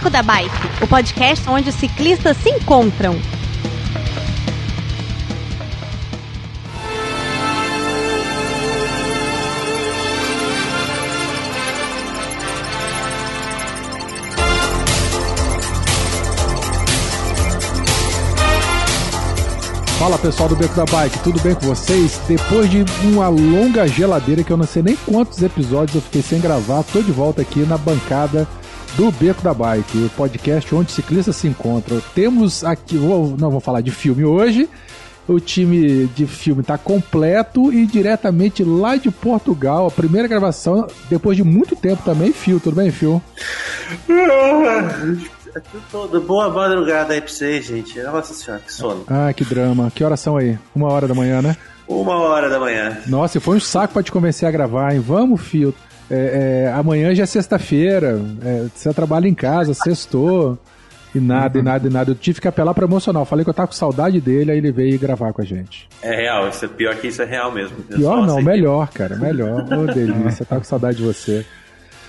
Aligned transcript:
Beco 0.00 0.08
da 0.08 0.22
Bike, 0.22 0.82
o 0.82 0.86
podcast 0.86 1.46
onde 1.50 1.68
os 1.68 1.74
ciclistas 1.74 2.34
se 2.38 2.48
encontram. 2.48 3.14
Fala 19.98 20.16
pessoal 20.16 20.48
do 20.48 20.56
Beco 20.56 20.74
da 20.74 20.86
Bike, 20.86 21.18
tudo 21.18 21.38
bem 21.42 21.54
com 21.54 21.66
vocês? 21.66 22.18
Depois 22.26 22.70
de 22.70 22.86
uma 23.04 23.28
longa 23.28 23.86
geladeira 23.86 24.42
que 24.42 24.50
eu 24.50 24.56
não 24.56 24.66
sei 24.66 24.82
nem 24.82 24.96
quantos 24.96 25.42
episódios 25.42 25.96
eu 25.96 26.00
fiquei 26.00 26.22
sem 26.22 26.40
gravar, 26.40 26.82
tô 26.84 27.02
de 27.02 27.12
volta 27.12 27.42
aqui 27.42 27.60
na 27.66 27.76
bancada 27.76 28.48
do 28.96 29.10
Beco 29.12 29.42
da 29.42 29.54
Bike, 29.54 29.98
o 29.98 30.10
podcast 30.10 30.74
onde 30.74 30.92
ciclistas 30.92 31.36
se 31.36 31.48
encontram. 31.48 32.00
Temos 32.14 32.64
aqui, 32.64 32.96
vou, 32.96 33.36
não 33.38 33.50
vou 33.50 33.60
falar 33.60 33.80
de 33.80 33.90
filme 33.90 34.24
hoje, 34.24 34.68
o 35.28 35.38
time 35.38 36.06
de 36.08 36.26
filme 36.26 36.60
está 36.60 36.76
completo 36.76 37.72
e 37.72 37.86
diretamente 37.86 38.64
lá 38.64 38.96
de 38.96 39.10
Portugal, 39.10 39.86
a 39.86 39.90
primeira 39.90 40.26
gravação, 40.26 40.86
depois 41.08 41.36
de 41.36 41.44
muito 41.44 41.76
tempo 41.76 42.02
também, 42.04 42.32
Fio, 42.32 42.58
tudo 42.60 42.76
bem, 42.76 42.90
Fio? 42.90 43.22
Todo. 45.90 46.20
Boa 46.20 46.48
madrugada 46.48 47.12
aí 47.12 47.20
pra 47.20 47.28
vocês, 47.28 47.66
gente. 47.66 48.00
Nossa 48.00 48.32
senhora, 48.32 48.62
que 48.64 48.72
sono. 48.72 49.04
Ah, 49.08 49.32
que 49.32 49.44
drama. 49.44 49.90
Que 49.92 50.04
horas 50.04 50.20
são 50.20 50.36
aí? 50.36 50.56
Uma 50.72 50.88
hora 50.92 51.08
da 51.08 51.14
manhã, 51.14 51.42
né? 51.42 51.56
Uma 51.88 52.14
hora 52.18 52.48
da 52.48 52.60
manhã. 52.60 52.98
Nossa, 53.08 53.40
foi 53.40 53.56
um 53.56 53.60
saco 53.60 53.94
pra 53.94 54.02
te 54.02 54.12
convencer 54.12 54.48
a 54.48 54.52
gravar, 54.52 54.94
hein? 54.94 55.00
Vamos, 55.00 55.40
Fio. 55.40 55.74
É, 56.10 56.64
é, 56.66 56.72
amanhã 56.72 57.14
já 57.14 57.22
é 57.22 57.26
sexta-feira. 57.26 58.20
É, 58.44 58.66
você 58.74 58.92
trabalha 58.92 59.28
em 59.28 59.34
casa, 59.34 59.74
sextou. 59.74 60.58
E 61.14 61.18
nada, 61.18 61.58
e 61.58 61.62
nada, 61.62 61.88
e 61.88 61.90
nada. 61.90 62.10
Eu 62.12 62.14
tive 62.14 62.40
que 62.40 62.46
apelar 62.46 62.72
pra 62.72 62.84
emocional. 62.84 63.24
Falei 63.24 63.44
que 63.44 63.50
eu 63.50 63.54
tava 63.54 63.66
com 63.66 63.74
saudade 63.74 64.20
dele, 64.20 64.52
aí 64.52 64.58
ele 64.58 64.70
veio 64.70 64.98
gravar 64.98 65.32
com 65.32 65.42
a 65.42 65.44
gente. 65.44 65.88
É 66.02 66.14
real, 66.14 66.48
isso 66.48 66.64
é 66.64 66.68
pior 66.68 66.94
que 66.96 67.08
isso 67.08 67.20
é 67.20 67.24
real 67.24 67.50
mesmo. 67.50 67.76
Pior 67.82 68.24
não, 68.26 68.40
melhor, 68.40 68.88
cara, 68.90 69.16
melhor. 69.16 69.64
Ô, 69.72 69.86
delícia, 69.92 70.42
eu 70.42 70.46
tava 70.46 70.60
com 70.60 70.66
saudade 70.66 70.98
de 70.98 71.02
você. 71.02 71.44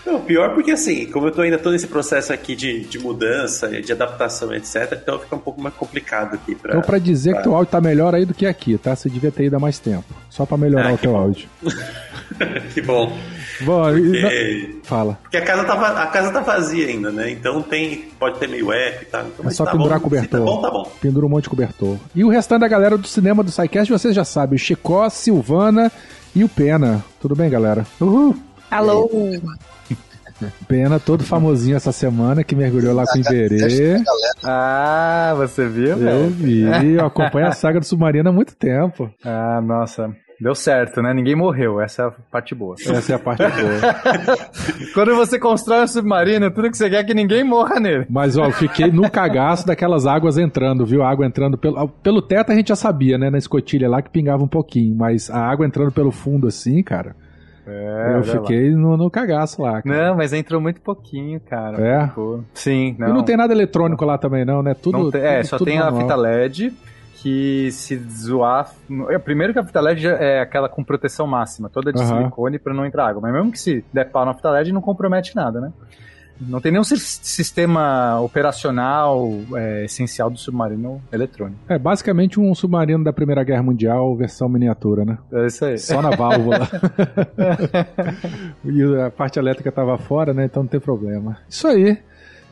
Não, 0.05 0.19
pior 0.19 0.53
porque 0.55 0.71
assim, 0.71 1.05
como 1.05 1.27
eu 1.27 1.31
tô 1.31 1.41
ainda 1.41 1.57
tô 1.59 1.69
nesse 1.71 1.85
processo 1.87 2.33
aqui 2.33 2.55
de, 2.55 2.81
de 2.81 2.97
mudança, 2.97 3.67
de 3.69 3.91
adaptação, 3.91 4.53
etc., 4.53 4.97
então 5.01 5.19
fica 5.19 5.35
um 5.35 5.39
pouco 5.39 5.61
mais 5.61 5.75
complicado 5.75 6.33
aqui 6.35 6.55
pra. 6.55 6.71
Então, 6.71 6.81
pra 6.81 6.97
dizer 6.97 7.35
que 7.35 7.43
teu 7.43 7.53
áudio 7.55 7.71
tá 7.71 7.79
melhor 7.79 8.15
aí 8.15 8.25
do 8.25 8.33
que 8.33 8.45
aqui, 8.45 8.77
tá? 8.77 8.95
Você 8.95 9.09
devia 9.09 9.31
ter 9.31 9.43
ido 9.45 9.55
há 9.55 9.59
mais 9.59 9.77
tempo. 9.79 10.05
Só 10.29 10.45
pra 10.45 10.57
melhorar 10.57 10.89
Ah, 10.89 10.93
o 10.93 10.97
teu 10.97 11.11
bom. 11.11 11.17
áudio. 11.17 11.47
que 12.73 12.81
bom. 12.81 13.15
Bom, 13.61 13.83
Porque, 13.93 14.79
fala. 14.83 15.19
porque 15.21 15.37
a, 15.37 15.41
casa 15.45 15.63
tá, 15.65 15.73
a 16.01 16.07
casa 16.07 16.31
tá 16.31 16.39
vazia 16.39 16.87
ainda, 16.87 17.11
né? 17.11 17.29
Então 17.29 17.61
tem, 17.61 18.05
pode 18.17 18.39
ter 18.39 18.47
meio 18.47 18.71
app 18.71 19.03
e 19.03 19.05
tal. 19.05 19.21
Então, 19.21 19.35
É 19.41 19.43
mas 19.45 19.55
só 19.55 19.65
tá 19.65 19.71
pendurar 19.73 19.99
bom, 19.99 20.03
cobertor. 20.05 20.39
Tá 20.39 20.45
bom, 20.45 20.61
tá 20.61 20.71
bom. 20.71 20.91
Pendura 20.99 21.25
um 21.27 21.29
monte 21.29 21.43
de 21.43 21.49
cobertor. 21.49 21.97
E 22.15 22.23
o 22.23 22.29
restante 22.29 22.61
da 22.61 22.67
galera 22.67 22.97
do 22.97 23.07
cinema 23.07 23.43
do 23.43 23.51
SciCast, 23.51 23.91
vocês 23.91 24.15
já 24.15 24.25
sabem. 24.25 24.57
Chicó, 24.57 25.07
Silvana 25.09 25.91
e 26.35 26.43
o 26.43 26.49
Pena. 26.49 27.05
Tudo 27.19 27.35
bem, 27.35 27.51
galera? 27.51 27.85
Uhul. 27.99 28.35
Alô? 28.71 29.07
Pena, 30.67 30.99
todo 30.99 31.23
famosinho 31.23 31.75
essa 31.75 31.91
semana, 31.91 32.43
que 32.43 32.55
mergulhou 32.55 32.93
lá 32.93 33.03
com 33.05 33.17
o 33.17 33.21
Iberê. 33.21 34.03
Ah, 34.43 35.33
você 35.37 35.67
viu, 35.67 35.97
Eu 35.97 36.29
vi, 36.29 36.63
eu 36.95 37.05
acompanho 37.05 37.47
a 37.47 37.51
saga 37.51 37.79
do 37.79 37.85
Submarino 37.85 38.29
há 38.29 38.33
muito 38.33 38.55
tempo. 38.55 39.09
Ah, 39.23 39.61
nossa. 39.61 40.15
Deu 40.41 40.55
certo, 40.55 41.03
né? 41.03 41.13
Ninguém 41.13 41.35
morreu. 41.35 41.79
Essa 41.79 42.01
é 42.01 42.05
a 42.07 42.11
parte 42.31 42.55
boa. 42.55 42.73
Essa 42.79 43.11
é 43.11 43.15
a 43.15 43.19
parte 43.19 43.43
boa. 43.43 44.33
Quando 44.91 45.15
você 45.15 45.37
constrói 45.37 45.83
um 45.83 45.87
submarino, 45.87 46.49
tudo 46.49 46.71
que 46.71 46.77
você 46.77 46.89
quer 46.89 47.01
é 47.01 47.03
que 47.03 47.13
ninguém 47.13 47.43
morra 47.43 47.79
nele. 47.79 48.07
Mas, 48.09 48.35
ó, 48.35 48.45
eu 48.45 48.51
fiquei 48.51 48.91
no 48.91 49.07
cagaço 49.07 49.67
daquelas 49.67 50.07
águas 50.07 50.39
entrando, 50.39 50.83
viu? 50.83 51.03
A 51.03 51.11
água 51.11 51.27
entrando 51.27 51.59
pelo, 51.59 51.87
pelo 51.87 52.23
teto 52.23 52.51
a 52.51 52.55
gente 52.55 52.69
já 52.69 52.75
sabia, 52.75 53.19
né? 53.19 53.29
Na 53.29 53.37
escotilha 53.37 53.87
lá 53.87 54.01
que 54.01 54.09
pingava 54.09 54.43
um 54.43 54.47
pouquinho. 54.47 54.95
Mas 54.95 55.29
a 55.29 55.39
água 55.39 55.63
entrando 55.63 55.91
pelo 55.91 56.11
fundo 56.11 56.47
assim, 56.47 56.81
cara, 56.81 57.15
É, 57.67 58.15
eu 58.17 58.23
fiquei 58.23 58.71
no, 58.71 58.97
no 58.97 59.09
cagaço 59.09 59.61
lá. 59.61 59.81
Cara. 59.81 60.07
Não, 60.09 60.17
mas 60.17 60.33
entrou 60.33 60.59
muito 60.59 60.81
pouquinho, 60.81 61.39
cara. 61.39 61.79
É? 61.79 62.09
Sim, 62.53 62.95
não. 62.97 63.09
E 63.09 63.13
não 63.13 63.23
tem 63.23 63.37
nada 63.37 63.53
eletrônico 63.53 64.03
lá 64.03 64.17
também, 64.17 64.43
não, 64.43 64.63
né? 64.63 64.73
Tudo. 64.73 64.97
Não 64.97 65.11
tem- 65.11 65.21
é, 65.21 65.37
tudo- 65.41 65.47
só 65.47 65.57
tudo 65.57 65.67
tem 65.67 65.79
a 65.79 65.91
fita 65.91 66.15
LED 66.15 66.73
que 67.17 67.69
se 67.71 67.95
zoar. 68.09 68.71
é, 69.09 69.17
Primeiro 69.19 69.53
que 69.53 69.59
a 69.59 69.63
fita 69.63 69.79
LED 69.79 70.07
é 70.07 70.41
aquela 70.41 70.67
com 70.67 70.83
proteção 70.83 71.27
máxima, 71.27 71.69
toda 71.69 71.93
de 71.93 72.01
Aham. 72.01 72.17
silicone 72.17 72.57
pra 72.57 72.73
não 72.73 72.83
entrar 72.85 73.05
água. 73.07 73.21
Mas 73.21 73.31
mesmo 73.31 73.51
que 73.51 73.59
se 73.59 73.85
der 73.93 74.05
pau 74.09 74.25
na 74.25 74.33
fita 74.33 74.49
LED, 74.49 74.71
não 74.73 74.81
compromete 74.81 75.35
nada, 75.35 75.61
né? 75.61 75.71
Não 76.47 76.59
tem 76.59 76.71
nenhum 76.71 76.83
sis- 76.83 77.19
sistema 77.23 78.19
operacional 78.19 79.31
é, 79.55 79.85
essencial 79.85 80.29
do 80.29 80.37
submarino 80.37 81.01
eletrônico. 81.11 81.59
É 81.69 81.77
basicamente 81.77 82.39
um 82.39 82.53
submarino 82.55 83.03
da 83.03 83.13
Primeira 83.13 83.43
Guerra 83.43 83.63
Mundial, 83.63 84.15
versão 84.15 84.49
miniatura, 84.49 85.05
né? 85.05 85.17
É 85.31 85.45
isso 85.47 85.65
aí. 85.65 85.77
Só 85.77 86.01
na 86.01 86.09
válvula. 86.11 86.67
e 88.65 88.95
a 89.01 89.09
parte 89.11 89.39
elétrica 89.39 89.71
tava 89.71 89.97
fora, 89.97 90.33
né? 90.33 90.45
Então 90.45 90.63
não 90.63 90.67
tem 90.67 90.79
problema. 90.79 91.37
Isso 91.49 91.67
aí. 91.67 91.97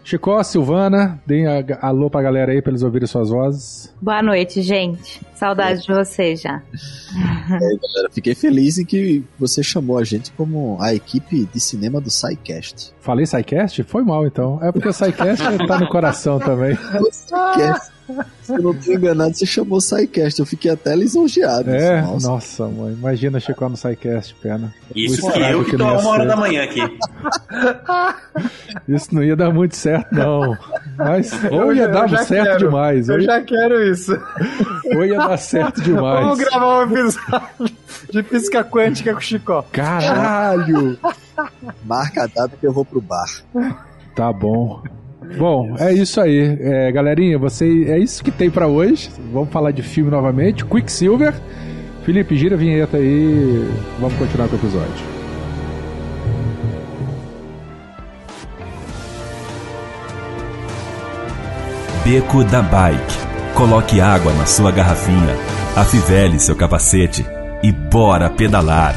Chicó, 0.10 0.42
Silvana, 0.42 1.22
deem 1.24 1.46
a- 1.46 1.64
alô 1.82 2.10
pra 2.10 2.20
galera 2.24 2.52
aí 2.52 2.64
pra 2.64 2.72
eles 2.72 2.82
ouvirem 2.82 3.06
suas 3.08 3.30
vozes. 3.30 3.94
Boa 4.02 4.24
noite, 4.24 4.60
gente. 4.64 5.22
Saudade 5.36 5.84
de 5.84 5.94
vocês 5.94 6.42
já. 6.42 6.64
galera. 7.48 8.10
Fiquei 8.12 8.34
feliz 8.34 8.80
em 8.80 8.86
que 8.86 9.24
você 9.38 9.62
chamou 9.62 10.00
a 10.00 10.04
gente 10.04 10.32
como 10.32 10.78
a 10.82 10.96
equipe 10.96 11.46
de 11.54 11.60
cinema 11.60 12.02
do 12.02 12.10
SciCast. 12.10 12.92
Falei 13.00 13.28
SciCast? 13.28 13.84
Foi 13.84 14.04
mal 14.04 14.26
então. 14.26 14.58
É 14.64 14.72
porque 14.72 14.88
o 14.88 14.94
SciCast 14.94 15.44
tá 15.68 15.80
no 15.80 15.88
coração 15.88 16.40
também. 16.40 16.76
SciCast. 17.14 17.92
Se 18.44 18.54
eu 18.54 18.62
não 18.62 18.74
tô 18.74 18.92
enganado, 18.92 19.36
você 19.36 19.46
chamou 19.46 19.80
SciCast. 19.80 20.40
Eu 20.40 20.46
fiquei 20.46 20.72
até 20.72 20.96
lisonjeado. 20.96 21.70
É, 21.70 22.02
Nossa. 22.02 22.28
nossa, 22.30 22.68
mãe. 22.68 22.94
Imagina 22.94 23.40
Chicó 23.40 23.70
no 23.70 23.78
SciCast, 23.78 24.36
pena. 24.42 24.74
Isso 24.96 25.22
que 25.32 25.40
eu 25.40 25.64
que 25.64 25.72
que 25.72 25.78
tô 25.78 25.84
não 25.84 25.90
a 25.96 26.00
uma 26.00 26.10
hora 26.10 26.26
da 26.26 26.36
manhã 26.36 26.64
aqui. 26.64 26.80
Isso 28.88 29.14
não 29.14 29.24
ia 29.24 29.36
dar 29.36 29.54
muito 29.54 29.76
certo, 29.76 30.14
não. 30.14 30.58
Mas 30.98 31.32
ou 31.52 31.66
Eu 31.70 31.76
ia 31.76 31.88
dar 31.88 32.10
certo 32.26 32.46
quero. 32.48 32.58
demais, 32.60 33.10
Eu 33.10 33.20
ia, 33.20 33.26
já 33.26 33.42
quero 33.42 33.92
isso. 33.92 34.18
ou 34.96 35.06
ia 35.06 35.18
dar 35.18 35.38
certo 35.38 35.82
demais. 35.82 36.22
Vamos 36.26 36.40
gravar 36.40 36.80
um 36.80 36.84
episódio 36.84 37.76
de 38.12 38.24
física 38.24 38.64
quântica 38.64 39.14
com 39.14 39.20
o 39.20 39.22
Chicó. 39.22 39.64
Caralho! 39.72 40.98
Marca 41.86 42.24
a 42.24 42.28
data 42.28 42.52
que 42.60 42.66
eu 42.66 42.74
vou 42.74 42.86
pro 42.86 43.02
bar. 43.02 43.28
Tá 44.16 44.34
bom. 44.34 44.82
Bom, 45.38 45.76
é 45.80 45.94
isso 45.94 46.20
aí. 46.20 46.58
É, 46.60 46.92
galerinha, 46.92 47.38
você, 47.38 47.86
é 47.88 47.98
isso 47.98 48.24
que 48.24 48.32
tem 48.32 48.50
pra 48.50 48.68
hoje. 48.68 49.10
Vamos 49.32 49.50
falar 49.50 49.72
de 49.72 49.82
filme 49.82 50.10
novamente. 50.10 50.66
Quicksilver. 50.66 51.34
Felipe, 52.04 52.36
gira 52.36 52.56
a 52.56 52.58
vinheta 52.58 52.98
aí. 52.98 53.70
Vamos 54.00 54.18
continuar 54.18 54.48
com 54.48 54.56
o 54.56 54.60
episódio. 54.60 55.20
Beco 62.04 62.44
da 62.44 62.62
Bike. 62.62 63.20
Coloque 63.54 64.00
água 64.00 64.34
na 64.34 64.46
sua 64.46 64.72
garrafinha, 64.72 65.36
afivele 65.76 66.40
seu 66.40 66.56
capacete 66.56 67.26
e 67.62 67.72
bora 67.72 68.30
pedalar. 68.30 68.96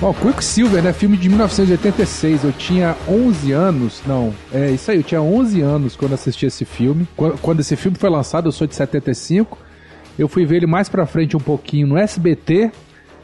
Bom, 0.00 0.14
Quicksilver, 0.14 0.82
né? 0.82 0.94
Filme 0.94 1.16
de 1.18 1.28
1986. 1.28 2.44
Eu 2.44 2.52
tinha 2.52 2.96
11 3.06 3.52
anos. 3.52 4.00
Não, 4.06 4.32
é 4.52 4.70
isso 4.70 4.90
aí. 4.90 4.96
Eu 4.96 5.02
tinha 5.02 5.20
11 5.20 5.60
anos 5.60 5.94
quando 5.94 6.14
assisti 6.14 6.46
esse 6.46 6.64
filme. 6.64 7.06
Qu- 7.14 7.36
Quando 7.42 7.60
esse 7.60 7.76
filme 7.76 7.98
foi 7.98 8.08
lançado, 8.08 8.48
eu 8.48 8.52
sou 8.52 8.66
de 8.66 8.74
75. 8.74 9.58
Eu 10.18 10.26
fui 10.26 10.46
ver 10.46 10.56
ele 10.56 10.66
mais 10.66 10.88
pra 10.88 11.04
frente 11.04 11.36
um 11.36 11.40
pouquinho 11.40 11.86
no 11.86 11.98
SBT. 11.98 12.70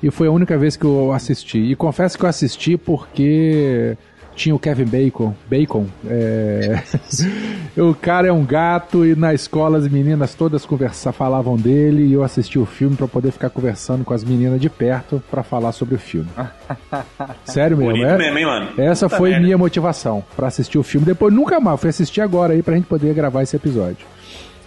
E 0.02 0.10
foi 0.10 0.28
a 0.28 0.30
única 0.30 0.58
vez 0.58 0.76
que 0.76 0.84
eu 0.84 1.12
assisti. 1.12 1.58
E 1.58 1.74
confesso 1.74 2.18
que 2.18 2.24
eu 2.24 2.28
assisti 2.28 2.76
porque 2.76 3.96
tinha 4.36 4.54
o 4.54 4.58
Kevin 4.58 4.84
Bacon. 4.84 5.34
Bacon. 5.48 5.86
É... 6.06 6.82
o 7.80 7.94
cara 7.94 8.28
é 8.28 8.32
um 8.32 8.44
gato 8.44 9.04
e 9.04 9.16
na 9.16 9.32
escola 9.32 9.78
as 9.78 9.88
meninas 9.88 10.34
todas 10.34 10.66
conversa, 10.66 11.10
falavam 11.10 11.56
dele 11.56 12.04
e 12.04 12.12
eu 12.12 12.22
assisti 12.22 12.58
o 12.58 12.66
filme 12.66 12.94
pra 12.94 13.08
poder 13.08 13.32
ficar 13.32 13.48
conversando 13.50 14.04
com 14.04 14.12
as 14.12 14.22
meninas 14.22 14.60
de 14.60 14.68
perto 14.68 15.22
pra 15.30 15.42
falar 15.42 15.72
sobre 15.72 15.94
o 15.94 15.98
filme. 15.98 16.28
Sério 17.44 17.76
mesmo, 17.76 17.92
Bonito 17.92 18.10
é? 18.10 18.18
mesmo, 18.18 18.38
hein, 18.38 18.46
mano? 18.46 18.68
Essa 18.76 19.06
Puta 19.06 19.16
foi 19.16 19.30
merda. 19.30 19.44
minha 19.44 19.58
motivação 19.58 20.22
pra 20.36 20.48
assistir 20.48 20.78
o 20.78 20.82
filme. 20.82 21.06
Depois 21.06 21.32
nunca 21.32 21.58
mais, 21.58 21.80
fui 21.80 21.88
assistir 21.88 22.20
agora 22.20 22.52
aí 22.52 22.62
pra 22.62 22.74
gente 22.74 22.86
poder 22.86 23.14
gravar 23.14 23.42
esse 23.42 23.56
episódio. 23.56 24.06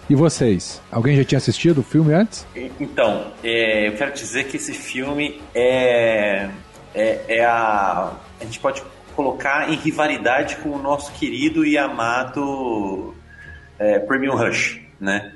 E 0.08 0.14
vocês? 0.16 0.82
Alguém 0.90 1.16
já 1.16 1.22
tinha 1.22 1.38
assistido 1.38 1.78
o 1.78 1.82
filme 1.84 2.12
antes? 2.12 2.44
Então, 2.80 3.26
é, 3.44 3.86
eu 3.86 3.92
quero 3.92 4.12
dizer 4.12 4.44
que 4.48 4.56
esse 4.56 4.72
filme 4.72 5.40
é, 5.54 6.48
é, 6.92 7.20
é 7.28 7.44
a. 7.44 8.12
A 8.40 8.44
gente 8.44 8.58
pode 8.58 8.82
colocar 9.14 9.70
em 9.70 9.76
rivalidade 9.76 10.56
com 10.56 10.70
o 10.70 10.78
nosso 10.78 11.12
querido 11.12 11.64
e 11.64 11.76
amado 11.76 13.14
é, 13.78 13.98
Premium 14.00 14.36
Rush, 14.36 14.80
né? 15.00 15.32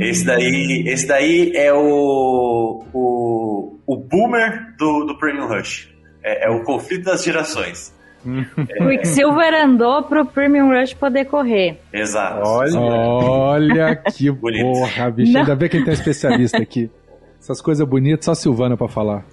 Esse 0.00 0.24
daí, 0.24 0.84
esse 0.86 1.06
daí 1.06 1.52
é 1.56 1.72
o, 1.72 2.84
o, 2.92 3.78
o 3.86 3.96
boomer 3.96 4.74
do, 4.76 5.04
do 5.04 5.18
Premium 5.18 5.48
Rush. 5.48 5.92
É, 6.22 6.46
é 6.46 6.50
o 6.50 6.62
conflito 6.62 7.04
das 7.04 7.24
gerações. 7.24 7.92
O 8.24 8.86
Quicksilver 8.88 9.52
andou 9.54 10.04
pro 10.04 10.24
Premium 10.24 10.68
Rush 10.68 10.94
poder 10.94 11.24
correr. 11.24 11.80
Exato. 11.92 12.42
Olha. 12.46 12.78
Olha 12.80 13.96
que 13.96 14.30
Bonito. 14.32 14.62
porra, 14.62 15.10
bicho. 15.10 15.32
Não. 15.32 15.40
Ainda 15.40 15.56
bem 15.56 15.68
que 15.68 15.76
ele 15.76 15.84
tem 15.84 15.94
especialista 15.94 16.58
aqui. 16.58 16.88
Essas 17.40 17.60
coisas 17.60 17.84
bonitas, 17.86 18.24
só 18.24 18.30
a 18.30 18.34
Silvana 18.36 18.76
pra 18.76 18.86
falar. 18.86 19.24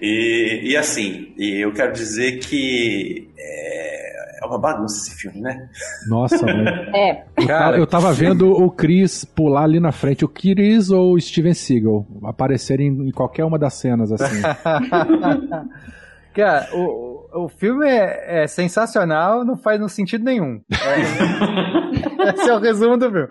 E, 0.00 0.60
e 0.64 0.76
assim, 0.76 1.32
e 1.36 1.64
eu 1.64 1.72
quero 1.72 1.92
dizer 1.92 2.38
que 2.38 3.28
é, 3.36 4.42
é 4.42 4.46
uma 4.46 4.58
bagunça 4.58 4.96
esse 4.96 5.20
filme, 5.20 5.40
né? 5.40 5.68
Nossa, 6.08 6.44
mãe. 6.46 6.64
É. 6.94 7.24
Cara, 7.46 7.76
eu 7.76 7.86
tava 7.86 8.12
vendo 8.12 8.50
o 8.50 8.70
Chris 8.70 9.24
pular 9.24 9.64
ali 9.64 9.80
na 9.80 9.92
frente. 9.92 10.24
O 10.24 10.28
Chris 10.28 10.90
ou 10.90 11.14
o 11.14 11.20
Steven 11.20 11.54
Seagal 11.54 12.06
aparecerem 12.24 12.88
em 12.88 13.10
qualquer 13.10 13.44
uma 13.44 13.58
das 13.58 13.74
cenas, 13.74 14.12
assim. 14.12 14.42
Cara, 16.34 16.68
o, 16.72 16.78
o 16.78 17.08
o 17.32 17.48
filme 17.48 17.86
é, 17.86 18.42
é 18.42 18.46
sensacional, 18.46 19.44
não 19.44 19.56
faz 19.56 19.80
no 19.80 19.88
sentido 19.88 20.24
nenhum. 20.24 20.60
É- 20.72 22.32
Esse 22.34 22.50
é 22.50 22.54
o 22.54 22.58
resumo 22.58 22.96
do 22.96 23.10
filme. 23.10 23.28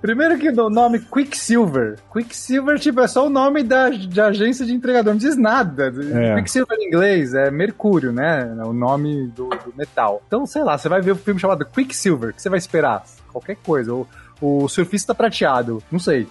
Primeiro 0.00 0.38
que 0.38 0.48
o 0.48 0.70
nome 0.70 1.00
Quicksilver. 1.00 1.98
Quicksilver, 2.12 2.78
tipo, 2.78 3.00
é 3.00 3.08
só 3.08 3.26
o 3.26 3.30
nome 3.30 3.62
da, 3.62 3.90
de 3.90 4.20
agência 4.20 4.64
de 4.64 4.72
entregador, 4.72 5.12
não 5.12 5.18
diz 5.18 5.36
nada. 5.36 5.92
É. 6.14 6.36
Quicksilver 6.36 6.78
em 6.78 6.86
inglês 6.86 7.34
é 7.34 7.50
mercúrio, 7.50 8.12
né? 8.12 8.54
É 8.58 8.64
o 8.64 8.72
nome 8.72 9.26
do, 9.28 9.48
do 9.48 9.74
metal. 9.76 10.22
Então, 10.26 10.46
sei 10.46 10.62
lá, 10.62 10.78
você 10.78 10.88
vai 10.88 11.00
ver 11.00 11.12
um 11.12 11.16
filme 11.16 11.40
chamado 11.40 11.64
Quicksilver, 11.66 12.30
o 12.30 12.32
que 12.32 12.40
você 12.42 12.48
vai 12.48 12.58
esperar? 12.58 13.04
Qualquer 13.32 13.56
coisa. 13.56 13.92
O, 13.92 14.06
o 14.40 14.68
surfista 14.68 15.14
prateado, 15.14 15.82
não 15.90 15.98
sei. 15.98 16.26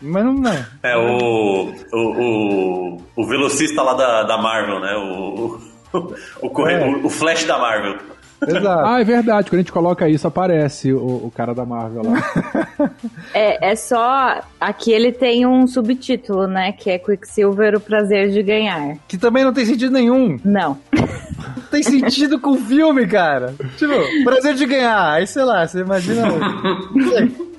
Mas 0.00 0.24
não 0.24 0.48
é. 0.50 0.66
É 0.82 0.96
o, 0.96 1.72
o, 1.92 2.96
o, 2.96 3.02
o 3.14 3.26
velocista 3.26 3.82
lá 3.82 3.94
da, 3.94 4.22
da 4.24 4.38
Marvel, 4.38 4.80
né? 4.80 4.94
O, 4.96 5.60
o, 5.92 6.14
o, 6.46 6.50
corre- 6.50 6.74
É. 6.74 6.86
o, 6.86 7.06
o 7.06 7.10
Flash 7.10 7.44
da 7.44 7.58
Marvel. 7.58 7.98
Exato. 8.46 8.86
ah, 8.86 9.00
é 9.00 9.04
verdade. 9.04 9.50
Quando 9.50 9.60
a 9.60 9.62
gente 9.62 9.72
coloca 9.72 10.08
isso, 10.08 10.26
aparece 10.26 10.92
o, 10.92 10.98
o 11.26 11.32
cara 11.34 11.54
da 11.54 11.64
Marvel 11.64 12.02
lá. 12.02 12.92
É, 13.32 13.70
é 13.70 13.76
só. 13.76 14.40
Aqui 14.60 14.90
ele 14.90 15.12
tem 15.12 15.46
um 15.46 15.66
subtítulo, 15.66 16.46
né? 16.46 16.72
Que 16.72 16.90
é 16.90 16.98
Quicksilver, 16.98 17.76
o 17.76 17.80
prazer 17.80 18.30
de 18.30 18.42
ganhar. 18.42 18.96
Que 19.06 19.16
também 19.16 19.44
não 19.44 19.52
tem 19.52 19.64
sentido 19.64 19.92
nenhum. 19.92 20.38
Não. 20.44 20.78
Não 20.92 21.62
tem 21.70 21.82
sentido 21.82 22.40
com 22.40 22.50
o 22.50 22.58
filme, 22.58 23.06
cara. 23.06 23.54
Tipo, 23.78 23.94
prazer 24.24 24.54
de 24.54 24.66
ganhar. 24.66 25.12
Aí, 25.12 25.26
sei 25.26 25.44
lá, 25.44 25.66
você 25.66 25.80
imagina. 25.80 26.26
Não 26.26 27.10
sei. 27.10 27.52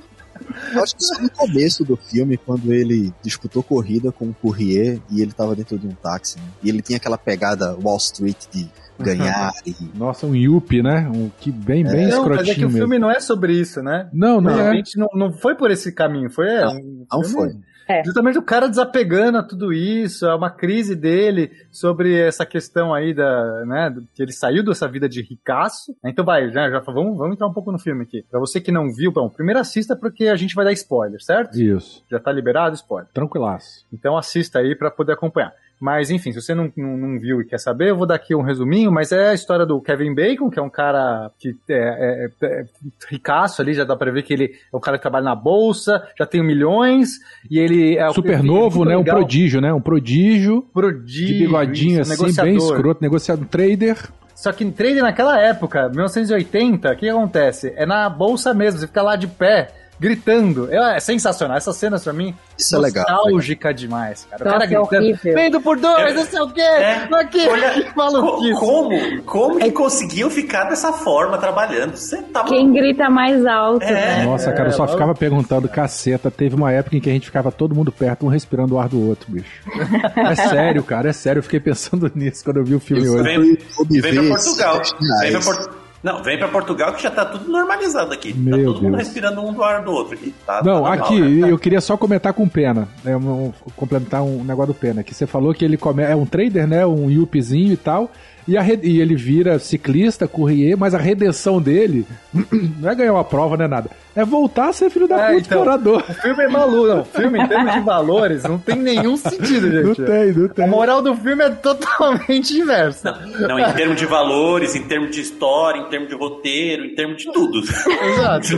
Eu 0.74 0.83
acho 0.83 0.95
que 0.95 1.03
só 1.03 1.21
no 1.21 1.29
começo 1.29 1.83
do 1.83 1.95
filme, 1.95 2.38
quando 2.38 2.74
ele 2.74 3.13
disputou 3.24 3.63
corrida 3.63 4.12
com 4.12 4.25
o 4.25 4.33
Courrier 4.33 5.00
e 5.09 5.21
ele 5.21 5.31
tava 5.31 5.56
dentro 5.56 5.77
de 5.77 5.88
um 5.88 5.94
táxi, 5.94 6.38
né? 6.38 6.45
E 6.63 6.69
ele 6.69 6.81
tinha 6.81 6.97
aquela 6.97 7.18
pegada 7.18 7.75
Wall 7.81 7.97
Street 7.97 8.38
de 8.51 8.68
ganhar 8.99 9.51
e. 9.65 9.75
Nossa, 9.95 10.25
um 10.25 10.35
Yuppie, 10.35 10.81
né? 10.81 11.09
Um 11.13 11.29
que 11.39 11.51
bem, 11.51 11.83
bem 11.83 12.07
não, 12.07 12.27
mas 12.27 12.39
é 12.39 12.43
que 12.43 12.49
escrotinho 12.51 12.67
o 12.67 12.71
mesmo. 12.71 12.77
filme 12.77 12.99
não 12.99 13.11
é 13.11 13.19
sobre 13.19 13.53
isso, 13.53 13.81
né? 13.81 14.09
Não, 14.13 14.39
não 14.39 14.59
é. 14.59 14.81
não, 14.95 15.07
não 15.13 15.31
foi 15.33 15.55
por 15.55 15.71
esse 15.71 15.91
caminho, 15.91 16.29
foi. 16.29 16.47
é, 16.47 16.61
Não, 16.61 16.71
um 16.75 17.05
não 17.11 17.23
foi. 17.23 17.49
É. 17.87 18.03
Justamente 18.03 18.37
o 18.37 18.43
cara 18.43 18.69
desapegando 18.69 19.37
a 19.37 19.43
tudo 19.43 19.73
isso, 19.73 20.25
é 20.25 20.33
uma 20.35 20.49
crise 20.49 20.95
dele 20.95 21.51
sobre 21.71 22.17
essa 22.17 22.45
questão 22.45 22.93
aí 22.93 23.13
da, 23.13 23.65
né, 23.65 23.95
que 24.13 24.21
ele 24.21 24.31
saiu 24.31 24.63
dessa 24.63 24.87
vida 24.87 25.09
de 25.09 25.21
ricaço. 25.21 25.95
Então 26.05 26.23
vai, 26.23 26.49
já, 26.51 26.69
já 26.69 26.79
vamos, 26.79 27.17
vamos 27.17 27.35
entrar 27.35 27.47
um 27.47 27.53
pouco 27.53 27.71
no 27.71 27.79
filme 27.79 28.03
aqui. 28.03 28.25
Pra 28.29 28.39
você 28.39 28.61
que 28.61 28.71
não 28.71 28.91
viu, 28.91 29.11
bom, 29.11 29.29
primeiro 29.29 29.59
assista 29.59 29.95
porque 29.95 30.27
a 30.27 30.35
gente 30.35 30.55
vai 30.55 30.65
dar 30.65 30.71
spoiler, 30.71 31.21
certo? 31.21 31.59
Isso. 31.59 32.03
Já 32.09 32.19
tá 32.19 32.31
liberado 32.31 32.75
spoiler. 32.75 33.09
Tranquilaço. 33.13 33.85
Então 33.91 34.17
assista 34.17 34.59
aí 34.59 34.75
pra 34.75 34.89
poder 34.89 35.13
acompanhar. 35.13 35.53
Mas 35.83 36.09
enfim, 36.09 36.31
se 36.31 36.39
você 36.41 36.56
não, 36.56 36.71
não, 36.77 36.95
não 36.95 37.19
viu 37.19 37.41
e 37.41 37.45
quer 37.45 37.57
saber, 37.59 37.89
eu 37.89 37.97
vou 37.97 38.07
dar 38.07 38.15
aqui 38.15 38.33
um 38.33 38.41
resuminho, 38.41 38.89
mas 38.89 39.12
é 39.12 39.31
a 39.31 39.33
história 39.33 39.65
do 39.65 39.81
Kevin 39.81 40.15
Bacon, 40.15 40.50
que 40.50 40.57
é 40.57 40.62
um 40.62 40.69
cara 40.69 41.30
que 41.38 41.53
é, 41.69 42.30
é- 42.41 42.45
é 42.47 42.65
ricaço 43.09 43.62
ali, 43.62 43.74
já 43.74 43.83
dá 43.83 43.94
pra 43.94 44.09
ver 44.09 44.24
que 44.24 44.31
ele 44.33 44.45
é 44.74 44.77
um 44.77 44.80
cara 44.80 44.95
que 44.97 45.01
trabalha 45.01 45.25
na 45.25 45.35
bolsa, 45.35 46.01
já 46.18 46.25
tem 46.25 46.41
milhões, 46.41 47.19
e 47.51 47.59
ele 47.59 47.97
é 47.97 48.09
Super 48.12 48.39
ele 48.39 48.44
é 48.44 48.45
novo, 48.45 48.85
né? 48.85 48.95
Um 48.95 49.00
legal, 49.00 49.18
prodígio, 49.18 49.59
né? 49.59 49.74
Um 49.74 49.81
prodígio 49.81 50.62
prodígio, 50.74 51.27
de 51.27 51.33
bigodinho 51.44 52.00
isso, 52.01 52.13
assim, 52.13 52.21
negociador. 52.21 52.45
bem 52.53 52.56
escroto, 52.57 53.01
negociado, 53.01 53.45
trader. 53.45 53.97
Só 54.33 54.53
que 54.53 54.63
em 54.63 54.71
trader 54.71 55.03
naquela 55.03 55.38
época, 55.38 55.89
1980, 55.89 56.94
o 56.94 56.95
que 56.95 57.09
acontece? 57.09 57.74
É 57.75 57.86
na 57.86 58.09
bolsa 58.09 58.53
mesmo, 58.53 58.79
você 58.79 58.88
fica 58.88 59.01
lá 59.01 59.18
de 59.18 59.27
pé, 59.27 59.69
gritando. 60.03 60.67
É, 60.71 60.97
é 60.97 61.00
sensacional. 61.00 61.57
Essas 61.57 61.75
cenas 61.77 62.03
pra 62.03 62.13
mim, 62.13 62.35
Isso 62.57 62.75
é 62.75 62.79
legal. 62.79 63.05
nostálgica 63.09 63.73
demais, 63.73 64.27
cara. 64.29 64.44
O 64.44 64.45
cara 64.51 64.63
é 64.65 64.67
gritando, 64.67 64.95
horrível. 64.95 65.33
vendo 65.35 65.61
por 65.61 65.77
dois, 65.79 66.11
É. 66.11 66.13
não 66.13 66.25
sei 66.25 66.41
o 66.41 66.50
quê, 66.50 66.61
É. 66.61 67.07
aqui, 67.13 67.47
Olha, 67.47 67.69
que 67.89 67.97
maluquice. 67.97 68.53
Co- 68.53 68.59
Como? 68.59 69.23
Como 69.23 69.59
que 69.59 69.71
conseguiu 69.71 70.29
ficar 70.29 70.65
dessa 70.65 70.91
forma 70.94 71.38
trabalhando? 71.38 71.95
Você 71.95 72.21
tá 72.23 72.44
Quem 72.44 72.71
grita 72.73 73.09
mais 73.09 73.45
alto, 73.45 73.83
É. 73.85 73.91
né? 74.19 74.23
Nossa, 74.25 74.51
cara, 74.51 74.69
eu 74.69 74.73
só 74.73 74.85
é, 74.85 74.88
ficava 74.89 75.15
perguntando, 75.15 75.67
caceta, 75.69 76.29
teve 76.29 76.55
uma 76.55 76.71
época 76.71 76.97
em 76.97 77.00
que 77.01 77.09
a 77.09 77.13
gente 77.13 77.25
ficava 77.27 77.51
todo 77.51 77.73
mundo 77.73 77.91
perto, 77.91 78.25
um 78.25 78.29
respirando 78.29 78.75
o 78.75 78.79
ar 78.79 78.89
do 78.89 79.01
outro, 79.07 79.31
bicho. 79.31 79.61
É 80.15 80.35
sério, 80.35 80.83
cara, 80.83 81.09
é 81.09 81.13
sério, 81.13 81.39
eu 81.39 81.44
fiquei 81.44 81.59
pensando 81.59 82.11
nisso 82.15 82.44
quando 82.44 82.57
eu 82.57 82.63
vi 82.65 82.75
o 82.75 82.79
filme 82.79 83.05
Eu 83.05 83.13
hoje. 83.13 83.23
Vem, 83.23 84.01
vem 84.01 84.13
pra 84.13 84.23
Portugal. 84.35 84.81
Vem 85.21 85.31
pra 85.31 85.39
reais. 85.41 85.69
Não, 86.03 86.21
vem 86.21 86.38
pra 86.38 86.50
Portugal 86.50 86.94
que 86.94 87.01
já 87.01 87.09
tá 87.09 87.23
tudo 87.23 87.50
normalizado 87.50 88.11
aqui. 88.13 88.33
Meu 88.33 88.57
tá 88.57 88.63
todo 88.65 88.81
mundo 88.83 88.97
Deus. 88.97 89.03
respirando 89.07 89.41
um 89.41 89.53
do 89.53 89.63
ar 89.63 89.81
do 89.83 89.91
outro 89.91 90.15
aqui. 90.15 90.33
Tá, 90.45 90.57
tá 90.57 90.63
Não, 90.63 90.81
normal, 90.81 90.94
aqui, 90.94 91.21
né? 91.21 91.50
eu 91.50 91.57
queria 91.57 91.79
só 91.79 91.95
comentar 91.95 92.33
com 92.33 92.44
o 92.44 92.50
Pena, 92.50 92.89
né, 93.03 93.15
um- 93.15 93.53
complementar 93.75 94.21
um 94.21 94.44
negócio 94.44 94.73
do 94.73 94.77
Pena, 94.77 95.01
que 95.01 95.13
você 95.15 95.25
falou 95.25 95.53
que 95.53 95.63
ele 95.63 95.77
come, 95.77 96.03
é 96.03 96.13
um 96.15 96.25
trader, 96.25 96.67
né, 96.67 96.85
um 96.85 97.09
yuppiezinho 97.09 97.71
e 97.71 97.77
tal, 97.77 98.11
e, 98.47 98.57
a 98.57 98.63
e 98.65 98.99
ele 98.99 99.15
vira 99.15 99.57
ciclista, 99.59 100.27
courrier, 100.27 100.77
mas 100.77 100.93
a 100.93 100.97
redenção 100.97 101.61
dele 101.61 102.05
não 102.79 102.89
é 102.89 102.95
ganhar 102.95 103.13
uma 103.13 103.23
prova, 103.23 103.55
não 103.57 103.65
é 103.65 103.67
nada, 103.67 103.89
é 104.15 104.23
voltar 104.25 104.69
a 104.69 104.73
ser 104.73 104.89
filho 104.89 105.07
da 105.07 105.15
É, 105.15 105.19
puta, 105.19 105.31
então. 105.31 105.39
explorador. 105.59 106.03
O 106.09 106.13
filme 106.13 106.43
é 106.43 106.47
maluco, 106.47 106.87
não. 106.87 107.01
O 107.01 107.05
filme, 107.05 107.39
em 107.39 107.47
termos 107.47 107.73
de 107.73 107.79
valores, 107.85 108.43
não 108.43 108.57
tem 108.59 108.75
nenhum 108.75 109.17
sentido, 109.17 109.67
Não 109.69 109.93
gente. 109.93 110.03
tem, 110.05 110.33
não 110.33 110.45
A 110.45 110.49
tem. 110.49 110.67
moral 110.67 111.01
do 111.01 111.15
filme 111.15 111.43
é 111.43 111.49
totalmente 111.49 112.57
inversa. 112.57 113.11
Não, 113.47 113.57
em 113.59 113.73
termos 113.73 113.97
de 113.97 114.05
valores, 114.05 114.75
em 114.75 114.83
termos 114.83 115.12
de 115.12 115.21
história, 115.21 115.79
em 115.79 115.89
termos 115.89 116.09
de 116.09 116.15
roteiro, 116.15 116.85
em 116.85 116.95
termos 116.95 117.17
de 117.23 117.31
tudo. 117.31 117.59
Exato. 118.13 118.57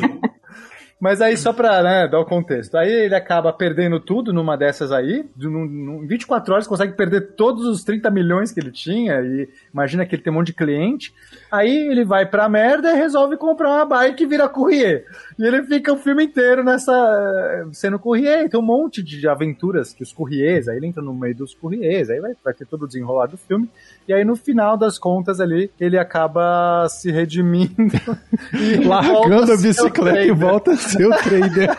Mas 1.00 1.22
aí, 1.22 1.36
só 1.38 1.51
pra 1.51 1.84
né, 1.84 2.08
dar 2.08 2.20
o 2.22 2.25
contexto. 2.25 2.75
Aí 2.77 2.89
ele 2.89 3.13
acaba 3.15 3.51
perdendo 3.51 4.00
tudo 4.00 4.32
numa 4.32 4.56
dessas 4.56 4.92
aí. 4.94 5.25
Em 5.39 6.08
24 6.08 6.54
horas 6.54 6.65
consegue 6.68 6.94
perder 6.94 7.36
todos 7.36 7.65
os 7.65 7.84
30 7.84 8.10
milhões 8.10 8.51
que 8.51 8.60
ele 8.62 8.72
tinha. 8.72 9.20
E 9.22 9.48
imagina 9.75 10.05
que 10.05 10.15
ele 10.15 10.24
tem 10.24 10.32
um 10.32 10.38
monte 10.38 10.48
de 10.48 10.53
cliente. 10.53 11.13
Aí 11.51 11.70
ele 11.89 12.05
vai 12.05 12.25
pra 12.25 12.48
merda 12.48 12.94
e 12.94 12.96
resolve 12.96 13.36
comprar 13.36 13.70
uma 13.70 13.86
bike 13.86 14.24
e 14.24 14.25
vira 14.25 14.48
courrier. 14.48 15.05
E 15.38 15.46
ele 15.46 15.62
fica 15.63 15.91
o 15.91 15.98
filme 15.98 16.24
inteiro 16.24 16.63
nessa. 16.63 16.94
eh, 16.94 17.65
sendo 17.74 18.00
courrier. 18.00 18.50
Tem 18.50 18.58
um 18.58 18.63
monte 18.63 19.03
de 19.03 19.27
aventuras 19.27 19.94
que 19.94 20.01
os 20.01 20.13
courriers. 20.13 20.70
Aí 20.70 20.77
ele 20.77 20.88
entra 20.88 21.03
no 21.03 21.13
meio 21.13 21.36
dos 21.36 21.53
courriers. 21.53 22.10
Aí 22.10 22.22
vai, 22.22 22.32
vai 22.41 22.53
ter 22.53 22.65
todo 22.65 22.84
o 22.84 22.88
desenrolar 22.88 23.27
do 23.27 23.38
filme. 23.38 23.70
E 24.08 24.13
aí 24.13 24.24
no 24.24 24.38
final 24.38 24.77
das 24.77 24.98
contas 24.98 25.41
ali, 25.41 25.70
ele 25.77 25.98
acaba 25.98 26.88
se 26.88 27.12
redimindo. 27.12 27.75
e 28.55 28.77
Largando 28.88 29.51
a 29.51 29.58
bicicleta 29.58 30.22
e 30.22 30.32
volta 30.32 30.72
a 30.72 30.77
ser 30.77 31.05
o 31.05 31.17
trader. 31.17 31.70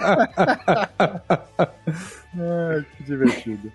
Ai, 1.59 2.85
que 2.97 3.05
divertido. 3.05 3.73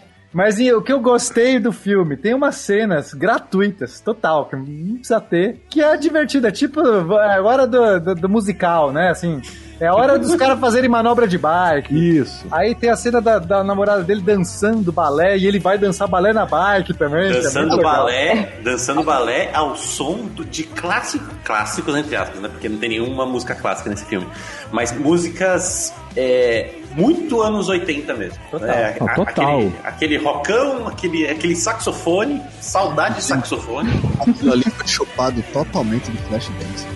Mas 0.32 0.60
e, 0.60 0.72
o 0.72 0.80
que 0.80 0.92
eu 0.92 1.00
gostei 1.00 1.58
do 1.58 1.72
filme, 1.72 2.16
tem 2.16 2.34
umas 2.34 2.54
cenas 2.56 3.12
gratuitas, 3.12 4.00
total, 4.00 4.46
que 4.46 4.54
não 4.54 4.94
precisa 4.94 5.20
ter, 5.20 5.60
que 5.68 5.82
é 5.82 5.96
divertida, 5.96 6.52
tipo 6.52 6.80
a 6.80 7.42
hora 7.42 7.66
do, 7.66 8.00
do, 8.00 8.14
do 8.14 8.28
musical, 8.28 8.92
né? 8.92 9.10
Assim, 9.10 9.40
é 9.80 9.86
a 9.86 9.94
hora 9.94 10.18
dos 10.18 10.34
caras 10.36 10.60
fazerem 10.60 10.88
manobra 10.90 11.26
de 11.26 11.38
bike. 11.38 11.92
Isso. 12.18 12.44
Aí 12.50 12.74
tem 12.74 12.90
a 12.90 12.96
cena 12.96 13.20
da, 13.20 13.38
da 13.38 13.64
namorada 13.64 14.02
dele 14.04 14.20
dançando 14.20 14.92
balé 14.92 15.38
e 15.38 15.46
ele 15.46 15.58
vai 15.58 15.78
dançar 15.78 16.06
balé 16.06 16.32
na 16.32 16.44
bike 16.46 16.92
também. 16.94 17.30
é 17.30 17.40
Dançando 17.40 17.76
legal. 17.76 17.92
balé, 17.94 18.52
dançando 18.62 19.02
balé 19.02 19.50
ao 19.54 19.76
som 19.76 20.26
do- 20.26 20.44
de 20.44 20.64
clássico, 20.64 21.24
clássicos 21.44 21.96
entre 21.96 22.14
aspas, 22.16 22.40
né? 22.40 22.48
Porque 22.48 22.68
não 22.68 22.78
tem 22.78 22.90
nenhuma 22.90 23.24
música 23.24 23.54
clássica 23.54 23.88
nesse 23.90 24.04
filme. 24.04 24.26
Mas 24.70 24.92
músicas 24.96 25.92
é, 26.16 26.70
muito 26.94 27.40
anos 27.40 27.68
80 27.68 28.14
mesmo. 28.14 28.38
Total. 28.50 28.68
É, 28.68 28.96
a- 29.00 29.14
total. 29.14 29.58
Aquele, 29.58 29.72
aquele 29.84 30.16
rockão, 30.18 30.88
aquele, 30.88 31.26
aquele 31.28 31.56
saxofone, 31.56 32.42
saudade 32.60 33.16
de 33.16 33.22
saxofone. 33.24 33.90
Aquilo 34.20 34.52
ali 34.52 34.64
foi 34.64 34.86
chupado 34.86 35.42
totalmente 35.52 36.10
de 36.10 36.18
Flashdance. 36.24 36.86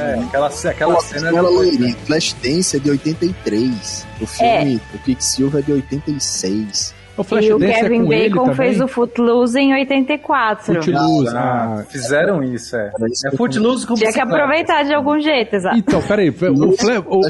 É, 0.00 0.10
menina. 0.12 0.26
aquela, 0.28 0.46
aquela 0.48 0.70
Aquela 0.70 1.00
cena. 1.00 1.28
ela 1.28 1.48
loirinha. 1.48 1.96
Flashdance 2.06 2.76
é 2.76 2.80
de 2.80 2.90
83. 2.90 4.06
O 4.20 4.26
filme, 4.26 4.80
o 4.94 4.98
Quicksilver 4.98 5.60
é 5.60 5.62
de 5.64 5.72
86. 5.72 6.94
O 7.16 7.22
E 7.22 7.24
Flashdance 7.24 7.62
o 7.64 7.64
é 7.64 7.74
Kevin 7.82 8.04
com 8.04 8.12
ele 8.12 8.28
Bacon 8.30 8.54
fez 8.54 8.80
o 8.80 8.88
Footloose 8.88 9.58
em 9.58 9.74
84. 9.74 10.74
Footloose. 10.74 11.36
Ah, 11.36 11.76
Ah, 11.80 11.84
fizeram 11.84 12.42
isso, 12.42 12.76
é. 12.76 12.92
É 13.26 13.36
Footloose 13.36 13.86
com 13.86 13.94
Tinha 13.94 14.12
que 14.12 14.20
aproveitar 14.20 14.84
de 14.84 14.94
algum 14.94 15.20
jeito, 15.20 15.54
exato. 15.56 15.76
Então, 15.76 16.00
peraí. 16.02 16.30
O, 16.30 16.34
o, 16.64 16.74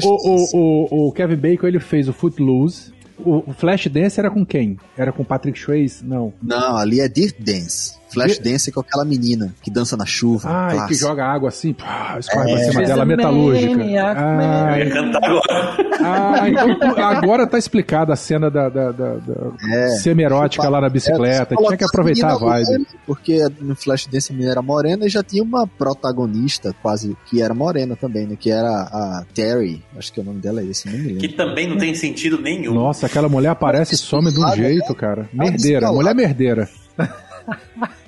o, 0.03 0.47
o, 0.53 1.07
o 1.07 1.11
Kevin 1.11 1.35
Bacon 1.35 1.67
ele 1.67 1.79
fez 1.79 2.07
o 2.07 2.13
Footloose. 2.13 2.93
O, 3.23 3.43
o 3.49 3.53
Flashdance 3.53 4.19
era 4.19 4.31
com 4.31 4.45
quem? 4.45 4.77
Era 4.97 5.11
com 5.11 5.23
Patrick 5.23 5.59
Swayze? 5.59 6.03
Não. 6.03 6.33
Não, 6.41 6.77
ali 6.77 7.01
é 7.01 7.07
Dirt 7.07 7.35
Dance. 7.39 7.99
Flashdance 8.13 8.69
é 8.69 8.73
com 8.73 8.79
aquela 8.81 9.05
menina 9.05 9.53
que 9.61 9.71
dança 9.71 9.95
na 9.97 10.05
chuva. 10.05 10.49
Ah, 10.51 10.75
e 10.75 10.87
que 10.87 10.93
joga 10.95 11.25
água 11.25 11.49
assim, 11.49 11.73
pá, 11.73 12.17
escorre 12.19 12.51
É. 12.51 12.55
pra 12.55 12.63
cima 12.71 12.83
dela, 12.83 13.05
metalúrgica. 13.05 13.81
Ah, 14.15 14.79
Eu 14.79 14.85
ia 14.85 14.91
cantar 14.93 15.23
agora. 15.23 15.77
ah, 16.03 16.49
então 16.49 17.03
agora 17.05 17.47
tá 17.47 17.57
explicada 17.57 18.13
a 18.13 18.15
cena 18.15 18.49
da, 18.49 18.69
da, 18.69 18.91
da, 18.91 19.13
da 19.15 19.51
É. 19.73 19.87
semi-erótica 19.97 20.67
lá 20.69 20.81
na 20.81 20.89
bicicleta. 20.89 21.53
É, 21.53 21.57
Tinha 21.57 21.77
que 21.77 21.85
aproveitar 21.85 22.33
a 22.33 22.37
vibe. 22.37 22.87
Porque 23.05 23.39
no 23.59 23.75
Flashdance 23.75 24.31
a 24.31 24.33
menina 24.35 24.51
era 24.51 24.61
morena 24.61 25.05
e 25.05 25.09
já 25.09 25.23
tinha 25.23 25.43
uma 25.43 25.65
protagonista 25.67 26.73
quase 26.81 27.15
que 27.27 27.41
era 27.41 27.53
morena 27.53 27.95
também, 27.95 28.25
né? 28.27 28.35
Que 28.39 28.51
era 28.51 28.69
a 28.69 29.23
Terry. 29.33 29.83
Acho 29.97 30.11
que 30.13 30.19
o 30.19 30.23
nome 30.23 30.39
dela 30.39 30.61
é 30.61 30.65
esse, 30.65 30.87
não 30.89 30.97
me 30.97 31.13
Que 31.15 31.27
lembro. 31.27 31.37
também 31.37 31.67
não 31.69 31.77
tem 31.77 31.93
sentido 31.95 32.39
nenhum. 32.41 32.73
Nossa, 32.73 33.05
aquela 33.05 33.29
mulher 33.29 33.49
aparece 33.49 33.95
e 33.95 33.97
some 33.97 34.31
de 34.31 34.39
um 34.39 34.51
jeito, 34.55 34.93
cara. 34.95 35.29
Merdeira, 35.33 35.91
mulher 35.91 36.15
merdeira. 36.15 36.69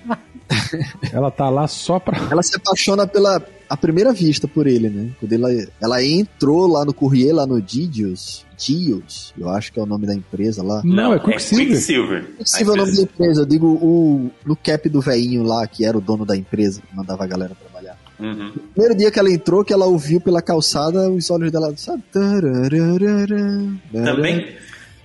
Ela 1.12 1.32
tá 1.32 1.50
lá 1.50 1.68
só 1.68 2.00
pra. 2.00 2.18
Ela 2.32 2.44
se 2.44 2.56
apaixona 2.56 3.06
pela 3.08 3.42
à 3.70 3.78
primeira 3.78 4.14
vista 4.14 4.48
por 4.48 4.68
ele, 4.68 4.88
né? 4.88 5.10
Quando 5.20 5.34
ela, 5.34 5.50
ela 5.82 6.04
entrou 6.04 6.68
lá 6.68 6.86
no 6.86 6.94
Courrier, 6.94 7.34
lá 7.34 7.48
no 7.48 7.60
Didios, 7.60 8.46
Dios, 8.56 9.34
eu 9.36 9.50
acho 9.50 9.74
que 9.74 9.80
é 9.80 9.82
o 9.82 9.86
nome 9.86 10.06
da 10.06 10.14
empresa 10.14 10.62
lá. 10.62 10.82
Não, 10.84 11.12
é 11.12 11.20
Quicksilver. 11.20 11.68
Quicksilver. 11.68 12.26
Se 12.46 12.64
o 12.64 12.76
nome 12.76 12.96
da 12.96 13.02
empresa, 13.02 13.42
eu 13.42 13.46
digo 13.48 13.68
o 13.68 14.30
no 14.46 14.56
cap 14.56 14.88
do 14.88 15.02
veinho 15.02 15.42
lá, 15.42 15.66
que 15.66 15.84
era 15.84 15.98
o 15.98 16.02
dono 16.02 16.24
da 16.24 16.38
empresa, 16.38 16.82
que 16.82 16.96
mandava 16.96 17.24
a 17.24 17.28
galera 17.28 17.56
trabalhar. 17.56 17.98
Uhum. 18.20 18.54
Primeiro 18.74 18.96
dia 18.96 19.10
que 19.10 19.18
ela 19.18 19.32
entrou, 19.32 19.66
que 19.66 19.74
ela 19.74 19.86
ouviu 19.86 20.22
pela 20.22 20.42
calçada, 20.42 21.10
os 21.10 21.30
olhos 21.32 21.52
dela, 21.52 21.74
sabe? 21.76 22.04
Também, 23.92 24.56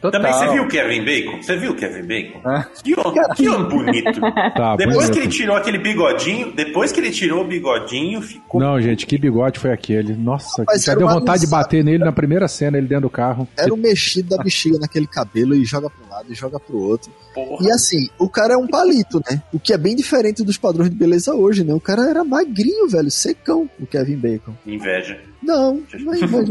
Total. 0.00 0.20
também 0.20 0.32
você 0.32 0.48
viu 0.52 0.62
o 0.62 0.68
Kevin 0.68 1.04
Bacon? 1.04 1.42
Você 1.42 1.56
viu 1.56 1.72
o 1.72 1.74
Kevin 1.74 2.02
Bacon? 2.06 2.40
Ah. 2.44 2.64
Que 2.84 2.94
homem, 2.98 3.22
que 3.34 3.48
homem 3.48 3.68
bonito. 3.68 4.20
Tá, 4.54 4.76
Depois 4.76 4.96
bonito. 4.96 5.12
que 5.12 5.18
ele 5.18 5.28
tirou 5.28 5.56
aquele 5.56 5.78
bigodinho, 5.78 6.52
depois 6.52 6.92
que 6.92 7.00
ele 7.00 7.10
tirou 7.10 7.42
o 7.42 7.46
bigodinho, 7.46 8.22
ficou. 8.22 8.60
Não, 8.60 8.80
gente, 8.80 9.06
que 9.06 9.18
bigode 9.18 9.58
foi 9.58 9.72
aquele? 9.72 10.14
Nossa, 10.14 10.62
Rapaz, 10.62 10.84
já 10.84 10.94
deu 10.94 11.08
vontade 11.08 11.42
de 11.42 11.46
bater 11.48 11.82
nele 11.84 12.04
na 12.04 12.12
primeira 12.12 12.46
cena, 12.48 12.78
ele 12.78 12.86
dentro 12.86 13.02
do 13.02 13.10
carro. 13.10 13.46
Era 13.56 13.72
o 13.72 13.76
mexido 13.76 14.36
da 14.36 14.42
bexiga 14.42 14.78
naquele 14.78 15.06
cabelo 15.06 15.54
e 15.54 15.64
joga 15.64 15.88
pra 15.90 16.07
lado 16.18 16.32
e 16.32 16.34
joga 16.34 16.58
pro 16.58 16.78
outro. 16.78 17.10
Porra. 17.34 17.64
E 17.64 17.70
assim, 17.70 18.08
o 18.18 18.28
cara 18.28 18.54
é 18.54 18.56
um 18.56 18.66
palito, 18.66 19.20
né? 19.30 19.42
O 19.52 19.58
que 19.58 19.72
é 19.72 19.78
bem 19.78 19.94
diferente 19.94 20.42
dos 20.44 20.56
padrões 20.58 20.90
de 20.90 20.96
beleza 20.96 21.34
hoje, 21.34 21.64
né? 21.64 21.72
O 21.72 21.80
cara 21.80 22.08
era 22.08 22.24
magrinho, 22.24 22.88
velho, 22.88 23.10
secão, 23.10 23.68
o 23.80 23.86
Kevin 23.86 24.16
Bacon. 24.16 24.52
Inveja. 24.66 25.18
Não, 25.42 25.80
mas, 26.04 26.20
mas 26.30 26.50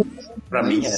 Pra 0.50 0.64
mim 0.64 0.86
é. 0.86 0.98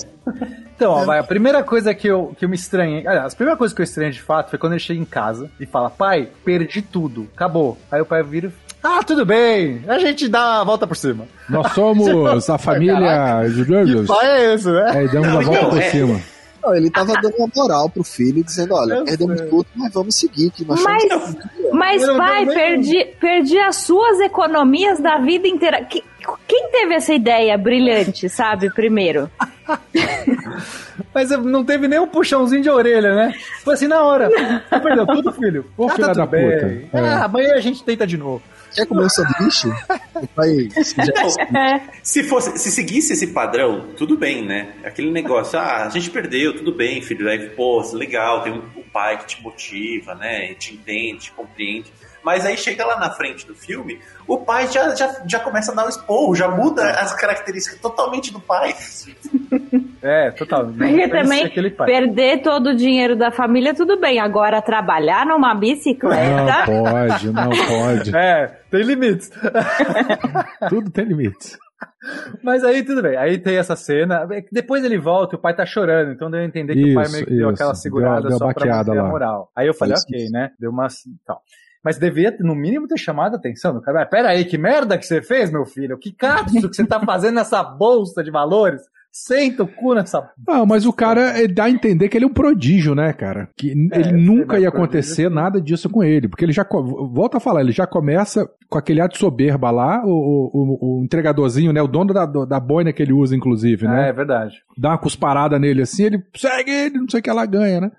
Então, 0.75 0.91
ó, 0.91 1.05
vai, 1.05 1.19
a 1.19 1.23
primeira 1.23 1.63
coisa 1.63 1.93
que 1.93 2.07
eu, 2.07 2.33
que 2.37 2.45
eu 2.45 2.49
me 2.49 2.55
estranhei. 2.55 3.05
Aliás, 3.05 3.33
a 3.33 3.35
primeira 3.35 3.57
coisa 3.57 3.73
que 3.73 3.81
eu 3.81 3.83
estranhei 3.83 4.13
de 4.13 4.21
fato 4.21 4.51
foi 4.51 4.59
quando 4.59 4.73
ele 4.73 4.79
chega 4.79 4.99
em 4.99 5.05
casa 5.05 5.49
e 5.59 5.65
fala: 5.65 5.89
Pai, 5.89 6.29
perdi 6.45 6.81
tudo, 6.81 7.27
acabou. 7.35 7.77
Aí 7.91 7.99
o 7.99 8.05
pai 8.05 8.21
vira. 8.23 8.53
Ah, 8.81 9.03
tudo 9.03 9.25
bem, 9.25 9.83
a 9.89 9.99
gente 9.99 10.29
dá 10.29 10.61
a 10.61 10.63
volta 10.63 10.87
por 10.87 10.95
cima. 10.95 11.27
Nós 11.49 11.73
somos 11.73 12.49
a 12.49 12.55
família 12.57 13.41
Que 13.43 13.49
Julius. 13.49 14.07
pai 14.07 14.27
é 14.27 14.53
esse, 14.53 14.71
né? 14.71 14.91
Aí 14.91 15.07
damos 15.09 15.27
a 15.27 15.33
Não, 15.33 15.41
volta 15.41 15.57
então, 15.59 15.69
por 15.71 15.81
é. 15.81 15.89
cima. 15.89 16.21
Não, 16.63 16.75
ele 16.75 16.89
tava 16.89 17.13
dando 17.13 17.35
uma 17.37 17.49
moral 17.55 17.89
pro 17.89 18.03
filho, 18.03 18.43
dizendo, 18.43 18.73
olha, 18.75 18.95
Eu 18.95 19.05
perdemos 19.05 19.39
sei. 19.39 19.49
tudo, 19.49 19.65
mas 19.75 19.93
vamos 19.93 20.15
seguir, 20.15 20.49
que 20.51 20.65
nós 20.65 20.81
Mas, 20.83 21.03
somos... 21.07 21.35
mas 21.73 22.01
Eu 22.01 22.17
pai, 22.17 22.45
perdi, 22.45 23.05
perdi 23.19 23.57
as 23.57 23.77
suas 23.77 24.19
economias 24.19 24.99
da 24.99 25.17
vida 25.19 25.47
inteira. 25.47 25.83
Que- 25.85 26.03
quem 26.47 26.69
teve 26.71 26.93
essa 26.95 27.13
ideia 27.13 27.57
brilhante, 27.57 28.27
sabe, 28.29 28.69
primeiro? 28.73 29.29
Mas 31.13 31.29
não 31.29 31.63
teve 31.63 31.87
nem 31.87 31.99
um 31.99 32.07
puxãozinho 32.07 32.61
de 32.61 32.69
orelha, 32.69 33.15
né? 33.15 33.33
Foi 33.63 33.73
assim 33.73 33.87
na 33.87 34.01
hora. 34.03 34.29
Você 34.29 34.79
perdeu 34.79 35.07
tudo, 35.07 35.31
filho. 35.33 35.65
Ô, 35.77 35.87
ah, 35.87 35.89
filha 35.95 36.07
tá 36.07 36.13
da 36.13 36.25
puta. 36.27 36.37
É. 36.41 36.83
Ah, 36.93 37.25
amanhã 37.25 37.53
a 37.55 37.59
gente 37.61 37.83
tenta 37.83 38.05
de 38.05 38.17
novo. 38.17 38.43
Quer 38.73 38.85
comer 38.85 39.05
um 39.05 39.09
sanduíche? 39.09 39.67
O 40.15 40.27
pai... 40.27 40.69
Não, 40.97 41.59
É. 41.61 41.81
se 42.03 42.23
fosse, 42.23 42.57
se 42.57 42.71
seguisse 42.71 43.13
esse 43.13 43.27
padrão, 43.27 43.87
tudo 43.97 44.17
bem, 44.17 44.45
né? 44.45 44.73
Aquele 44.83 45.11
negócio, 45.11 45.57
ah, 45.57 45.85
a 45.85 45.89
gente 45.89 46.09
perdeu, 46.09 46.55
tudo 46.55 46.71
bem, 46.73 47.01
filho. 47.01 47.29
Aí, 47.29 47.49
pô, 47.49 47.81
legal, 47.93 48.43
tem 48.43 48.53
um, 48.53 48.63
um 48.79 48.83
pai 48.91 49.17
que 49.19 49.27
te 49.27 49.41
motiva, 49.41 50.15
né? 50.15 50.51
E 50.51 50.55
te 50.55 50.73
entende, 50.73 51.25
te 51.25 51.31
compreende. 51.31 51.91
Mas 52.29 52.45
aí 52.45 52.55
chega 52.55 52.85
lá 52.85 52.99
na 52.99 53.09
frente 53.09 53.47
do 53.47 53.55
filme, 53.55 53.99
o 54.27 54.37
pai 54.37 54.67
já, 54.67 54.93
já, 54.93 55.21
já 55.25 55.39
começa 55.39 55.71
a 55.71 55.75
dar 55.75 55.85
um 55.87 55.89
esporro, 55.89 56.35
já 56.35 56.47
muda 56.47 56.83
as 56.91 57.11
características 57.15 57.79
totalmente 57.79 58.31
do 58.31 58.39
pai. 58.39 58.75
É, 59.99 60.29
total. 60.29 60.67
Não 60.67 60.73
Porque 60.77 61.07
também 61.07 61.49
perder 61.85 62.43
todo 62.43 62.67
o 62.69 62.75
dinheiro 62.75 63.15
da 63.15 63.31
família, 63.31 63.73
tudo 63.73 63.99
bem. 63.99 64.19
Agora, 64.19 64.61
trabalhar 64.61 65.25
numa 65.25 65.55
Não 65.55 65.59
bicicleta. 65.59 66.65
pode, 66.67 67.31
não 67.31 67.49
pode. 67.49 68.15
É, 68.15 68.47
tem 68.69 68.83
limites. 68.83 69.31
Tudo 70.69 70.91
tem 70.91 71.05
limites. 71.05 71.57
Mas 72.43 72.63
aí 72.63 72.83
tudo 72.83 73.01
bem. 73.01 73.17
Aí 73.17 73.37
tem 73.39 73.57
essa 73.57 73.75
cena. 73.75 74.27
Depois 74.51 74.83
ele 74.83 74.97
volta 74.99 75.35
e 75.35 75.37
o 75.37 75.41
pai 75.41 75.55
tá 75.55 75.65
chorando. 75.65 76.11
Então 76.11 76.29
deu 76.29 76.41
a 76.41 76.45
entender 76.45 76.73
que 76.75 76.91
o 76.91 76.93
pai 76.95 77.03
Isso, 77.05 77.13
meio 77.13 77.25
que 77.25 77.31
deu 77.33 77.39
isso. 77.47 77.55
aquela 77.55 77.73
segurada 77.75 78.21
Deu- 78.21 78.29
deu 78.29 78.37
só 78.37 78.53
pra 78.53 78.65
manter 78.77 78.91
a 78.97 79.01
lá. 79.03 79.09
moral. 79.09 79.51
Aí 79.55 79.65
eu 79.67 79.73
falei, 79.73 79.95
Isso. 79.95 80.05
ok, 80.07 80.29
né? 80.29 80.51
Deu 80.59 80.71
uma. 80.71 80.87
Tal. 81.25 81.41
Mas 81.83 81.97
devia, 81.97 82.35
no 82.41 82.55
mínimo, 82.55 82.87
ter 82.87 82.97
chamado 82.97 83.33
a 83.35 83.37
atenção 83.37 83.73
do 83.73 83.81
cara. 83.81 83.99
Mas 83.99 84.09
Pera 84.09 84.29
aí, 84.29 84.43
que 84.45 84.57
merda 84.57 84.97
que 84.97 85.05
você 85.05 85.21
fez, 85.21 85.51
meu 85.51 85.65
filho? 85.65 85.97
Que 85.97 86.11
cato 86.11 86.51
que 86.51 86.61
você 86.61 86.85
tá 86.85 86.99
fazendo 86.99 87.35
nessa 87.35 87.63
bolsa 87.63 88.23
de 88.23 88.29
valores? 88.31 88.81
Senta 89.11 89.63
o 89.63 89.67
cu 89.67 89.95
nessa. 89.95 90.29
Ah, 90.47 90.63
mas 90.67 90.85
o 90.85 90.93
cara 90.93 91.39
ele 91.39 91.51
dá 91.51 91.63
a 91.63 91.69
entender 91.69 92.07
que 92.09 92.15
ele 92.15 92.25
é 92.25 92.27
um 92.27 92.33
prodígio, 92.33 92.93
né, 92.93 93.11
cara? 93.11 93.49
Que 93.57 93.71
É, 93.91 93.99
ele 93.99 94.11
nunca 94.11 94.53
mas 94.53 94.61
ia 94.61 94.69
prodígio, 94.69 94.69
acontecer 94.69 95.27
sim. 95.29 95.33
nada 95.33 95.59
disso 95.59 95.89
com 95.89 96.03
ele. 96.03 96.27
Porque 96.27 96.45
ele 96.45 96.51
já. 96.51 96.63
Volta 96.69 97.37
a 97.37 97.39
falar, 97.39 97.61
ele 97.61 97.71
já 97.71 97.87
começa 97.87 98.47
com 98.69 98.77
aquele 98.77 99.01
ato 99.01 99.13
de 99.13 99.17
soberba 99.19 99.71
lá, 99.71 100.03
o, 100.05 100.11
o, 100.53 100.99
o 100.99 101.03
entregadorzinho, 101.03 101.73
né? 101.73 101.81
O 101.81 101.87
dono 101.87 102.13
da, 102.13 102.25
da 102.27 102.59
boina 102.59 102.93
que 102.93 103.01
ele 103.01 103.11
usa, 103.13 103.35
inclusive, 103.35 103.87
É, 103.87 103.89
né? 103.89 104.09
é 104.09 104.13
verdade. 104.13 104.61
Dá 104.77 104.89
uma 104.89 104.97
cusparada 104.99 105.57
nele 105.57 105.81
assim, 105.81 106.03
ele 106.03 106.23
segue 106.35 106.69
ele, 106.69 106.99
não 106.99 107.09
sei 107.09 107.19
o 107.19 107.23
que 107.23 107.29
ela 107.31 107.47
ganha, 107.47 107.81
né? 107.81 107.91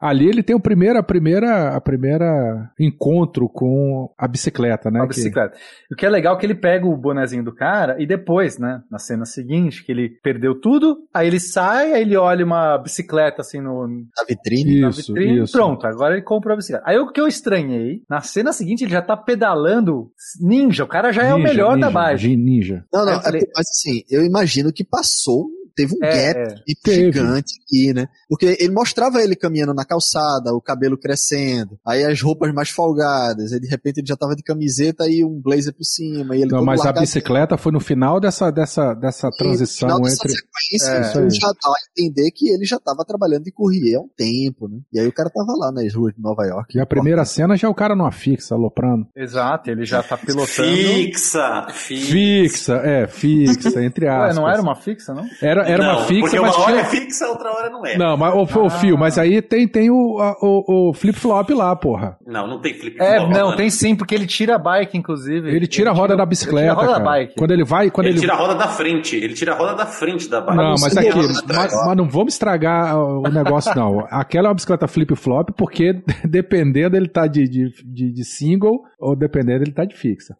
Ali 0.00 0.26
ele 0.28 0.42
tem 0.42 0.56
o 0.56 0.60
primeiro, 0.60 0.98
a 0.98 1.02
primeira, 1.02 1.76
a 1.76 1.80
primeira 1.80 2.70
encontro 2.80 3.48
com 3.48 4.10
a 4.16 4.26
bicicleta, 4.26 4.90
né? 4.90 4.98
a 5.00 5.02
que- 5.02 5.08
bicicleta. 5.08 5.56
O 5.92 5.94
que 5.94 6.06
é 6.06 6.08
legal 6.08 6.36
é 6.36 6.40
que 6.40 6.46
ele 6.46 6.54
pega 6.54 6.86
o 6.86 6.96
bonezinho 6.96 7.44
do 7.44 7.54
cara 7.54 7.96
e 8.00 8.06
depois, 8.06 8.58
né, 8.58 8.82
na 8.90 8.98
cena 8.98 9.24
seguinte, 9.26 9.84
que 9.84 9.92
ele 9.92 10.08
perdeu 10.22 10.58
tudo, 10.58 10.96
aí 11.12 11.26
ele 11.26 11.38
sai, 11.38 11.92
aí 11.92 12.00
ele 12.02 12.16
olha 12.16 12.44
uma 12.44 12.78
bicicleta 12.78 13.42
assim 13.42 13.60
no, 13.60 13.86
Na 13.86 14.24
vitrine. 14.26 14.80
na 14.80 14.88
Isso, 14.88 15.12
vitrine, 15.12 15.42
isso. 15.42 15.52
pronto, 15.52 15.86
agora 15.86 16.14
ele 16.14 16.22
comprou 16.22 16.54
a 16.54 16.56
bicicleta. 16.56 16.84
Aí 16.88 16.96
o 16.98 17.12
que 17.12 17.20
eu 17.20 17.26
estranhei, 17.26 18.02
na 18.08 18.20
cena 18.22 18.52
seguinte 18.54 18.84
ele 18.84 18.92
já 18.92 19.02
tá 19.02 19.16
pedalando 19.16 20.10
ninja, 20.40 20.84
o 20.84 20.88
cara 20.88 21.12
já 21.12 21.24
é 21.24 21.34
o 21.34 21.36
Ninja, 21.38 21.48
melhor 21.48 21.76
ninja, 21.76 21.90
da 21.90 21.92
bike. 21.92 22.36
Ninja. 22.36 22.84
Não, 22.92 23.04
não, 23.04 23.20
falei- 23.20 23.42
é, 23.42 23.46
mas 23.54 23.66
assim, 23.68 24.02
eu 24.10 24.24
imagino 24.24 24.72
que 24.72 24.82
passou, 24.84 25.46
teve 25.80 25.94
um 25.94 26.04
É, 26.04 26.32
gap 26.34 26.60
é. 26.88 26.92
gigante 26.94 27.54
aqui, 27.64 27.92
né? 27.94 28.08
Porque 28.28 28.56
ele 28.58 28.72
mostrava 28.72 29.20
ele 29.22 29.34
caminhando 29.36 29.74
na 29.74 29.84
calçada, 29.84 30.52
o 30.54 30.60
cabelo 30.60 30.98
crescendo, 30.98 31.78
aí 31.86 32.04
as 32.04 32.20
roupas 32.20 32.52
mais 32.52 32.68
folgadas, 32.70 33.52
aí 33.52 33.60
de 33.60 33.68
repente 33.68 33.98
ele 33.98 34.06
já 34.06 34.16
tava 34.16 34.34
de 34.36 34.42
camiseta 34.42 35.08
e 35.08 35.24
um 35.24 35.40
blazer 35.40 35.74
por 35.74 35.84
cima, 35.84 36.36
e 36.36 36.42
ele 36.42 36.50
Não, 36.52 36.64
mas 36.64 36.84
a 36.84 36.92
bicicleta 36.92 37.56
foi 37.56 37.72
no 37.72 37.80
final 37.80 38.20
dessa, 38.20 38.50
dessa, 38.50 38.94
dessa 38.94 39.26
E 39.28 39.30
no 39.30 39.36
transição 39.36 39.88
final 39.88 40.00
dessa 40.02 40.14
entre. 40.14 40.32
sequência, 40.32 41.20
É. 41.20 41.30
já 41.30 41.46
dá 41.48 41.68
a 41.70 41.74
entender 41.98 42.30
que 42.32 42.48
ele 42.50 42.64
já 42.64 42.78
tava 42.78 43.04
trabalhando 43.04 43.44
de 43.44 43.52
courrier 43.52 43.98
há 43.98 44.00
um 44.02 44.08
tempo, 44.16 44.68
né? 44.68 44.78
E 44.92 45.00
aí 45.00 45.06
o 45.06 45.12
cara 45.12 45.30
tava 45.30 45.52
lá 45.58 45.72
nas 45.72 45.92
ruas 45.94 46.14
de 46.14 46.20
Nova 46.20 46.44
York. 46.44 46.76
E 46.76 46.80
a 46.80 46.86
primeira 46.86 47.24
cena 47.24 47.56
já 47.56 47.68
é 47.68 47.70
o 47.70 47.74
cara 47.74 47.94
numa 47.96 48.12
fixa, 48.12 48.54
aloprando. 48.54 49.06
Exato, 49.16 49.70
ele 49.70 49.84
já 49.84 50.02
tá 50.02 50.16
pilotando. 50.16 50.46
Fixa! 50.68 51.66
Fixa! 51.72 52.10
Fixa, 52.10 52.74
é, 52.84 53.06
fixa, 53.06 53.82
entre 53.82 54.06
Ué, 54.06 54.12
aspas. 54.14 54.36
não 54.36 54.48
era 54.48 54.60
uma 54.60 54.74
fixa, 54.74 55.14
não? 55.14 55.24
Era, 55.40 55.68
era 55.70 55.82
Não, 55.84 55.96
uma 55.98 56.04
fixa, 56.04 56.20
porque 56.22 56.40
mas 56.40 56.54
uma 56.56 56.64
hora 56.64 56.72
tinha. 56.72 56.82
é 56.82 56.84
fixa, 56.84 57.26
outra 57.28 57.50
hora 57.52 57.70
não 57.70 57.86
é. 57.86 57.96
Não, 57.96 58.16
mas 58.16 58.34
o, 58.34 58.66
Ah. 58.66 58.70
fio, 58.70 58.98
mas 58.98 59.18
aí 59.18 59.40
tem, 59.42 59.66
tem 59.68 59.90
o, 59.90 60.16
o, 60.42 60.88
o 60.90 60.92
flip-flop 60.94 61.50
lá, 61.50 61.74
porra. 61.76 62.16
Não, 62.26 62.46
não 62.46 62.60
tem 62.60 62.74
flip 62.74 62.96
É, 63.00 63.18
não, 63.20 63.28
mano. 63.28 63.56
tem 63.56 63.70
sim, 63.70 63.94
porque 63.96 64.14
ele 64.14 64.26
tira 64.26 64.56
a 64.56 64.58
bike, 64.58 64.96
inclusive. 64.96 65.48
Ele 65.54 65.66
tira 65.66 65.90
a 65.90 65.92
roda 65.94 66.16
da 66.16 66.22
ele 66.22 66.28
bicicleta. 66.30 66.68
tira 66.68 66.72
a 66.72 66.74
roda 66.74 66.86
cara. 66.92 66.98
da 67.04 67.10
bike. 67.10 67.34
Quando 67.36 67.50
ele 67.52 67.64
vai. 67.64 67.90
Quando 67.90 68.06
Ele, 68.06 68.14
ele, 68.14 68.20
tira 68.20 68.32
a 68.34 68.36
roda 68.36 68.54
da 68.54 68.68
frente, 68.68 69.16
ele 69.16 69.34
tira 69.34 69.52
a 69.52 69.56
roda 69.56 69.74
da 69.74 69.86
frente 69.86 70.28
da 70.28 70.40
bike. 70.40 70.56
Não, 70.56 70.70
mas 70.80 70.96
Ele 70.96 71.08
aqui, 71.08 71.18
mas, 71.18 71.72
mas 71.86 71.96
não 71.96 72.08
vamos 72.08 72.34
estragar 72.34 72.98
o 72.98 73.22
negócio, 73.22 73.72
não. 73.74 74.00
Aquela 74.10 74.46
é 74.46 74.48
uma 74.48 74.54
bicicleta 74.54 74.86
flip-flop, 74.88 75.50
porque 75.56 75.92
dependendo 76.28 76.96
ele 76.96 77.08
tá 77.08 77.26
de, 77.26 77.48
de, 77.48 77.70
de, 77.84 78.12
de 78.12 78.24
single 78.24 78.80
ou 78.98 79.16
dependendo 79.16 79.64
ele 79.64 79.72
tá 79.72 79.84
de 79.84 79.96
fixa. 79.96 80.34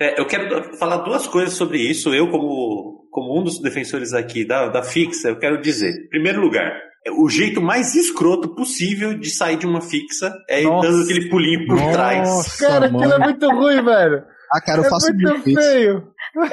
É, 0.00 0.20
eu 0.20 0.26
quero 0.26 0.76
falar 0.76 0.98
duas 0.98 1.26
coisas 1.26 1.54
sobre 1.54 1.78
isso. 1.78 2.12
Eu, 2.12 2.28
como, 2.28 3.03
como 3.14 3.38
um 3.40 3.44
dos 3.44 3.60
defensores 3.60 4.12
aqui 4.12 4.44
da, 4.44 4.66
da 4.68 4.82
fixa, 4.82 5.28
eu 5.28 5.38
quero 5.38 5.60
dizer. 5.62 5.90
Em 6.06 6.08
primeiro 6.08 6.40
lugar, 6.40 6.72
o 7.16 7.28
jeito 7.28 7.62
mais 7.62 7.94
escroto 7.94 8.56
possível 8.56 9.16
de 9.16 9.30
sair 9.30 9.56
de 9.56 9.66
uma 9.66 9.80
fixa 9.80 10.34
é 10.50 10.62
Nossa. 10.62 10.88
dando 10.88 11.04
aquele 11.04 11.28
pulinho 11.30 11.64
por 11.64 11.76
trás. 11.92 12.28
Nossa, 12.28 12.66
Cara, 12.66 12.86
aquilo 12.86 13.04
é 13.04 13.06
mano. 13.06 13.24
muito 13.24 13.48
ruim, 13.50 13.84
velho. 13.84 14.24
Ah, 14.52 14.60
cara, 14.60 14.80
eu 14.80 14.84
é 14.86 14.90
faço 14.90 15.14
muito 15.14 15.42
feio. 15.44 16.08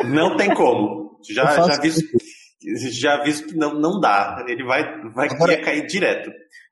Não 0.05 0.37
tem 0.37 0.53
como. 0.53 1.19
Já, 1.33 1.45
já 1.51 1.75
aviso, 1.77 2.01
já 2.91 3.15
aviso 3.15 3.47
que 3.47 3.55
não, 3.57 3.73
não 3.73 3.99
dá. 3.99 4.45
Ele 4.47 4.63
vai, 4.63 4.83
vai 5.15 5.29
Agora- 5.29 5.57
cair 5.63 5.87
direto. 5.87 6.29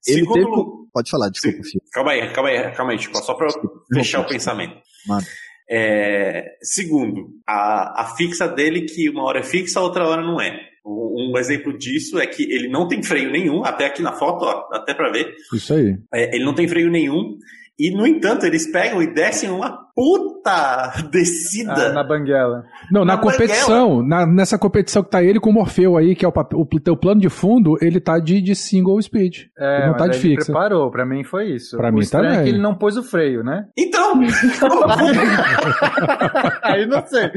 Ele 0.07 0.19
Segundo, 0.19 0.33
teve... 0.33 0.79
Pode 0.93 1.09
falar, 1.09 1.29
desculpa, 1.29 1.63
filho. 1.63 1.81
Calma 1.91 2.11
aí, 2.11 2.31
calma 2.31 2.49
aí, 2.49 2.71
calma 2.75 2.91
aí, 2.91 2.99
Chico, 2.99 3.17
só 3.17 3.33
para 3.33 3.47
fechar 3.91 4.21
o 4.21 4.27
pensamento. 4.27 4.75
Manda. 5.07 5.25
É, 5.69 6.57
segundo, 6.61 7.29
a, 7.45 8.01
a 8.01 8.15
fixa 8.15 8.47
dele, 8.47 8.81
que 8.81 9.07
uma 9.09 9.23
hora 9.23 9.39
é 9.39 9.43
fixa, 9.43 9.79
outra 9.79 10.07
hora 10.07 10.21
não 10.21 10.41
é. 10.41 10.67
Um, 10.85 11.37
exemplo 11.37 11.77
disso 11.77 12.17
é 12.17 12.25
que 12.25 12.43
ele 12.51 12.67
não 12.67 12.87
tem 12.87 13.03
freio 13.03 13.29
nenhum, 13.29 13.63
até 13.63 13.85
aqui 13.85 14.01
na 14.01 14.13
foto, 14.13 14.45
ó, 14.45 14.67
até 14.73 14.95
pra 14.95 15.11
ver. 15.11 15.35
Isso 15.53 15.73
aí. 15.73 15.95
É, 16.11 16.35
ele 16.35 16.43
não 16.43 16.55
tem 16.55 16.67
freio 16.67 16.89
nenhum. 16.89 17.37
E, 17.77 17.91
no 17.91 18.07
entanto, 18.07 18.45
eles 18.45 18.69
pegam 18.71 19.01
e 19.01 19.13
descem 19.13 19.49
uma 19.49 19.88
puta 20.03 20.93
descida. 21.11 21.89
Ah, 21.89 21.93
na 21.93 22.03
banguela. 22.03 22.63
Não, 22.91 23.03
na, 23.03 23.15
Na 23.15 23.21
competição, 23.21 24.01
na- 24.01 24.25
nessa 24.25 24.57
competição 24.57 25.03
que 25.03 25.09
tá 25.09 25.21
ele 25.21 25.39
com 25.39 25.49
o 25.49 25.53
Morfeu 25.53 25.97
aí, 25.97 26.15
que 26.15 26.25
é 26.25 26.27
o, 26.27 26.31
o, 26.53 26.65
teu 26.79 26.95
plano 26.95 27.19
de 27.19 27.27
fundo, 27.29 27.75
ele 27.81 27.99
tá 27.99 28.17
de, 28.17 28.41
de 28.41 28.55
single 28.55 29.01
speed. 29.01 29.47
É, 29.57 29.77
ele 29.79 29.87
não 29.87 29.97
tá 29.97 30.07
de 30.07 30.17
fixa. 30.17 30.45
preparou, 30.45 30.89
pra 30.89 31.05
mim 31.05 31.23
foi 31.25 31.49
isso. 31.53 31.75
Pra 31.77 31.89
o 31.89 31.93
mim 31.93 32.03
é 32.03 32.09
também. 32.09 32.43
que 32.43 32.49
ele 32.49 32.61
não 32.61 32.75
pôs 32.75 32.95
o 32.97 33.03
freio, 33.03 33.43
né? 33.43 33.65
Então, 33.77 34.13
aí 36.63 36.85
não 36.87 37.05
sei. 37.05 37.29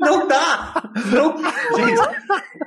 não 0.00 0.26
dá! 0.26 0.82
Não, 1.12 1.36
gente, 1.36 2.02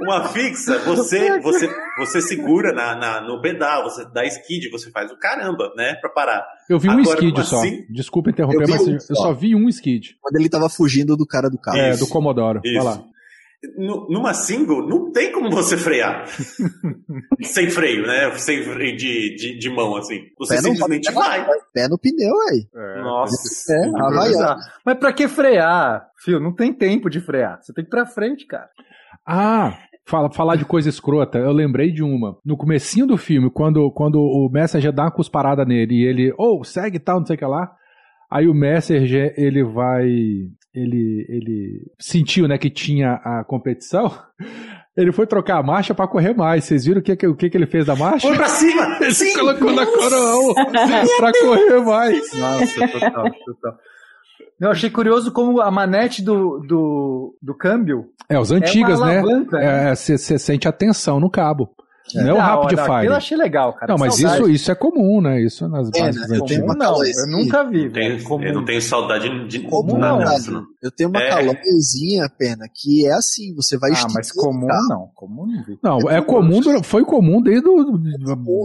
uma 0.01 0.23
fixa, 0.29 0.77
você, 0.79 1.39
você, 1.41 1.69
você 1.97 2.21
segura 2.21 2.71
na, 2.73 2.95
na- 2.95 3.21
no 3.21 3.41
pedal, 3.41 3.83
você 3.83 4.05
dá 4.13 4.23
skid, 4.25 4.69
você 4.71 4.89
faz 4.91 5.11
o 5.11 5.17
caramba, 5.17 5.71
né? 5.75 5.95
Pra 5.99 6.09
parar. 6.09 6.45
Eu 6.69 6.79
vi 6.79 6.87
um 6.89 6.99
Agora, 6.99 7.17
skid 7.17 7.33
como 7.33 7.45
só. 7.45 7.57
assim? 7.59 7.85
Desculpa 7.89 8.29
interromper, 8.45 8.63
Eu 8.63 8.69
mas 8.69 8.87
um 8.87 8.93
eu 8.93 8.99
só. 8.99 9.13
só 9.15 9.33
vi 9.33 9.55
um 9.55 9.67
skid. 9.69 10.15
Quando 10.21 10.35
ele 10.37 10.49
tava 10.49 10.69
fugindo 10.69 11.15
do 11.17 11.25
cara 11.25 11.49
do 11.49 11.57
carro. 11.57 11.77
É, 11.77 11.91
Isso. 11.91 12.05
do 12.05 12.09
Commodore. 12.09 12.59
Isso. 12.63 12.75
Vai 12.75 12.83
lá. 12.95 13.03
Nu- 13.75 14.07
Numa 14.09 14.35
single, 14.35 14.87
não 14.87 15.11
tem 15.11 15.31
como 15.31 15.49
você 15.49 15.75
frear. 15.75 16.25
Sem 17.41 17.69
freio, 17.69 18.05
né? 18.05 18.31
Sem 18.37 18.61
freio 18.63 18.95
de, 18.95 19.35
de, 19.35 19.57
de 19.57 19.69
mão, 19.69 19.95
assim. 19.95 20.19
Você 20.37 20.55
Pé 20.55 20.61
não 20.61 20.71
simplesmente 20.71 21.11
vai, 21.11 21.43
vai. 21.45 21.57
Pé 21.73 21.87
no 21.87 21.97
pneu 21.97 22.33
aí. 22.51 22.67
Nossa. 23.01 23.73
É, 23.73 23.79
que 23.81 23.87
Havaiana. 23.87 24.09
improvisar. 24.15 24.57
Mas 24.85 24.97
pra 24.99 25.11
que 25.13 25.27
frear? 25.27 26.07
Fio, 26.23 26.39
não 26.39 26.53
tem 26.53 26.71
tempo 26.71 27.09
de 27.09 27.19
frear. 27.19 27.59
Você 27.61 27.73
tem 27.73 27.83
que 27.83 27.89
ir 27.89 27.91
pra 27.91 28.05
frente, 28.05 28.45
cara. 28.45 28.69
Ah, 29.25 29.77
fala, 30.05 30.31
falar 30.31 30.55
de 30.55 30.63
coisa 30.63 30.87
escrota, 30.89 31.37
eu 31.39 31.51
lembrei 31.51 31.91
de 31.91 32.03
uma. 32.03 32.37
No 32.45 32.55
comecinho 32.55 33.07
do 33.07 33.17
filme, 33.17 33.49
quando, 33.51 33.91
quando 33.91 34.19
o 34.19 34.49
Messenger 34.51 34.91
dá 34.93 35.03
uma 35.05 35.11
cusparada 35.11 35.65
nele 35.65 35.95
e 35.95 36.05
ele, 36.05 36.33
ou 36.37 36.63
segue 36.63 36.97
e 36.97 36.99
tal, 36.99 37.19
não 37.19 37.25
sei 37.25 37.35
o 37.35 37.39
que 37.39 37.45
lá. 37.45 37.71
Aí 38.29 38.47
o 38.47 38.53
Messenger, 38.53 39.33
ele 39.37 39.63
vai. 39.63 40.05
Ele, 40.73 41.25
ele 41.29 41.91
sentiu, 41.99 42.47
né, 42.47 42.57
que 42.57 42.69
tinha 42.69 43.13
a 43.23 43.43
competição. 43.47 44.11
Ele 44.95 45.11
foi 45.11 45.27
trocar 45.27 45.59
a 45.59 45.63
marcha 45.63 45.93
pra 45.93 46.07
correr 46.07 46.33
mais. 46.35 46.63
Vocês 46.65 46.83
viram 46.85 46.99
o 47.01 47.03
que, 47.03 47.15
que- 47.15 47.27
o 47.27 47.35
que, 47.35 47.51
que 47.51 47.55
ele 47.55 47.67
fez 47.67 47.85
da 47.85 47.95
marcha? 47.95 48.27
Foi 48.27 48.35
pra 48.35 48.47
cima! 48.47 48.97
Ele 48.99 49.13
Sim! 49.13 49.31
colocou 49.37 49.71
na 49.71 49.85
coroa 49.85 50.55
pra 51.17 51.31
correr 51.39 51.79
mais. 51.85 52.33
Nossa, 52.33 52.87
total, 52.87 53.31
total. 53.45 53.77
Eu 54.59 54.71
achei 54.71 54.89
curioso 54.89 55.31
como 55.31 55.61
a 55.61 55.69
manete 55.69 56.23
do, 56.23 56.59
do, 56.67 57.37
do 57.39 57.55
câmbio 57.55 58.05
É, 58.27 58.39
os 58.39 58.51
antigas, 58.51 58.99
é 58.99 59.03
uma 59.03 59.07
né? 59.13 59.19
alavanca. 59.19 59.57
né? 59.59 59.93
Você 59.95 60.17
sente 60.39 60.67
a 60.67 60.71
tensão 60.71 61.19
no 61.19 61.29
cabo. 61.29 61.69
Não 62.15 62.29
é 62.29 62.33
o 62.33 62.37
Rapid 62.37 62.57
hora, 62.57 62.65
Aquilo 62.65 62.81
eu 62.81 62.99
Fire. 63.01 63.13
achei 63.13 63.37
legal, 63.37 63.73
cara. 63.73 63.91
Não, 63.91 63.97
mas 63.99 64.15
Saudade. 64.15 64.41
isso, 64.41 64.49
isso 64.51 64.71
é 64.71 64.75
comum, 64.75 65.21
né? 65.21 65.41
Isso 65.41 65.67
nas 65.67 65.89
É, 65.93 65.99
bases 66.01 66.29
né? 66.29 66.37
Antigas. 66.37 66.61
Comum 66.61 66.73
não, 66.77 67.03
eu 67.05 67.27
nunca 67.27 67.63
vi. 67.63 67.83
Eu, 67.85 67.91
tenho- 67.93 68.11
velho. 68.13 68.23
Comum. 68.23 68.43
eu 68.43 68.53
não 68.53 68.65
tenho 68.65 68.81
saudade 68.81 69.47
de 69.47 69.59
Comum 69.59 69.97
nada 69.97 70.23
não, 70.25 70.35
disso, 70.35 70.51
não. 70.51 70.63
Eu 70.81 70.91
tenho 70.91 71.09
uma 71.09 71.19
É. 71.21 71.29
calorzinha, 71.29 72.29
pena, 72.37 72.65
que 72.73 73.05
é 73.07 73.13
assim, 73.13 73.53
você 73.55 73.77
vai 73.77 73.91
Ah, 73.91 74.07
mas 74.13 74.31
comum 74.31 74.67
carro 74.67 74.87
não. 74.89 75.09
Comum 75.15 75.45
não 75.47 75.63
vi. 75.63 75.79
Não, 75.83 76.09
é 76.09 76.21
comum, 76.21 76.59
du- 76.61 76.83
foi 76.83 77.03
comum 77.03 77.41
desde 77.41 77.67
o, 77.67 77.97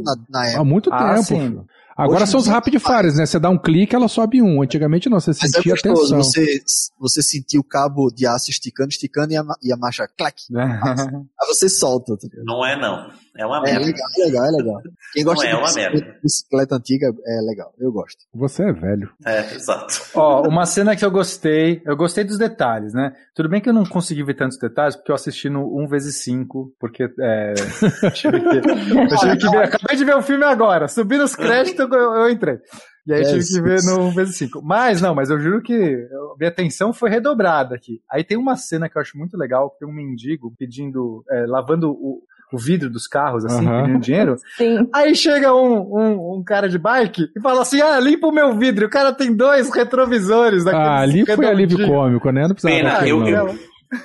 na, 0.03 0.15
na 0.29 0.41
há 0.41 0.47
época. 0.49 0.65
muito 0.65 0.93
Ah, 0.93 1.15
tempo. 1.15 1.25
sim. 1.25 1.61
Agora 1.95 2.23
Hoje 2.23 2.31
são 2.31 2.41
os 2.41 2.47
rapid 2.47 2.79
fires, 2.81 3.17
né? 3.19 3.27
Você 3.27 3.39
dá 3.39 3.51
um 3.51 3.59
clique, 3.59 3.95
ela 3.95 4.09
sobe 4.09 4.41
um. 4.41 4.63
Antigamente 4.63 5.11
não, 5.11 5.21
você 5.21 5.31
Mas 5.31 5.43
é 5.43 5.47
sentia 5.57 5.73
a 5.73 5.75
gostoso, 5.75 6.01
tensão. 6.17 6.19
você, 6.23 6.61
você 6.99 7.23
sentir 7.23 7.59
o 7.59 7.63
cabo 7.63 8.09
de 8.09 8.27
aço 8.27 8.51
esticando, 8.51 8.89
esticando 8.89 9.35
e 9.35 9.37
a, 9.37 9.45
e 9.63 9.71
a 9.73 9.77
marcha 9.77 10.09
clac. 10.17 10.35
Aí 10.57 11.47
você 11.49 11.69
solta. 11.69 12.17
tá? 12.17 12.27
Não 12.47 12.65
é, 12.65 12.81
não. 12.81 13.09
É 13.37 13.47
uma 13.47 13.59
É 13.59 13.63
merda. 13.63 13.87
legal, 13.87 14.09
é 14.19 14.25
legal, 14.27 14.45
é 14.45 14.51
legal. 14.51 14.83
Quem 15.15 15.25
gosta 15.25 15.45
Não 15.45 15.51
é 15.51 15.55
de 15.55 15.59
uma 15.59 15.67
bicicleta, 15.67 15.91
merda. 16.07 16.19
bicicleta 16.23 16.77
antiga 16.77 17.07
é 17.27 17.41
legal, 17.41 17.75
eu 17.79 17.91
gosto. 17.91 18.19
Você 18.35 18.63
é 18.65 18.73
velho. 18.73 19.11
É, 19.25 19.55
exato. 19.55 20.03
Ó, 20.15 20.47
uma 20.47 20.67
cena 20.67 20.95
que 20.95 21.05
eu 21.05 21.11
gostei, 21.11 21.81
eu 21.87 21.97
gostei 21.97 22.25
dos 22.25 22.37
detalhes, 22.37 22.93
né? 22.93 23.15
Tudo 23.35 23.49
bem 23.49 23.61
que 23.61 23.69
eu 23.69 23.73
não 23.73 23.87
consegui 23.87 24.23
ver 24.23 24.35
tantos 24.35 24.59
detalhes, 24.59 24.97
porque 24.97 25.11
eu 25.11 25.15
assisti 25.15 25.49
no 25.49 25.65
1 25.83 25.87
vezes 25.89 26.23
5 26.23 26.75
porque 26.79 27.05
é, 27.21 27.55
tive 28.15 28.41
que, 28.41 28.57
eu 28.57 29.17
tive 29.19 29.37
que 29.39 29.51
ver, 29.51 29.65
acabei 29.65 29.97
de 29.97 30.05
ver 30.05 30.17
o 30.17 30.23
filme 30.23 30.45
agora, 30.45 30.87
subi 30.89 31.17
nos 31.17 31.35
créditos, 31.35 31.89
eu, 31.91 31.99
eu 32.15 32.31
entrei. 32.31 32.59
E 33.07 33.13
aí 33.13 33.23
É, 33.23 33.25
tive 33.25 33.45
que 33.47 33.61
ver 33.63 33.83
no 33.83 34.09
1 34.09 34.15
vezes 34.15 34.37
5 34.37 34.63
Mas 34.63 35.01
não, 35.01 35.13
mas 35.15 35.29
eu 35.31 35.41
juro 35.41 35.61
que 35.63 35.73
eu- 35.73 36.37
minha 36.39 36.51
atenção 36.51 36.93
foi 36.93 37.11
redobrada 37.11 37.75
aqui. 37.75 38.01
Aí 38.11 38.23
tem 38.23 38.37
uma 38.37 38.57
cena 38.57 38.89
que 38.89 38.97
eu 38.97 39.03
acho 39.03 39.17
muito 39.19 39.37
legal, 39.37 39.71
que 39.71 39.81
tem 39.81 39.89
um 39.89 39.93
mendigo 39.93 40.55
pedindo, 40.59 41.25
é, 41.31 41.47
lavando 41.47 41.91
o, 41.91 42.23
o 42.53 42.59
vidro 42.59 42.91
dos 42.91 43.07
carros, 43.07 43.45
assim, 43.45 43.67
Aham. 43.67 43.83
pedindo 43.85 44.01
dinheiro. 44.01 44.37
Sim. 44.57 44.89
Aí 44.93 45.15
chega 45.15 45.55
um, 45.55 45.75
um, 45.99 46.37
um 46.39 46.45
cara 46.45 46.69
de 46.69 46.79
bike 46.79 47.29
e 47.37 47.41
fala 47.41 47.63
assim: 47.63 47.81
ah, 47.81 47.99
limpa 48.01 48.27
o 48.27 48.33
meu 48.33 48.57
vidro. 48.59 48.87
O 48.87 48.91
cara 48.91 49.13
tem 49.13 49.35
dois 49.35 49.73
retrovisores 49.75 50.65
daqueles 50.65 50.87
Ah, 50.87 51.01
ali 51.01 51.27
foi 51.27 51.47
alívio 51.47 51.87
cômico, 51.87 52.31
né? 52.31 52.43
Não 52.43 52.55
precisava 52.55 52.77
Pena, 52.77 53.09
eu- 53.09 53.27
eu- 53.27 53.59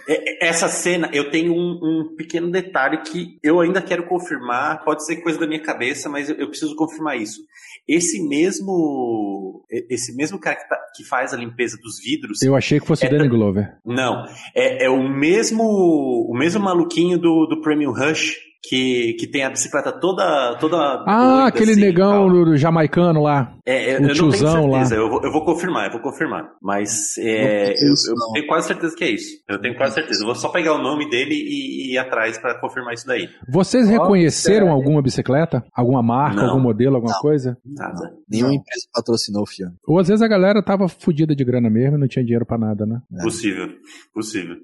É, 0.06 0.46
é, 0.46 0.50
Essa 0.50 0.68
cena, 0.68 1.10
eu 1.14 1.32
tenho 1.32 1.54
um, 1.54 1.80
um 1.82 2.16
pequeno 2.18 2.52
detalhe 2.52 2.98
que 3.04 3.38
eu 3.42 3.62
ainda 3.62 3.82
quero 3.82 4.04
confirmar, 4.04 4.84
pode 4.84 5.06
ser 5.06 5.18
coisa 5.18 5.40
da 5.40 5.48
minha 5.48 5.62
cabeça, 5.62 6.10
mas 6.10 6.30
eu, 6.30 6.36
eu 6.36 6.50
preciso 6.50 6.76
confirmar 6.76 7.18
isso. 7.18 7.40
Esse 7.88 8.22
mesmo 8.28 9.64
esse 9.90 10.16
mesmo 10.16 10.40
cara 10.40 10.56
que, 10.56 10.68
tá- 10.70 10.80
que 10.96 11.04
faz 11.04 11.34
a 11.34 11.38
limpeza 11.38 11.78
dos 11.82 12.00
vidros, 12.02 12.42
Eu 12.42 12.56
achei 12.56 12.80
que 12.80 12.86
fosse 12.88 13.06
o 13.06 13.08
É, 13.08 13.10
Danny 13.10 13.28
Glover. 13.30 13.78
não, 13.86 14.26
é, 14.56 14.86
é 14.86 14.90
o 14.90 15.08
mesmo 15.10 15.64
o 15.64 16.38
mesmo 16.38 16.62
maluquinho 16.64 17.18
do, 17.18 17.46
do 17.48 17.62
Premium 17.62 17.92
Rush, 17.92 18.36
que, 18.68 19.14
que 19.20 19.28
tem 19.28 19.44
a 19.44 19.50
bicicleta 19.50 19.92
toda 19.92 20.56
toda 20.60 20.78
Ah, 21.06 21.48
aquele 21.48 21.72
assim, 21.72 21.82
negão 21.82 22.28
do, 22.28 22.58
jamaicano 22.58 23.22
lá. 23.22 23.54
É, 23.66 23.92
é, 23.92 23.94
o 23.94 23.96
eu 23.98 24.02
não 24.02 24.08
tenho 24.14 24.30
tiozão 24.32 24.68
lá. 24.68 24.80
certeza, 24.86 24.96
eu 24.96 25.10
vou, 25.10 25.24
eu 25.24 25.32
vou 25.32 25.46
confirmar, 25.46 25.86
eu 25.88 25.92
vou 25.92 26.02
confirmar. 26.02 26.52
Mas 26.62 27.18
é, 27.18 27.72
eu, 27.72 27.94
isso, 27.94 28.10
eu 28.12 28.16
tenho 28.34 28.48
quase 28.48 28.68
certeza 28.68 28.96
que 28.96 29.04
é 29.04 29.12
isso. 29.12 29.38
Eu 29.48 29.60
tenho 29.60 29.76
quase 29.76 29.96
certeza. 29.96 30.22
Eu 30.22 30.26
vou 30.26 30.36
só 30.36 30.50
pegar 30.50 30.74
o 30.74 30.82
nome 30.82 31.10
dele 31.10 31.34
e, 31.36 31.92
e 31.92 31.94
ir 31.94 31.98
atrás 31.98 32.38
pra 32.38 32.60
confirmar 32.60 32.94
isso 32.94 33.06
daí. 33.06 33.30
Vocês 33.48 33.88
reconheceram 33.90 34.70
alguma 34.70 35.02
bicicleta? 35.02 35.64
Alguma 35.74 36.02
marca, 36.04 36.42
Não. 36.42 36.50
algum 36.50 36.60
modelo, 36.62 36.96
alguma 36.96 37.14
Não. 37.14 37.22
coisa? 37.22 37.58
Nada. 37.66 38.12
Nenhuma 38.30 38.54
empresa 38.54 38.88
patrocinou 38.94 39.44
o 39.44 39.48
filme. 39.48 39.74
Ou 39.88 40.00
às 40.00 40.08
vezes 40.08 40.22
a 40.22 40.28
galera 40.28 40.62
tava 40.64 40.88
fodida 40.88 41.36
de 41.36 41.44
grana 41.44 41.70
mesmo 41.70 41.98
e 41.98 42.00
não 42.00 42.08
tinha 42.08 42.24
dinheiro 42.24 42.46
pra 42.46 42.58
nada, 42.58 42.86
né? 42.86 43.00
É. 43.20 43.24
Possível. 43.24 43.68
Possível. 44.14 44.56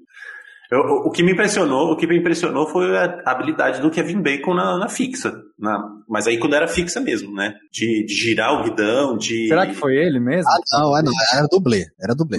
Eu- 0.72 0.80
o, 0.80 1.08
o 1.08 1.10
que 1.10 1.22
me 1.22 1.32
impressionou, 1.32 1.92
o 1.92 1.96
que 1.96 2.06
me 2.06 2.16
impressionou 2.18 2.66
foi 2.66 2.96
a 2.96 3.22
habilidade 3.26 3.80
do 3.80 3.90
Kevin 3.90 4.22
Bacon 4.22 4.54
na, 4.54 4.78
na 4.78 4.88
fixa. 4.88 5.32
na- 5.58 5.82
mas 6.08 6.26
aí 6.26 6.38
quando 6.38 6.54
era 6.54 6.66
fixa 6.68 7.00
mesmo, 7.00 7.32
né? 7.34 7.54
De, 7.72 8.04
de 8.06 8.14
girar 8.14 8.60
o 8.60 8.64
guidão, 8.64 9.16
de. 9.16 9.48
Será 9.48 9.66
que 9.66 9.74
foi 9.74 9.94
ele 9.96 10.18
mesmo? 10.20 10.48
Ah, 10.50 10.78
não, 10.80 10.98
é 10.98 11.02
não, 11.02 11.12
era 11.34 11.46
dublê, 11.50 11.84
era 12.00 12.14
dublê. 12.14 12.38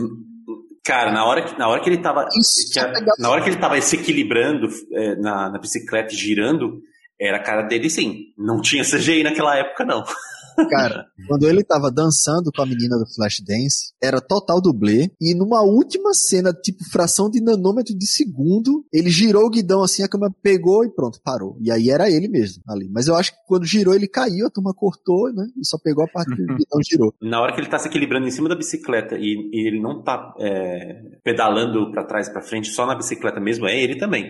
Cara, 0.83 1.11
na 1.11 1.25
hora 1.25 1.41
que, 1.41 1.57
na 1.57 1.67
hora 1.67 1.81
que 1.81 1.89
ele 1.89 1.97
tava. 1.97 2.27
Isso, 2.39 2.71
que 2.71 2.79
a- 2.79 2.83
só 2.83 2.91
pegar- 2.93 3.13
na 3.19 3.29
hora 3.29 3.41
que 3.41 3.49
ele 3.49 3.57
tava 3.57 3.79
se 3.81 3.95
equilibrando 3.95 4.67
é, 4.93 5.15
na, 5.15 5.49
na 5.49 5.57
bicicleta 5.59 6.13
e 6.13 6.17
girando, 6.17 6.79
era 7.19 7.37
a 7.37 7.43
cara 7.43 7.63
dele 7.63 7.89
sim. 7.89 8.17
Não 8.37 8.61
tinha 8.61 8.83
CGI 8.83 9.23
naquela 9.23 9.55
época, 9.57 9.83
não. 9.85 10.03
Cara, 10.69 11.05
quando 11.27 11.47
ele 11.47 11.63
tava 11.63 11.91
dançando 11.91 12.51
com 12.55 12.61
a 12.61 12.65
menina 12.65 12.97
do 12.97 13.05
Flashdance, 13.13 13.93
era 14.01 14.21
total 14.21 14.61
dublê. 14.61 15.09
E 15.21 15.35
numa 15.35 15.61
última 15.61 16.13
cena, 16.13 16.53
tipo, 16.53 16.83
fração 16.89 17.29
de 17.29 17.41
nanômetro 17.41 17.95
de 17.97 18.07
segundo, 18.07 18.85
ele 18.93 19.09
girou 19.09 19.45
o 19.45 19.49
guidão 19.49 19.83
assim, 19.83 20.03
a 20.03 20.09
câmera 20.09 20.33
pegou 20.41 20.85
e 20.85 20.89
pronto, 20.89 21.19
parou. 21.23 21.57
E 21.61 21.71
aí 21.71 21.89
era 21.89 22.09
ele 22.09 22.27
mesmo 22.27 22.63
ali. 22.67 22.89
Mas 22.89 23.07
eu 23.07 23.15
acho 23.15 23.31
que 23.31 23.37
quando 23.47 23.65
girou, 23.65 23.93
ele 23.93 24.07
caiu, 24.07 24.47
a 24.47 24.49
turma 24.49 24.73
cortou, 24.73 25.31
né? 25.33 25.47
E 25.57 25.65
só 25.65 25.77
pegou 25.77 26.03
a 26.03 26.07
parte 26.07 26.35
que 26.35 26.41
o 26.41 26.45
guidão 26.55 26.79
girou. 26.89 27.13
Na 27.21 27.41
hora 27.41 27.53
que 27.53 27.59
ele 27.59 27.69
tá 27.69 27.79
se 27.79 27.87
equilibrando 27.87 28.27
em 28.27 28.31
cima 28.31 28.49
da 28.49 28.55
bicicleta 28.55 29.15
e, 29.15 29.49
e 29.51 29.67
ele 29.67 29.81
não 29.81 30.03
tá 30.03 30.33
é, 30.39 31.01
pedalando 31.23 31.91
pra 31.91 32.03
trás 32.05 32.27
e 32.27 32.31
pra 32.31 32.41
frente 32.41 32.69
só 32.69 32.85
na 32.85 32.95
bicicleta 32.95 33.39
mesmo, 33.39 33.67
é 33.67 33.81
ele 33.81 33.97
também. 33.97 34.29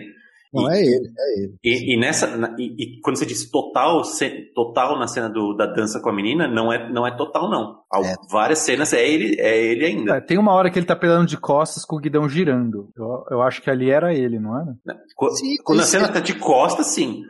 Não, 0.54 0.70
é 0.70 0.80
ele, 0.80 1.10
é 1.18 1.40
ele. 1.40 1.54
E, 1.62 1.94
e 1.94 2.00
nessa, 2.00 2.26
na- 2.36 2.54
e, 2.58 2.96
e 2.96 3.00
quando 3.00 3.16
você 3.16 3.26
diz 3.26 3.50
total, 3.50 4.04
ce- 4.04 4.52
total 4.54 4.98
na 4.98 5.06
cena 5.06 5.28
do- 5.28 5.54
da 5.54 5.66
dança 5.66 6.00
com 6.00 6.08
a 6.08 6.12
menina, 6.14 6.46
não 6.48 6.72
é, 6.72 6.90
não 6.92 7.06
é 7.06 7.14
total, 7.16 7.50
não. 7.50 7.80
Há 7.92 8.00
É. 8.00 8.14
Várias 8.30 8.60
cenas 8.60 8.92
é 8.92 9.06
ele, 9.06 9.36
é 9.40 9.56
ele 9.64 9.84
ainda. 9.84 10.16
É, 10.16 10.20
tem 10.20 10.38
uma 10.38 10.52
hora 10.52 10.70
que 10.70 10.78
ele 10.78 10.86
tá 10.86 10.96
pedalando 10.96 11.26
de 11.26 11.36
costas 11.36 11.84
com 11.84 11.96
o 11.96 12.00
guidão 12.00 12.28
girando. 12.28 12.88
Eu, 12.96 13.24
eu 13.30 13.42
acho 13.42 13.60
que 13.60 13.70
ali 13.70 13.90
era 13.90 14.14
ele, 14.14 14.38
não 14.38 14.56
era? 14.58 14.74
Co- 15.14 15.30
Sim, 15.30 15.56
quando 15.64 15.80
a 15.80 15.84
cena 15.84 16.06
é- 16.06 16.12
tá 16.12 16.20
de 16.20 16.34
costas, 16.34 16.86
sim. 16.86 17.22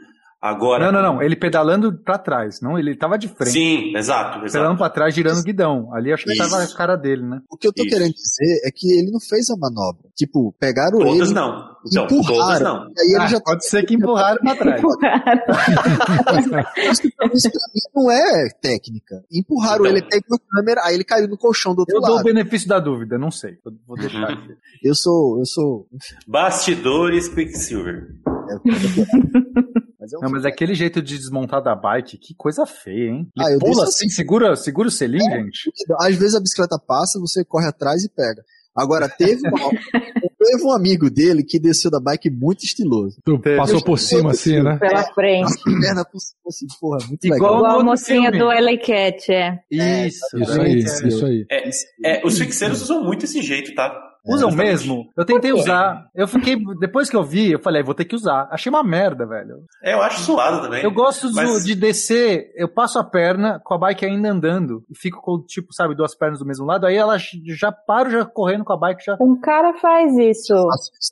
Agora. 0.49 0.85
Não, 0.85 0.93
não, 1.03 1.15
não. 1.15 1.23
Ele 1.23 1.35
pedalando 1.37 1.93
pra 1.93 2.19
trás. 2.19 2.61
Não, 2.61 2.79
ele 2.79 2.97
tava 2.97 3.19
de 3.19 3.29
frente. 3.29 3.53
Sim, 3.53 3.97
exato, 3.97 4.41
Pedalando 4.41 4.47
exato. 4.75 4.77
pra 4.79 4.91
trás, 4.91 5.15
girando 5.15 5.39
o 5.41 5.43
guidão. 5.43 5.93
Ali 5.95 6.13
acho 6.13 6.25
que 6.25 6.33
Isso. 6.33 6.49
tava 6.51 6.63
a 6.63 6.67
cara 6.75 6.97
dele, 6.97 7.23
né? 7.23 7.41
O 7.51 7.57
que 7.57 7.67
eu 7.67 7.73
tô 7.73 7.83
Isso. 7.85 7.91
querendo 7.97 8.13
dizer 8.13 8.61
é 8.65 8.71
que 8.75 8.91
ele 8.99 9.11
não 9.11 9.21
fez 9.21 9.49
a 9.51 9.57
manobra. 9.57 10.09
Tipo, 10.15 10.55
pegaram 10.59 10.99
Todas 10.99 11.29
ele, 11.29 11.35
não. 11.35 11.77
Então, 11.87 12.07
todas 12.07 12.25
empurraram. 12.27 12.65
não. 12.65 12.89
e 12.97 13.01
aí 13.01 13.09
ele 13.15 13.23
Ah, 13.25 13.27
já 13.27 13.39
tá 13.39 13.45
pode 13.45 13.67
ser 13.69 13.85
que 13.85 13.95
empurraram 13.95 14.39
pra 14.43 14.57
trás. 14.57 14.81
Isso 16.93 17.03
pra 17.13 17.27
mim 17.29 17.81
não 17.95 18.11
é 18.11 18.49
técnica. 18.61 19.23
Empurraram 19.33 19.85
Então. 19.87 19.97
ele, 19.97 20.03
pegou 20.03 20.37
a 20.37 20.57
câmera, 20.57 20.81
aí 20.85 20.95
ele 20.95 21.05
caiu 21.05 21.29
no 21.29 21.37
colchão 21.37 21.75
do 21.75 21.81
outro 21.81 21.97
Eu 21.97 22.01
dou 22.01 22.11
o 22.11 22.15
lado. 22.17 22.25
benefício 22.25 22.69
da 22.69 22.79
dúvida, 22.81 23.19
não 23.19 23.31
sei. 23.31 23.59
Eu 23.65 23.73
Vou 23.87 23.97
deixar 23.97 24.25
aqui. 24.31 24.57
Eu 24.83 24.95
sou, 24.95 25.39
eu 25.39 25.47
sou. 25.47 25.87
Bastidores 26.27 27.29
Quicksilver. 27.29 28.09
Mas 29.99 30.13
é 30.13 30.19
um 30.19 30.21
Não, 30.21 30.31
mas 30.31 30.45
aquele 30.45 30.75
jeito 30.75 31.03
de 31.03 31.17
desmontar 31.19 31.63
da 31.63 31.75
bike, 31.75 32.19
que 32.19 32.35
coisa 32.37 32.65
feia, 32.67 33.11
hein? 33.11 33.29
Ele 33.37 33.47
Ah, 33.47 33.51
eu 33.53 33.59
pula 33.59 33.85
disse 33.87 34.05
assim, 34.05 34.09
segura, 34.09 34.55
segura 34.55 34.89
o 34.89 34.91
selim, 34.91 35.19
gente. 35.19 35.71
Às 36.01 36.15
vezes 36.17 36.35
a 36.35 36.41
bicicleta 36.41 36.79
passa, 36.79 37.19
você 37.19 37.45
corre 37.45 37.67
atrás 37.67 38.05
e 38.05 38.09
pega. 38.11 38.45
Agora, 38.77 39.09
teve, 39.09 39.41
uma- 39.49 39.71
teve 40.39 40.63
um 40.63 40.71
amigo 40.71 41.09
dele 41.11 41.43
que 41.43 41.59
desceu 41.59 41.91
da 41.91 41.99
bike 41.99 42.29
muito 42.31 42.63
estiloso. 42.63 43.17
Tu 43.25 43.41
passou 43.57 43.83
por 43.83 43.99
cima 43.99 44.31
assim, 44.33 44.63
né? 44.63 44.77
Pela 44.79 45.03
frente. 45.15 45.47
As 45.47 45.63
pernas 45.63 46.05
por 46.13 46.21
cima, 46.21 46.41
assim, 46.47 46.67
porra, 46.79 46.99
muito 47.09 47.25
Igual 47.25 47.41
legal. 47.41 47.57
Igual 47.59 47.81
a 47.81 47.85
mocinha 47.85 48.31
do 48.31 48.45
LA 48.45 48.77
Cat, 48.79 49.33
é. 49.33 49.59
Isso, 49.71 50.19
Isso 50.39 50.59
né? 50.59 50.65
aí, 50.65 50.73
É. 50.75 51.09
isso 51.09 51.27
aí. 51.27 51.47
É, 52.05 52.23
os 52.25 52.39
fixeiros 52.39 52.83
usam 52.83 53.03
muito 53.03 53.25
esse 53.25 53.41
jeito, 53.43 53.75
tá? 53.75 53.91
Usam 54.27 54.51
Justamente. 54.51 54.69
mesmo? 54.71 55.11
Eu 55.17 55.25
tentei 55.25 55.53
usar. 55.53 56.07
Eu 56.15 56.27
fiquei. 56.27 56.57
Depois 56.81 57.09
que 57.09 57.17
eu 57.17 57.23
vi, 57.23 57.53
eu 57.53 57.59
falei, 57.61 57.83
"Ah, 57.83 57.85
vou 57.85 57.95
ter 57.95 58.05
que 58.05 58.15
usar. 58.17 58.49
Achei 58.51 58.71
uma 58.71 58.83
merda, 58.83 59.27
velho. 59.27 59.65
É, 59.83 59.95
eu 59.95 60.03
acho 60.03 60.21
suado 60.21 60.63
também. 60.63 60.83
Eu 60.83 60.91
gosto 60.91 61.33
Mas- 61.33 61.65
de 61.65 61.75
descer, 61.75 62.51
eu 62.57 62.69
passo 62.69 62.99
a 62.99 63.05
perna 63.05 63.61
com 63.65 63.75
a 63.75 63.79
bike 63.79 64.05
ainda 64.05 64.31
andando. 64.31 64.83
E 64.91 64.99
fico 64.99 65.21
com, 65.23 65.41
tipo, 65.47 65.73
sabe, 65.73 65.95
duas 65.95 66.15
pernas 66.17 66.39
do 66.41 66.47
mesmo 66.47 66.67
lado. 66.67 66.87
Aí 66.87 66.97
ela 66.97 67.17
já 67.19 67.71
paro 67.71 68.11
já 68.11 68.25
correndo 68.25 68.65
com 68.65 68.73
a 68.73 68.77
bike 68.77 69.05
já. 69.05 69.17
Um 69.21 69.39
cara 69.41 69.75
faz 69.75 70.17
isso. 70.19 70.55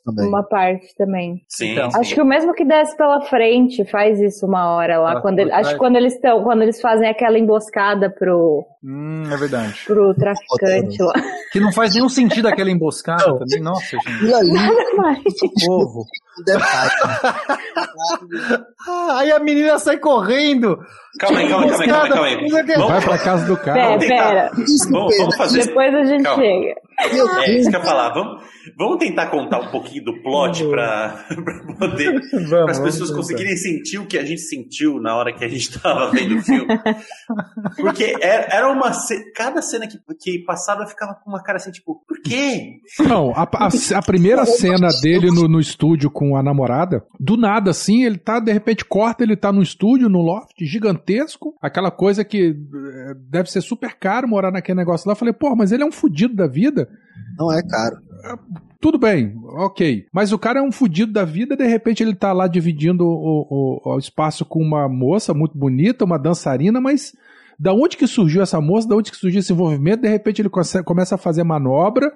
Também. 0.03 0.27
Uma 0.27 0.43
parte 0.43 0.93
também. 0.97 1.41
Sim, 1.47 1.71
Então. 1.71 1.91
sim. 1.91 1.99
Acho 1.99 2.15
que 2.15 2.21
o 2.21 2.25
mesmo 2.25 2.53
que 2.53 2.65
desce 2.65 2.97
pela 2.97 3.21
frente 3.21 3.85
faz 3.85 4.19
isso 4.19 4.45
uma 4.45 4.73
hora 4.75 4.99
lá. 4.99 5.21
Quando 5.21 5.39
ele- 5.39 5.51
acho 5.51 5.71
que 5.71 5.77
quando 5.77 5.95
eles 5.95 6.13
estão, 6.15 6.43
quando 6.43 6.61
eles 6.63 6.81
fazem 6.81 7.07
aquela 7.09 7.39
emboscada 7.39 8.09
pro, 8.09 8.65
Hum, 8.83 9.23
é 9.31 9.37
verdade. 9.37 9.83
pro 9.85 10.13
traficante 10.13 11.01
lá. 11.01 11.13
Que 11.51 11.59
não 11.59 11.71
faz 11.71 11.93
nenhum 11.95 12.09
sentido 12.09 12.47
aquela 12.47 12.69
emboscada 12.69 13.04
também. 13.05 13.61
Nossa, 13.61 13.81
gente. 13.81 14.07
Aquilo 14.07 14.35
ali, 14.35 14.51
um 14.51 16.43
detalhe. 16.45 16.91
Ah, 18.87 19.17
aí 19.19 19.31
a 19.31 19.39
menina 19.39 19.79
sai 19.79 19.97
correndo. 19.97 20.77
Calma 21.19 21.39
aí, 21.39 21.49
calma 21.49 21.65
aí, 21.65 21.69
calma 21.71 21.83
aí, 21.83 21.89
calma 21.89 22.03
aí, 22.03 22.09
calma 22.09 22.25
aí. 22.27 22.89
Vai 22.89 23.01
pra 23.01 23.17
casa 23.17 23.45
do 23.45 23.57
cara. 23.57 23.97
pera, 23.97 23.99
pera. 23.99 24.51
Vamos, 24.91 25.17
vamos 25.17 25.35
fazer. 25.37 25.65
Depois 25.65 25.93
a 25.93 26.03
gente 26.03 26.23
Calma. 26.23 26.43
chega. 26.43 26.75
É 26.99 27.51
isso 27.57 27.69
que 27.69 27.75
eu 27.75 27.79
ia 27.79 27.85
falar. 27.85 28.13
Vamos, 28.13 28.43
vamos 28.77 28.97
tentar 28.97 29.27
contar 29.27 29.59
um 29.59 29.71
pouquinho 29.71 30.05
do 30.05 30.21
plot 30.21 30.63
pra, 30.69 31.25
pra 31.43 31.75
poder. 31.89 32.21
Para 32.49 32.71
as 32.71 32.79
pessoas 32.79 33.11
conseguirem 33.11 33.55
sentir 33.57 33.97
o 33.99 34.05
que 34.07 34.17
a 34.17 34.23
gente 34.25 34.41
sentiu 34.41 34.99
na 34.99 35.15
hora 35.15 35.33
que 35.33 35.43
a 35.43 35.47
gente 35.47 35.79
tava 35.79 36.09
vendo 36.11 36.35
o 36.37 36.41
filme. 36.41 36.67
Porque 37.77 38.15
era, 38.21 38.47
era 38.55 38.71
uma. 38.71 38.91
Cada 39.35 39.61
cena 39.61 39.87
que, 39.87 39.97
que 40.19 40.39
passava 40.45 40.83
eu 40.83 40.87
ficava 40.87 41.15
com 41.15 41.29
uma 41.29 41.43
cara 41.43 41.57
assim, 41.57 41.71
tipo, 41.71 42.01
por 42.07 42.21
quê? 42.21 42.77
Não, 43.07 43.31
a, 43.35 43.43
a- 43.43 43.97
a 43.97 44.01
primeira 44.01 44.45
cena 44.45 44.87
dele 45.01 45.27
no, 45.31 45.47
no 45.47 45.59
estúdio 45.59 46.09
com 46.09 46.35
a 46.37 46.43
namorada, 46.43 47.03
do 47.19 47.35
nada 47.37 47.71
assim, 47.71 48.03
ele 48.05 48.17
tá, 48.17 48.39
de 48.39 48.51
repente 48.51 48.85
corta, 48.85 49.23
ele 49.23 49.35
tá 49.35 49.51
no 49.51 49.61
estúdio, 49.61 50.09
no 50.09 50.21
loft, 50.21 50.53
gigantesco, 50.65 51.55
aquela 51.61 51.91
coisa 51.91 52.23
que 52.23 52.49
eh, 52.55 53.13
deve 53.29 53.51
ser 53.51 53.61
super 53.61 53.95
caro 53.95 54.27
morar 54.27 54.51
naquele 54.51 54.77
negócio 54.77 55.07
lá. 55.07 55.13
Eu 55.13 55.17
falei, 55.17 55.33
pô, 55.33 55.55
mas 55.55 55.71
ele 55.71 55.83
é 55.83 55.85
um 55.85 55.91
fudido 55.91 56.35
da 56.35 56.47
vida. 56.47 56.84
Não 57.37 57.51
é 57.51 57.61
caro. 57.61 57.97
Tudo 58.81 58.97
bem, 58.99 59.33
ok. 59.45 60.05
Mas 60.13 60.31
o 60.31 60.37
cara 60.39 60.59
é 60.59 60.61
um 60.61 60.71
fudido 60.71 61.11
da 61.11 61.23
vida, 61.25 61.55
de 61.55 61.65
repente 61.65 62.03
ele 62.03 62.13
tá 62.15 62.31
lá 62.33 62.47
dividindo 62.47 63.05
o, 63.05 63.81
o- 63.85 63.95
o 63.95 63.97
espaço 63.97 64.45
com 64.45 64.61
uma 64.61 64.87
moça 64.87 65.33
muito 65.33 65.57
bonita, 65.57 66.05
uma 66.05 66.19
dançarina, 66.19 66.79
mas 66.79 67.13
da 67.59 67.73
onde 67.73 67.97
que 67.97 68.05
surgiu 68.07 68.41
essa 68.41 68.59
moça, 68.61 68.87
da 68.87 68.95
onde 68.95 69.11
que 69.11 69.17
surgiu 69.17 69.39
esse 69.39 69.53
envolvimento, 69.53 70.01
de 70.03 70.09
repente 70.09 70.41
ele 70.41 70.49
começa 70.49 71.15
a 71.15 71.17
fazer 71.17 71.43
manobra, 71.43 72.11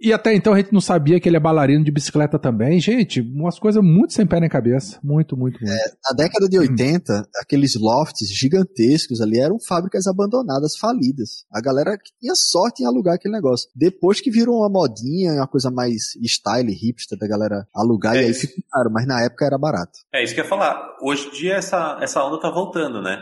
e 0.00 0.12
até 0.12 0.34
então 0.34 0.52
a 0.52 0.56
gente 0.56 0.72
não 0.72 0.80
sabia 0.80 1.18
que 1.20 1.28
ele 1.28 1.36
é 1.36 1.40
bailarino 1.40 1.84
de 1.84 1.90
bicicleta 1.90 2.38
também. 2.38 2.80
Gente, 2.80 3.20
umas 3.20 3.58
coisas 3.58 3.82
muito 3.82 4.12
sem 4.12 4.26
pé 4.26 4.40
nem 4.40 4.48
cabeça. 4.48 4.98
Muito, 5.02 5.36
muito, 5.36 5.58
muito. 5.60 5.74
Na 6.04 6.16
década 6.16 6.48
de 6.48 6.58
80, 6.58 7.26
aqueles 7.40 7.74
lofts 7.74 8.28
gigantescos 8.28 9.20
ali 9.20 9.38
eram 9.38 9.58
fábricas 9.58 10.06
abandonadas, 10.06 10.76
falidas. 10.76 11.44
A 11.52 11.60
galera 11.60 11.96
que 11.96 12.10
tinha 12.20 12.34
sorte 12.34 12.82
em 12.82 12.86
alugar 12.86 13.14
aquele 13.14 13.34
negócio. 13.34 13.68
Depois 13.74 14.20
que 14.20 14.30
virou 14.30 14.58
uma 14.58 14.68
modinha, 14.68 15.34
uma 15.34 15.48
coisa 15.48 15.70
mais 15.70 16.14
style, 16.22 16.72
hipster 16.72 17.18
da 17.18 17.26
galera 17.26 17.66
alugar, 17.74 18.16
É 18.16 18.22
e 18.22 18.26
aí 18.26 18.34
ficou 18.34 18.62
caro, 18.70 18.90
mas 18.92 19.06
na 19.06 19.22
época 19.22 19.46
era 19.46 19.58
barato. 19.58 19.98
É 20.12 20.22
isso 20.22 20.34
que 20.34 20.40
eu 20.40 20.44
ia 20.44 20.50
falar. 20.50 20.96
Hoje 21.02 21.28
em 21.28 21.30
dia 21.32 21.54
essa, 21.54 21.98
essa 22.00 22.24
onda 22.24 22.40
tá 22.40 22.50
voltando, 22.50 23.00
né? 23.00 23.18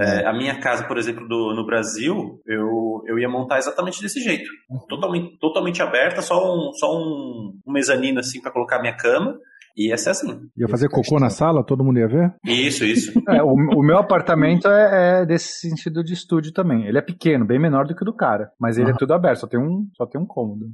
É, 0.00 0.26
a 0.26 0.32
minha 0.32 0.58
casa, 0.60 0.84
por 0.84 0.96
exemplo, 0.98 1.26
do, 1.28 1.54
no 1.54 1.64
Brasil, 1.66 2.40
eu, 2.46 3.02
eu 3.06 3.18
ia 3.18 3.28
montar 3.28 3.58
exatamente 3.58 4.00
desse 4.00 4.20
jeito. 4.20 4.48
Totalmente, 4.88 5.38
totalmente 5.38 5.82
aberta, 5.82 6.22
só 6.22 6.36
um, 6.36 6.72
só 6.74 6.86
um, 6.96 7.52
um 7.66 7.72
mezanino 7.72 8.20
assim 8.20 8.40
pra 8.40 8.50
colocar 8.52 8.80
minha 8.80 8.96
cama. 8.96 9.36
E 9.76 9.88
ia 9.88 9.96
ser 9.96 10.10
assim. 10.10 10.40
Ia 10.56 10.68
fazer 10.68 10.88
cocô 10.88 11.20
na 11.20 11.30
sala, 11.30 11.64
todo 11.64 11.84
mundo 11.84 12.00
ia 12.00 12.08
ver? 12.08 12.34
Isso, 12.44 12.84
isso. 12.84 13.12
É, 13.28 13.40
o, 13.40 13.52
o 13.52 13.82
meu 13.82 13.98
apartamento 13.98 14.66
é, 14.66 15.20
é 15.22 15.26
desse 15.26 15.60
sentido 15.60 16.02
de 16.02 16.12
estúdio 16.12 16.52
também. 16.52 16.86
Ele 16.86 16.98
é 16.98 17.02
pequeno, 17.02 17.46
bem 17.46 17.58
menor 17.58 17.86
do 17.86 17.94
que 17.94 18.02
o 18.02 18.04
do 18.04 18.12
cara. 18.12 18.50
Mas 18.58 18.78
ele 18.78 18.90
é 18.90 18.94
tudo 18.94 19.14
aberto, 19.14 19.38
só 19.40 19.46
tem 19.46 19.60
um, 19.60 19.86
só 19.96 20.06
tem 20.06 20.20
um 20.20 20.26
cômodo. 20.26 20.66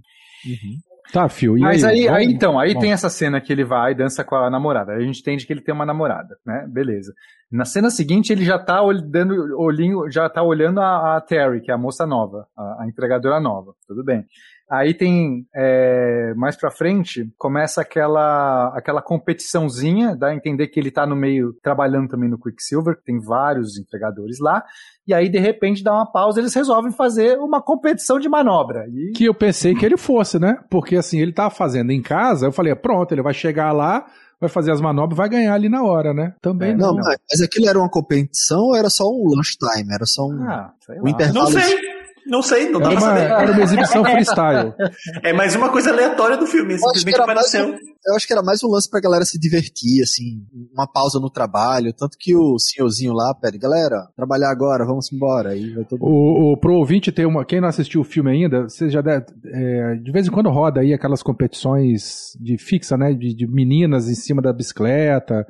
Tá, 1.13 1.29
Fio, 1.29 1.57
e 1.57 1.61
Mas 1.61 1.85
aí, 1.85 2.07
Vamos- 2.07 2.19
aí, 2.19 2.27
então, 2.27 2.59
aí 2.59 2.75
Bom. 2.75 2.81
tem 2.81 2.93
essa 2.93 3.09
cena 3.09 3.41
que 3.41 3.53
ele 3.53 3.65
vai 3.65 3.93
e 3.93 3.95
dança 3.95 4.25
com 4.25 4.35
a 4.35 4.51
namorada. 4.51 4.93
Aí 4.93 5.03
a 5.03 5.07
gente 5.07 5.21
entende 5.21 5.47
que 5.47 5.53
ele 5.53 5.61
tem 5.63 5.75
uma 5.75 5.87
namorada, 5.87 6.37
né? 6.45 6.67
Beleza. 6.69 7.13
Na 7.51 7.65
cena 7.65 7.91
seguinte, 7.91 8.33
ele 8.33 8.45
já 8.45 8.59
tá 8.59 8.81
dando 9.09 9.59
olhinho, 9.59 10.11
já 10.11 10.29
tá 10.29 10.43
olhando 10.43 10.81
a, 10.81 11.17
a 11.17 11.21
Terry, 11.21 11.61
que 11.61 11.71
é 11.71 11.75
a 11.75 11.79
moça 11.79 12.05
nova, 12.05 12.47
a, 12.57 12.83
a 12.83 12.89
entregadora 12.89 13.41
nova. 13.41 13.73
Tudo 13.87 14.05
bem. 14.05 14.25
Aí 14.69 14.95
tem, 14.95 15.47
é, 15.55 16.35
mais 16.35 16.57
pra 16.57 16.73
frente, 16.73 17.33
começa 17.39 17.81
aquela, 17.81 18.77
aquela 18.77 19.01
competiçãozinha, 19.01 20.17
dá 20.17 20.29
a 20.29 20.35
entender 20.35 20.67
que 20.67 20.81
ele 20.81 20.91
tá 20.91 21.07
no 21.07 21.15
meio, 21.15 21.53
trabalhando 21.63 22.09
também 22.09 22.29
no 22.29 22.39
Quicksilver, 22.39 22.97
que 22.97 23.05
tem 23.05 23.21
vários 23.21 23.79
entregadores 23.79 24.41
lá, 24.41 24.65
e 25.07 25.15
aí 25.15 25.29
de 25.29 25.39
repente 25.39 25.85
dá 25.85 25.93
uma 25.93 26.11
pausa, 26.11 26.41
eles 26.41 26.53
resolvem 26.53 26.91
fazer 26.91 27.39
uma 27.39 27.63
competição 27.63 28.19
de 28.19 28.29
manobra. 28.29 28.89
E 28.89 29.13
que 29.13 29.27
eu 29.27 29.35
pensei 29.35 29.73
que 29.73 29.87
ele 29.87 29.97
fosse, 29.97 30.37
né? 30.37 30.59
Porque 30.69 30.97
assim, 30.97 31.21
ele 31.21 31.33
tava 31.33 31.51
fazendo 31.51 31.93
em 31.93 32.03
casa, 32.03 32.47
eu 32.47 32.53
falei, 32.53 32.75
pronto, 32.75 33.13
ele 33.13 33.23
vai 33.23 33.35
chegar 33.35 33.71
lá, 33.71 34.05
vai 34.41 34.49
fazer 34.51 34.71
as 34.73 34.81
manobras, 34.81 35.17
vai 35.17 35.29
ganhar 35.29 35.55
ali 35.55 35.69
na 35.69 35.83
hora, 35.83 36.13
né? 36.13 36.35
Também 36.41 36.71
É, 36.73 36.77
não. 36.77 36.95
Não, 36.95 37.03
mas, 37.03 37.41
aquilo 37.43 37.69
era 37.69 37.79
uma 37.79 37.89
competição 37.91 38.61
ou 38.67 38.77
era 38.77 38.91
só 38.91 39.05
um 39.09 39.25
lunchtime? 39.35 39.93
Era 39.93 40.05
só 40.07 40.27
um, 40.27 40.43
Ah, 40.49 40.73
sei 40.85 40.99
um 41.01 41.05
lá. 41.05 41.11
intervalo? 41.11 41.45
Não 41.45 41.61
sei. 41.61 41.96
Não 42.29 42.43
sei, 42.43 42.69
não 42.71 42.81
dá 42.81 42.91
Era 42.91 42.97
pra 43.01 43.05
uma, 43.09 43.17
saber. 43.19 43.31
era 43.43 43.53
uma 43.53 43.63
exibição 43.63 44.05
freestyle. 44.05 44.75
É 45.23 45.33
mais 45.33 45.55
uma 45.55 45.69
coisa 45.71 45.91
aleatória 45.91 46.37
do 46.37 46.47
filme. 46.47 46.73
Eu 46.73 46.77
acho 46.77 46.83
que 46.93 46.99
Simplesmente 46.99 47.15
era 47.23 47.27
mais 47.35 47.55
apareceu. 47.55 47.75
um- 47.75 47.97
eu 48.09 48.15
acho 48.15 48.27
que 48.27 48.33
era 48.33 48.43
mais 48.43 48.63
um 48.63 48.69
lance 48.69 48.89
pra 48.89 49.01
galera 49.01 49.25
se 49.25 49.37
divertir, 49.39 50.01
assim, 50.03 50.41
uma 50.73 50.87
pausa 50.87 51.19
no 51.19 51.29
trabalho, 51.29 51.93
tanto 51.93 52.17
que 52.19 52.37
o 52.37 52.57
senhorzinho 52.59 53.13
lá 53.13 53.35
pede, 53.35 53.59
galera, 53.59 53.97
trabalhar 54.17 54.51
agora, 54.51 54.85
vamos 54.87 55.13
embora, 55.13 55.51
aí 55.51 55.75
vai 55.75 55.85
todo. 55.85 55.99
O, 56.05 56.53
o, 56.53 56.57
pro 56.57 56.75
ouvinte 56.75 57.11
ter 57.11 57.27
uma. 57.27 57.45
Quem 57.45 57.61
não 57.61 57.67
assistiu 57.69 58.01
o 58.03 58.05
filme 58.05 58.31
ainda, 58.31 58.63
você 58.69 58.89
já 58.89 59.01
deve. 59.01 59.27
é, 59.47 59.95
de 59.97 60.13
vez 60.13 60.27
em 60.27 60.31
quando 60.31 60.49
roda 60.51 60.81
aí 60.81 60.93
aquelas 60.95 61.21
competições 61.23 62.33
de 62.41 62.57
fixa, 62.59 62.97
né? 62.97 63.13
De, 63.13 63.35
de 63.35 63.47
meninas 63.47 64.09
em 64.09 64.15
cima 64.15 64.41
da 64.41 64.53
bicicleta, 64.53 65.45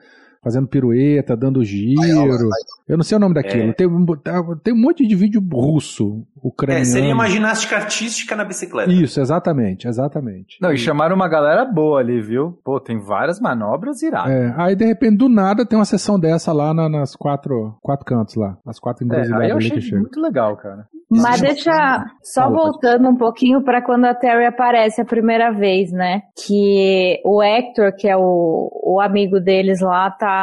fazendo 0.47 0.69
pirueta, 0.69 1.37
dando 1.37 1.65
giro. 1.65 2.01
Eu 2.89 2.97
não 2.97 3.03
sei 3.03 3.17
o 3.17 3.21
nome 3.21 3.35
daquilo. 3.35 3.71
É. 3.71 3.73
Tem, 3.73 3.85
um- 3.89 4.07
tem 4.63 4.73
um 4.73 4.81
monte 4.81 5.05
de 5.05 5.17
vídeo 5.17 5.43
russo, 5.53 6.25
ucraniano. 6.41 6.83
É, 6.83 6.85
seria 6.85 7.13
uma 7.13 7.27
ginástica 7.29 7.75
artística 7.75 8.37
na 8.37 8.45
bicicleta. 8.45 8.93
Isso, 8.93 9.21
exatamente, 9.21 9.89
exatamente. 9.89 10.57
Não, 10.63 10.73
e 10.73 10.79
chamaram 10.79 11.17
uma 11.17 11.29
galera 11.29 11.65
boa 11.65 11.99
ali, 11.99 12.21
viu? 12.21 12.57
Pô, 12.65 12.79
tem 12.79 12.97
várias 13.01 13.41
manobras 13.41 14.01
iradas. 14.03 14.31
É, 14.33 14.55
aí 14.57 14.77
de 14.77 14.85
repente, 14.85 15.17
do 15.17 15.29
nada, 15.29 15.67
tem 15.67 15.77
uma 15.77 15.85
sessão 15.85 16.17
dessa 16.19 16.53
lá 16.53 16.73
na- 16.73 16.89
nas 16.89 17.17
quatro, 17.17 17.75
quatro 17.83 18.05
cantos 18.07 18.37
lá. 18.37 18.57
As 18.65 18.79
quatro 18.79 19.03
É, 19.03 19.07
encruzilhadas 19.07 19.45
aí 19.45 19.51
eu 19.51 19.57
achei 19.57 19.81
que 19.81 19.97
muito 19.97 20.21
legal, 20.21 20.57
cara. 20.57 20.87
Mas 21.09 21.41
deixa 21.41 21.71
só 22.21 22.43
Fala, 22.43 22.57
pode 22.57 22.65
voltando 22.73 23.09
um 23.09 23.17
pouquinho 23.17 23.63
para 23.63 23.81
quando 23.81 24.07
a 24.07 24.15
Terry 24.15 24.45
aparece 24.45 25.01
a 25.01 25.05
primeira 25.05 25.53
vez, 25.53 25.93
né? 25.93 26.23
Que 26.45 27.21
o 27.25 27.41
Hector, 27.41 27.93
que 27.97 28.09
é 28.09 28.17
o, 28.17 28.69
o 28.83 29.01
amigo 29.01 29.39
deles 29.39 29.81
lá, 29.81 30.11
tá, 30.11 30.36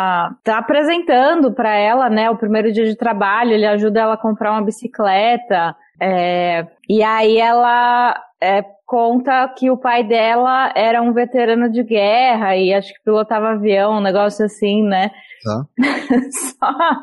tá 0.44 0.58
apresentando 0.58 1.52
para 1.54 1.76
ela, 1.76 2.10
né? 2.10 2.30
O 2.30 2.38
primeiro 2.38 2.72
dia 2.72 2.86
de 2.86 2.96
trabalho, 2.96 3.52
ele 3.52 3.66
ajuda 3.66 4.02
ela 4.02 4.14
a 4.14 4.18
comprar 4.18 4.52
uma 4.52 4.62
bicicleta. 4.62 5.76
é, 6.00 6.68
e 6.90 7.04
aí 7.04 7.38
ela 7.38 8.16
é, 8.42 8.64
conta 8.86 9.48
que 9.58 9.72
o 9.72 9.78
pai 9.78 10.04
dela 10.04 10.72
era 10.76 11.02
um 11.02 11.14
veterano 11.14 11.70
de 11.70 11.82
guerra 11.82 12.56
e 12.56 12.74
acho 12.74 12.94
que 12.94 13.04
pilotava 13.04 13.52
avião, 13.52 13.98
um 13.98 14.02
negócio 14.02 14.46
assim, 14.46 14.84
né? 14.84 15.12
Tá. 15.44 15.66
Só- 16.32 17.02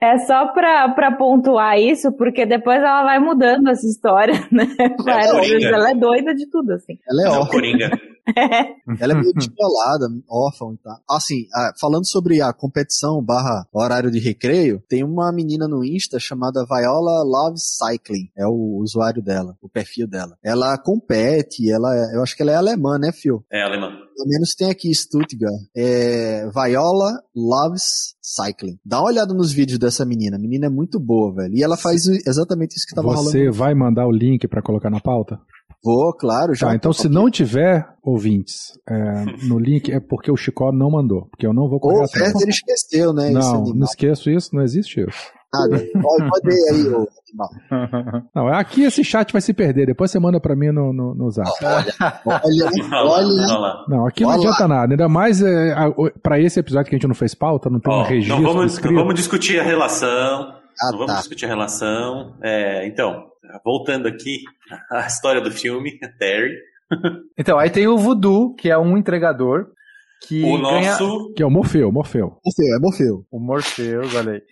é 0.00 0.18
só 0.18 0.52
pra, 0.52 0.88
pra 0.90 1.16
pontuar 1.16 1.78
isso, 1.78 2.12
porque 2.12 2.46
depois 2.46 2.78
ela 2.78 3.02
vai 3.04 3.18
mudando 3.18 3.68
essa 3.68 3.86
história, 3.86 4.34
né? 4.52 4.66
Vezes 5.40 5.64
ela 5.64 5.90
é 5.90 5.94
doida 5.94 6.34
de 6.34 6.48
tudo, 6.50 6.72
assim. 6.72 6.98
Ela 7.08 7.22
é 7.22 7.26
É 7.26 7.30
órfã. 7.30 7.50
Coringa. 7.50 7.90
Ela 9.00 9.14
é 9.14 9.16
meio 9.16 9.32
descolada, 9.34 10.06
órfã 10.30 10.66
e 10.72 10.78
tal. 10.78 10.96
Assim, 11.10 11.46
falando 11.80 12.06
sobre 12.08 12.40
a 12.40 12.52
competição 12.52 13.20
barra 13.20 13.66
horário 13.72 14.12
de 14.12 14.20
recreio, 14.20 14.80
tem 14.88 15.02
uma 15.02 15.32
menina 15.32 15.66
no 15.66 15.84
Insta 15.84 16.20
chamada 16.20 16.64
Viola 16.64 17.24
Loves 17.24 17.64
Cycling. 17.78 18.28
É 18.38 18.46
o 18.46 18.78
usuário 18.80 19.20
dela, 19.20 19.56
o 19.60 19.68
perfil 19.68 20.06
dela. 20.06 20.36
Ela 20.40 20.78
compete, 20.78 21.68
ela 21.68 21.92
é- 21.96 22.16
eu 22.16 22.22
acho 22.22 22.36
que 22.36 22.42
ela 22.42 22.52
é 22.52 22.54
alemã, 22.54 22.96
né, 22.96 23.10
Phil? 23.10 23.44
É, 23.50 23.60
alemão. 23.64 23.90
Pelo 24.14 24.28
menos 24.28 24.54
tem 24.54 24.70
aqui 24.70 24.94
Stuttgart. 24.94 25.54
É 25.76 26.48
Viola 26.50 27.12
Loves 27.34 28.14
Cycling. 28.22 28.78
Dá 28.84 29.00
uma 29.00 29.08
olhada 29.08 29.34
nos 29.34 29.52
vídeos 29.52 29.78
dessa 29.78 30.04
menina. 30.04 30.36
A 30.36 30.40
menina 30.40 30.66
é 30.66 30.70
muito 30.70 31.00
boa, 31.00 31.34
velho. 31.34 31.54
E 31.54 31.62
ela 31.62 31.76
faz 31.76 32.06
exatamente 32.06 32.76
isso 32.76 32.86
que 32.88 32.94
tava 32.94 33.08
Você 33.08 33.38
rolando. 33.38 33.52
vai 33.52 33.74
mandar 33.74 34.06
o 34.06 34.12
link 34.12 34.46
pra 34.48 34.62
colocar 34.62 34.90
na 34.90 35.00
pauta? 35.00 35.38
Vou, 35.84 36.12
claro, 36.14 36.54
já. 36.54 36.68
Tá, 36.68 36.76
então 36.76 36.92
se 36.92 37.08
não 37.08 37.28
tiver 37.28 37.84
ouvintes 38.04 38.72
é, 38.88 39.24
no 39.48 39.58
link 39.58 39.90
é 39.90 39.98
porque 39.98 40.30
o 40.30 40.36
Chicó 40.36 40.70
não 40.70 40.90
mandou, 40.92 41.26
porque 41.28 41.44
eu 41.44 41.52
não 41.52 41.68
vou 41.68 41.80
correr 41.80 41.96
Ou 41.96 42.02
o 42.02 42.04
atrás. 42.04 42.34
Werther 42.34 42.48
esqueceu, 42.48 43.12
né? 43.12 43.30
Não, 43.30 43.64
não 43.64 43.84
esqueço 43.84 44.30
isso, 44.30 44.54
não 44.54 44.62
existe 44.62 45.00
isso. 45.00 45.32
Nada. 45.54 45.76
Ir 45.76 46.70
aí, 46.72 46.88
ô 46.88 47.06
animal. 47.28 47.50
Não, 48.34 48.48
aqui 48.48 48.84
esse 48.84 49.04
chat 49.04 49.32
vai 49.32 49.40
se 49.42 49.52
perder, 49.52 49.86
depois 49.86 50.10
você 50.10 50.18
manda 50.18 50.40
pra 50.40 50.56
mim 50.56 50.70
no, 50.70 50.92
no, 50.92 51.14
no 51.14 51.30
zap. 51.30 51.48
Olha, 51.62 51.84
Olha 52.24 52.68
lá, 52.90 53.04
olha. 53.04 53.58
lá. 53.58 53.84
Não, 53.88 54.06
aqui 54.06 54.22
não 54.22 54.30
Olha 54.30 54.38
adianta 54.40 54.68
nada, 54.68 54.92
ainda 54.94 55.08
mais 55.08 55.42
é, 55.42 55.72
a- 55.72 55.88
o- 55.88 56.10
pra 56.22 56.40
esse 56.40 56.58
episódio 56.58 56.88
que 56.88 56.94
a 56.96 56.98
gente 56.98 57.06
não 57.08 57.14
fez 57.14 57.34
pauta, 57.34 57.68
não 57.68 57.80
tem 57.80 57.92
um 57.92 57.96
Ó, 57.98 58.02
registro 58.02 58.42
não, 58.42 58.52
vamos, 58.52 58.72
escrito. 58.72 58.92
não 58.92 59.00
vamos 59.00 59.14
discutir 59.14 59.60
a 59.60 59.62
relação. 59.62 60.54
Ah, 60.80 60.90
não 60.90 60.98
vamos 60.98 61.12
tá. 61.12 61.18
discutir 61.18 61.44
a 61.44 61.48
relação. 61.48 62.34
É, 62.42 62.86
então, 62.86 63.26
voltando 63.64 64.08
aqui 64.08 64.38
à 64.90 65.06
história 65.06 65.40
do 65.40 65.50
filme, 65.50 65.98
Terry. 66.18 66.54
Então, 67.38 67.58
aí 67.58 67.70
tem 67.70 67.86
o 67.86 67.96
Voodoo, 67.98 68.54
que 68.54 68.70
é 68.70 68.76
um 68.78 68.96
entregador 68.96 69.66
que 70.28 70.42
O 70.44 70.60
ganha 70.60 70.90
nosso 70.90 71.32
Que 71.34 71.42
é 71.42 71.46
o 71.46 71.50
Morfeu, 71.50 71.90
Morfeu. 71.90 72.38
Morfeu, 72.44 72.76
é 72.76 72.78
Morfeu. 72.80 73.26
o 73.30 73.40
Morpheus, 73.40 74.14
olha 74.14 74.32
aí. 74.32 74.42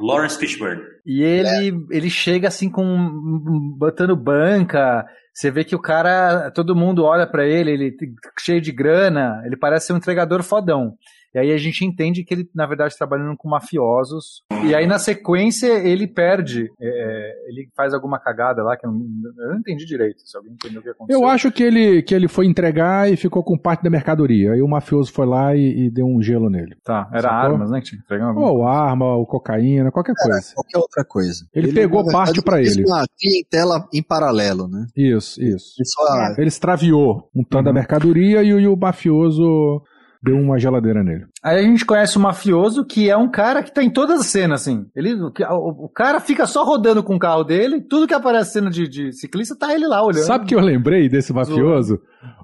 Lawrence 0.00 0.38
Fishburne. 0.38 0.82
E 1.06 1.22
ele, 1.22 1.86
ele 1.90 2.10
chega 2.10 2.48
assim 2.48 2.68
com 2.68 3.74
botando 3.78 4.16
banca. 4.16 5.04
Você 5.32 5.50
vê 5.50 5.64
que 5.64 5.76
o 5.76 5.80
cara, 5.80 6.50
todo 6.50 6.76
mundo 6.76 7.04
olha 7.04 7.26
pra 7.26 7.46
ele, 7.46 7.70
ele 7.70 7.94
cheio 8.38 8.60
de 8.60 8.72
grana, 8.72 9.42
ele 9.46 9.56
parece 9.56 9.86
ser 9.86 9.92
um 9.92 9.96
entregador 9.98 10.42
fodão. 10.42 10.94
E 11.34 11.38
aí 11.38 11.52
a 11.52 11.56
gente 11.56 11.84
entende 11.84 12.24
que 12.24 12.34
ele, 12.34 12.48
na 12.54 12.66
verdade, 12.66 12.96
trabalhando 12.96 13.36
com 13.36 13.48
mafiosos. 13.48 14.42
E 14.66 14.74
aí, 14.74 14.86
na 14.86 14.98
sequência, 14.98 15.66
ele 15.86 16.06
perde. 16.06 16.70
é, 16.80 17.32
ele 17.48 17.68
faz 17.76 17.92
alguma 17.94 18.18
cagada 18.18 18.62
lá, 18.62 18.76
que 18.76 18.86
eu 18.86 18.90
não, 18.92 19.00
eu 19.38 19.48
não 19.52 19.58
entendi 19.58 19.84
direito. 19.84 20.20
Se 20.24 20.36
alguém 20.36 20.52
entendeu 20.52 20.80
o 20.80 20.82
que 20.82 20.90
aconteceu. 20.90 21.20
Eu 21.22 21.26
acho 21.28 21.50
que 21.50 21.62
ele, 21.62 22.02
que 22.02 22.14
ele 22.14 22.28
foi 22.28 22.46
entregar 22.46 23.10
e 23.10 23.16
ficou 23.16 23.42
com 23.42 23.56
parte 23.58 23.82
da 23.82 23.90
mercadoria. 23.90 24.52
Aí 24.52 24.62
o 24.62 24.68
mafioso 24.68 25.12
foi 25.12 25.26
lá 25.26 25.54
e, 25.56 25.86
e 25.86 25.90
deu 25.90 26.06
um 26.06 26.22
gelo 26.22 26.48
nele. 26.50 26.76
Tá, 26.84 27.08
era 27.12 27.22
Sacou? 27.22 27.52
armas, 27.52 27.70
né? 27.70 27.80
Que 27.80 27.86
tinha 27.86 27.98
que 27.98 28.04
entregar 28.04 28.26
alguma 28.26 28.50
Ou 28.50 28.66
arma, 28.66 29.16
ou 29.16 29.26
cocaína, 29.26 29.90
qualquer 29.90 30.14
coisa. 30.14 30.52
Qualquer 30.54 30.78
outra 30.78 31.04
coisa. 31.04 31.44
Ele 31.54 31.72
pegou 31.72 32.04
na 32.04 32.12
parte 32.12 32.42
pra 32.42 32.56
fez 32.58 32.76
ele. 32.76 32.84
uma 32.86 33.04
clientela 33.18 33.86
em 33.92 34.02
paralelo, 34.02 34.68
né? 34.68 34.86
Isso, 34.96 35.42
isso. 35.42 35.74
Ele 35.78 35.86
só- 35.86 36.34
Ele 36.38 36.48
extraviou 36.48 37.28
um 37.34 37.42
tanto 37.42 37.64
da 37.64 37.70
Uhum. 37.70 37.74
mercadoria 37.74 38.42
e, 38.42 38.52
o- 38.54 38.60
e 38.60 38.66
o 38.68 38.76
mafioso 38.76 39.82
deu 40.22 40.36
uma 40.36 40.58
geladeira 40.58 41.02
nele. 41.02 41.24
Aí 41.42 41.60
a 41.60 41.62
gente 41.62 41.84
conhece 41.84 42.16
o 42.16 42.20
mafioso, 42.20 42.84
que 42.84 43.08
é 43.08 43.16
um 43.16 43.30
cara 43.30 43.62
que 43.62 43.72
tá 43.72 43.82
em 43.82 43.90
todas 43.90 44.20
as 44.20 44.26
cenas, 44.26 44.62
assim. 44.62 44.86
Ele, 44.94 45.14
o, 45.14 45.84
o 45.84 45.88
cara 45.88 46.20
fica 46.20 46.46
só 46.46 46.64
rodando 46.64 47.02
com 47.02 47.16
o 47.16 47.18
carro 47.18 47.42
dele, 47.42 47.80
tudo 47.80 48.06
que 48.06 48.14
aparece 48.14 48.52
cena 48.52 48.70
de, 48.70 48.86
de 48.86 49.12
ciclista, 49.12 49.56
tá 49.56 49.74
ele 49.74 49.86
lá 49.86 50.04
olhando. 50.04 50.24
Sabe 50.24 50.46
que 50.46 50.54
eu 50.54 50.60
lembrei 50.60 51.08
desse 51.08 51.32
mafioso? 51.32 51.98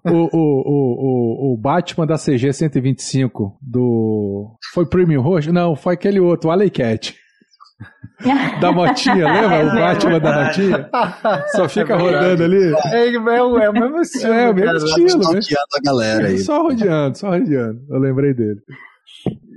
O, 0.04 0.10
o, 0.10 0.28
o, 0.32 1.50
o, 1.50 1.54
o 1.54 1.56
Batman 1.56 2.06
da 2.06 2.16
CG 2.16 2.52
125 2.52 3.58
do. 3.60 4.56
Foi 4.72 4.86
Premium 4.86 5.20
Roxo? 5.20 5.52
Não, 5.52 5.76
foi 5.76 5.94
aquele 5.94 6.20
outro, 6.20 6.48
o 6.48 6.52
Alley 6.52 6.70
Cat. 6.70 7.14
Da 8.60 8.72
motinha, 8.72 9.14
lembra? 9.30 9.66
O 9.66 9.74
Batman 9.78 10.18
da 10.20 10.44
motinha? 10.44 10.90
Só 11.48 11.68
fica 11.68 11.92
É 11.92 11.96
rodando 11.96 12.44
ali. 12.44 12.74
É, 12.92 13.14
é, 13.14 13.18
o- 13.42 13.58
é 13.58 13.68
o 13.68 13.72
mesmo 13.74 14.00
estilo. 14.00 14.32
É, 14.32 14.50
o 14.50 14.54
mesmo 14.54 14.66
cara. 14.66 14.78
estilo. 14.78 15.06
Stalkeando 15.20 15.66
a 15.76 15.80
galera 15.84 16.26
aí. 16.28 16.38
Só 16.38 16.62
rodeando, 16.62 17.18
só 17.18 17.28
rodeando. 17.30 17.80
Eu 17.90 17.98
lembrei 17.98 18.32
dele. 18.32 18.60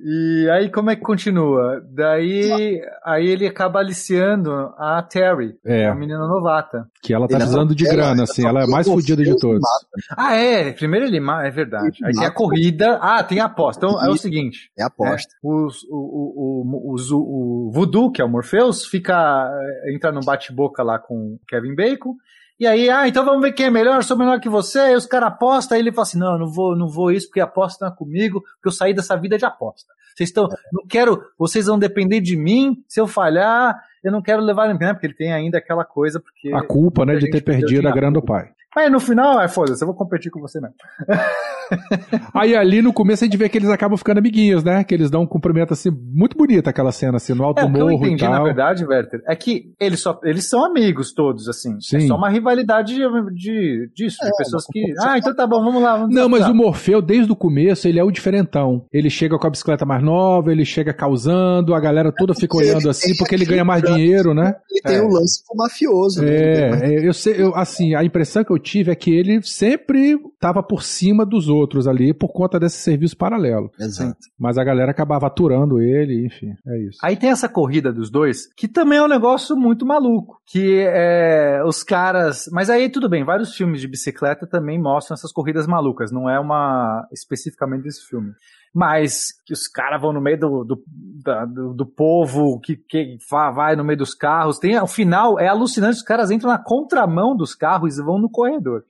E 0.03 0.49
aí 0.51 0.69
como 0.71 0.89
é 0.91 0.95
que 0.95 1.01
continua? 1.01 1.81
Daí 1.91 2.81
aí 3.03 3.27
ele 3.27 3.47
acaba 3.47 3.79
aliciando 3.79 4.51
a 4.77 5.01
Terry, 5.03 5.55
É, 5.65 5.87
a 5.87 5.95
menina 5.95 6.27
novata. 6.27 6.87
que 7.01 7.13
ela 7.13 7.27
tá 7.27 7.33
Ele 7.35 7.39
precisando 7.43 7.75
de 7.75 7.83
atropela, 7.83 8.07
grana, 8.07 8.21
ele 8.21 8.31
assim. 8.31 8.45
Ela 8.47 8.59
é 8.61 8.63
a 8.63 8.67
mais 8.67 8.87
atropela 8.87 9.01
fodida 9.01 9.23
de 9.23 9.37
todos. 9.39 9.59
mata. 9.61 10.15
Ah, 10.17 10.35
é. 10.35 10.71
Primeiro 10.71 11.05
ele 11.05 11.19
ma- 11.19 11.45
é 11.45 11.51
verdade. 11.51 11.97
Aí 12.03 12.11
tem 12.13 12.21
a 12.21 12.27
Mata. 12.27 12.35
corrida. 12.35 12.97
Ah, 13.01 13.23
tem 13.23 13.39
a 13.39 13.45
aposta. 13.45 13.85
Então 13.85 14.03
é 14.05 14.09
o 14.09 14.17
seguinte. 14.17 14.71
É 14.77 14.83
aposta. 14.83 15.33
É, 15.33 15.47
os- 15.47 15.83
o, 15.89 15.97
o, 15.97 16.95
o, 16.95 17.67
o, 17.67 17.71
Voodoo, 17.71 18.11
que 18.11 18.21
é 18.21 18.25
o 18.25 18.29
Morpheus, 18.29 18.85
fica. 18.85 19.49
eh, 19.85 19.93
entra 19.95 20.11
num 20.11 20.21
bate-boca 20.21 20.81
lá 20.83 20.97
com 20.99 21.15
o 21.15 21.39
Kevin 21.47 21.75
Bacon. 21.75 22.15
E 22.59 22.67
aí, 22.67 22.89
ah, 22.89 23.07
então 23.07 23.23
vamos 23.23 23.41
ver 23.41 23.53
quem 23.53 23.67
é 23.67 23.69
melhor, 23.69 24.03
sou 24.03 24.17
melhor 24.17 24.39
que 24.39 24.49
você. 24.49 24.79
Aí 24.79 24.95
os 24.95 25.05
caras 25.05 25.29
apostam, 25.29 25.75
aí 25.75 25.81
ele 25.81 25.93
fala 25.93 26.03
assim: 26.03 26.19
não, 26.19 26.37
não 26.37 26.47
vou, 26.47 26.75
não 26.75 26.89
vou 26.89 27.11
isso, 27.11 27.27
porque 27.27 27.39
aposta 27.39 27.85
não 27.85 27.93
é 27.93 27.95
comigo, 27.95 28.41
porque 28.41 28.67
eu 28.67 28.71
saí 28.71 28.93
dessa 28.93 29.15
vida 29.15 29.37
de 29.37 29.45
aposta. 29.45 29.93
Vocês 30.13 30.29
estão. 30.29 30.49
Não 30.73 30.85
quero. 30.85 31.23
Vocês 31.37 31.67
vão 31.67 31.79
depender 31.79 32.19
de 32.19 32.35
mim. 32.35 32.83
Se 32.87 32.99
eu 32.99 33.07
falhar, 33.07 33.79
eu 34.03 34.11
não 34.11 34.21
quero 34.21 34.41
levar 34.41 34.67
ninguém, 34.67 34.89
porque 34.93 35.07
ele 35.07 35.13
tem 35.13 35.31
ainda 35.31 35.57
aquela 35.57 35.85
coisa, 35.85 36.19
porque. 36.19 36.51
A 36.53 36.61
culpa, 36.61 37.05
né, 37.05 37.15
de 37.15 37.29
ter 37.29 37.41
perdido 37.41 37.87
a 37.87 37.91
grana 37.91 38.13
do 38.13 38.21
pai. 38.21 38.51
Aí 38.77 38.89
no 38.89 38.99
final, 38.99 39.39
ah, 39.39 39.47
foda-se, 39.47 39.83
eu 39.83 39.87
vou 39.87 39.95
competir 39.95 40.31
com 40.31 40.39
você 40.39 40.59
mesmo. 40.61 40.75
Aí 42.33 42.55
ali 42.55 42.81
no 42.81 42.91
começo 42.93 43.23
a 43.23 43.27
gente 43.27 43.37
vê 43.37 43.47
que 43.49 43.57
eles 43.57 43.69
acabam 43.69 43.97
ficando 43.97 44.17
amiguinhos, 44.19 44.63
né? 44.63 44.83
Que 44.83 44.93
eles 44.93 45.09
dão 45.09 45.21
um 45.21 45.27
cumprimento 45.27 45.73
assim, 45.73 45.89
muito 45.91 46.37
bonita 46.37 46.69
aquela 46.69 46.91
cena, 46.91 47.17
assim, 47.17 47.33
no 47.33 47.43
alto 47.43 47.59
É, 47.59 47.63
do 47.63 47.69
o 47.69 47.73
que 47.73 47.79
eu 47.79 47.87
morro 47.89 48.05
entendi, 48.05 48.23
na 48.27 48.43
verdade, 48.43 48.85
Werther, 48.85 49.21
é 49.27 49.35
que 49.35 49.71
eles, 49.79 49.99
só, 50.01 50.19
eles 50.23 50.47
são 50.47 50.63
amigos 50.65 51.13
todos, 51.13 51.47
assim. 51.47 51.75
É 51.75 51.99
Sim. 51.99 52.07
só 52.07 52.15
uma 52.15 52.29
rivalidade 52.29 52.95
de, 52.95 53.01
de- 53.33 53.89
disso, 53.95 54.17
de 54.21 54.27
É, 54.27 54.31
pessoas 54.37 54.63
uma 54.65 54.71
que. 54.73 54.93
Ah, 54.99 55.17
então 55.17 55.35
tá 55.35 55.45
bom, 55.47 55.63
vamos 55.63 55.81
lá. 55.81 55.97
Vamos 55.97 56.15
Não, 56.15 56.29
mas 56.29 56.41
o 56.41 56.45
desafiar. 56.45 56.55
Morfeu, 56.55 57.01
desde 57.01 57.31
o 57.31 57.35
começo, 57.35 57.87
ele 57.87 57.99
é 57.99 58.03
o 58.03 58.11
diferentão. 58.11 58.85
Ele 58.91 59.09
chega 59.09 59.37
com 59.37 59.47
a 59.47 59.49
bicicleta 59.49 59.85
mais 59.85 60.03
nova, 60.03 60.51
ele 60.51 60.65
chega 60.65 60.93
causando, 60.93 61.73
a 61.73 61.79
galera 61.79 62.11
toda 62.15 62.33
fica 62.33 62.57
olhando 62.57 62.89
assim, 62.89 63.15
porque 63.17 63.35
ele 63.35 63.45
ganha 63.45 63.65
mais 63.65 63.81
dinheiro, 63.83 64.33
né? 64.33 64.53
Ele 64.71 64.81
tem 64.81 64.95
É. 64.97 65.01
o 65.01 65.07
lance 65.07 65.43
com 65.47 65.55
o 65.55 65.57
mafioso. 65.57 66.21
né? 66.21 66.29
É, 66.29 66.69
é, 66.95 67.07
eu 67.07 67.13
sei, 67.13 67.41
eu, 67.41 67.55
assim, 67.55 67.93
a 67.95 68.03
impressão 68.03 68.43
que 68.43 68.51
eu 68.51 68.58
tive 68.59 68.91
é 68.91 68.95
que 68.95 69.11
ele 69.11 69.41
sempre 69.41 70.17
tava 70.39 70.61
por 70.61 70.83
cima 70.83 71.25
dos 71.25 71.47
outros 71.49 71.87
ali 71.87 72.13
por 72.13 72.29
conta 72.29 72.59
desse 72.59 72.77
serviço 72.77 73.17
paralelo. 73.17 73.71
Exato. 73.79 74.17
Mas 74.37 74.57
a 74.57 74.63
galera 74.63 74.91
acabava 74.91 75.27
aturando 75.27 75.81
ele, 75.81 76.25
enfim, 76.25 76.53
é 76.67 76.79
isso. 76.87 76.97
Aí 77.03 77.15
tem 77.15 77.29
essa 77.29 77.49
corrida 77.49 77.91
dos 77.91 78.09
dois, 78.09 78.51
que 78.55 78.67
também 78.67 78.97
é 78.97 79.03
um 79.03 79.07
negócio 79.07 79.55
muito 79.55 79.85
maluco. 79.85 80.39
Que 80.45 80.81
é 80.87 81.61
os 81.65 81.83
caras. 81.83 82.49
Mas 82.51 82.69
aí 82.69 82.89
tudo 82.89 83.09
bem, 83.09 83.23
vários 83.23 83.55
filmes 83.55 83.81
de 83.81 83.87
bicicleta 83.87 84.47
também 84.47 84.79
mostram 84.79 85.13
essas 85.15 85.31
corridas 85.31 85.67
malucas. 85.67 86.11
Não 86.11 86.29
é 86.29 86.39
uma. 86.39 87.07
especificamente 87.11 87.83
desse 87.83 88.07
filme. 88.07 88.31
Mas 88.73 89.29
que 89.45 89.53
os 89.53 89.67
caras 89.67 89.99
vão 90.01 90.13
no 90.13 90.21
meio 90.21 90.39
do, 90.39 90.63
do, 90.63 90.83
da- 91.23 91.45
do, 91.45 91.73
do 91.73 91.85
povo, 91.85 92.59
que, 92.59 92.75
que 92.75 93.17
va- 93.29 93.51
vai 93.51 93.75
no 93.75 93.83
meio 93.83 93.97
dos 93.97 94.13
carros. 94.13 94.59
Tem, 94.59 94.79
o 94.79 94.87
final 94.87 95.39
é 95.39 95.47
alucinante, 95.47 95.97
os 95.97 96.03
caras 96.03 96.29
entram 96.29 96.51
na 96.51 96.57
contramão 96.63 97.35
dos 97.35 97.55
carros 97.55 97.97
e 97.97 98.03
vão 98.03 98.19
no 98.19 98.29
corredor. 98.29 98.83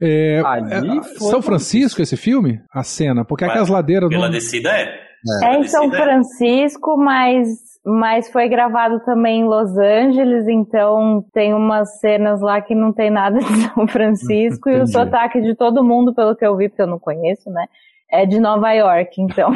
É, 0.00 0.42
Ali 0.44 0.98
é, 0.98 1.02
foi 1.02 1.30
São 1.30 1.40
Francisco 1.42 2.02
esse 2.02 2.16
filme? 2.16 2.60
A 2.70 2.82
cena, 2.82 3.24
porque 3.24 3.44
aquelas 3.44 3.68
ladeiras 3.68 4.08
Pela 4.10 4.26
não... 4.26 4.30
descida 4.30 4.70
é. 4.70 5.06
É 5.42 5.58
em 5.58 5.64
São 5.64 5.86
é. 5.86 5.96
Francisco, 5.96 6.96
mas, 6.96 7.48
mas 7.84 8.30
foi 8.30 8.48
gravado 8.48 9.00
também 9.00 9.40
em 9.40 9.44
Los 9.44 9.76
Angeles, 9.76 10.46
então 10.46 11.24
tem 11.32 11.54
umas 11.54 11.98
cenas 11.98 12.40
lá 12.40 12.60
que 12.60 12.74
não 12.74 12.92
tem 12.92 13.10
nada 13.10 13.38
de 13.38 13.44
São 13.74 13.88
Francisco 13.88 14.68
e 14.68 14.80
o 14.80 14.86
sotaque 14.86 15.40
de 15.40 15.54
todo 15.54 15.82
mundo, 15.82 16.14
pelo 16.14 16.36
que 16.36 16.46
eu 16.46 16.56
vi, 16.56 16.68
porque 16.68 16.82
eu 16.82 16.86
não 16.86 16.98
conheço, 16.98 17.50
né? 17.50 17.66
É 18.10 18.24
de 18.24 18.38
Nova 18.38 18.72
York, 18.72 19.20
então. 19.20 19.50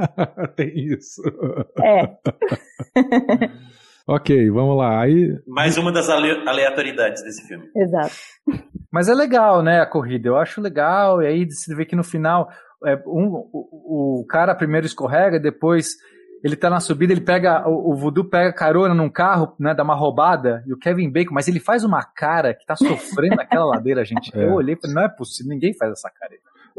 Tem 0.56 0.72
isso. 0.74 1.22
É. 1.82 2.16
Ok, 4.06 4.50
vamos 4.50 4.76
lá. 4.76 5.02
Aí. 5.02 5.38
Mais 5.46 5.78
uma 5.78 5.92
das 5.92 6.08
ale- 6.08 6.42
aleatoriedades 6.48 7.22
desse 7.22 7.46
filme. 7.46 7.70
Exato. 7.76 8.12
Mas 8.90 9.08
é 9.08 9.14
legal, 9.14 9.62
né, 9.62 9.80
a 9.80 9.86
corrida. 9.86 10.28
Eu 10.28 10.36
acho 10.36 10.60
legal. 10.60 11.22
E 11.22 11.26
aí 11.28 11.48
você 11.48 11.72
vê 11.76 11.84
que 11.84 11.94
no 11.94 12.02
final 12.02 12.48
é, 12.84 12.96
um, 13.06 13.28
o, 13.52 14.20
o 14.22 14.26
cara 14.26 14.52
primeiro 14.52 14.84
escorrega, 14.84 15.38
depois 15.38 15.90
ele 16.42 16.56
tá 16.56 16.68
na 16.68 16.80
subida, 16.80 17.12
ele 17.12 17.20
pega. 17.20 17.68
O, 17.68 17.92
o 17.92 17.96
Voodoo 17.96 18.24
pega 18.28 18.52
carona 18.52 18.94
num 18.94 19.10
carro, 19.10 19.54
né? 19.60 19.74
Dá 19.74 19.84
uma 19.84 19.94
roubada, 19.94 20.64
e 20.66 20.72
o 20.72 20.78
Kevin 20.78 21.08
Bacon, 21.08 21.32
mas 21.34 21.46
ele 21.46 21.60
faz 21.60 21.84
uma 21.84 22.02
cara 22.02 22.52
que 22.52 22.66
tá 22.66 22.74
sofrendo 22.74 23.36
naquela 23.36 23.66
ladeira, 23.76 24.04
gente. 24.04 24.36
É. 24.36 24.44
Eu 24.44 24.54
olhei 24.54 24.74
e 24.74 24.80
falei, 24.80 24.96
não 24.96 25.02
é 25.02 25.08
possível, 25.08 25.50
ninguém 25.52 25.72
faz 25.76 25.92
essa 25.92 26.10
cara. 26.10 26.32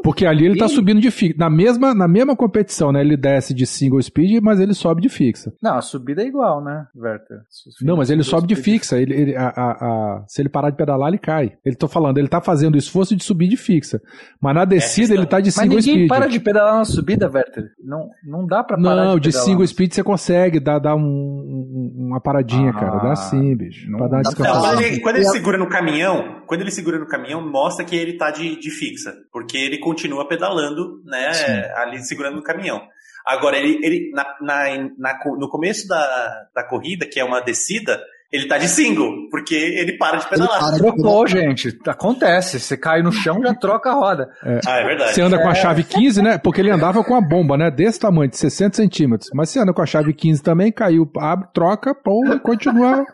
Porque 0.04 0.26
ali 0.26 0.46
ele 0.46 0.58
tá 0.58 0.68
subindo 0.68 1.00
de 1.00 1.12
fixa. 1.12 1.36
Na 1.38 1.50
mesma, 1.50 1.94
na 1.94 2.08
mesma 2.08 2.36
competição, 2.36 2.92
né? 2.92 3.02
Ele 3.02 3.16
desce 3.18 3.54
de 3.54 3.66
single 3.66 4.02
speed, 4.02 4.42
mas 4.42 4.60
ele 4.60 4.74
sobe 4.74 5.02
de 5.02 5.10
fixa. 5.10 5.52
Não, 5.62 5.76
a 5.78 5.82
subida 5.82 6.22
é 6.24 6.28
igual, 6.28 6.64
né, 6.64 6.86
Werther? 6.96 7.38
Não, 7.82 7.98
mas 7.98 8.10
ele 8.10 8.24
sobe 8.24 8.48
de 8.48 8.56
fixa. 8.56 8.98
Ele, 9.00 9.14
ele- 9.14 9.36
a- 9.36 9.50
a- 9.56 9.72
a- 9.72 10.24
se 10.28 10.42
ele 10.42 10.50
parar 10.50 10.70
de 10.70 10.78
pedalar, 10.78 11.10
ele 11.10 11.18
cai. 11.18 11.54
Ele 11.66 11.76
tô 11.76 11.88
falando, 11.88 12.18
ele 12.18 12.28
tá 12.28 12.42
fazendo 12.42 12.76
o 12.76 12.78
esforço 12.78 13.16
de 13.16 13.24
subir 13.24 13.48
de 13.48 13.58
fixa. 13.58 14.00
Mas 14.42 14.56
na 14.56 14.66
descida 14.66 15.08
questão. 15.10 15.18
ele 15.18 15.26
tá 15.28 15.40
de 15.40 15.48
Mas 15.48 15.56
single 15.56 15.78
ninguém 15.78 15.94
speed. 15.94 16.08
para 16.10 16.28
de 16.28 16.40
pedalar 16.40 16.76
na 16.78 16.86
subida, 16.86 17.30
Werther. 17.32 17.66
Não, 17.84 18.10
não 18.26 18.46
dá 18.46 18.64
pra 18.64 18.78
parar 18.78 19.06
Não, 19.06 19.20
de 19.20 19.30
de 19.30 19.36
single 19.38 19.66
speed 19.68 19.94
você 19.94 20.04
consegue 20.04 20.60
dar, 20.60 20.80
dar 20.80 20.96
um- 20.96 21.02
um- 21.02 22.08
uma 22.10 22.20
paradinha, 22.22 22.72
Ah, 22.72 22.80
cara. 22.80 22.98
Dá 23.00 23.16
sim, 23.16 23.56
bicho. 23.56 23.90
não 23.90 24.00
Pra 24.00 24.08
dar 24.08 24.22
descansada. 24.22 24.60
quando 24.60 24.82
ele, 24.82 25.00
quando 25.00 25.16
ele 25.18 25.26
segura 25.26 25.58
no 25.58 25.70
caminhão, 25.70 26.42
quando 26.48 26.62
ele 26.62 26.72
segura 26.72 27.00
no 27.00 27.08
caminhão, 27.08 27.42
mostra 27.50 27.86
que 27.86 27.96
ele 27.96 28.18
tá 28.18 28.32
de, 28.32 28.60
de 28.60 28.70
fixa. 28.70 29.14
Porque 29.32 29.58
ele 29.58 29.78
continua 29.92 30.28
pedalando, 30.28 31.02
né, 31.06 31.32
ali 31.78 32.00
segurando 32.04 32.36
no 32.38 32.44
caminhão. 32.44 32.82
Agora, 33.26 33.58
ele, 33.58 33.80
ele 33.86 34.12
na, 34.14 34.26
na- 34.42 34.90
na 34.98 35.20
no 35.38 35.50
começo 35.50 35.88
da, 35.88 36.48
da 36.56 36.64
corrida, 36.68 37.06
que 37.06 37.20
é 37.20 37.24
uma 37.24 37.40
descida, 37.42 38.00
ele 38.32 38.48
tá 38.48 38.58
de 38.58 38.68
single, 38.68 39.30
porque 39.30 39.54
ele 39.54 39.98
para 39.98 40.18
de 40.18 40.24
Ele 40.24 40.30
pedalar. 40.32 40.60
para 40.60 40.72
de 40.72 40.78
Trocou, 40.80 41.28
gente. 41.28 41.78
Acontece. 41.86 42.60
Você 42.60 42.78
cai 42.78 43.02
no 43.04 43.12
chão, 43.12 43.42
já 43.44 43.54
troca 43.54 43.90
a 43.92 43.94
roda. 43.94 44.30
Ah, 44.66 44.78
é 44.80 44.86
verdade. 44.86 45.14
Você 45.14 45.22
anda 45.22 45.38
com 45.38 45.50
a 45.50 45.54
chave 45.54 45.84
15, 45.84 46.22
né? 46.22 46.38
Porque 46.38 46.62
ele 46.62 46.72
andava 46.72 47.04
com 47.04 47.14
a 47.14 47.22
bomba, 47.22 47.58
né? 47.58 47.70
Desse 47.70 48.00
tamanho, 48.00 48.30
de 48.30 48.38
60 48.38 48.78
centímetros. 48.78 49.30
Mas 49.36 49.50
você 49.50 49.60
anda 49.60 49.74
com 49.74 49.82
a 49.82 49.86
chave 49.86 50.14
15 50.14 50.42
também, 50.42 50.72
caiu, 50.72 51.08
abre, 51.20 51.48
troca, 51.54 51.94
pô, 51.94 52.26
e 52.34 52.40
continua 52.40 53.06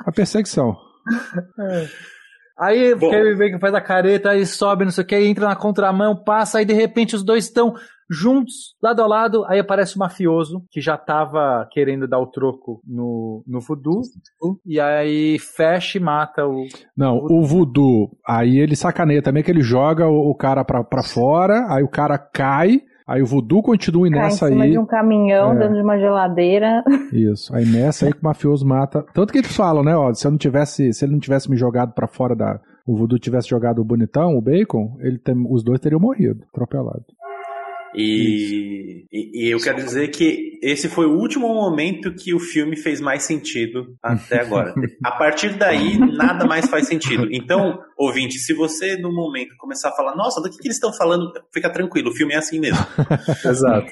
a 0.00 0.10
perseguição. 0.10 0.74
Aí 2.58 2.94
o 2.94 2.98
Bom. 2.98 3.10
Kevin 3.10 3.36
Bacon 3.36 3.58
faz 3.58 3.74
a 3.74 3.80
careta, 3.80 4.30
aí 4.30 4.46
sobe, 4.46 4.84
não 4.84 4.90
sei 4.90 5.04
o 5.04 5.06
que, 5.06 5.14
aí 5.14 5.26
entra 5.26 5.46
na 5.46 5.56
contramão, 5.56 6.16
passa, 6.16 6.58
aí 6.58 6.64
de 6.64 6.72
repente 6.72 7.14
os 7.14 7.22
dois 7.22 7.44
estão 7.44 7.74
juntos, 8.08 8.76
lado 8.82 9.02
a 9.02 9.06
lado, 9.06 9.44
aí 9.46 9.58
aparece 9.58 9.96
o 9.96 9.98
mafioso, 9.98 10.64
que 10.70 10.80
já 10.80 10.96
tava 10.96 11.68
querendo 11.70 12.06
dar 12.06 12.18
o 12.18 12.26
troco 12.26 12.80
no, 12.86 13.42
no 13.46 13.60
voodoo, 13.60 14.00
e 14.64 14.80
aí 14.80 15.38
fecha 15.38 15.98
e 15.98 16.00
mata 16.00 16.46
o... 16.46 16.66
Não, 16.96 17.18
o 17.18 17.44
voodoo, 17.44 18.16
aí 18.26 18.58
ele 18.58 18.76
sacaneia 18.76 19.20
também, 19.20 19.42
que 19.42 19.50
ele 19.50 19.60
joga 19.60 20.06
o, 20.06 20.30
o 20.30 20.34
cara 20.34 20.64
pra, 20.64 20.82
pra 20.82 21.02
fora, 21.02 21.66
aí 21.68 21.82
o 21.82 21.88
cara 21.88 22.16
cai, 22.16 22.80
aí 23.06 23.22
o 23.22 23.26
voodoo 23.26 23.62
continua 23.62 24.06
e 24.06 24.10
em 24.10 24.14
nessa 24.14 24.48
cima 24.48 24.64
aí. 24.64 24.70
de 24.72 24.78
um 24.78 24.86
caminhão, 24.86 25.52
É. 25.52 25.58
dentro 25.58 25.74
de 25.76 25.82
uma 25.82 25.98
geladeira. 25.98 26.82
Isso. 27.12 27.54
Aí 27.54 27.64
nessa 27.64 28.06
aí 28.06 28.12
que 28.12 28.20
o 28.20 28.24
mafioso 28.24 28.66
mata. 28.66 29.04
Tanto 29.14 29.32
que 29.32 29.38
eles 29.38 29.54
falam, 29.56 29.82
né? 29.84 29.94
Ó, 29.96 30.12
se 30.12 30.26
eu 30.26 30.30
não 30.30 30.38
tivesse, 30.38 30.92
se 30.92 31.04
ele 31.04 31.12
não 31.12 31.20
tivesse 31.20 31.50
me 31.50 31.56
jogado 31.56 31.92
pra 31.92 32.06
fora 32.06 32.34
da. 32.34 32.60
O 32.86 32.96
Voodoo 32.96 33.18
tivesse 33.18 33.48
jogado 33.48 33.80
o 33.80 33.84
bonitão, 33.84 34.36
o 34.36 34.40
bacon, 34.40 34.96
ele 35.00 35.18
tem- 35.18 35.46
os 35.50 35.64
dois 35.64 35.80
teriam 35.80 36.00
morrido, 36.00 36.44
atropelado. 36.52 37.04
E, 37.94 39.06
e, 39.12 39.46
e 39.46 39.50
eu 39.50 39.58
quero 39.58 39.76
dizer 39.76 40.08
que 40.08 40.58
esse 40.62 40.88
foi 40.88 41.06
o 41.06 41.18
último 41.18 41.48
momento 41.48 42.14
que 42.14 42.34
o 42.34 42.38
filme 42.38 42.76
fez 42.76 43.00
mais 43.00 43.22
sentido 43.22 43.96
até 44.02 44.40
agora. 44.40 44.74
A 45.04 45.12
partir 45.12 45.56
daí, 45.56 45.98
nada 45.98 46.46
mais 46.46 46.68
faz 46.68 46.86
sentido. 46.86 47.28
Então, 47.30 47.78
ouvinte, 47.96 48.38
se 48.38 48.54
você 48.54 48.96
no 48.96 49.12
momento 49.12 49.54
começar 49.58 49.90
a 49.90 49.92
falar, 49.92 50.16
nossa, 50.16 50.40
do 50.40 50.50
que, 50.50 50.58
que 50.58 50.66
eles 50.66 50.76
estão 50.76 50.92
falando, 50.92 51.32
fica 51.52 51.70
tranquilo, 51.70 52.10
o 52.10 52.14
filme 52.14 52.34
é 52.34 52.38
assim 52.38 52.58
mesmo. 52.58 52.84
Exato. 53.44 53.90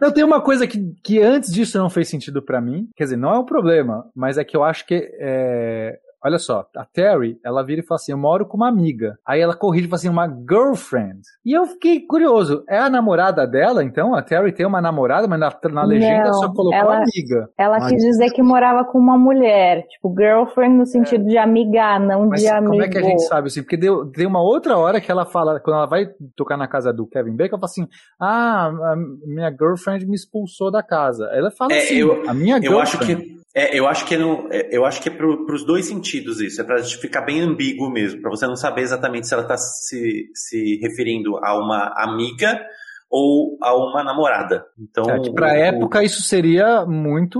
não, 0.00 0.12
tem 0.12 0.24
uma 0.24 0.40
coisa 0.40 0.66
que, 0.66 0.78
que 1.02 1.20
antes 1.20 1.52
disso 1.52 1.78
não 1.78 1.90
fez 1.90 2.08
sentido 2.08 2.42
pra 2.42 2.60
mim, 2.60 2.88
quer 2.96 3.04
dizer, 3.04 3.16
não 3.16 3.34
é 3.34 3.38
um 3.38 3.46
problema, 3.46 4.04
mas 4.14 4.38
é 4.38 4.44
que 4.44 4.56
eu 4.56 4.64
acho 4.64 4.86
que 4.86 4.94
é, 4.94 5.98
Olha 6.28 6.38
só, 6.38 6.66
a 6.76 6.84
Terry, 6.84 7.38
ela 7.42 7.64
vira 7.64 7.80
e 7.80 7.84
fala 7.86 7.96
assim: 7.96 8.12
Eu 8.12 8.18
moro 8.18 8.46
com 8.46 8.56
uma 8.58 8.68
amiga. 8.68 9.16
Aí 9.26 9.40
ela 9.40 9.56
corrige 9.56 9.86
e 9.86 9.88
fala 9.88 9.96
assim: 9.96 10.08
Uma 10.10 10.28
girlfriend. 10.28 11.20
E 11.44 11.52
eu 11.56 11.64
fiquei 11.66 12.00
curioso: 12.06 12.62
é 12.68 12.78
a 12.78 12.90
namorada 12.90 13.46
dela, 13.46 13.82
então? 13.82 14.14
A 14.14 14.20
Terry 14.22 14.52
tem 14.52 14.66
uma 14.66 14.80
namorada, 14.82 15.26
mas 15.26 15.40
na, 15.40 15.50
na 15.70 15.84
legenda 15.84 16.24
Não, 16.26 16.34
só 16.34 16.52
colocou 16.52 16.78
ela- 16.78 16.96
amiga. 16.98 17.48
Ela 17.58 17.78
Mas- 17.78 17.92
quis 17.92 18.02
dizer 18.02 18.30
que 18.32 18.42
morava 18.42 18.84
com 18.84 18.98
uma 18.98 19.16
mulher, 19.16 19.86
tipo, 19.88 20.14
girlfriend 20.16 20.76
no 20.76 20.86
sentido 20.86 21.24
de 21.24 21.38
amigar, 21.38 21.98
não 21.98 22.28
Mas 22.28 22.42
de 22.42 22.48
amigo. 22.48 22.72
como 22.72 22.82
é 22.82 22.88
que 22.88 22.98
a 22.98 23.02
gente 23.02 23.22
sabe 23.22 23.46
assim? 23.48 23.62
Porque 23.62 23.76
deu, 23.78 24.04
tem 24.12 24.26
uma 24.26 24.42
outra 24.42 24.76
hora 24.76 25.00
que 25.00 25.10
ela 25.10 25.24
fala, 25.24 25.58
quando 25.60 25.76
ela 25.76 25.86
vai 25.86 26.06
tocar 26.36 26.56
na 26.58 26.68
casa 26.68 26.92
do 26.92 27.06
Kevin 27.06 27.36
Bacon, 27.36 27.56
ela 27.56 27.60
fala 27.60 27.64
assim: 27.70 27.88
Ah, 28.20 28.66
a 28.92 28.96
minha 29.26 29.50
girlfriend 29.50 30.06
me 30.06 30.14
expulsou 30.14 30.70
da 30.70 30.82
casa. 30.82 31.24
Ela 31.32 31.50
fala 31.50 31.72
É, 31.72 31.78
assim: 31.78 31.94
eu- 31.94 32.28
A 32.28 32.34
minha 32.34 32.56
Eu 32.58 32.62
girlfriend. 32.62 32.82
acho 32.82 32.98
que 33.06 33.38
é, 33.54 33.78
eu 33.78 33.88
acho 33.88 34.04
que 34.04 34.16
no, 34.16 34.48
é, 34.52 34.68
eu 34.70 34.84
acho 34.84 35.00
que 35.00 35.08
é 35.08 35.12
pro, 35.12 35.46
pros 35.46 35.64
dois 35.64 35.86
sentidos 35.86 36.40
isso, 36.40 36.60
é 36.60 36.64
pra 36.64 36.82
ficar 36.82 37.22
bem 37.22 37.40
ambíguo 37.40 37.90
mesmo, 37.90 38.20
pra 38.20 38.30
você 38.30 38.46
não 38.46 38.56
saber 38.56 38.82
exatamente 38.82 39.26
se 39.26 39.34
ela 39.34 39.44
tá 39.44 39.56
se, 39.56 40.30
se 40.34 40.78
referindo 40.82 41.36
a 41.38 41.58
uma 41.58 41.92
amiga 41.96 42.60
ou 43.10 43.56
a 43.62 43.74
uma 43.74 44.04
namorada. 44.04 44.64
Então, 44.78 45.04
É, 45.08 45.18
que 45.20 45.30
o- 45.30 45.44
época 45.44 46.04
isso 46.04 46.20
seria 46.22 46.84
muito, 46.84 47.38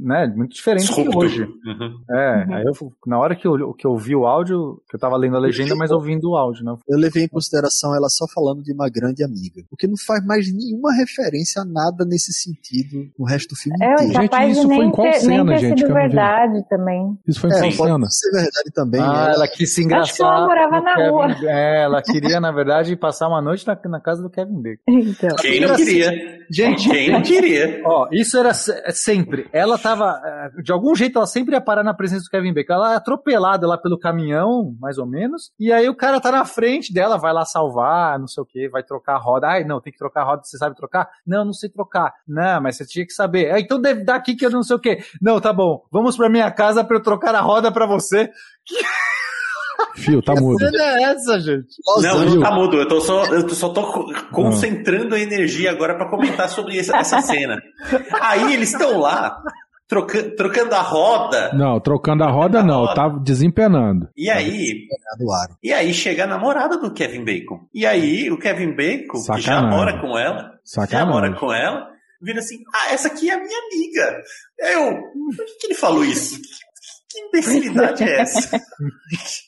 né, 0.00 0.26
muito 0.34 0.54
diferente 0.54 0.86
de 0.86 0.94
disrupto. 0.94 1.18
hoje. 1.18 1.42
Uhum. 1.42 2.00
É, 2.10 2.44
Uhum. 2.48 2.54
aí 2.54 2.64
eu, 2.64 2.72
na 3.06 3.18
hora 3.18 3.36
que 3.36 3.46
eu, 3.46 3.74
que 3.74 3.86
eu 3.86 3.96
vi 3.96 4.16
o 4.16 4.26
áudio, 4.26 4.80
que 4.88 4.96
eu 4.96 5.00
tava 5.00 5.16
lendo 5.16 5.36
a 5.36 5.40
legenda, 5.40 5.74
mas 5.76 5.90
ouvindo 5.90 6.30
o 6.30 6.36
áudio, 6.36 6.64
né? 6.64 6.74
Eu 6.88 6.98
levei 6.98 7.24
em 7.24 7.28
consideração 7.28 7.94
ela 7.94 8.08
só 8.08 8.26
falando 8.34 8.62
de 8.62 8.72
uma 8.72 8.88
grande 8.88 9.22
amiga. 9.22 9.62
O 9.70 9.76
que 9.76 9.86
não 9.86 9.96
faz 10.06 10.24
mais 10.24 10.46
nenhuma 10.52 10.92
referência 10.94 11.62
a 11.62 11.64
nada 11.64 12.04
nesse 12.04 12.32
sentido 12.32 13.06
no 13.18 13.26
resto 13.26 13.50
do 13.50 13.56
filme 13.56 13.76
É, 13.82 13.92
inteiro. 13.94 14.12
Gente, 14.14 14.30
capaz 14.30 14.52
isso 14.56 14.68
de 14.68 14.74
foi 14.74 14.84
em 14.84 14.90
qual 14.90 15.06
ter, 15.10 15.10
nem 15.12 15.20
cena, 15.38 15.52
ter 15.52 15.58
gente, 15.58 15.74
que 15.74 15.80
sido 15.80 15.94
verdade 15.94 16.68
também. 16.68 17.18
Isso 17.26 17.40
foi 17.40 17.50
em 17.50 17.52
É, 17.52 17.58
qual 17.58 17.70
pode 17.76 17.92
cena? 17.92 18.06
ser 18.08 18.30
verdade 18.32 18.70
também. 18.74 19.00
Ah, 19.00 19.26
né? 19.26 19.32
ela 19.34 19.48
quis 19.48 19.74
se 19.74 19.80
Acho 19.94 20.14
que 20.16 20.22
ela 20.22 20.32
engraçar. 20.40 20.46
morava 20.46 20.80
na 20.80 20.94
Kevin- 20.94 21.10
rua. 21.10 21.26
É, 21.50 21.82
ela 21.82 22.02
queria, 22.02 22.40
na 22.40 22.50
verdade, 22.52 22.96
passar 22.96 23.28
uma 23.28 23.42
noite 23.42 23.66
na, 23.66 23.78
na 23.88 24.00
casa 24.00 24.22
do 24.22 24.30
Kevin 24.30 24.62
Bacon. 24.62 24.82
Então. 24.88 25.34
Quem 25.40 25.60
não 25.60 25.74
queria? 25.74 26.36
Gente, 26.48 26.88
Quem 26.88 27.10
não 27.10 27.20
queria? 27.22 27.82
Ó, 27.84 28.06
isso 28.12 28.38
era 28.38 28.54
se- 28.54 28.80
sempre. 28.92 29.48
Ela 29.52 29.76
tava. 29.76 30.20
eh, 30.24 30.62
De 30.62 30.70
algum 30.70 30.94
jeito, 30.94 31.18
ela 31.18 31.26
sempre 31.26 31.54
ia 31.56 31.60
parar 31.60 31.82
na 31.82 31.92
presença 31.92 32.22
do 32.24 32.30
Kevin 32.30 32.54
Bacon. 32.54 32.74
Ela 32.74 32.92
é 32.92 32.96
atropelada 32.96 33.66
lá 33.66 33.76
pelo 33.76 33.98
caminhão, 33.98 34.76
mais 34.80 34.96
ou 34.96 35.04
menos. 35.04 35.50
E 35.58 35.72
aí 35.72 35.88
o 35.88 35.94
cara 35.96 36.20
tá 36.20 36.30
na 36.30 36.44
frente 36.44 36.94
dela, 36.94 37.16
vai 37.18 37.32
lá 37.32 37.44
salvar, 37.44 38.16
não 38.20 38.28
sei 38.28 38.42
o 38.42 38.46
que, 38.46 38.68
vai 38.68 38.84
trocar 38.84 39.14
a 39.16 39.18
roda. 39.18 39.48
Ai, 39.48 39.64
não, 39.64 39.80
tem 39.80 39.92
que 39.92 39.98
trocar 39.98 40.22
a 40.22 40.24
roda, 40.24 40.42
você 40.44 40.56
sabe 40.56 40.76
trocar? 40.76 41.08
Não, 41.26 41.44
não 41.44 41.52
sei 41.52 41.68
trocar. 41.68 42.14
Não, 42.28 42.60
mas 42.60 42.76
você 42.76 42.86
tinha 42.86 43.04
que 43.04 43.12
saber. 43.12 43.46
"É, 43.46 43.58
então 43.58 43.80
deve 43.80 44.04
dar 44.04 44.14
aqui 44.14 44.36
que 44.36 44.46
eu 44.46 44.50
não 44.50 44.62
sei 44.62 44.76
o 44.76 44.80
que. 44.80 44.98
Não, 45.20 45.40
tá 45.40 45.52
bom. 45.52 45.82
Vamos 45.90 46.16
pra 46.16 46.28
minha 46.28 46.50
casa 46.52 46.84
pra 46.84 46.96
eu 46.96 47.02
trocar 47.02 47.34
a 47.34 47.40
roda 47.40 47.72
pra 47.72 47.86
você. 47.86 48.30
Fio, 49.96 50.22
tá 50.22 50.34
mudo. 50.34 50.58
Que 50.58 50.64
cena 50.70 50.84
é 50.84 51.02
essa, 51.04 51.40
gente? 51.40 51.68
Los 51.86 52.02
Não, 52.04 52.24
não 52.24 52.40
tá 52.40 52.50
mudo. 52.54 52.76
Eu 52.78 52.88
tô 52.88 53.00
só, 53.00 53.24
eu 53.26 53.46
tô- 53.46 53.54
só 53.54 53.68
tô 53.70 53.82
co- 53.92 54.12
concentrando 54.32 55.14
a 55.14 55.20
energia 55.20 55.70
agora 55.70 55.94
pra 55.96 56.08
comentar 56.10 56.48
sobre 56.48 56.78
essa, 56.78 56.96
essa 56.96 57.20
cena. 57.20 57.60
Aí 58.20 58.52
eles 58.54 58.72
estão 58.72 58.98
lá 58.98 59.36
troca- 59.88 60.34
trocando 60.36 60.74
a 60.74 60.80
roda. 60.82 61.52
Não, 61.54 61.80
trocando 61.80 62.24
a 62.24 62.30
roda 62.30 62.62
não, 62.62 62.92
tava 62.94 63.18
desempenando. 63.20 64.08
E 64.16 64.28
aí, 64.30 64.86
e 65.62 65.72
aí 65.72 65.92
chega 65.94 66.24
a 66.24 66.26
namorada 66.26 66.76
do 66.78 66.92
Kevin 66.92 67.24
Bacon. 67.24 67.60
E 67.74 67.86
aí 67.86 68.30
o 68.30 68.38
Kevin 68.38 68.74
Bacon, 68.76 69.18
que 69.20 69.40
já 69.40 69.54
Sacanagem. 69.54 69.70
mora 69.78 70.00
com 70.00 70.18
ela, 70.18 70.38
já 70.42 70.58
Sacanagem. 70.64 71.12
mora 71.12 71.34
com 71.38 71.52
ela, 71.52 71.88
vira 72.20 72.38
assim: 72.40 72.56
"Ah, 72.74 72.92
essa 72.92 73.08
aqui 73.08 73.30
é 73.30 73.34
a 73.34 73.38
minha 73.38 73.58
amiga". 73.66 74.16
Eu, 74.58 74.92
por 75.36 75.44
que, 75.46 75.54
que 75.60 75.66
ele 75.68 75.74
falou 75.74 76.04
isso? 76.04 76.38
Imbecilidade 77.38 78.04
é 78.04 78.20
essa? 78.20 78.60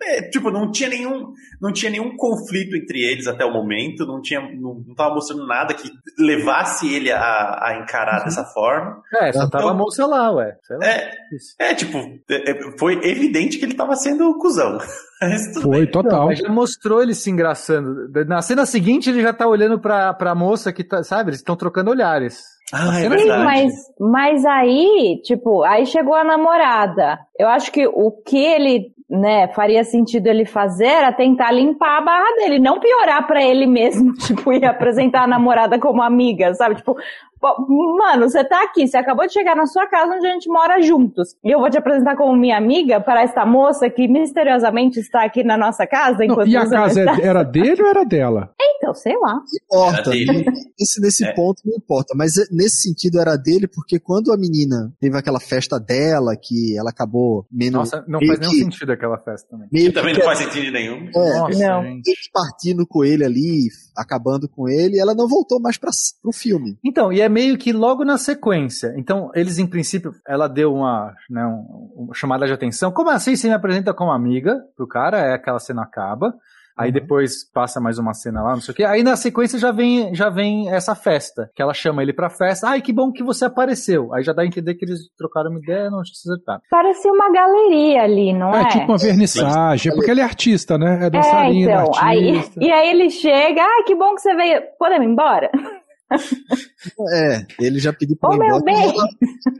É, 0.00 0.22
tipo, 0.22 0.52
não 0.52 0.70
tinha 0.70 0.88
nenhum, 0.88 1.32
não 1.60 1.72
tinha 1.72 1.90
nenhum 1.90 2.16
conflito 2.16 2.76
entre 2.76 3.00
eles 3.00 3.26
até 3.26 3.44
o 3.44 3.52
momento, 3.52 4.06
não 4.06 4.22
tinha, 4.22 4.40
não, 4.40 4.84
não 4.86 4.94
tava 4.94 5.16
mostrando 5.16 5.44
nada 5.48 5.74
que 5.74 5.90
levasse 6.16 6.92
ele 6.94 7.10
a, 7.10 7.58
a 7.60 7.80
encarar 7.82 8.22
dessa 8.22 8.44
forma. 8.44 9.02
É, 9.20 9.32
só 9.32 9.50
tava 9.50 9.72
a 9.72 9.74
moça 9.74 10.06
lá, 10.06 10.30
ué. 10.30 10.56
Sei 10.62 10.76
lá. 10.76 10.86
É, 10.86 11.10
é 11.58 11.74
tipo, 11.74 11.98
é, 12.30 12.50
é, 12.52 12.78
foi 12.78 13.00
evidente 13.04 13.58
que 13.58 13.64
ele 13.64 13.74
tava 13.74 13.96
sendo 13.96 14.38
cuzão. 14.38 14.78
Foi. 15.60 15.80
Não, 15.80 15.90
total. 15.90 16.26
mas 16.26 16.38
já 16.38 16.48
mostrou 16.48 17.02
ele 17.02 17.12
se 17.12 17.28
engraçando. 17.28 18.08
Na 18.28 18.40
cena 18.40 18.64
seguinte, 18.64 19.10
ele 19.10 19.20
já 19.20 19.32
tá 19.32 19.48
olhando 19.48 19.76
pra, 19.80 20.14
pra 20.14 20.32
moça 20.32 20.72
que 20.72 20.84
tá, 20.84 21.02
sabe? 21.02 21.30
Eles 21.30 21.40
estão 21.40 21.56
trocando 21.56 21.90
olhares. 21.90 22.44
Ah, 22.72 23.00
é 23.00 23.08
verdade. 23.08 23.44
mas, 23.44 23.72
mas 23.98 24.44
aí, 24.44 25.20
tipo, 25.24 25.62
aí 25.62 25.86
chegou 25.86 26.14
a 26.14 26.24
namorada. 26.24 27.18
Eu 27.38 27.48
acho 27.48 27.72
que 27.72 27.86
o 27.86 28.10
que 28.10 28.38
ele, 28.38 28.92
né, 29.08 29.48
faria 29.48 29.82
sentido 29.84 30.26
ele 30.26 30.44
fazer 30.44 30.86
era 30.86 31.12
tentar 31.12 31.50
limpar 31.50 31.98
a 31.98 32.04
barra 32.04 32.36
dele, 32.36 32.58
não 32.58 32.78
piorar 32.78 33.26
pra 33.26 33.42
ele 33.42 33.66
mesmo, 33.66 34.12
tipo, 34.20 34.52
e 34.52 34.64
apresentar 34.64 35.22
a 35.22 35.28
namorada 35.28 35.78
como 35.78 36.02
amiga, 36.02 36.52
sabe? 36.54 36.76
Tipo, 36.76 36.96
mano, 37.40 38.28
você 38.28 38.44
tá 38.44 38.62
aqui, 38.64 38.86
você 38.86 38.96
acabou 38.96 39.26
de 39.26 39.32
chegar 39.32 39.54
na 39.56 39.66
sua 39.66 39.86
casa 39.86 40.14
onde 40.14 40.26
a 40.26 40.32
gente 40.32 40.48
mora 40.48 40.80
juntos. 40.80 41.34
E 41.44 41.50
eu 41.50 41.60
vou 41.60 41.70
te 41.70 41.78
apresentar 41.78 42.16
como 42.16 42.36
minha 42.36 42.56
amiga 42.56 43.00
para 43.00 43.22
esta 43.22 43.44
moça 43.46 43.88
que 43.90 44.08
misteriosamente 44.08 45.00
está 45.00 45.24
aqui 45.24 45.42
na 45.44 45.56
nossa 45.56 45.86
casa 45.86 46.18
Não, 46.18 46.24
enquanto 46.26 46.48
e 46.48 46.56
a 46.56 46.68
casa 46.68 47.00
está. 47.00 47.18
é- 47.20 47.26
era 47.26 47.42
dele 47.42 47.82
ou 47.82 47.88
era 47.88 48.04
dela? 48.04 48.50
Então, 48.80 48.94
sei 48.94 49.16
lá. 49.18 49.34
Não 49.34 49.42
importa. 49.82 50.00
Era 50.02 50.10
dele. 50.10 50.44
Esse, 50.78 51.00
nesse 51.00 51.24
É. 51.24 51.34
ponto 51.34 51.60
não 51.66 51.74
importa. 51.76 52.14
Mas 52.16 52.36
é- 52.36 52.44
nesse 52.52 52.82
sentido 52.88 53.20
era 53.20 53.34
dele, 53.36 53.66
porque 53.66 53.98
quando 53.98 54.32
a 54.32 54.36
menina 54.36 54.92
teve 55.00 55.18
aquela 55.18 55.40
festa 55.40 55.80
dela, 55.80 56.36
que 56.40 56.78
ela 56.78 56.90
acabou 56.90 57.44
menos. 57.50 57.72
Nossa, 57.90 58.04
não 58.06 58.20
faz 58.24 58.38
nenhum 58.38 58.52
que- 58.52 58.58
sentido 58.60 58.92
aquela 58.92 59.18
festa 59.18 59.48
também. 59.50 59.68
Meio 59.72 59.92
Também 59.92 60.14
que 60.14 60.20
não 60.20 60.26
faz 60.26 60.38
sentido 60.38 60.70
nenhum. 60.72 61.08
É, 61.12 61.38
Nossa, 61.40 61.58
Não. 61.58 62.00
partindo 62.32 62.86
com 62.86 63.04
ele 63.04 63.24
ali, 63.24 63.66
acabando 63.96 64.48
com 64.48 64.68
ele, 64.68 64.96
ela 64.96 65.12
não 65.12 65.26
voltou 65.26 65.60
mais 65.60 65.76
pra, 65.76 65.90
pro 66.22 66.30
filme. 66.32 66.78
Então, 66.84 67.12
e 67.12 67.20
é 67.20 67.27
meio 67.28 67.56
que 67.58 67.72
logo 67.72 68.04
na 68.04 68.18
sequência. 68.18 68.92
Então, 68.96 69.30
eles, 69.34 69.58
em 69.58 69.66
princípio, 69.66 70.12
ela 70.26 70.48
deu 70.48 70.72
uma, 70.74 71.12
né, 71.30 71.44
um- 71.46 72.04
uma 72.04 72.14
chamada 72.14 72.46
de 72.46 72.52
atenção. 72.52 72.90
Como 72.92 73.10
assim 73.10 73.34
você 73.36 73.48
me 73.48 73.54
apresenta 73.54 73.92
como 73.94 74.10
amiga 74.10 74.56
pro 74.76 74.86
cara? 74.86 75.18
É 75.18 75.34
aquela 75.34 75.58
cena 75.58 75.82
acaba. 75.82 76.34
Aí 76.80 76.92
depois 76.92 77.42
passa 77.52 77.80
mais 77.80 77.98
uma 77.98 78.14
cena 78.14 78.40
lá, 78.40 78.52
não 78.52 78.60
sei 78.60 78.70
o 78.72 78.76
quê. 78.76 78.84
Aí 78.84 79.02
na 79.02 79.16
sequência 79.16 79.58
já 79.58 79.72
vem, 79.72 80.14
já 80.14 80.30
vem 80.30 80.70
essa 80.72 80.94
festa, 80.94 81.50
que 81.52 81.60
ela 81.60 81.74
chama 81.74 82.02
ele 82.04 82.12
pra 82.12 82.30
festa. 82.30 82.68
Ai, 82.68 82.80
que 82.80 82.92
bom 82.92 83.10
que 83.10 83.24
você 83.24 83.46
apareceu. 83.46 84.14
Aí 84.14 84.22
já 84.22 84.32
dá 84.32 84.42
a 84.42 84.46
entender 84.46 84.74
que 84.76 84.84
eles 84.84 85.00
trocaram 85.18 85.50
uma 85.50 85.58
ideia, 85.58 85.90
não 85.90 86.04
se 86.04 86.12
acertaram. 86.12 86.60
Parecia 86.70 87.10
uma 87.12 87.32
galeria 87.32 88.02
ali, 88.04 88.32
não 88.32 88.54
É, 88.54 88.62
é? 88.62 88.68
tipo 88.68 88.92
uma 88.92 88.96
vernissagem, 88.96 89.92
porque 89.92 90.08
ele 90.08 90.20
é 90.20 90.24
artista, 90.24 90.78
né? 90.78 91.00
É 91.02 91.06
É, 91.06 91.10
dançarino, 91.10 91.68
então, 91.68 91.90
aí, 92.00 92.36
artista. 92.36 92.60
e 92.62 92.70
aí 92.70 92.90
ele 92.90 93.10
chega, 93.10 93.60
ah, 93.60 93.82
que 93.84 93.96
bom 93.96 94.14
que 94.14 94.20
você 94.20 94.32
veio, 94.36 94.62
podemos 94.78 95.04
ir 95.04 95.10
embora? 95.10 95.50
É, 97.12 97.46
ele 97.60 97.78
já 97.78 97.92
pediu 97.92 98.16
pra 98.16 98.34
ir 98.34 98.38
meu 98.38 98.62
bem! 98.62 98.94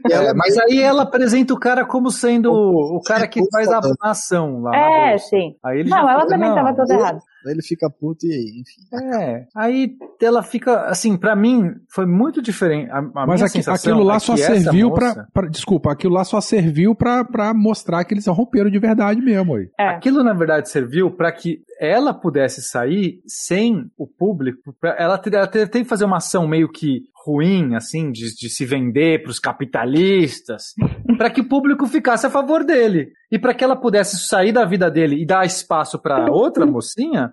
e 0.09 0.13
ela- 0.13 0.29
É, 0.29 0.33
mas 0.33 0.57
aí 0.57 0.81
ela 0.81 1.03
apresenta 1.03 1.53
o 1.53 1.59
cara 1.59 1.85
como 1.85 2.09
sendo 2.09 2.51
o 2.51 3.01
cara 3.05 3.27
que 3.27 3.41
faz 3.51 3.67
a 3.69 3.79
ação 4.01 4.61
lá. 4.61 4.75
É, 4.75 5.17
sim. 5.17 5.55
Aí 5.63 5.79
ele 5.81 5.89
Não, 5.89 5.97
já 6.05 6.11
ela 6.11 6.21
fica, 6.21 6.33
também 6.33 6.49
não, 6.49 6.55
tava 6.55 6.75
toda 6.75 6.93
errada. 6.93 7.19
Aí 7.45 7.53
ele 7.53 7.61
fica 7.61 7.89
puto 7.89 8.25
e 8.25 8.61
enfim. 8.61 8.81
É, 9.15 9.45
aí 9.55 9.95
ela 10.21 10.43
fica, 10.43 10.81
assim, 10.87 11.15
pra 11.17 11.35
mim 11.35 11.71
foi 11.93 12.05
muito 12.05 12.41
diferente. 12.41 12.89
A, 12.91 12.97
a 12.97 13.01
Mas 13.01 13.25
minha 13.27 13.45
aqui- 13.45 13.49
sensação 13.63 13.93
aquilo 13.93 14.05
lá 14.05 14.15
é 14.15 14.19
só 14.19 14.35
serviu 14.35 14.89
moça- 14.89 15.13
pra, 15.13 15.27
pra- 15.33 15.49
Desculpa, 15.49 15.91
aquilo 15.91 16.13
lá 16.13 16.23
só 16.23 16.41
serviu 16.41 16.93
pra, 16.93 17.23
pra 17.23 17.53
mostrar 17.53 18.03
que 18.03 18.13
eles 18.13 18.25
romperam 18.27 18.69
de 18.69 18.79
verdade 18.79 19.21
mesmo. 19.21 19.55
Aí. 19.55 19.69
É. 19.79 19.87
Aquilo, 19.89 20.23
na 20.23 20.33
verdade, 20.33 20.69
serviu 20.69 21.11
pra 21.11 21.31
que 21.31 21.61
ela 21.79 22.13
pudesse 22.13 22.61
sair 22.61 23.21
sem 23.25 23.89
o 23.97 24.05
público. 24.05 24.75
pra- 24.79 24.95
ela, 24.99 25.21
ela 25.31 25.47
te- 25.47 25.67
tem 25.67 25.83
que 25.83 25.89
fazer 25.89 26.05
uma 26.05 26.17
ação 26.17 26.47
meio 26.47 26.69
que 26.69 27.03
ruim, 27.31 27.75
assim, 27.75 28.11
de, 28.11 28.33
de 28.35 28.49
se 28.49 28.65
vender 28.65 29.21
pros 29.23 29.39
capitalistas, 29.39 30.73
pra 31.17 31.29
que 31.29 31.41
o 31.41 31.47
público 31.47 31.85
ficasse 31.87 32.25
a 32.25 32.29
favor 32.29 32.63
dele. 32.63 33.11
E 33.31 33.37
pra 33.37 33.53
que 33.53 33.63
ela 33.63 33.75
pudesse 33.75 34.17
sair 34.27 34.51
da 34.51 34.65
vida 34.65 34.89
dele 34.89 35.21
e 35.21 35.25
dar 35.25 35.45
espaço 35.45 35.99
pra 35.99 36.31
outra 36.31 36.65
mocinha. 36.67 37.31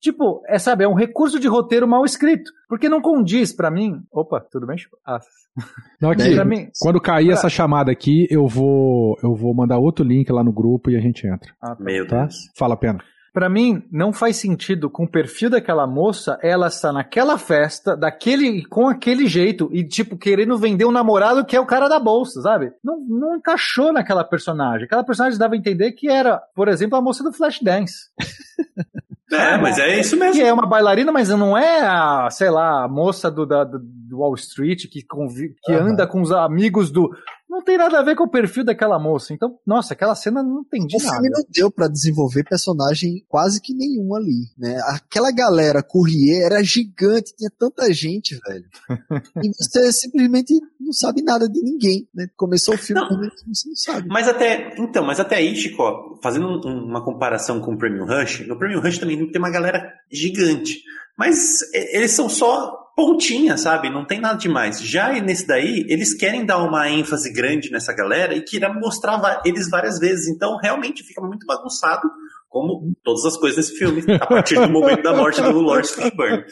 Tipo, 0.00 0.40
é, 0.48 0.58
sabe, 0.58 0.84
é 0.84 0.88
um 0.88 0.94
recurso 0.94 1.38
de 1.38 1.46
roteiro 1.46 1.86
mal 1.86 2.02
escrito. 2.04 2.50
Porque 2.66 2.88
não 2.88 3.00
condiz 3.02 3.52
pra 3.54 3.70
mim. 3.70 4.00
Opa, 4.10 4.40
tudo 4.50 4.66
bem? 4.66 4.78
Chico? 4.78 4.96
Ah, 5.06 5.18
Não, 6.00 6.10
aqui, 6.10 6.34
pra 6.34 6.44
mim. 6.46 6.68
quando 6.80 7.00
cair 7.00 7.30
essa 7.30 7.48
chamada 7.50 7.90
aqui, 7.92 8.26
eu 8.30 8.46
vou, 8.46 9.16
eu 9.22 9.34
vou 9.34 9.54
mandar 9.54 9.78
outro 9.78 10.04
link 10.04 10.30
lá 10.32 10.42
no 10.42 10.52
grupo 10.52 10.90
e 10.90 10.96
a 10.96 11.00
gente 11.00 11.26
entra. 11.26 11.52
Ah, 11.60 11.74
tá. 11.76 11.84
Meu 11.84 12.06
Tá? 12.06 12.22
Deus. 12.22 12.34
Fala, 12.56 12.76
Pena. 12.76 12.98
Pra 13.36 13.50
mim, 13.50 13.82
não 13.92 14.14
faz 14.14 14.38
sentido 14.38 14.88
com 14.88 15.04
o 15.04 15.06
perfil 15.06 15.50
daquela 15.50 15.86
moça, 15.86 16.38
ela 16.42 16.68
estar 16.68 16.90
naquela 16.90 17.36
festa, 17.36 17.94
daquele, 17.94 18.64
com 18.64 18.88
aquele 18.88 19.26
jeito, 19.26 19.68
e 19.74 19.84
tipo, 19.84 20.16
querendo 20.16 20.56
vender 20.56 20.86
um 20.86 20.90
namorado 20.90 21.44
que 21.44 21.54
é 21.54 21.60
o 21.60 21.66
cara 21.66 21.86
da 21.86 21.98
bolsa, 21.98 22.40
sabe? 22.40 22.72
Não, 22.82 22.98
não 22.98 23.36
encaixou 23.36 23.92
naquela 23.92 24.24
personagem. 24.24 24.86
Aquela 24.86 25.04
personagem 25.04 25.38
dava 25.38 25.52
a 25.52 25.58
entender 25.58 25.92
que 25.92 26.08
era, 26.08 26.38
por 26.54 26.66
exemplo, 26.66 26.96
a 26.96 27.02
moça 27.02 27.22
do 27.22 27.30
Flashdance. 27.30 28.08
É, 29.32 29.58
mas 29.58 29.76
é 29.76 29.98
isso 29.98 30.16
mesmo. 30.16 30.34
Que 30.34 30.42
é 30.42 30.52
uma 30.52 30.66
bailarina, 30.68 31.10
mas 31.10 31.28
não 31.30 31.58
é 31.58 31.80
a, 31.80 32.28
sei 32.30 32.48
lá, 32.48 32.84
a 32.84 32.88
moça 32.88 33.28
do, 33.28 33.44
da, 33.44 33.64
do 33.64 34.18
Wall 34.18 34.34
Street 34.36 34.84
que, 34.88 35.02
que 35.02 35.72
Aham. 35.72 35.90
anda 35.90 36.06
com 36.06 36.22
os 36.22 36.30
amigos 36.30 36.92
do. 36.92 37.10
Não 37.48 37.62
tem 37.62 37.78
nada 37.78 37.98
a 37.98 38.02
ver 38.02 38.16
com 38.16 38.24
o 38.24 38.30
perfil 38.30 38.64
daquela 38.64 38.98
moça. 38.98 39.32
Então, 39.32 39.56
nossa, 39.64 39.94
aquela 39.94 40.14
cena 40.16 40.42
não 40.42 40.60
entendi 40.62 40.96
O 40.96 40.98
nada. 40.98 41.12
filme 41.14 41.30
não 41.30 41.44
deu 41.48 41.70
pra 41.70 41.86
desenvolver 41.88 42.42
personagem 42.44 43.24
quase 43.28 43.60
que 43.60 43.72
nenhum 43.72 44.14
ali, 44.16 44.46
né? 44.58 44.80
Aquela 44.88 45.30
galera 45.30 45.82
Courrier 45.82 46.44
era 46.44 46.62
gigante, 46.62 47.34
tinha 47.36 47.50
tanta 47.56 47.92
gente, 47.92 48.36
velho. 48.46 48.64
e 49.44 49.48
você 49.54 49.92
simplesmente 49.92 50.52
não 50.80 50.92
sabe 50.92 51.22
nada 51.22 51.48
de 51.48 51.62
ninguém, 51.62 52.08
né? 52.14 52.26
Começou 52.36 52.74
o 52.74 52.78
filme, 52.78 53.00
Não. 53.00 53.08
realmente 53.08 53.36
você 53.46 53.68
não 53.68 53.76
sabe. 53.76 54.08
Mas 54.08 54.26
até, 54.28 54.74
então, 54.78 55.04
mas 55.04 55.20
até 55.20 55.36
aí, 55.36 55.54
Chico, 55.54 55.82
ó, 55.82 56.18
fazendo 56.22 56.46
um- 56.66 56.84
uma 56.86 57.04
comparação 57.04 57.60
com 57.60 57.74
o 57.74 57.78
Premium 57.78 58.06
Rush, 58.06 58.46
no 58.46 58.58
Premium 58.58 58.80
Rush 58.80 58.98
também 58.98 59.30
tem 59.30 59.38
uma 59.40 59.50
galera 59.50 59.92
gigante. 60.10 60.82
Mas 61.16 61.62
e- 61.72 61.96
eles 61.96 62.10
são 62.10 62.28
só 62.28 62.76
pontinha, 62.96 63.58
sabe? 63.58 63.90
Não 63.90 64.06
tem 64.06 64.18
nada 64.20 64.38
demais. 64.38 64.80
Já 64.82 65.12
nesse 65.20 65.46
daí, 65.46 65.84
eles 65.88 66.14
querem 66.16 66.46
dar 66.46 66.58
uma 66.64 66.88
ênfase 66.88 67.30
grande 67.32 67.70
nessa 67.70 67.92
galera 67.94 68.34
e 68.34 68.40
querer 68.42 68.72
mostrar 68.72 69.20
eles 69.44 69.68
várias 69.68 69.98
vezes. 69.98 70.26
Então, 70.34 70.56
realmente 70.56 71.04
fica 71.04 71.20
muito 71.20 71.46
bagunçado, 71.46 72.08
como 72.48 72.90
todas 73.04 73.24
as 73.26 73.36
coisas 73.36 73.56
desse 73.66 73.78
filme, 73.78 74.02
a 74.18 74.26
partir 74.26 74.54
do 74.54 74.68
momento 74.70 75.02
da 75.02 75.14
morte 75.14 75.42
do 75.42 75.60
Lawrence 75.60 75.94
Fishburne. 75.94 76.44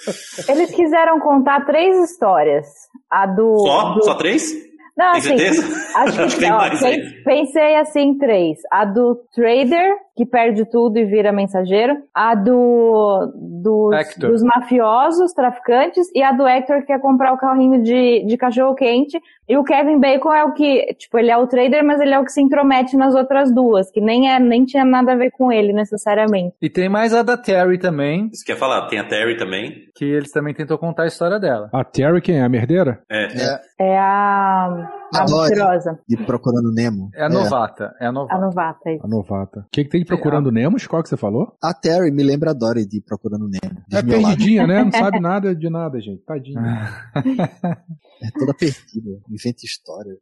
Eles 0.48 0.70
quiseram 0.74 1.18
contar 1.18 1.64
três 1.64 2.10
histórias. 2.10 2.66
A 3.10 3.26
do. 3.26 3.56
Só? 3.60 3.94
do- 3.94 4.04
Só 4.04 4.14
três? 4.14 4.52
Não, 4.96 5.10
Tem 5.12 5.18
assim, 5.20 5.38
certeza? 5.38 5.62
Acho 5.96 6.12
que, 6.14 6.20
Acho 6.22 6.34
que 6.36 6.40
tem 6.42 6.52
ó, 6.52 6.56
mais 6.56 6.78
pen- 6.80 7.00
aí. 7.00 7.22
Pensei 7.24 7.76
assim, 7.76 8.16
três. 8.18 8.58
A 8.70 8.84
do 8.84 9.16
trader, 9.34 9.92
que 10.16 10.24
perde 10.24 10.64
tudo 10.70 10.96
e 10.98 11.04
vira 11.04 11.32
mensageiro. 11.32 11.96
A 12.14 12.34
do 12.34 13.32
dos, 13.34 13.94
Hector. 13.94 14.30
dos 14.30 14.42
mafiosos, 14.42 15.32
traficantes. 15.32 16.06
E 16.14 16.22
a 16.22 16.32
do 16.32 16.46
Hector, 16.46 16.80
que 16.80 16.86
quer 16.86 17.00
comprar 17.00 17.32
o 17.32 17.38
carrinho 17.38 17.82
de, 17.82 18.24
de 18.24 18.36
cachorro 18.36 18.74
quente. 18.74 19.18
E 19.48 19.56
o 19.58 19.64
Kevin 19.64 19.98
Bacon 20.00 20.32
é 20.32 20.44
o 20.44 20.52
que, 20.54 20.94
tipo, 20.94 21.18
ele 21.18 21.30
é 21.30 21.36
o 21.36 21.46
trader, 21.46 21.84
mas 21.84 22.00
ele 22.00 22.14
é 22.14 22.18
o 22.18 22.24
que 22.24 22.32
se 22.32 22.40
intromete 22.40 22.96
nas 22.96 23.14
outras 23.14 23.52
duas, 23.54 23.90
que 23.90 24.00
nem, 24.00 24.30
é, 24.30 24.40
nem 24.40 24.64
tinha 24.64 24.84
nada 24.86 25.12
a 25.12 25.16
ver 25.16 25.30
com 25.32 25.52
ele, 25.52 25.72
necessariamente. 25.72 26.54
E 26.62 26.70
tem 26.70 26.88
mais 26.88 27.12
a 27.12 27.22
da 27.22 27.36
Terry 27.36 27.78
também, 27.78 28.30
Isso 28.32 28.42
quer 28.44 28.56
falar? 28.56 28.86
Tem 28.86 28.98
a 28.98 29.04
Terry 29.06 29.36
também. 29.36 29.72
que 29.94 30.04
eles 30.04 30.30
também 30.30 30.54
tentou 30.54 30.78
contar 30.78 31.02
a 31.02 31.06
história 31.06 31.38
dela. 31.38 31.68
A 31.74 31.84
Terry, 31.84 32.22
quem 32.22 32.38
é? 32.38 32.42
A 32.42 32.48
merdeira? 32.48 33.00
É. 33.10 33.24
É, 33.26 33.60
É 33.94 33.98
a, 33.98 34.88
a 35.18 35.24
mentirosa, 35.24 35.98
de 36.08 36.16
Procurando 36.18 36.72
Nemo. 36.72 37.10
É 37.14 37.24
a 37.24 37.28
novata, 37.28 37.94
é 38.00 38.06
a 38.06 38.08
a 38.08 38.12
novata. 38.12 38.40
novata. 38.40 38.90
isso. 38.92 39.04
A 39.04 39.08
novata. 39.08 39.60
O 39.60 39.68
que, 39.70 39.84
que 39.84 39.90
tem 39.90 40.00
de 40.00 40.06
Procurando 40.06 40.50
Nemo? 40.50 40.76
Qual 40.88 41.02
que 41.02 41.08
você 41.08 41.16
falou? 41.16 41.56
A 41.62 41.72
Terry 41.74 42.10
me 42.10 42.22
lembra 42.22 42.50
a 42.50 42.54
Dory 42.54 42.86
de 42.86 43.00
Procurando 43.00 43.48
Nemo. 43.48 43.82
É 43.92 44.02
perdidinha, 44.02 44.66
né? 44.66 44.84
Não 44.84 44.92
sabe 44.92 45.20
nada 45.20 45.54
de 45.54 45.70
nada, 45.70 46.00
gente. 46.00 46.22
Tadinha. 46.24 46.88
É 48.22 48.30
toda 48.38 48.54
perdida. 48.54 49.10
Inventa 49.28 49.64
história. 49.66 50.16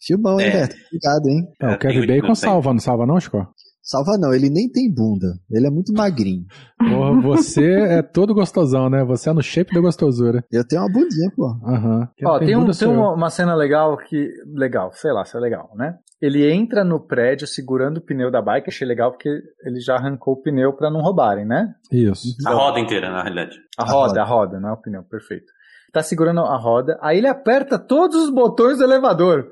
Filmão, 0.00 0.40
hein, 0.40 0.46
É. 0.48 0.50
Beto? 0.66 0.76
Obrigado, 0.86 1.28
hein? 1.28 1.48
É, 1.60 1.66
É, 1.66 1.74
o 1.74 1.78
Kevin 1.78 2.00
tem 2.00 2.10
oito 2.12 2.22
Bacon 2.22 2.34
salva, 2.34 2.72
não 2.72 2.80
salva 2.80 3.06
não, 3.06 3.20
Chico? 3.20 3.46
Salva 3.90 4.18
não, 4.18 4.34
ele 4.34 4.50
nem 4.50 4.68
tem 4.70 4.92
bunda. 4.92 5.28
Ele 5.50 5.66
é 5.66 5.70
muito 5.70 5.94
magrinho. 5.94 6.44
Porra, 6.78 7.22
você 7.22 7.64
é 7.72 8.02
todo 8.02 8.34
gostosão, 8.34 8.90
né? 8.90 9.02
Você 9.04 9.30
é 9.30 9.32
no 9.32 9.42
shape 9.42 9.72
da 9.74 9.80
gostosura. 9.80 10.44
Eu 10.52 10.62
tenho 10.66 10.82
uma 10.82 10.92
bundinha, 10.92 11.30
pô. 11.34 11.46
Aham. 11.66 12.06
Quem 12.14 12.28
Ó, 12.28 12.38
tem, 12.38 12.54
um- 12.54 12.64
tem 12.64 12.74
sou 12.74 12.92
eu. 12.92 12.98
uma, 13.00 13.14
uma 13.14 13.30
cena 13.30 13.54
legal 13.54 13.96
que. 13.96 14.28
Legal, 14.54 14.90
sei 14.92 15.10
lá 15.10 15.24
se 15.24 15.34
é 15.36 15.40
legal, 15.40 15.70
né? 15.74 15.94
Ele 16.20 16.52
entra 16.52 16.84
no 16.84 17.00
prédio 17.00 17.46
segurando 17.46 17.96
o 17.96 18.00
pneu 18.04 18.30
da 18.30 18.42
bike, 18.42 18.68
achei 18.68 18.86
legal 18.86 19.10
porque 19.12 19.30
ele 19.64 19.80
já 19.80 19.94
arrancou 19.94 20.34
o 20.34 20.42
pneu 20.42 20.74
pra 20.76 20.90
não 20.90 21.00
roubarem, 21.00 21.46
né? 21.46 21.72
Isso. 21.90 22.28
A 22.46 22.52
roda 22.52 22.80
inteira, 22.80 23.08
na 23.10 23.22
realidade. 23.22 23.56
A, 23.78 23.84
A 23.84 23.86
roda, 23.86 24.08
roda. 24.08 24.20
a 24.20 24.24
roda, 24.24 24.60
não 24.60 24.68
é 24.68 24.72
o 24.72 24.76
pneu, 24.82 25.02
perfeito. 25.04 25.46
Tá 25.94 26.02
segurando 26.02 26.40
a 26.40 26.58
roda, 26.58 26.98
aí 27.00 27.16
ele 27.16 27.26
aperta 27.28 27.78
todos 27.78 28.16
os 28.24 28.30
botões 28.30 28.76
do 28.76 28.84
elevador. 28.84 29.46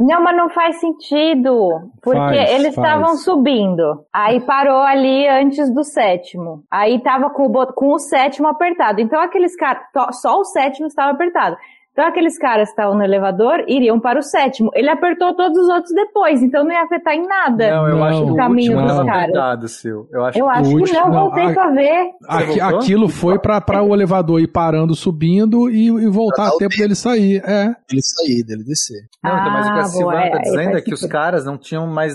Não, 0.00 0.22
mas 0.22 0.34
não 0.34 0.48
faz 0.48 0.80
sentido. 0.80 1.90
Porque 2.02 2.18
Faz, 2.18 2.50
eles 2.52 2.68
estavam 2.68 3.16
subindo. 3.16 4.02
Aí 4.10 4.40
parou 4.40 4.80
ali 4.80 5.28
antes 5.28 5.70
do 5.74 5.84
sétimo. 5.84 6.64
Aí 6.70 7.02
tava 7.02 7.28
com 7.28 7.44
o, 7.46 7.66
com 7.74 7.92
o 7.92 7.98
sétimo 7.98 8.48
apertado. 8.48 9.02
Então 9.02 9.20
aqueles 9.20 9.54
caras. 9.54 9.82
Só 10.12 10.38
o 10.38 10.44
sétimo 10.44 10.86
estava 10.86 11.10
apertado. 11.10 11.54
Então 12.00 12.08
aqueles 12.08 12.38
caras 12.38 12.68
que 12.68 12.72
estavam 12.72 12.96
no 12.96 13.04
elevador 13.04 13.62
iriam 13.68 14.00
para 14.00 14.18
o 14.18 14.22
sétimo. 14.22 14.70
Ele 14.74 14.88
apertou 14.88 15.34
todos 15.34 15.58
os 15.58 15.68
outros 15.68 15.92
depois, 15.94 16.42
então 16.42 16.64
não 16.64 16.72
ia 16.72 16.82
afetar 16.82 17.12
em 17.12 17.26
nada. 17.26 17.70
Não, 17.70 17.88
eu 17.88 17.96
Não, 17.96 18.04
acho 18.04 18.24
que 18.24 18.30
o 18.30 18.36
caminho 18.36 18.72
último 18.72 18.86
dos 18.88 18.96
tava 18.96 19.04
caras. 19.06 19.22
apertado, 19.24 19.68
seu. 19.68 20.08
Eu 20.10 20.24
acho 20.24 20.38
Eu 20.38 20.44
que 20.46 20.50
acho 20.52 20.70
que 20.70 20.76
último- 20.76 20.98
não, 20.98 21.08
não, 21.08 21.20
voltei 21.20 21.44
a- 21.44 21.52
pra 21.52 21.70
ver. 21.70 22.10
Aqui- 22.26 22.60
aquilo 22.60 23.08
foi 23.08 23.38
pra, 23.38 23.60
pra 23.60 23.82
o 23.82 23.94
elevador 23.94 24.40
ir 24.40 24.48
parando, 24.48 24.94
subindo 24.94 25.68
e, 25.68 25.88
e 25.88 26.06
voltar 26.08 26.48
a 26.48 26.50
tempo 26.56 26.74
dele 26.76 26.94
sair. 26.94 27.42
É. 27.44 27.74
Ele 27.90 28.00
sair, 28.02 28.42
dele 28.44 28.64
descer. 28.64 29.02
Não, 29.22 29.38
então, 29.38 29.52
mas 29.52 29.66
o 29.68 29.72
que 29.72 29.78
a 29.78 29.82
Ah, 29.82 29.84
Silvana 29.84 30.20
boa, 30.20 30.30
tá 30.30 30.36
é, 30.38 30.40
dizendo 30.40 30.64
faz 30.64 30.76
é 30.76 30.80
que 30.80 30.94
os 30.94 31.00
sentido. 31.00 31.12
caras 31.12 31.44
não 31.44 31.58
tinham 31.58 31.86
mais. 31.86 32.14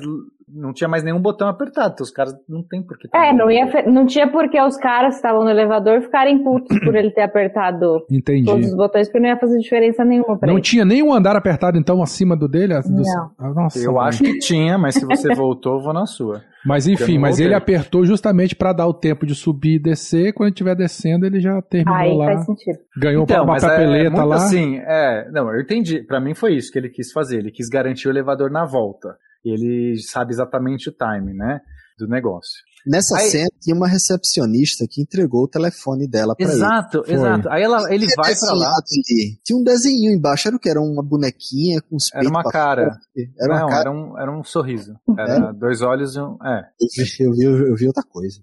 Não 0.56 0.72
tinha 0.72 0.88
mais 0.88 1.03
nenhum 1.03 1.20
botão 1.20 1.47
apertado. 1.49 1.93
Então 1.93 2.03
os 2.06 2.12
caras 2.12 2.34
não 2.47 2.64
tem 2.64 2.82
por 2.82 2.97
que. 2.97 3.10
É, 3.14 3.34
não, 3.34 3.51
ia, 3.51 3.68
fe- 3.68 3.84
não 3.89 4.06
tinha 4.06 4.32
porque 4.32 4.60
os 4.62 4.78
caras 4.78 5.10
que 5.10 5.16
estavam 5.18 5.43
no 5.43 5.49
elevador 5.49 6.01
ficarem 6.01 6.41
putos 6.43 6.80
por 6.80 6.95
ele 6.95 7.12
ter 7.12 7.24
apertado 7.24 8.06
Entendi. 8.10 8.45
todos 8.45 8.68
os 8.68 8.76
botões, 8.76 9.08
porque 9.08 9.20
não 9.20 9.28
ia 9.30 9.38
fazer 9.38 9.58
diferença 9.60 10.06
nenhuma 10.06 10.38
pra 10.39 10.47
Não 10.47 10.56
ele. 10.56 10.62
tinha 10.64 10.86
nenhum 10.86 11.14
andar 11.14 11.36
apertado, 11.36 11.78
então, 11.78 12.01
acima 12.01 12.38
do 12.38 12.47
dele? 12.47 12.74
Do- 12.82 12.89
Não. 12.89 13.32
Ah, 13.38 13.49
Nossa, 13.53 13.80
Eu 13.80 13.93
mano. 13.93 14.08
acho 14.08 14.24
que 14.24 14.39
tinha, 14.39 14.78
mas 14.78 14.95
se 14.95 15.06
você 15.06 15.34
voltou, 15.36 15.74
eu 15.76 15.82
vou 15.84 15.93
na 15.93 16.06
sua. 16.06 16.41
Mas 16.68 16.88
enfim, 16.88 17.20
mas 17.20 17.34
voltei. 17.36 17.45
ele 17.45 17.53
apertou 17.53 18.03
justamente 18.06 18.56
pra 18.56 18.74
dar 18.74 18.88
o 18.88 18.93
tempo 18.93 19.24
de 19.24 19.36
subir 19.36 19.76
e 19.76 19.80
descer. 19.80 20.34
Quando 20.34 20.49
estiver 20.49 20.76
descendo, 20.76 21.24
ele 21.24 21.39
já 21.39 21.62
terminou 21.62 21.95
Aí 21.95 22.18
lá. 22.18 22.26
faz 22.26 22.45
sentido. 22.47 22.80
Ganhou 22.97 23.22
Então, 23.22 23.43
uma 23.43 23.53
mas 23.53 23.64
é 23.64 23.68
papeleta 23.68 24.10
muito 24.10 24.26
lá. 24.30 24.36
assim, 24.38 24.78
é, 24.80 25.30
não, 25.32 25.53
eu 25.53 25.62
entendi. 25.62 26.01
Pra 26.01 26.20
mim 26.20 26.34
foi 26.34 26.56
isso 26.56 26.72
que 26.72 26.80
ele 26.80 26.89
quis 26.89 27.12
fazer. 27.12 27.38
Ele 27.38 27.51
quis 27.51 27.70
garantir 27.70 28.08
o 28.08 28.12
elevador 28.12 28.49
na 28.49 28.66
volta. 28.66 29.16
E 29.46 29.54
ele 29.54 29.98
sabe 30.02 30.34
exatamente 30.34 30.89
o 30.89 30.91
time, 30.91 31.34
né, 31.34 31.60
do 32.00 32.08
negócio. 32.08 32.52
Nessa 32.88 33.18
Aí- 33.18 33.30
cena 33.32 33.48
tinha 33.60 33.76
uma 33.76 33.88
recepcionista 33.88 34.86
que 34.88 35.02
entregou 35.02 35.46
o 35.46 35.48
telefone 35.48 36.08
dela 36.08 36.36
pra 36.36 36.46
ele. 36.46 36.54
Exato, 36.56 37.04
exato. 37.08 37.50
Aí 37.50 37.64
ela, 37.64 37.91
ele 37.91 38.06
vai 38.16 38.32
pra 38.36 38.54
lá. 38.54 38.68
ali, 38.68 39.39
Tinha 39.43 39.58
um 39.58 39.64
desenho 39.64 40.12
embaixo, 40.12 40.48
era 40.48 40.56
o 40.56 40.60
que? 40.60 40.70
Era 40.70 40.80
uma 40.80 41.02
bonequinha 41.02 41.82
com 41.82 41.96
os 41.96 42.12
Era 42.14 42.22
peitos 42.22 42.30
uma 42.38 42.43
cara. 42.52 42.96
Era 43.39 43.56
não, 43.56 43.62
uma 43.64 43.70
cara. 43.70 43.82
era 43.82 43.91
um, 43.91 44.20
era 44.20 44.32
um 44.39 44.43
sorriso. 44.43 44.93
Era 45.18 45.52
dois 45.52 45.82
olhos 45.82 46.16
e 46.16 46.20
um. 46.20 46.38
É. 46.46 46.62
Eu 47.00 47.34
vi, 47.34 47.43
eu, 47.43 47.56
vi, 47.56 47.70
eu 47.70 47.76
vi 47.76 47.88
outra 47.88 48.04
coisa. 48.04 48.39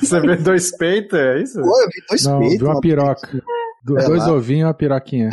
Você 0.00 0.20
vê 0.20 0.36
dois 0.36 0.76
peitos, 0.76 1.16
é 1.16 1.42
isso? 1.42 1.60
Pô, 1.60 1.80
eu 1.80 1.86
vi 1.86 2.06
dois 2.08 2.24
Não, 2.24 2.38
peitos. 2.40 2.58
viu 2.58 2.66
uma 2.68 2.80
piroca. 2.80 3.42
Do- 3.84 3.98
É 4.00 4.04
dois 4.04 4.26
ovinhos 4.26 4.62
e 4.62 4.64
uma 4.64 4.74
piroquinha. 4.74 5.30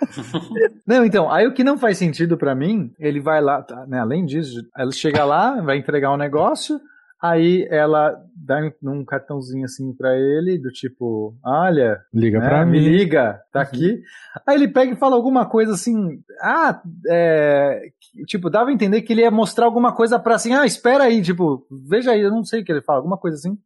Não, 0.86 1.04
então, 1.04 1.30
aí 1.30 1.46
o 1.46 1.52
que 1.52 1.64
não 1.64 1.78
faz 1.78 1.98
sentido 1.98 2.36
pra 2.36 2.54
mim, 2.54 2.92
ele 2.98 3.20
vai 3.20 3.40
lá, 3.40 3.62
tá, 3.62 3.86
né, 3.86 4.00
além 4.00 4.24
disso, 4.24 4.62
ela 4.76 4.90
chega 4.92 5.24
lá, 5.24 5.60
vai 5.60 5.76
entregar 5.76 6.12
um 6.12 6.16
negócio, 6.16 6.80
aí 7.20 7.66
ela 7.70 8.16
dá 8.34 8.60
um 8.82 9.04
cartãozinho 9.04 9.64
assim 9.64 9.92
pra 9.92 10.16
ele, 10.16 10.58
do 10.58 10.70
tipo, 10.70 11.34
olha, 11.44 12.00
Liga 12.14 12.38
né, 12.38 12.48
pra 12.48 12.64
me 12.64 12.72
mim. 12.72 12.78
Uhum. 12.78 12.92
liga, 12.92 13.40
tá 13.52 13.60
aqui. 13.60 14.00
Aí 14.46 14.56
ele 14.56 14.68
pega 14.68 14.92
e 14.92 14.96
fala 14.96 15.16
alguma 15.16 15.46
coisa 15.46 15.72
assim, 15.72 16.20
ah, 16.40 16.80
é, 17.08 17.90
tipo, 18.26 18.48
dava 18.48 18.70
a 18.70 18.72
entender 18.72 19.02
que 19.02 19.12
ele 19.12 19.22
ia 19.22 19.30
mostrar 19.30 19.66
alguma 19.66 19.92
coisa 19.94 20.18
pra 20.18 20.36
assim, 20.36 20.54
ah, 20.54 20.64
espera 20.64 21.04
aí, 21.04 21.20
tipo, 21.20 21.66
veja 21.88 22.12
aí, 22.12 22.20
eu 22.20 22.30
não 22.30 22.44
sei 22.44 22.62
o 22.62 22.64
que 22.64 22.72
ele 22.72 22.82
fala, 22.82 23.00
alguma 23.00 23.18
coisa 23.18 23.36
assim. 23.36 23.58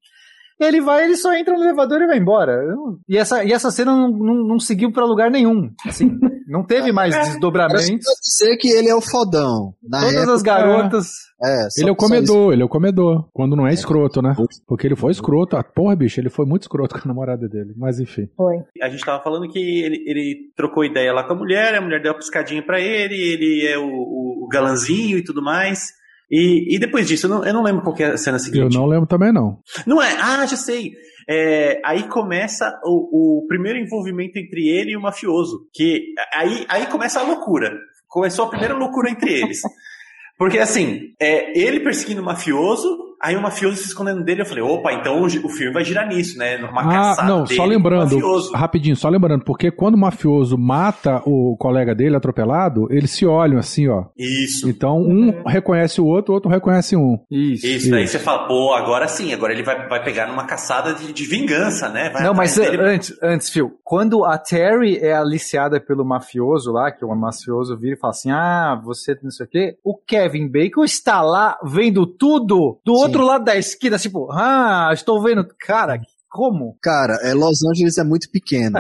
Ele 0.67 0.81
vai, 0.81 1.05
ele 1.05 1.17
só 1.17 1.33
entra 1.35 1.57
no 1.57 1.63
elevador 1.65 2.01
e 2.03 2.07
vai 2.07 2.19
embora. 2.19 2.53
Eu 2.53 2.99
E 3.09 3.17
essa, 3.17 3.45
e 3.45 3.53
essa 3.53 3.71
cena 3.71 3.95
não, 3.97 4.09
não, 4.11 4.35
não 4.49 4.59
seguiu 4.59 4.93
pra 4.93 5.05
lugar 5.05 5.31
nenhum. 5.31 5.71
Assim, 5.87 6.11
não 6.49 6.65
teve 6.65 6.93
mais 6.93 7.15
só 7.15 7.21
desdobramentos. 7.23 8.05
dizer 8.23 8.57
que 8.59 8.69
ele 8.69 8.89
é 8.89 8.95
o 8.95 9.01
fodão. 9.01 9.75
Na 9.83 10.01
Todas 10.01 10.15
época, 10.17 10.33
as 10.35 10.43
garotas. 10.43 11.07
é, 11.43 11.71
só- 11.71 11.81
Ele 11.81 11.89
é 11.91 11.93
o 11.93 11.97
comedor, 11.97 12.53
ele 12.53 12.63
é 12.63 12.65
o 12.65 12.69
comedor. 12.69 13.29
Quando 13.33 13.57
não 13.57 13.67
é 13.67 13.73
escroto, 13.73 14.21
né? 14.23 14.35
Porque 14.67 14.87
ele 14.87 14.97
foi 14.97 15.13
escroto. 15.13 15.57
Ah, 15.57 15.65
porra, 15.65 15.97
bicho, 15.97 16.21
ele 16.21 16.31
foi 16.31 16.47
muito 16.47 16.63
escroto 16.63 16.95
com 16.99 17.01
a 17.05 17.09
namorada 17.09 17.49
dele. 17.49 17.73
Mas 17.77 17.99
enfim. 18.01 18.29
Foi. 18.37 18.57
A 18.83 18.89
gente 18.89 19.05
tava 19.05 19.23
falando 19.23 19.49
que 19.49 19.59
ele, 19.59 20.05
ele 20.07 20.53
trocou 20.57 20.85
ideia 20.85 21.13
lá 21.13 21.25
com 21.25 21.33
a 21.35 21.37
mulher, 21.37 21.75
a 21.75 21.81
mulher 21.81 22.03
deu 22.03 22.13
uma 22.13 22.19
piscadinha 22.19 22.63
pra 22.65 22.81
ele, 22.81 23.15
ele 23.15 23.67
é 23.67 23.79
o, 23.79 23.85
o, 23.87 24.45
o 24.45 24.49
galanzinho 24.49 25.19
e 25.19 25.25
tudo 25.25 25.43
mais. 25.43 26.01
E, 26.33 26.75
e 26.75 26.79
depois 26.79 27.07
disso, 27.07 27.27
eu 27.27 27.31
não, 27.31 27.45
eu 27.45 27.53
não 27.53 27.63
lembro 27.63 27.83
qual 27.83 27.95
que 27.95 28.03
é 28.03 28.13
a 28.13 28.17
cena 28.17 28.37
Eu 28.37 28.41
seguinte. 28.41 28.75
não 28.75 28.87
lembro 28.87 29.07
também, 29.07 29.31
não. 29.31 29.59
Não 29.87 30.01
é? 30.01 30.17
Ah, 30.19 30.47
já 30.47 30.57
sei. 30.57 30.93
É, 31.29 31.79
aí 31.85 32.05
começa 32.09 32.81
o, 32.85 33.43
o 33.43 33.47
primeiro 33.47 33.79
envolvimento 33.79 34.39
entre 34.39 34.67
ele 34.67 34.93
e 34.93 34.97
o 34.97 35.01
mafioso. 35.01 35.69
Que 35.75 36.15
aí, 36.35 36.65
aí 36.71 36.87
começa 36.87 37.21
a 37.21 37.23
loucura. 37.23 37.71
Começou 38.09 38.47
a 38.47 38.49
primeira 38.49 38.75
loucura 38.75 39.11
entre 39.11 39.31
eles. 39.43 39.61
Porque 40.39 40.59
assim, 40.59 41.13
é, 41.21 41.57
ele 41.57 41.81
perseguindo 41.81 42.23
o 42.23 42.25
mafioso, 42.25 43.12
aí 43.23 43.37
o 43.37 43.43
mafioso 43.43 43.77
se 43.77 43.87
escondendo 43.89 44.25
dele. 44.25 44.43
Eu 44.43 44.47
falei, 44.47 44.63
opa, 44.63 44.93
então 44.93 45.23
o, 45.23 45.49
filme 45.49 45.73
vai 45.73 45.85
girar 45.85 46.09
nisso, 46.09 46.37
né? 46.37 46.59
Numa 46.59 46.81
Ah, 46.83 46.85
caçada 46.93 47.29
não, 47.29 47.45
dele 47.45 47.57
só 47.57 47.65
lembrando, 47.65 48.19
rapidinho, 48.55 48.97
só 48.97 49.09
lembrando, 49.09 49.45
porque 49.45 49.71
quando 49.71 49.95
o 49.95 49.99
mafioso 49.99 50.59
mata 50.59 51.23
o 51.25 51.57
colega 51.57 51.95
dele 51.95 52.17
atropelado, 52.17 52.89
eles 52.91 53.11
se 53.11 53.25
olham 53.25 53.59
assim, 53.59 53.89
ó. 53.89 54.07
Isso. 54.19 54.69
Então 54.69 54.99
um 55.01 55.43
reconhece 55.47 56.01
o 56.01 56.07
outro, 56.07 56.33
o 56.33 56.35
outro 56.35 56.51
reconhece 56.51 56.97
um. 56.97 57.19
Isso. 57.31 57.67
Isso, 57.67 57.91
daí 57.91 58.07
você 58.07 58.19
fala, 58.19 58.47
pô, 58.49 58.73
agora 58.75 59.07
sim, 59.07 59.33
agora 59.33 59.53
ele 59.53 59.63
vai, 59.63 59.89
vai 59.89 60.03
pegar 60.03 60.27
numa 60.27 60.45
caçada 60.45 60.95
de, 60.95 61.13
de 61.13 61.25
vingança, 61.25 61.89
né? 61.89 62.11
Vai 62.11 62.23
Não, 62.23 62.35
mas 62.35 62.57
dele. 62.57 62.83
antes, 62.83 63.17
antes, 63.23 63.51
Phil, 63.51 63.73
quando 63.85 64.25
a 64.25 64.39
Terry 64.39 64.99
é 64.99 65.13
aliciada 65.13 65.81
pelo 65.81 66.05
mafioso 66.05 66.73
lá, 66.73 66.91
que 66.91 67.05
o 67.05 67.15
mafioso 67.15 67.77
vira 67.77 67.95
e 67.95 67.99
fala 67.99 68.11
assim: 68.13 68.31
Ah, 68.31 68.81
você 68.83 69.17
não 69.23 69.31
sei 69.31 69.47
o 69.47 69.49
quê, 69.49 69.77
o 69.85 69.97
Kevin 69.97 70.49
Bacon 70.49 70.85
está 70.85 71.23
lá 71.23 71.59
vendo 71.63 72.07
tudo 72.07 72.79
do 72.85 72.97
Sim. 72.97 73.03
outro 73.03 73.12
lado 73.21 73.45
da 73.45 73.57
esquina, 73.57 73.99
tipo, 73.99 74.31
ah, 74.33 74.91
estou 74.93 75.23
vendo. 75.23 75.47
Cara, 75.61 76.01
como? 76.29 76.79
Cara, 76.81 77.19
é, 77.23 77.35
Los 77.35 77.63
Angeles 77.63 77.99
é 77.99 78.05
muito 78.05 78.31
pequeno. 78.31 78.79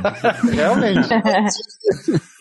Realmente. 0.50 1.08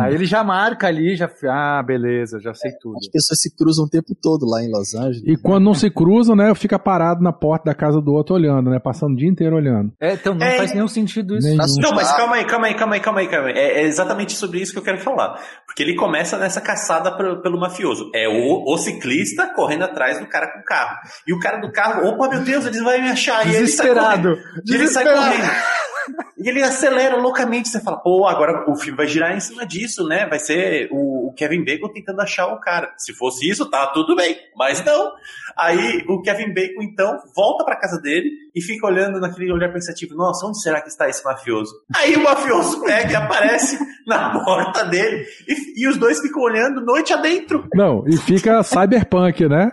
Aí 0.00 0.14
ele 0.14 0.24
já 0.24 0.42
marca 0.42 0.86
ali, 0.86 1.14
já. 1.16 1.28
Ah, 1.50 1.82
beleza, 1.82 2.38
já 2.40 2.54
sei 2.54 2.70
tudo. 2.80 2.96
As 2.96 3.08
pessoas 3.08 3.38
se 3.40 3.54
cruzam 3.54 3.84
o 3.84 3.88
tempo 3.90 4.14
todo 4.20 4.46
lá 4.48 4.62
em 4.62 4.70
Los 4.70 4.94
Angeles. 4.94 5.22
E 5.26 5.36
quando 5.36 5.64
não 5.64 5.74
se 5.74 5.90
cruzam, 5.90 6.34
né, 6.34 6.54
fica 6.54 6.78
parado 6.78 7.22
na 7.22 7.32
porta 7.32 7.66
da 7.66 7.74
casa 7.74 8.00
do 8.00 8.10
outro 8.12 8.34
olhando, 8.34 8.70
né, 8.70 8.78
passando 8.78 9.12
o 9.12 9.16
dia 9.16 9.28
inteiro 9.28 9.56
olhando. 9.56 9.92
É, 10.00 10.14
então 10.14 10.34
não 10.34 10.46
É, 10.46 10.56
faz 10.56 10.72
nenhum 10.72 10.88
sentido 10.88 11.36
isso. 11.36 11.46
nenhum. 11.46 11.58
Não, 11.82 11.92
mas 11.92 12.10
calma 12.16 12.36
aí, 12.36 12.44
calma 12.46 12.66
aí, 12.68 12.74
calma 12.74 12.94
aí, 12.94 13.00
calma 13.00 13.20
aí, 13.20 13.28
calma 13.28 13.48
aí. 13.48 13.54
É, 13.54 13.82
é 13.82 13.86
exatamente 13.86 14.32
sobre 14.32 14.60
isso 14.60 14.72
que 14.72 14.78
eu 14.78 14.82
quero 14.82 14.98
falar. 14.98 15.38
Porque 15.66 15.82
ele 15.82 15.94
começa 15.94 16.38
nessa 16.38 16.60
caçada 16.60 17.14
pro- 17.14 17.42
pelo 17.42 17.60
mafioso. 17.60 18.10
É 18.14 18.26
o, 18.28 18.64
o 18.72 18.78
ciclista 18.78 19.52
correndo 19.54 19.84
atrás 19.84 20.18
do 20.18 20.26
cara 20.26 20.50
com 20.52 20.60
o 20.60 20.64
carro. 20.64 20.96
E 21.26 21.34
o 21.34 21.38
cara 21.38 21.58
do 21.60 21.70
carro, 21.70 22.06
opa, 22.08 22.28
meu 22.30 22.42
Deus, 22.42 22.64
eles 22.64 22.82
vão 22.82 22.92
me 22.98 23.10
achar. 23.10 23.46
E 23.46 23.54
ele 23.54 23.66
sai 23.66 23.86
Desesperado. 23.88 24.28
correndo. 24.30 24.62
E 24.66 24.74
ele 24.74 24.88
sai 24.88 25.04
Desesperado. 25.04 25.36
correndo. 25.36 25.89
E 26.38 26.48
ele 26.48 26.62
acelera 26.62 27.16
loucamente. 27.16 27.68
Você 27.68 27.80
fala, 27.80 27.98
pô, 27.98 28.26
agora 28.26 28.64
o 28.70 28.74
filme 28.76 28.96
vai 28.96 29.06
girar 29.06 29.36
em 29.36 29.40
cima 29.40 29.66
disso, 29.66 30.06
né? 30.06 30.26
Vai 30.26 30.38
ser 30.38 30.88
o, 30.90 31.28
o 31.28 31.34
Kevin 31.34 31.64
Bacon 31.64 31.88
tentando 31.88 32.20
achar 32.20 32.46
o 32.48 32.60
cara. 32.60 32.92
Se 32.96 33.12
fosse 33.14 33.48
isso, 33.48 33.68
tá 33.70 33.86
tudo 33.88 34.16
bem. 34.16 34.36
Mas 34.56 34.84
não. 34.84 35.12
Aí 35.56 36.04
o 36.08 36.22
Kevin 36.22 36.54
Bacon, 36.54 36.82
então, 36.82 37.18
volta 37.36 37.64
pra 37.64 37.76
casa 37.78 38.00
dele 38.00 38.30
e 38.54 38.62
fica 38.62 38.86
olhando 38.86 39.20
naquele 39.20 39.52
olhar 39.52 39.72
pensativo. 39.72 40.14
Nossa, 40.14 40.46
onde 40.46 40.60
será 40.62 40.80
que 40.80 40.88
está 40.88 41.08
esse 41.08 41.22
mafioso? 41.24 41.72
Aí 41.94 42.16
o 42.16 42.22
mafioso 42.22 42.82
pega 42.84 43.12
e 43.12 43.16
aparece 43.16 43.78
na 44.06 44.30
porta 44.44 44.84
dele. 44.84 45.24
E, 45.46 45.82
e 45.84 45.88
os 45.88 45.96
dois 45.98 46.20
ficam 46.20 46.42
olhando 46.42 46.80
noite 46.80 47.12
adentro. 47.12 47.68
Não, 47.74 48.04
e 48.06 48.16
fica 48.16 48.62
cyberpunk, 48.62 49.46
né? 49.48 49.70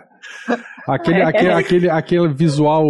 Aquele, 0.86 1.20
É. 1.20 1.24
aquele, 1.24 1.52
aquele, 1.52 1.90
aquele 1.90 2.28
visual 2.34 2.84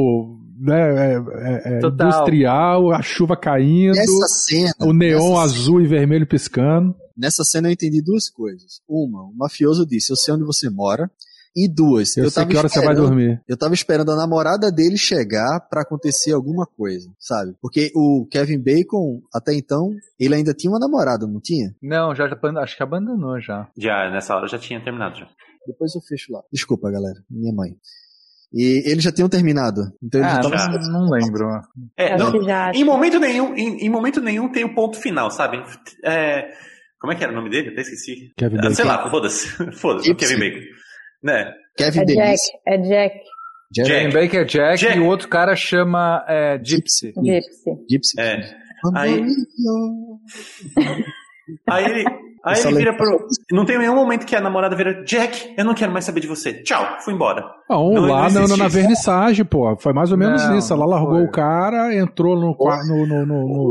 né, 0.58 1.14
é, 1.14 1.14
é, 1.14 1.74
é, 1.74 1.86
industrial, 1.86 2.92
a 2.92 3.02
chuva 3.02 3.36
caindo, 3.36 3.94
Nessa 3.94 4.26
cena. 4.46 4.72
o 4.80 4.92
neon 4.92 5.30
nessa 5.30 5.42
azul 5.42 5.80
e 5.80 5.86
vermelho 5.86 6.26
piscando. 6.26 6.94
Nessa 7.16 7.44
cena 7.44 7.68
eu 7.68 7.72
entendi 7.72 8.02
duas 8.02 8.28
coisas. 8.30 8.80
Uma, 8.88 9.22
o 9.22 9.32
mafioso 9.36 9.86
disse, 9.86 10.12
eu 10.12 10.16
sei 10.16 10.34
onde 10.34 10.44
você 10.44 10.68
mora. 10.70 11.10
E 11.56 11.66
duas, 11.66 12.16
Eu, 12.16 12.24
eu, 12.24 12.30
sei 12.30 12.42
tava 12.42 12.50
que 12.50 12.56
hora 12.56 12.68
você 12.68 12.78
vai 12.78 12.88
esperando- 12.90 13.08
dormir. 13.08 13.42
Eu 13.48 13.56
tava 13.56 13.74
esperando 13.74 14.12
a 14.12 14.16
namorada 14.16 14.70
dele 14.70 14.96
chegar 14.96 15.58
pra 15.68 15.82
acontecer 15.82 16.30
alguma 16.32 16.64
coisa, 16.64 17.10
sabe? 17.18 17.54
Porque 17.60 17.90
o 17.96 18.28
Kevin 18.30 18.62
Bacon, 18.62 19.20
até 19.34 19.54
então, 19.54 19.90
ele 20.20 20.36
ainda 20.36 20.54
tinha 20.54 20.70
uma 20.70 20.78
namorada, 20.78 21.26
não 21.26 21.40
tinha? 21.40 21.74
Não, 21.82 22.14
já, 22.14 22.28
já- 22.28 22.38
acho 22.62 22.76
que 22.76 22.82
abandonou 22.82 23.40
já. 23.40 23.68
Já, 23.76 24.08
nessa 24.10 24.36
hora 24.36 24.46
já 24.46 24.58
tinha 24.58 24.80
terminado. 24.80 25.16
Já. 25.18 25.26
Depois 25.66 25.92
eu 25.96 26.00
fecho 26.02 26.32
lá. 26.32 26.42
Desculpa, 26.52 26.90
galera. 26.92 27.18
Minha 27.28 27.52
mãe. 27.52 27.70
E 28.52 28.90
eles 28.90 29.04
já 29.04 29.12
tinham 29.12 29.28
terminado. 29.28 29.82
Então 30.02 30.22
Ah, 30.24 30.40
já 30.42 30.56
já. 30.56 30.68
não, 30.90 31.10
lembro. 31.10 31.46
É, 31.96 32.16
não, 32.16 32.32
em 32.72 32.82
momento 32.84 33.18
nenhum, 33.20 33.54
em, 33.54 33.84
em 33.84 33.88
momento 33.90 34.20
nenhum 34.22 34.50
tem 34.50 34.64
o 34.64 34.74
ponto 34.74 34.98
final, 34.98 35.30
sabe? 35.30 35.62
É, 36.04 36.48
como 36.98 37.12
é 37.12 37.16
que 37.16 37.22
era 37.22 37.32
o 37.32 37.36
nome 37.36 37.50
dele? 37.50 37.70
Até 37.70 37.82
esqueci. 37.82 38.32
Kevin 38.38 38.56
Ah, 38.64 38.70
sei 38.74 38.84
lá, 38.86 39.10
foda-se. 39.10 39.48
Foda-se. 39.76 40.14
Kevin 40.14 40.38
Bacon. 40.38 40.60
Né? 41.22 41.52
Kevin 41.76 42.00
É 42.00 42.04
Jack, 42.04 42.38
é 42.66 42.76
Jack, 42.78 42.88
Jack. 42.88 43.14
Jack. 43.70 43.88
Kevin 43.90 44.12
Bacon 44.14 44.36
é 44.38 44.44
Jack, 44.44 44.80
Jack. 44.80 44.96
e 44.96 45.00
o 45.00 45.06
outro 45.06 45.28
cara 45.28 45.54
chama 45.54 46.24
é, 46.26 46.58
Gypsy. 46.58 47.12
Gypsy. 47.22 47.70
Gypsy. 47.90 48.18
É. 48.20 48.40
Aí- 48.94 49.26
Aí 51.68 51.84
ele, 51.84 52.04
Aí 52.44 52.60
ele 52.62 52.74
vira 52.76 52.92
pro. 52.96 53.26
Não 53.52 53.64
tem 53.64 53.78
nenhum 53.78 53.94
momento 53.94 54.26
que 54.26 54.34
a 54.36 54.40
namorada 54.40 54.74
vira, 54.76 55.02
Jack, 55.04 55.54
eu 55.56 55.64
não 55.64 55.74
quero 55.74 55.92
mais 55.92 56.04
saber 56.04 56.20
de 56.20 56.26
você. 56.26 56.62
Tchau, 56.62 56.98
fui 57.04 57.14
embora. 57.14 57.44
Não, 57.68 57.92
Não, 57.92 58.02
lá 58.06 58.30
não 58.30 58.46
na, 58.56 58.68
vernissagem, 58.68 59.44
pô. 59.44 59.76
Foi 59.76 59.92
mais 59.92 60.10
ou 60.12 60.18
menos 60.18 60.42
Não, 60.46 60.58
isso. 60.58 60.72
Ela 60.72 60.86
largou 60.86 61.14
foi. 61.16 61.24
o 61.24 61.30
cara, 61.30 61.94
entrou 61.94 62.38
no 62.38 62.54
quarto. 62.54 62.86
No, 62.88 63.06
no, 63.06 63.26
no, 63.26 63.70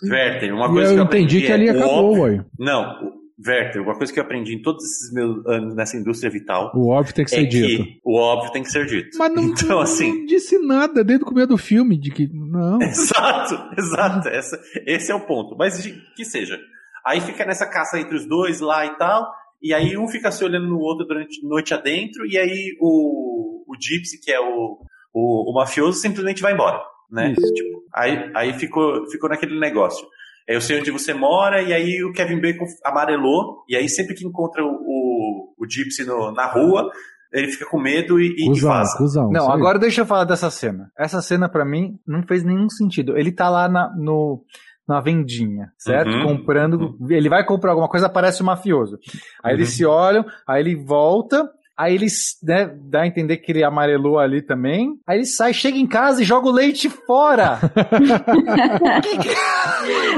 foi- 0.00 0.10
Werther, 0.10 0.54
uma 0.54 0.68
coisa 0.68 0.90
eu 0.90 0.94
que 0.96 1.00
eu 1.00 1.04
entendi 1.04 1.36
aprendi 1.38 1.46
que 1.46 1.52
ali 1.52 1.68
é, 1.68 1.70
acabou, 1.70 2.18
ué. 2.20 2.44
Não, 2.58 3.18
Werther, 3.46 3.80
uma 3.82 3.96
coisa 3.96 4.12
que 4.12 4.20
eu 4.20 4.24
aprendi 4.24 4.54
em 4.54 4.60
todos 4.60 4.84
esses 4.84 5.12
meus 5.14 5.46
anos 5.46 5.74
nessa 5.74 5.96
indústria 5.96 6.30
vital 6.30 6.70
O 6.74 6.90
óbvio 6.90 7.14
tem 7.14 7.24
que 7.24 7.30
ser 7.30 7.40
é 7.40 7.44
dito. 7.44 7.84
que 7.84 8.00
o 8.04 8.14
óbvio 8.18 8.52
tem 8.52 8.62
que 8.62 8.70
ser 8.70 8.84
dito. 8.84 9.16
Mas 9.18 9.32
não, 9.34 9.42
então, 9.48 9.68
não- 9.68 9.80
assim. 9.80 10.18
não 10.18 10.26
disse 10.26 10.58
nada 10.58 11.02
desde 11.02 11.24
o 11.24 11.26
começo 11.26 11.48
do 11.48 11.56
filme 11.56 11.96
de 11.98 12.10
que. 12.10 12.28
Não. 12.32 12.78
Exato, 12.82 13.54
exato. 13.78 14.28
Essa, 14.28 14.58
esse 14.86 15.10
é 15.10 15.14
o 15.14 15.20
ponto. 15.20 15.56
Mas 15.56 15.82
de- 15.82 15.94
que 16.14 16.24
seja. 16.24 16.58
Aí 17.06 17.20
fica 17.20 17.44
nessa 17.44 17.66
caça 17.66 17.98
entre 17.98 18.16
os 18.16 18.26
dois 18.26 18.60
lá 18.60 18.84
e 18.86 18.96
tal. 18.96 19.30
E 19.62 19.74
aí 19.74 19.96
um 19.96 20.08
fica 20.08 20.30
se 20.32 20.44
olhando 20.44 20.66
no 20.68 20.78
outro 20.78 21.06
durante 21.06 21.46
noite 21.46 21.74
adentro. 21.74 22.26
E 22.26 22.38
aí 22.38 22.76
o, 22.80 23.64
o 23.66 23.74
Gypsy, 23.80 24.20
que 24.20 24.32
é 24.32 24.40
o, 24.40 24.78
o, 25.12 25.50
o 25.50 25.54
mafioso, 25.54 25.98
simplesmente 25.98 26.42
vai 26.42 26.52
embora. 26.54 26.80
Né? 27.10 27.32
Isso. 27.36 27.54
Tipo, 27.54 27.80
aí 27.94 28.30
aí 28.34 28.52
ficou, 28.54 29.06
ficou 29.10 29.28
naquele 29.28 29.58
negócio. 29.58 30.06
É, 30.48 30.56
Eu 30.56 30.60
sei 30.60 30.80
onde 30.80 30.90
você 30.90 31.12
mora, 31.12 31.60
e 31.62 31.72
aí 31.72 32.02
o 32.04 32.12
Kevin 32.12 32.40
Bacon 32.40 32.64
amarelou, 32.84 33.64
e 33.68 33.76
aí 33.76 33.88
sempre 33.88 34.14
que 34.14 34.26
encontra 34.26 34.64
o, 34.64 34.68
o, 34.68 35.54
o 35.58 35.66
Gypsy 35.68 36.04
no- 36.04 36.32
na 36.32 36.46
rua, 36.46 36.90
ele 37.32 37.48
fica 37.48 37.66
com 37.66 37.78
medo 37.78 38.18
e, 38.18 38.28
e, 38.36 38.44
e 38.44 38.48
Cusão, 38.48 38.70
vaza. 38.70 38.96
Não, 39.30 39.52
agora 39.52 39.78
deixa 39.78 40.00
eu 40.00 40.06
falar 40.06 40.24
dessa 40.24 40.50
cena. 40.50 40.90
Essa 40.98 41.20
cena 41.22 41.48
pra 41.48 41.64
mim 41.64 41.98
não 42.06 42.22
fez 42.26 42.42
nenhum 42.42 42.68
sentido. 42.68 43.16
Ele 43.16 43.30
tá 43.30 43.48
lá 43.48 43.68
na, 43.68 43.94
no, 43.96 44.42
na 44.90 45.00
vendinha, 45.00 45.72
certo? 45.78 46.10
Uhum. 46.10 46.22
Comprando. 46.24 46.96
Ele 47.08 47.28
vai 47.28 47.44
comprar 47.44 47.70
alguma 47.70 47.88
coisa, 47.88 48.06
aparece 48.06 48.42
o 48.42 48.44
mafioso. 48.44 48.98
Aí 49.42 49.54
eles 49.54 49.70
Uhum. 49.70 49.74
se 49.76 49.84
olham, 49.86 50.24
aí 50.46 50.60
ele 50.60 50.76
volta. 50.76 51.48
Aí 51.80 51.94
ele 51.94 52.06
né, 52.42 52.70
dá 52.90 53.02
a 53.02 53.06
entender 53.06 53.38
que 53.38 53.52
ele 53.52 53.64
amarelou 53.64 54.18
ali 54.18 54.42
também. 54.42 54.96
Aí 55.06 55.18
ele 55.18 55.24
sai, 55.24 55.54
chega 55.54 55.78
em 55.78 55.86
casa 55.86 56.20
e 56.20 56.24
joga 56.26 56.48
o 56.48 56.52
leite 56.52 56.90
fora. 56.90 57.58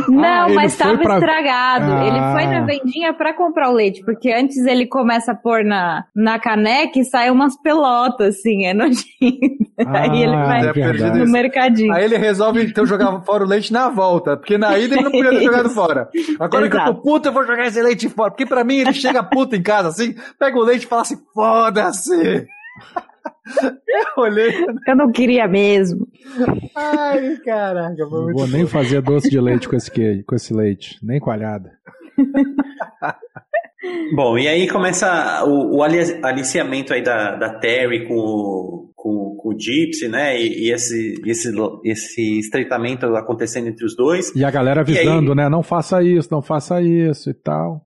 Não, 0.08 0.24
Ah, 0.24 0.48
mas 0.48 0.76
foi 0.76 0.86
tava 0.86 0.98
pra- 1.02 1.14
estragado. 1.14 1.92
Ah. 1.92 2.06
Ele 2.06 2.18
foi 2.32 2.46
na 2.52 2.64
vendinha 2.66 3.12
pra 3.14 3.32
comprar 3.34 3.70
o 3.70 3.72
leite, 3.72 4.02
porque 4.04 4.32
antes 4.32 4.56
ele 4.66 4.86
começa 4.86 5.32
a 5.32 5.34
pôr 5.34 5.64
na, 5.64 6.04
na 6.14 6.38
caneca 6.38 6.98
e 6.98 7.04
sai 7.04 7.30
umas 7.30 7.56
pelotas, 7.60 8.36
assim, 8.38 8.66
é 8.66 8.74
nojento. 8.74 9.02
Aí 9.86 10.22
ele 10.22 10.34
Ah, 10.34 10.44
vai 10.46 10.68
é 10.68 11.10
no 11.18 11.30
mercadinho. 11.30 11.92
Aí 11.92 12.04
ele 12.04 12.16
resolve 12.16 12.64
então 12.64 12.84
jogar 12.86 13.20
fora 13.22 13.44
o 13.44 13.46
leite 13.46 13.72
na 13.72 13.88
volta. 13.88 14.36
Porque 14.36 14.56
na 14.58 14.78
ida 14.78 14.94
ele 14.94 15.04
não 15.04 15.10
podia 15.10 15.30
ter 15.30 15.42
jogado 15.44 15.70
fora. 15.70 16.08
Agora 16.38 16.68
que 16.68 16.76
eu 16.76 16.80
tô 16.80 16.84
Exato. 16.86 17.02
puto, 17.02 17.28
eu 17.28 17.32
vou 17.32 17.46
jogar 17.46 17.66
esse 17.66 17.82
leite 17.82 18.08
fora. 18.08 18.30
Porque 18.30 18.46
pra 18.46 18.64
mim 18.64 18.76
ele 18.76 18.92
chega 18.92 19.22
puto 19.22 19.56
em 19.56 19.62
casa 19.62 19.88
assim, 19.88 20.14
pega 20.38 20.58
o 20.58 20.62
leite 20.62 20.84
e 20.84 20.88
fala 20.88 21.02
assim: 21.02 21.16
foda-se. 21.52 22.46
Eu 23.86 24.22
olhei. 24.22 24.64
Eu 24.86 24.96
não 24.96 25.12
queria 25.12 25.46
mesmo. 25.46 26.08
Ai, 26.74 27.36
caraca, 27.44 28.08
foi 28.08 28.18
Não 28.18 28.22
muito 28.24 28.38
vou 28.38 28.48
nem 28.48 28.66
fazer 28.66 29.02
doce 29.02 29.28
de 29.28 29.38
leite 29.38 29.68
com 29.68 29.76
esse, 29.76 29.90
queijo, 29.90 30.24
com 30.24 30.34
esse 30.34 30.54
leite, 30.54 30.98
nem 31.02 31.20
coalhada. 31.20 31.70
Bom, 34.14 34.38
e 34.38 34.46
aí 34.46 34.68
começa 34.68 35.42
o, 35.44 35.78
o 35.78 35.82
ali- 35.82 36.20
aliciamento 36.22 36.94
aí 36.94 37.02
da, 37.02 37.34
da 37.34 37.58
Terry 37.58 38.06
com 38.06 38.14
o, 38.14 38.92
com, 38.94 39.36
com 39.36 39.48
o 39.48 39.58
Gypsy, 39.58 40.06
né? 40.08 40.40
E, 40.40 40.66
e 40.66 40.72
esse, 40.72 41.20
esse, 41.26 41.52
esse 41.84 42.38
estreitamento 42.38 43.06
acontecendo 43.16 43.66
entre 43.68 43.84
os 43.84 43.96
dois. 43.96 44.34
E 44.36 44.44
a 44.44 44.50
galera 44.50 44.84
E 44.86 44.92
aí- 44.96 44.98
avisando, 45.08 45.34
né? 45.34 45.48
Não 45.48 45.62
faça 45.64 46.00
isso, 46.02 46.28
não 46.30 46.40
faça 46.40 46.80
isso 46.80 47.28
e 47.30 47.34
tal. 47.34 47.84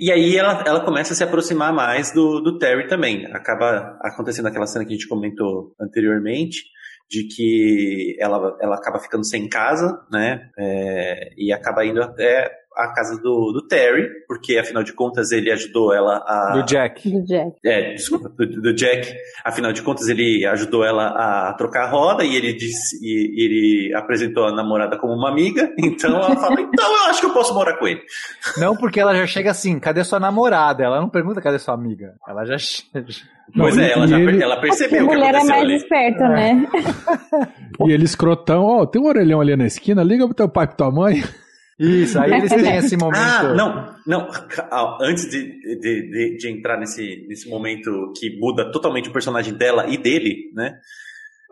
E 0.00 0.10
aí 0.10 0.36
ela, 0.36 0.64
ela 0.66 0.84
começa 0.84 1.12
a 1.12 1.16
se 1.16 1.22
aproximar 1.22 1.72
mais 1.72 2.12
do, 2.12 2.40
do 2.40 2.58
Terry 2.58 2.88
também. 2.88 3.26
Acaba 3.26 3.96
acontecendo 4.02 4.46
aquela 4.46 4.66
cena 4.66 4.84
que 4.84 4.92
a 4.92 4.96
gente 4.96 5.08
comentou 5.08 5.74
anteriormente, 5.80 6.62
de 7.08 7.24
que 7.28 8.16
ela, 8.18 8.56
ela 8.60 8.74
acaba 8.76 8.98
ficando 8.98 9.24
sem 9.24 9.48
casa, 9.48 9.96
né? 10.10 10.40
É, 10.58 11.30
e 11.36 11.52
acaba 11.52 11.84
indo 11.86 12.02
até 12.02 12.50
a 12.76 12.92
casa 12.92 13.16
do, 13.22 13.52
do 13.52 13.66
Terry, 13.66 14.06
porque 14.28 14.58
afinal 14.58 14.82
de 14.82 14.92
contas 14.92 15.32
ele 15.32 15.50
ajudou 15.50 15.94
ela 15.94 16.22
a. 16.26 16.52
Do 16.58 16.62
Jack. 16.64 17.10
Do 17.10 17.24
Jack. 17.24 17.52
É, 17.64 17.94
desculpa, 17.94 18.28
do, 18.28 18.46
do 18.60 18.74
Jack. 18.74 19.12
Afinal 19.44 19.72
de 19.72 19.82
contas, 19.82 20.08
ele 20.08 20.44
ajudou 20.46 20.84
ela 20.84 21.06
a 21.08 21.54
trocar 21.54 21.84
a 21.86 21.90
roda 21.90 22.24
e 22.24 22.34
ele 22.36 22.52
disse, 22.52 22.96
e 23.02 23.42
ele 23.44 23.94
apresentou 23.94 24.44
a 24.46 24.52
namorada 24.52 24.98
como 24.98 25.14
uma 25.14 25.30
amiga. 25.30 25.72
Então 25.78 26.10
ela 26.16 26.36
fala: 26.36 26.60
então 26.60 26.86
eu 27.04 27.10
acho 27.10 27.20
que 27.20 27.26
eu 27.26 27.32
posso 27.32 27.54
morar 27.54 27.78
com 27.78 27.86
ele. 27.86 28.00
Não 28.58 28.76
porque 28.76 29.00
ela 29.00 29.14
já 29.14 29.26
chega 29.26 29.50
assim, 29.50 29.78
cadê 29.78 30.04
sua 30.04 30.20
namorada? 30.20 30.84
Ela 30.84 31.00
não 31.00 31.08
pergunta 31.08 31.40
cadê 31.40 31.58
sua 31.58 31.74
amiga. 31.74 32.14
Ela 32.28 32.44
já 32.44 32.58
chega. 32.58 33.06
Pois 33.56 33.76
Não, 33.76 33.82
é, 33.84 33.92
ela, 33.92 34.08
já, 34.08 34.18
ele- 34.18 34.42
ela 34.42 34.54
A 34.56 34.60
percebeu 34.60 35.06
que 35.08 35.14
mulher 35.14 35.34
é 35.34 35.44
mais 35.44 35.62
ali. 35.62 35.76
esperta, 35.76 36.28
né? 36.28 36.66
E 37.86 37.92
ele 37.92 38.04
escrotão, 38.04 38.64
ó, 38.64 38.86
tem 38.86 39.00
um 39.00 39.06
orelhão 39.06 39.40
ali 39.40 39.54
na 39.54 39.66
esquina, 39.66 40.02
liga 40.02 40.24
pro 40.26 40.34
teu 40.34 40.48
pai 40.48 40.64
e 40.64 40.68
pra 40.68 40.76
tua 40.76 40.90
mãe. 40.90 41.22
Isso, 41.78 42.18
aí 42.18 42.32
eles 42.32 42.50
têm 42.50 42.76
esse 42.76 42.96
momento. 42.96 43.20
Ah, 43.20 43.54
não, 43.54 43.94
não. 44.06 44.30
Antes 45.00 45.28
de, 45.28 45.78
de, 45.78 46.10
de, 46.10 46.36
de 46.38 46.48
entrar 46.48 46.78
nesse, 46.78 47.26
nesse 47.28 47.48
momento 47.48 48.12
que 48.18 48.38
muda 48.38 48.70
totalmente 48.72 49.10
o 49.10 49.12
personagem 49.12 49.52
dela 49.52 49.86
e 49.86 49.98
dele, 49.98 50.50
né? 50.54 50.78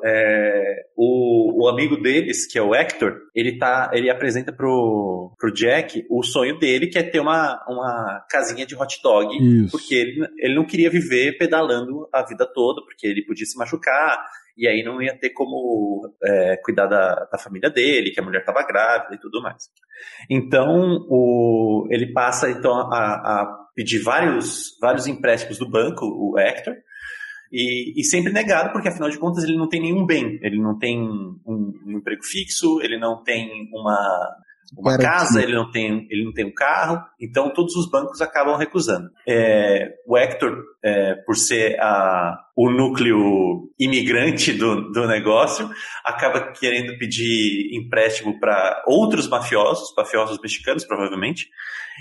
É, 0.05 0.87
o, 0.95 1.65
o 1.65 1.69
amigo 1.69 1.97
deles, 1.97 2.47
que 2.47 2.59
é 2.59 2.63
o 2.63 2.75
Hector, 2.75 3.15
ele, 3.35 3.57
tá, 3.57 3.91
ele 3.95 4.11
apresenta 4.11 4.53
pro, 4.53 5.33
pro 5.39 5.53
Jack 5.53 6.05
o 6.11 6.23
sonho 6.23 6.59
dele, 6.59 6.89
que 6.89 6.99
é 6.99 7.03
ter 7.03 7.21
uma, 7.21 7.65
uma 7.67 8.25
casinha 8.31 8.67
de 8.67 8.77
hot 8.77 9.01
dog. 9.03 9.35
Isso. 9.37 9.71
Porque 9.71 9.95
ele, 9.95 10.29
ele 10.39 10.55
não 10.55 10.67
queria 10.67 10.91
viver 10.91 11.39
pedalando 11.39 12.07
a 12.13 12.23
vida 12.23 12.47
toda, 12.47 12.83
porque 12.83 13.07
ele 13.07 13.25
podia 13.25 13.47
se 13.47 13.57
machucar, 13.57 14.23
e 14.57 14.69
aí 14.69 14.85
não 14.85 15.01
ia 15.01 15.19
ter 15.19 15.31
como 15.31 16.15
é, 16.23 16.57
cuidar 16.59 16.87
da, 16.87 17.27
da 17.33 17.39
família 17.39 17.71
dele, 17.71 18.11
que 18.11 18.21
a 18.21 18.23
mulher 18.23 18.41
estava 18.41 18.63
grávida 18.67 19.15
e 19.15 19.19
tudo 19.19 19.41
mais. 19.41 19.65
Então, 20.31 21.07
o, 21.09 21.89
ele 21.91 22.13
passa 22.13 22.51
então 22.51 22.73
a, 22.93 23.15
a 23.15 23.67
pedir 23.75 24.03
vários, 24.03 24.77
vários 24.81 25.07
empréstimos 25.07 25.59
do 25.59 25.69
banco, 25.69 26.05
o 26.05 26.39
Hector, 26.39 26.75
e, 27.55 28.01
e 28.01 28.05
sempre 28.05 28.33
negado, 28.33 28.73
porque 28.73 28.89
afinal 28.89 29.09
de 29.09 29.17
contas 29.17 29.45
ele 29.45 29.57
não 29.57 29.69
tem 29.69 29.81
nenhum 29.81 30.05
bem, 30.05 30.41
ele 30.43 30.61
não 30.61 30.77
tem 30.77 31.01
um, 31.01 31.39
um 31.87 31.99
emprego 31.99 32.25
fixo, 32.25 32.81
ele 32.83 32.99
não 32.99 33.23
tem 33.23 33.71
uma, 33.73 34.35
uma 34.77 34.99
casa, 34.99 35.41
ele 35.41 35.55
não, 35.55 35.71
tem, 35.71 36.09
ele 36.11 36.25
não 36.25 36.33
tem 36.33 36.45
um 36.45 36.53
carro, 36.53 37.01
então 37.21 37.53
todos 37.53 37.77
os 37.77 37.89
bancos 37.89 38.21
acabam 38.21 38.57
recusando. 38.57 39.09
É, 39.29 39.89
o 40.05 40.19
Hector, 40.19 40.65
é, 40.83 41.15
por 41.25 41.37
ser 41.37 41.79
a, 41.81 42.37
o 42.57 42.69
núcleo 42.69 43.71
imigrante 43.79 44.53
do, 44.53 44.91
do 44.91 45.07
negócio, 45.07 45.71
acaba 46.05 46.51
querendo 46.51 46.99
pedir 46.99 47.73
empréstimo 47.73 48.41
para 48.41 48.83
outros 48.85 49.29
mafiosos, 49.29 49.95
mafiosos 49.97 50.41
mexicanos, 50.43 50.85
provavelmente. 50.85 51.49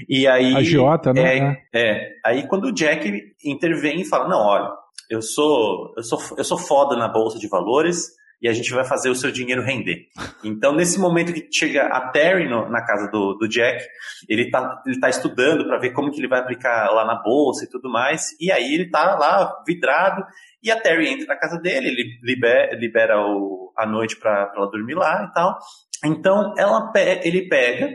E 0.10 0.28
aí. 0.28 0.56
Agiota, 0.56 1.14
né? 1.14 1.60
É, 1.72 1.80
é. 1.80 2.10
Aí 2.26 2.48
quando 2.48 2.66
o 2.66 2.74
Jack 2.74 3.36
intervém 3.46 4.02
e 4.02 4.06
fala: 4.06 4.28
Não, 4.28 4.40
olha, 4.40 4.72
eu 5.14 5.22
sou, 5.22 5.94
eu 5.98 6.04
sou, 6.04 6.20
eu 6.38 6.44
sou 6.44 6.58
foda 6.58 6.96
na 6.96 7.08
bolsa 7.08 7.38
de 7.40 7.48
valores 7.48 8.08
e 8.42 8.48
a 8.50 8.54
gente 8.54 8.72
vai 8.74 8.84
fazer 8.84 9.10
o 9.10 9.16
seu 9.16 9.32
dinheiro 9.32 9.62
render. 9.64 10.08
Então, 10.44 10.74
nesse 10.74 11.00
momento 11.00 11.32
que 11.32 11.48
chega 11.52 11.84
a 11.88 12.10
Terry 12.10 12.50
no- 12.50 12.70
na 12.70 12.86
casa 12.86 13.10
do, 13.10 13.36
do 13.36 13.48
Jack, 13.48 13.82
ele 14.28 14.50
tá, 14.52 14.82
ele 14.86 15.00
tá 15.00 15.08
estudando 15.10 15.66
para 15.66 15.80
ver 15.80 15.92
como 15.92 16.12
que 16.12 16.20
ele 16.20 16.28
vai 16.28 16.40
aplicar 16.40 16.90
lá 16.92 17.06
na 17.06 17.16
bolsa 17.22 17.64
e 17.64 17.70
tudo 17.70 17.90
mais. 17.90 18.32
E 18.42 18.52
aí 18.52 18.74
ele 18.74 18.90
tá 18.90 19.16
lá 19.18 19.50
vidrado 19.66 20.22
e 20.62 20.70
a 20.70 20.80
Terry 20.80 21.08
entra 21.10 21.26
na 21.28 21.38
casa 21.40 21.58
dele, 21.58 21.88
ele 21.88 22.20
libera, 22.22 22.76
libera 22.76 23.18
o, 23.22 23.72
a 23.78 23.86
noite 23.86 24.18
para 24.18 24.52
ela 24.56 24.70
dormir 24.70 24.96
lá 24.96 25.28
e 25.30 25.34
tal. 25.34 25.58
Então, 26.04 26.54
ela, 26.58 26.92
ele 27.24 27.48
pega 27.48 27.94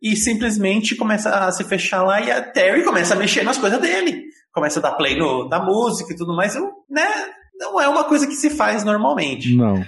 e 0.00 0.16
simplesmente 0.16 0.96
começa 0.96 1.28
a 1.28 1.52
se 1.52 1.62
fechar 1.64 2.02
lá 2.02 2.22
e 2.22 2.30
a 2.30 2.40
Terry 2.40 2.84
começa 2.84 3.12
a 3.14 3.18
mexer 3.18 3.42
nas 3.42 3.58
coisas 3.58 3.78
dele. 3.78 4.29
Começa 4.52 4.80
a 4.80 4.82
dar 4.82 4.92
play 4.92 5.16
no, 5.16 5.48
na 5.48 5.64
música 5.64 6.12
e 6.12 6.16
tudo 6.16 6.34
mais. 6.34 6.54
Eu, 6.56 6.70
né? 6.88 7.06
Não 7.54 7.78
é 7.78 7.86
uma 7.86 8.04
coisa 8.04 8.26
que 8.26 8.34
se 8.34 8.48
faz 8.48 8.82
normalmente. 8.84 9.54
Não. 9.54 9.84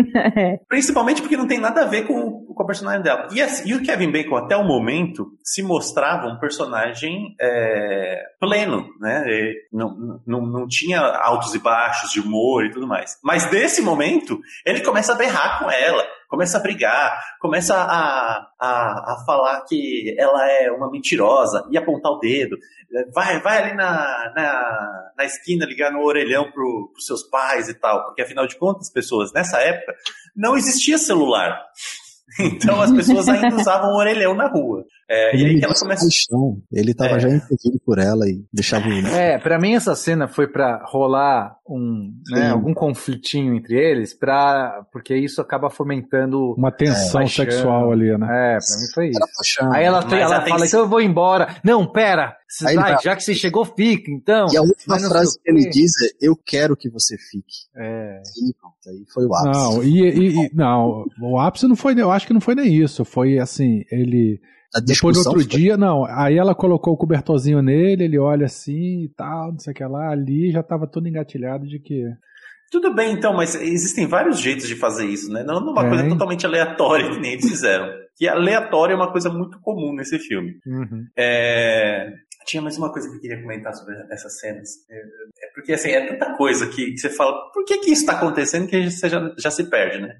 Principalmente 0.68 1.22
porque 1.22 1.36
não 1.36 1.46
tem 1.46 1.60
nada 1.60 1.82
a 1.82 1.86
ver 1.86 2.06
com, 2.06 2.45
com 2.56 2.62
a 2.62 2.66
personagem 2.66 3.02
dela. 3.02 3.28
E, 3.32 3.42
assim, 3.42 3.68
e 3.68 3.74
o 3.74 3.82
Kevin 3.82 4.10
Bacon, 4.10 4.34
até 4.34 4.56
o 4.56 4.64
momento, 4.64 5.36
se 5.44 5.62
mostrava 5.62 6.26
um 6.26 6.38
personagem 6.38 7.36
é, 7.38 8.22
pleno, 8.40 8.88
né? 8.98 9.24
Não, 9.70 10.22
não, 10.26 10.40
não 10.40 10.66
tinha 10.66 11.00
altos 11.00 11.54
e 11.54 11.58
baixos 11.58 12.10
de 12.10 12.18
humor 12.18 12.64
e 12.64 12.70
tudo 12.70 12.86
mais. 12.86 13.18
Mas 13.22 13.50
nesse 13.52 13.82
momento, 13.82 14.40
ele 14.64 14.80
começa 14.80 15.12
a 15.12 15.16
berrar 15.16 15.58
com 15.58 15.70
ela, 15.70 16.02
começa 16.30 16.56
a 16.56 16.60
brigar, 16.62 17.22
começa 17.40 17.76
a, 17.76 18.48
a, 18.58 19.12
a 19.12 19.24
falar 19.26 19.60
que 19.68 20.16
ela 20.18 20.50
é 20.50 20.72
uma 20.72 20.90
mentirosa 20.90 21.68
e 21.70 21.76
apontar 21.76 22.10
o 22.10 22.18
dedo. 22.18 22.56
Vai, 23.12 23.38
vai 23.42 23.64
ali 23.64 23.76
na, 23.76 24.32
na, 24.34 25.10
na 25.14 25.24
esquina 25.26 25.66
ligar 25.66 25.92
no 25.92 26.02
orelhão 26.02 26.50
pro, 26.50 26.88
pros 26.90 27.04
seus 27.04 27.22
pais 27.22 27.68
e 27.68 27.74
tal. 27.74 28.06
Porque 28.06 28.22
afinal 28.22 28.46
de 28.46 28.56
contas, 28.56 28.90
pessoas, 28.90 29.30
nessa 29.34 29.58
época, 29.58 29.94
não 30.34 30.56
existia 30.56 30.96
celular. 30.96 31.62
Então 32.40 32.80
as 32.80 32.92
pessoas 32.92 33.28
ainda 33.28 33.54
usavam 33.56 33.94
orelhão 33.94 34.34
na 34.34 34.48
rua. 34.48 34.84
É, 35.08 35.36
e 35.36 35.44
aí 35.46 35.60
ela 35.62 35.74
começa. 35.74 36.02
Paixão. 36.04 36.60
Ele 36.72 36.92
tava 36.92 37.14
É. 37.16 37.20
já 37.20 37.28
envolvido 37.28 37.80
por 37.84 37.98
ela 37.98 38.28
e 38.28 38.44
deixava 38.52 38.88
o. 38.88 38.92
É, 39.06 39.38
pra 39.38 39.56
mim 39.58 39.74
essa 39.74 39.94
cena 39.94 40.26
foi 40.26 40.48
pra 40.48 40.82
rolar 40.84 41.56
um, 41.68 42.12
né, 42.30 42.46
Sim. 42.46 42.50
algum 42.50 42.74
conflitinho 42.74 43.54
entre 43.54 43.76
eles, 43.78 44.12
pra, 44.14 44.84
porque 44.92 45.16
isso 45.16 45.40
acaba 45.40 45.70
fomentando. 45.70 46.54
Uma 46.56 46.72
tensão 46.72 47.20
paixão. 47.20 47.44
sexual 47.44 47.92
ali, 47.92 48.16
né? 48.18 48.26
É, 48.26 48.58
pra 48.58 48.80
mim 48.80 48.92
foi 48.94 49.08
isso. 49.10 49.20
Aí 49.72 49.84
ela, 49.84 50.02
Mas 50.02 50.12
ela 50.12 50.46
fala, 50.46 50.66
então 50.66 50.80
eu 50.80 50.88
vou 50.88 51.00
embora. 51.00 51.54
Não, 51.62 51.86
pera. 51.86 52.36
Aí 52.64 52.74
ele 52.74 52.82
Ai, 52.82 52.92
vai- 52.94 53.02
já 53.02 53.14
que 53.16 53.22
você 53.22 53.34
chegou, 53.34 53.64
fica, 53.64 54.10
então. 54.10 54.46
E 54.52 54.56
a 54.56 54.62
última 54.62 54.98
frase 54.98 55.38
que 55.40 55.50
ele 55.50 55.68
diz 55.68 55.92
é: 56.02 56.26
Eu 56.26 56.36
quero 56.36 56.76
que 56.76 56.88
você 56.90 57.16
fique. 57.16 57.66
É. 57.76 58.20
E 58.22 58.54
pronto, 58.54 58.74
aí 58.88 59.04
foi 59.12 59.24
o 59.26 59.34
ápice. 59.34 59.60
Não, 59.76 59.82
e, 59.84 60.00
e- 60.02 60.46
e- 60.46 60.50
não, 60.54 61.04
o 61.20 61.38
ápice 61.38 61.66
não 61.68 61.76
foi, 61.76 61.94
eu 62.00 62.10
acho 62.10 62.26
que 62.26 62.32
não 62.32 62.40
foi 62.40 62.54
nem 62.56 62.72
isso. 62.74 63.04
Foi 63.04 63.38
assim, 63.38 63.84
ele. 63.90 64.40
A 64.74 64.80
Depois 64.80 65.16
no 65.16 65.22
outro 65.24 65.40
foi- 65.40 65.44
dia, 65.58 65.76
não. 65.76 66.04
Aí 66.04 66.36
ela 66.36 66.54
colocou 66.54 66.94
o 66.94 66.96
cobertorzinho 66.96 67.62
nele, 67.62 68.04
ele 68.04 68.18
olha 68.18 68.46
assim 68.46 69.04
e 69.04 69.08
tal, 69.16 69.52
não 69.52 69.58
sei 69.58 69.72
o 69.72 69.76
que 69.76 69.84
lá. 69.84 70.10
Ali 70.10 70.50
já 70.50 70.62
tava 70.62 70.86
todo 70.86 71.06
engatilhado 71.08 71.66
de 71.66 71.78
que. 71.78 72.04
Tudo 72.70 72.92
bem, 72.92 73.12
então, 73.12 73.32
mas 73.32 73.54
existem 73.54 74.06
vários 74.08 74.40
jeitos 74.40 74.66
de 74.66 74.74
fazer 74.74 75.06
isso, 75.06 75.32
né? 75.32 75.44
Não 75.44 75.60
numa 75.60 75.82
Tem. 75.82 75.88
coisa 75.90 76.08
totalmente 76.08 76.44
aleatória 76.44 77.08
que 77.14 77.20
nem 77.20 77.32
eles 77.34 77.48
fizeram. 77.48 77.86
Que 78.16 78.26
aleatório 78.26 78.94
é 78.94 78.96
uma 78.96 79.12
coisa 79.12 79.30
muito 79.30 79.60
comum 79.60 79.94
nesse 79.94 80.18
filme. 80.18 80.54
Uhum. 80.66 81.04
É, 81.16 82.10
Tinha 82.46 82.62
mais 82.62 82.76
uma 82.78 82.90
coisa 82.92 83.08
que 83.10 83.16
eu 83.16 83.20
queria 83.20 83.40
comentar 83.42 83.72
sobre 83.74 83.94
essas 84.10 84.38
cenas. 84.40 84.68
É, 84.90 84.96
é 84.96 85.50
porque, 85.54 85.72
assim, 85.74 85.90
é 85.90 86.06
tanta 86.06 86.36
coisa 86.36 86.66
que, 86.68 86.92
que 86.92 86.98
você 86.98 87.10
fala, 87.10 87.32
por 87.52 87.64
que 87.64 87.78
que 87.78 87.90
isso 87.92 88.02
está 88.02 88.14
acontecendo 88.14 88.66
que 88.66 88.90
você 88.90 89.08
já, 89.08 89.32
já 89.38 89.50
se 89.50 89.64
perde, 89.70 90.00
né? 90.00 90.14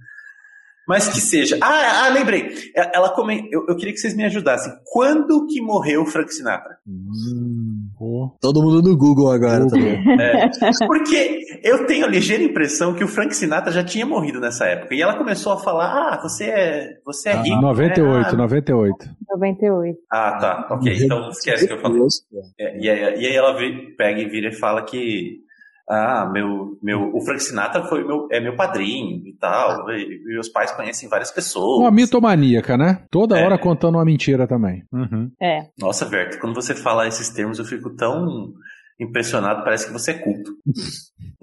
Mas 0.86 1.08
que 1.08 1.20
seja. 1.20 1.58
Ah, 1.60 2.06
ah 2.06 2.08
lembrei. 2.08 2.48
É, 2.74 2.96
Ela 2.96 3.10
come... 3.10 3.48
eu, 3.50 3.66
eu 3.68 3.76
queria 3.76 3.92
que 3.92 3.98
vocês 3.98 4.14
me 4.14 4.24
ajudassem. 4.24 4.72
Quando 4.84 5.46
que 5.46 5.60
morreu 5.60 6.02
o 6.02 6.06
Frank 6.06 6.32
Sinatra? 6.32 6.78
Hum. 6.86 7.76
Todo 8.40 8.62
mundo 8.62 8.82
no 8.82 8.96
Google 8.96 9.30
agora 9.30 9.64
Google. 9.64 9.70
também. 9.70 10.20
É, 10.20 10.48
porque 10.86 11.40
eu 11.64 11.86
tenho 11.86 12.04
a 12.04 12.08
ligeira 12.08 12.42
impressão 12.42 12.94
que 12.94 13.02
o 13.02 13.08
Frank 13.08 13.34
Sinatra 13.34 13.72
já 13.72 13.82
tinha 13.82 14.04
morrido 14.04 14.38
nessa 14.38 14.66
época. 14.66 14.94
E 14.94 15.00
ela 15.00 15.16
começou 15.16 15.52
a 15.52 15.58
falar: 15.58 15.86
Ah, 15.86 16.20
você 16.22 16.44
é, 16.44 16.98
você 17.04 17.30
é 17.30 17.32
Ah, 17.32 17.42
rico. 17.42 17.60
98, 17.60 18.32
né? 18.32 18.42
98. 18.42 18.96
98. 19.30 19.98
Ah, 20.12 20.38
tá. 20.38 20.68
Ok, 20.70 20.96
então 21.00 21.28
esquece 21.30 21.64
o 21.64 21.68
que 21.68 21.74
eu 21.74 21.80
falei. 21.80 22.02
É, 22.60 22.78
e, 22.78 22.90
aí, 22.90 23.20
e 23.20 23.26
aí 23.26 23.34
ela 23.34 23.56
pega 23.96 24.20
e 24.20 24.28
vira 24.28 24.48
e 24.48 24.54
fala 24.54 24.84
que 24.84 25.45
ah, 25.88 26.28
meu, 26.32 26.76
meu, 26.82 27.10
o 27.14 27.20
Frank 27.24 27.40
Sinatra 27.42 27.84
foi 27.84 28.04
meu, 28.04 28.26
é 28.32 28.40
meu 28.40 28.56
padrinho 28.56 29.26
e 29.26 29.32
tal. 29.38 29.88
E, 29.90 30.20
meus 30.24 30.48
pais 30.48 30.72
conhecem 30.72 31.08
várias 31.08 31.30
pessoas. 31.30 31.78
Uma 31.80 31.90
mitomaníaca, 31.90 32.76
né? 32.76 33.04
Toda 33.10 33.38
É. 33.38 33.44
hora 33.44 33.58
contando 33.58 33.94
uma 33.96 34.04
mentira 34.04 34.46
também. 34.48 34.82
Uhum. 34.92 35.30
É. 35.40 35.66
Nossa, 35.78 36.04
Verto, 36.04 36.38
quando 36.40 36.54
você 36.54 36.74
fala 36.74 37.06
esses 37.06 37.28
termos, 37.28 37.58
eu 37.58 37.64
fico 37.64 37.90
tão 37.94 38.52
impressionado, 38.98 39.62
parece 39.62 39.86
que 39.86 39.92
você 39.92 40.12
é 40.12 40.14
culto. 40.14 40.50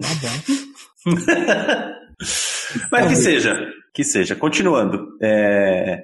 Tá 0.00 0.08
bom. 0.20 1.14
Mas 2.90 3.06
que 3.08 3.16
seja, 3.16 3.56
que 3.94 4.04
seja. 4.04 4.34
Continuando. 4.36 5.06
É, 5.22 6.02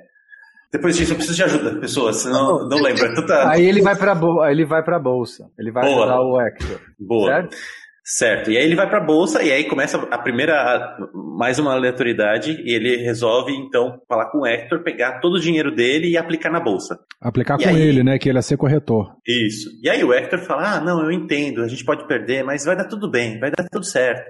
Depois 0.72 0.96
disso, 0.96 1.12
eu 1.12 1.16
preciso 1.16 1.36
de 1.36 1.42
ajuda, 1.42 1.80
pessoas, 1.80 2.16
senão 2.18 2.68
não 2.68 2.78
lembro. 2.80 3.04
É 3.04 3.14
tanta... 3.14 3.50
Aí 3.50 3.64
ele 3.64 3.82
vai 3.82 3.96
pra, 3.96 4.14
bo... 4.14 4.44
ele 4.46 4.64
vai 4.64 4.82
pra 4.84 4.98
bolsa. 4.98 5.50
Ele 5.58 5.70
vai 5.72 5.84
Boa. 5.84 6.04
ajudar 6.04 6.20
o 6.22 6.40
Hector. 6.40 6.80
Boa. 6.98 7.26
Certo? 7.28 7.56
Certo. 8.04 8.50
E 8.50 8.56
aí 8.56 8.64
ele 8.64 8.74
vai 8.74 8.88
pra 8.88 8.98
bolsa 9.00 9.42
e 9.42 9.52
aí 9.52 9.64
começa 9.64 9.96
a 10.10 10.18
primeira, 10.18 10.54
a- 10.54 10.96
mais 11.38 11.58
uma 11.58 11.72
aleatoriedade 11.72 12.60
e 12.64 12.74
ele 12.74 12.96
resolve 12.96 13.52
então 13.52 14.00
falar 14.08 14.30
com 14.30 14.38
o 14.40 14.46
Hector, 14.46 14.82
pegar 14.82 15.20
todo 15.20 15.34
o 15.34 15.40
dinheiro 15.40 15.70
dele 15.74 16.08
e 16.08 16.16
aplicar 16.16 16.50
na 16.50 16.60
bolsa. 16.60 16.98
Aplicar 17.20 17.58
E 17.60 17.64
com 17.64 17.68
aí? 17.70 17.80
ele, 17.80 18.02
né? 18.02 18.18
Que 18.18 18.28
ele 18.28 18.38
ia 18.38 18.42
ser 18.42 18.56
corretor. 18.56 19.12
Isso. 19.26 19.68
E 19.82 19.88
aí 19.88 20.02
o 20.02 20.12
Hector 20.12 20.38
fala: 20.40 20.76
Ah, 20.76 20.80
não, 20.80 21.02
eu 21.04 21.12
entendo, 21.12 21.62
a 21.62 21.68
gente 21.68 21.84
pode 21.84 22.06
perder, 22.08 22.42
mas 22.42 22.64
vai 22.64 22.76
dar 22.76 22.86
tudo 22.88 23.10
bem, 23.10 23.38
vai 23.38 23.50
dar 23.50 23.66
tudo 23.70 23.84
certo. 23.84 24.24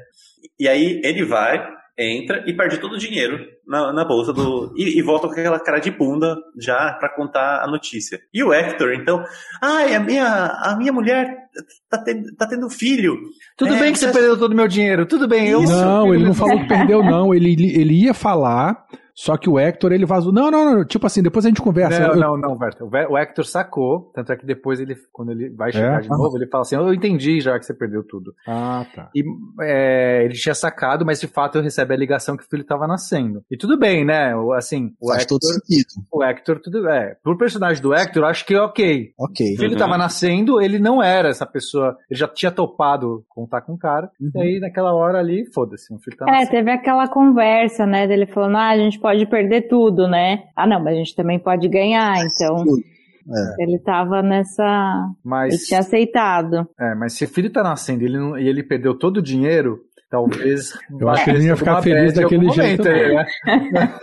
E 0.58 0.68
aí 0.68 1.00
ele 1.04 1.24
vai, 1.24 1.64
entra 1.98 2.42
e 2.46 2.52
perde 2.56 2.78
todo 2.78 2.94
o 2.94 2.98
dinheiro 2.98 3.38
na, 3.66 3.92
na 3.92 4.04
bolsa 4.04 4.32
do. 4.32 4.72
E, 4.76 4.98
e 4.98 5.02
volta 5.02 5.26
com 5.26 5.32
aquela 5.34 5.58
cara 5.60 5.78
de 5.78 5.90
bunda 5.90 6.36
já 6.58 6.92
pra 6.94 7.14
contar 7.14 7.62
a 7.62 7.66
notícia. 7.66 8.18
E 8.32 8.42
o 8.42 8.52
Hector, 8.52 8.92
então, 8.94 9.22
ai, 9.62 9.94
a 9.94 10.00
minha, 10.00 10.26
a 10.62 10.76
minha 10.78 10.92
mulher 10.92 11.36
tá 11.90 11.98
tendo, 12.02 12.34
tá 12.36 12.46
tendo 12.46 12.70
filho. 12.70 13.16
Tudo 13.56 13.74
É, 13.74 13.78
bem 13.80 13.92
que 13.92 13.98
você 13.98 14.06
você- 14.06 14.12
perdeu 14.12 14.38
todo 14.38 14.52
o 14.52 14.56
meu 14.56 14.68
dinheiro. 14.68 15.04
Tudo 15.06 15.28
bem, 15.28 15.48
eu. 15.48 15.62
Não, 15.62 16.14
ele 16.14 16.24
não 16.24 16.34
falou 16.34 16.58
que 16.60 16.68
perdeu, 16.68 17.02
não. 17.02 17.34
Ele, 17.34 17.52
ele 17.52 18.04
ia 18.04 18.14
falar, 18.14 18.84
só 19.22 19.36
que 19.36 19.50
o 19.50 19.58
Hector, 19.58 19.92
ele 19.92 20.06
vazou. 20.06 20.32
Não, 20.32 20.50
não, 20.50 20.64
não. 20.76 20.84
Tipo 20.84 21.06
assim, 21.06 21.22
depois 21.22 21.44
a 21.44 21.48
gente 21.48 21.60
conversa. 21.60 22.00
Não, 22.00 22.08
Eu- 22.14 22.16
não, 22.16 22.36
não, 22.38 22.56
Berta. 22.56 22.84
O 22.84 23.18
Hector 23.18 23.44
sacou, 23.44 24.10
tanto 24.14 24.32
é 24.32 24.36
que 24.36 24.46
depois 24.46 24.80
ele, 24.80 24.96
quando 25.12 25.32
ele 25.32 25.50
vai 25.50 25.70
chegar 25.72 25.98
É? 25.98 26.00
de 26.00 26.08
novo, 26.08 26.36
ele 26.38 26.46
fala 26.46 26.62
assim: 26.62 26.74
Eu 26.76 26.94
entendi 26.94 27.38
já 27.40 27.58
que 27.58 27.66
você 27.66 27.74
perdeu 27.74 28.02
tudo. 28.02 28.32
Ah, 28.48 28.86
tá. 28.94 29.10
E 29.14 29.22
é, 29.60 30.24
ele 30.24 30.32
tinha 30.34 30.54
sacado, 30.54 31.04
mas 31.04 31.20
de 31.20 31.26
fato 31.26 31.58
eu 31.58 31.62
recebe 31.62 31.92
a 31.92 31.96
ligação 31.98 32.34
que 32.36 32.44
o 32.44 32.48
filho 32.48 32.62
estava 32.62 32.86
nascendo. 32.86 33.42
E 33.50 33.56
tudo 33.58 33.78
bem, 33.78 34.04
né? 34.06 34.34
O- 34.34 34.52
Assim, 34.54 34.92
o 34.98 35.08
Faz 35.08 35.22
Hector, 35.22 35.38
todo 35.38 35.52
sentido. 35.52 36.06
o 36.10 36.24
Hector, 36.24 36.60
tudo 36.60 36.88
é. 36.88 37.16
Pro 37.22 37.36
personagem 37.36 37.82
do 37.82 37.92
Hector, 37.94 38.22
eu 38.22 38.26
acho 38.28 38.46
que 38.46 38.54
é 38.54 38.60
ok. 38.62 39.12
Ok. 39.18 39.46
O 39.52 39.56
filho 39.56 39.68
Uhum. 39.68 39.72
estava 39.74 39.98
nascendo, 39.98 40.60
ele 40.62 40.78
não 40.78 41.02
era 41.02 41.28
essa 41.28 41.44
pessoa, 41.44 41.96
ele 42.10 42.18
já 42.18 42.26
tinha 42.26 42.50
topado 42.50 43.22
contar 43.28 43.60
com 43.60 43.74
o 43.74 43.78
cara. 43.78 44.10
E 44.34 44.40
aí, 44.40 44.60
naquela 44.60 44.94
hora 44.94 45.18
ali, 45.18 45.44
foda-se, 45.52 45.92
o 45.92 45.98
filho 45.98 46.16
tá 46.16 46.24
É, 46.26 46.30
nascendo. 46.32 46.50
teve 46.52 46.70
aquela 46.70 47.06
conversa, 47.08 47.84
né, 47.86 48.06
dele 48.06 48.26
falando, 48.26 48.56
ah, 48.56 48.68
a 48.70 48.76
gente 48.78 48.98
pode 48.98 49.09
perder 49.26 49.62
tudo, 49.68 50.06
né? 50.08 50.44
Ah, 50.56 50.66
não, 50.66 50.82
mas 50.82 50.94
a 50.94 50.98
gente 50.98 51.14
também 51.16 51.38
pode 51.38 51.68
ganhar, 51.68 52.16
então 52.24 52.64
ele 53.58 53.78
tava 53.78 54.22
nessa... 54.22 54.62
Ele 54.64 55.14
Mas, 55.24 55.66
tinha 55.66 55.80
aceitado. 55.80 56.66
é, 56.78 56.94
mas 56.94 57.12
se 57.12 57.24
o 57.24 57.28
filho 57.28 57.50
tá 57.50 57.62
nascendo 57.62 58.02
e 58.02 58.06
ele, 58.06 58.18
não- 58.18 58.38
e 58.38 58.48
ele 58.48 58.62
perdeu 58.62 58.94
todo 58.98 59.18
o 59.18 59.22
dinheiro, 59.22 59.78
talvez. 60.10 60.72
Eu 60.98 61.08
acho 61.08 61.24
que 61.24 61.30
ele 61.30 61.38
não 61.40 61.46
ia 61.46 61.56
ficar 61.56 61.82
feliz 61.82 62.12
daquele 62.14 62.50
jeito, 62.50 62.88
Aí, 62.88 63.14
né? 63.14 63.26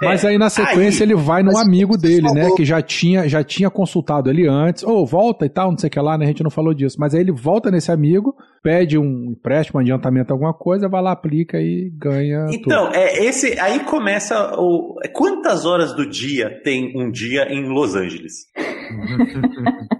Mas 0.00 0.24
aí 0.24 0.38
na 0.38 0.48
sequência 0.48 1.04
Aí- 1.04 1.10
ele 1.10 1.16
vai 1.20 1.42
num 1.42 1.58
amigo 1.58 1.96
dele, 1.96 2.30
né? 2.32 2.48
Que 2.56 2.64
já 2.64 2.80
tinha, 2.80 3.28
já 3.28 3.42
tinha 3.42 3.68
consultado 3.68 4.30
ele 4.30 4.46
antes. 4.48 4.84
Ô, 4.84 5.04
volta 5.04 5.44
e 5.44 5.48
tal, 5.48 5.70
não 5.70 5.78
sei 5.78 5.88
o 5.88 5.90
que 5.90 6.00
lá, 6.00 6.16
né? 6.16 6.24
A 6.24 6.28
gente 6.28 6.42
não 6.42 6.50
falou 6.50 6.72
disso. 6.72 6.96
Mas 7.00 7.14
aí 7.14 7.20
ele 7.20 7.32
volta 7.32 7.70
nesse 7.70 7.90
amigo, 7.90 8.36
pede 8.62 8.96
um 8.96 9.32
empréstimo, 9.32 9.78
um 9.78 9.82
adiantamento, 9.82 10.32
alguma 10.32 10.54
coisa, 10.54 10.88
vai 10.88 11.02
lá, 11.02 11.12
aplica 11.12 11.58
e 11.60 11.90
ganha 11.96 12.46
tudo. 12.46 12.54
Então, 12.54 12.92
é 12.92 13.24
esse 13.24 13.58
aí 13.58 13.80
começa 13.80 14.52
o 14.56 14.94
quantas 15.12 15.66
horas 15.66 15.94
do 15.96 16.08
dia 16.08 16.60
tem 16.62 16.92
um 16.96 17.10
dia 17.10 17.52
em 17.52 17.68
Los 17.68 17.96
Angeles? 17.96 18.46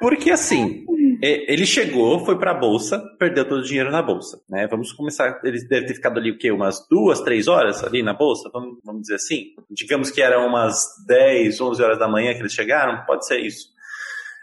Porque 0.00 0.30
assim, 0.30 0.84
ele 1.22 1.66
chegou, 1.66 2.24
foi 2.24 2.38
pra 2.38 2.54
bolsa, 2.54 2.98
perdeu 3.18 3.48
todo 3.48 3.60
o 3.60 3.64
dinheiro 3.64 3.90
na 3.90 4.02
bolsa, 4.02 4.40
né? 4.48 4.66
Vamos 4.66 4.92
começar, 4.92 5.40
ele 5.44 5.58
deve 5.66 5.86
ter 5.86 5.94
ficado 5.94 6.18
ali 6.18 6.30
o 6.30 6.38
quê? 6.38 6.50
Umas 6.50 6.86
duas, 6.88 7.20
três 7.20 7.48
horas 7.48 7.82
ali 7.84 8.02
na 8.02 8.12
bolsa, 8.12 8.50
vamos, 8.52 8.78
vamos 8.84 9.02
dizer 9.02 9.16
assim? 9.16 9.54
Digamos 9.70 10.10
que 10.10 10.22
eram 10.22 10.46
umas 10.46 10.86
10, 11.06 11.60
11 11.60 11.82
horas 11.82 11.98
da 11.98 12.08
manhã 12.08 12.34
que 12.34 12.40
eles 12.40 12.52
chegaram, 12.52 13.04
pode 13.06 13.26
ser 13.26 13.38
isso. 13.38 13.74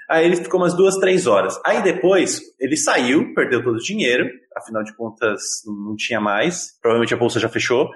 Aí 0.09 0.25
ele 0.25 0.35
ficou 0.35 0.59
umas 0.59 0.75
duas, 0.75 0.97
três 0.97 1.27
horas. 1.27 1.59
Aí 1.65 1.81
depois 1.81 2.41
ele 2.59 2.77
saiu, 2.77 3.33
perdeu 3.33 3.63
todo 3.63 3.77
o 3.77 3.83
dinheiro, 3.83 4.29
afinal 4.55 4.83
de 4.83 4.95
contas 4.95 5.41
não 5.65 5.95
tinha 5.95 6.19
mais, 6.19 6.77
provavelmente 6.81 7.13
a 7.13 7.17
bolsa 7.17 7.39
já 7.39 7.49
fechou. 7.49 7.89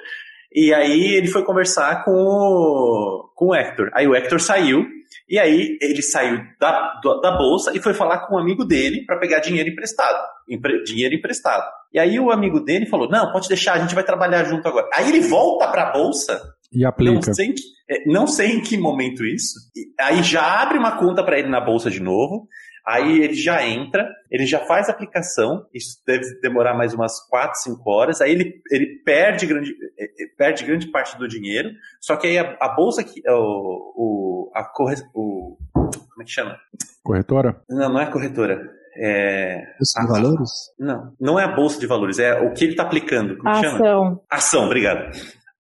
E 0.54 0.74
aí 0.74 1.16
ele 1.16 1.28
foi 1.28 1.44
conversar 1.44 2.04
com 2.04 2.12
o, 2.12 3.30
com 3.36 3.48
o 3.48 3.56
Hector. 3.56 3.90
Aí 3.94 4.08
o 4.08 4.16
Hector 4.16 4.40
saiu, 4.40 4.86
e 5.30 5.38
aí 5.40 5.78
ele 5.82 6.02
saiu 6.02 6.40
da, 6.60 7.00
da 7.22 7.32
bolsa 7.38 7.72
e 7.76 7.82
foi 7.82 7.94
falar 7.94 8.28
com 8.28 8.36
um 8.36 8.40
amigo 8.40 8.64
dele 8.66 9.04
para 9.06 9.18
pegar 9.20 9.40
dinheiro 9.40 9.70
emprestado. 9.70 10.18
Empre- 10.50 10.84
dinheiro 10.84 11.16
emprestado. 11.16 11.66
E 11.94 12.00
aí 12.00 12.20
o 12.20 12.32
amigo 12.32 12.60
dele 12.60 12.86
falou: 12.86 13.10
Não, 13.10 13.32
pode 13.32 13.48
deixar, 13.48 13.74
a 13.74 13.80
gente 13.80 13.96
vai 13.96 14.04
trabalhar 14.04 14.44
junto 14.46 14.68
agora. 14.68 14.88
Aí 14.94 15.10
ele 15.10 15.22
volta 15.22 15.68
para 15.68 15.90
a 15.90 15.92
bolsa 15.92 16.42
E 16.72 16.82
não 16.82 16.90
aplica. 16.90 17.34
sei, 17.34 17.48
em 17.48 17.54
que, 17.54 17.62
é, 17.90 18.12
não 18.12 18.28
sei 18.28 18.52
em 18.52 18.62
que 18.62 18.78
momento 18.78 19.26
isso. 19.26 19.56
Aí 20.00 20.22
já 20.24 20.62
abre 20.62 20.78
uma 20.78 20.98
conta 20.98 21.24
para 21.24 21.38
ele 21.40 21.50
na 21.50 21.60
bolsa 21.62 21.90
de 21.90 22.00
novo. 22.02 22.48
Aí 22.88 23.20
ele 23.22 23.34
já 23.34 23.68
entra, 23.68 24.08
ele 24.32 24.46
já 24.46 24.60
faz 24.60 24.88
a 24.88 24.94
aplicação. 24.94 25.66
Isso 25.74 26.02
deve 26.08 26.40
demorar 26.40 26.74
mais 26.74 26.94
umas 26.94 27.20
4, 27.30 27.60
5 27.60 27.92
horas. 27.92 28.22
Aí 28.22 28.32
ele, 28.32 28.62
ele 28.72 29.02
perde, 29.04 29.46
grande, 29.46 29.72
eh, 30.00 30.06
eh, 30.06 30.28
perde 30.38 30.64
grande 30.64 30.88
parte 30.88 31.18
do 31.18 31.28
dinheiro. 31.28 31.70
Só 32.00 32.16
que 32.16 32.28
aí 32.28 32.38
a, 32.40 32.56
a 32.62 32.70
bolsa 32.70 33.04
que. 33.04 33.22
O, 33.30 33.94
o, 33.98 34.52
a 34.56 34.64
corre, 34.64 34.96
o, 35.14 35.58
como 35.74 36.22
é 36.22 36.24
que 36.24 36.32
chama? 36.32 36.58
Corretora? 37.04 37.62
Não, 37.70 37.90
não 37.92 38.00
é 38.00 38.06
corretora. 38.10 38.78
É, 39.00 39.62
Bolsa 39.78 40.02
de 40.02 40.08
valores? 40.08 40.50
não, 40.80 41.14
não 41.22 41.40
é 41.40 41.44
a 41.44 41.56
bolsa 41.56 41.80
de 41.80 41.86
valores, 41.86 42.18
é 42.18 42.40
o 42.42 42.52
que 42.52 42.64
ele 42.64 42.72
está 42.72 42.82
aplicando. 42.84 43.38
Como 43.38 43.48
A 43.50 43.54
que 43.54 43.62
chama? 43.68 43.76
ação. 43.76 44.22
Ação, 44.28 44.66
obrigado. 44.66 45.12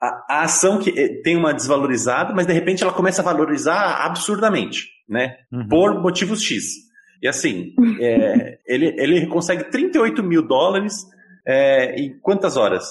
A, 0.02 0.26
a 0.30 0.42
ação 0.44 0.80
que 0.80 0.92
tem 1.22 1.36
uma 1.36 1.54
desvalorizada, 1.54 2.34
mas 2.34 2.48
de 2.48 2.54
repente 2.54 2.82
ela 2.84 2.94
começa 2.94 3.22
a 3.22 3.26
valorizar 3.26 4.06
absurdamente, 4.06 4.88
né? 5.08 5.36
Uhum. 5.52 5.68
Por 5.68 6.02
motivos 6.02 6.42
X. 6.42 6.87
E 7.22 7.28
assim, 7.28 7.74
é, 7.99 8.59
ele, 8.68 8.93
ele 8.97 9.28
consegue 9.28 9.65
38 9.65 10.24
mil 10.24 10.41
dólares 10.41 10.93
é, 11.45 11.95
em 11.99 12.18
quantas 12.20 12.57
horas? 12.57 12.86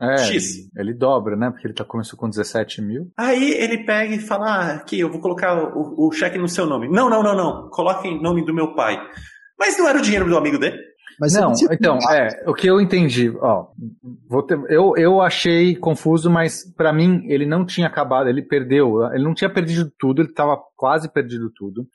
É, 0.00 0.18
X. 0.18 0.68
Ele 0.76 0.92
dobra, 0.92 1.36
né? 1.36 1.50
Porque 1.50 1.66
ele 1.66 1.74
tá, 1.74 1.84
começou 1.84 2.18
com 2.18 2.28
17 2.28 2.82
mil. 2.82 3.10
Aí 3.16 3.52
ele 3.52 3.78
pega 3.84 4.14
e 4.14 4.18
fala: 4.18 4.46
ah, 4.46 4.74
aqui, 4.74 5.00
eu 5.00 5.10
vou 5.10 5.20
colocar 5.20 5.54
o, 5.74 6.06
o 6.06 6.12
cheque 6.12 6.36
no 6.36 6.48
seu 6.48 6.66
nome. 6.66 6.86
Não, 6.88 7.08
não, 7.08 7.22
não, 7.22 7.34
não. 7.34 7.70
Coloque 7.70 8.06
em 8.06 8.20
nome 8.20 8.44
do 8.44 8.52
meu 8.54 8.74
pai. 8.74 9.00
Mas 9.58 9.78
não 9.78 9.88
era 9.88 9.98
o 9.98 10.02
dinheiro 10.02 10.28
do 10.28 10.36
amigo 10.36 10.58
dele? 10.58 10.76
Mas 11.18 11.32
não, 11.32 11.50
então, 11.72 11.98
é, 12.12 12.44
o 12.46 12.52
que 12.52 12.66
eu 12.66 12.78
entendi, 12.78 13.32
ó, 13.40 13.68
vou 14.28 14.42
ter- 14.42 14.60
eu, 14.68 14.92
eu 14.98 15.22
achei 15.22 15.74
confuso, 15.74 16.28
mas 16.30 16.62
pra 16.76 16.92
mim 16.92 17.22
ele 17.26 17.46
não 17.46 17.64
tinha 17.64 17.86
acabado, 17.86 18.28
ele 18.28 18.42
perdeu, 18.42 19.02
ele 19.10 19.24
não 19.24 19.32
tinha 19.32 19.48
perdido 19.48 19.90
tudo, 19.98 20.20
ele 20.20 20.34
tava 20.34 20.58
quase 20.76 21.10
perdido 21.10 21.50
tudo. 21.56 21.86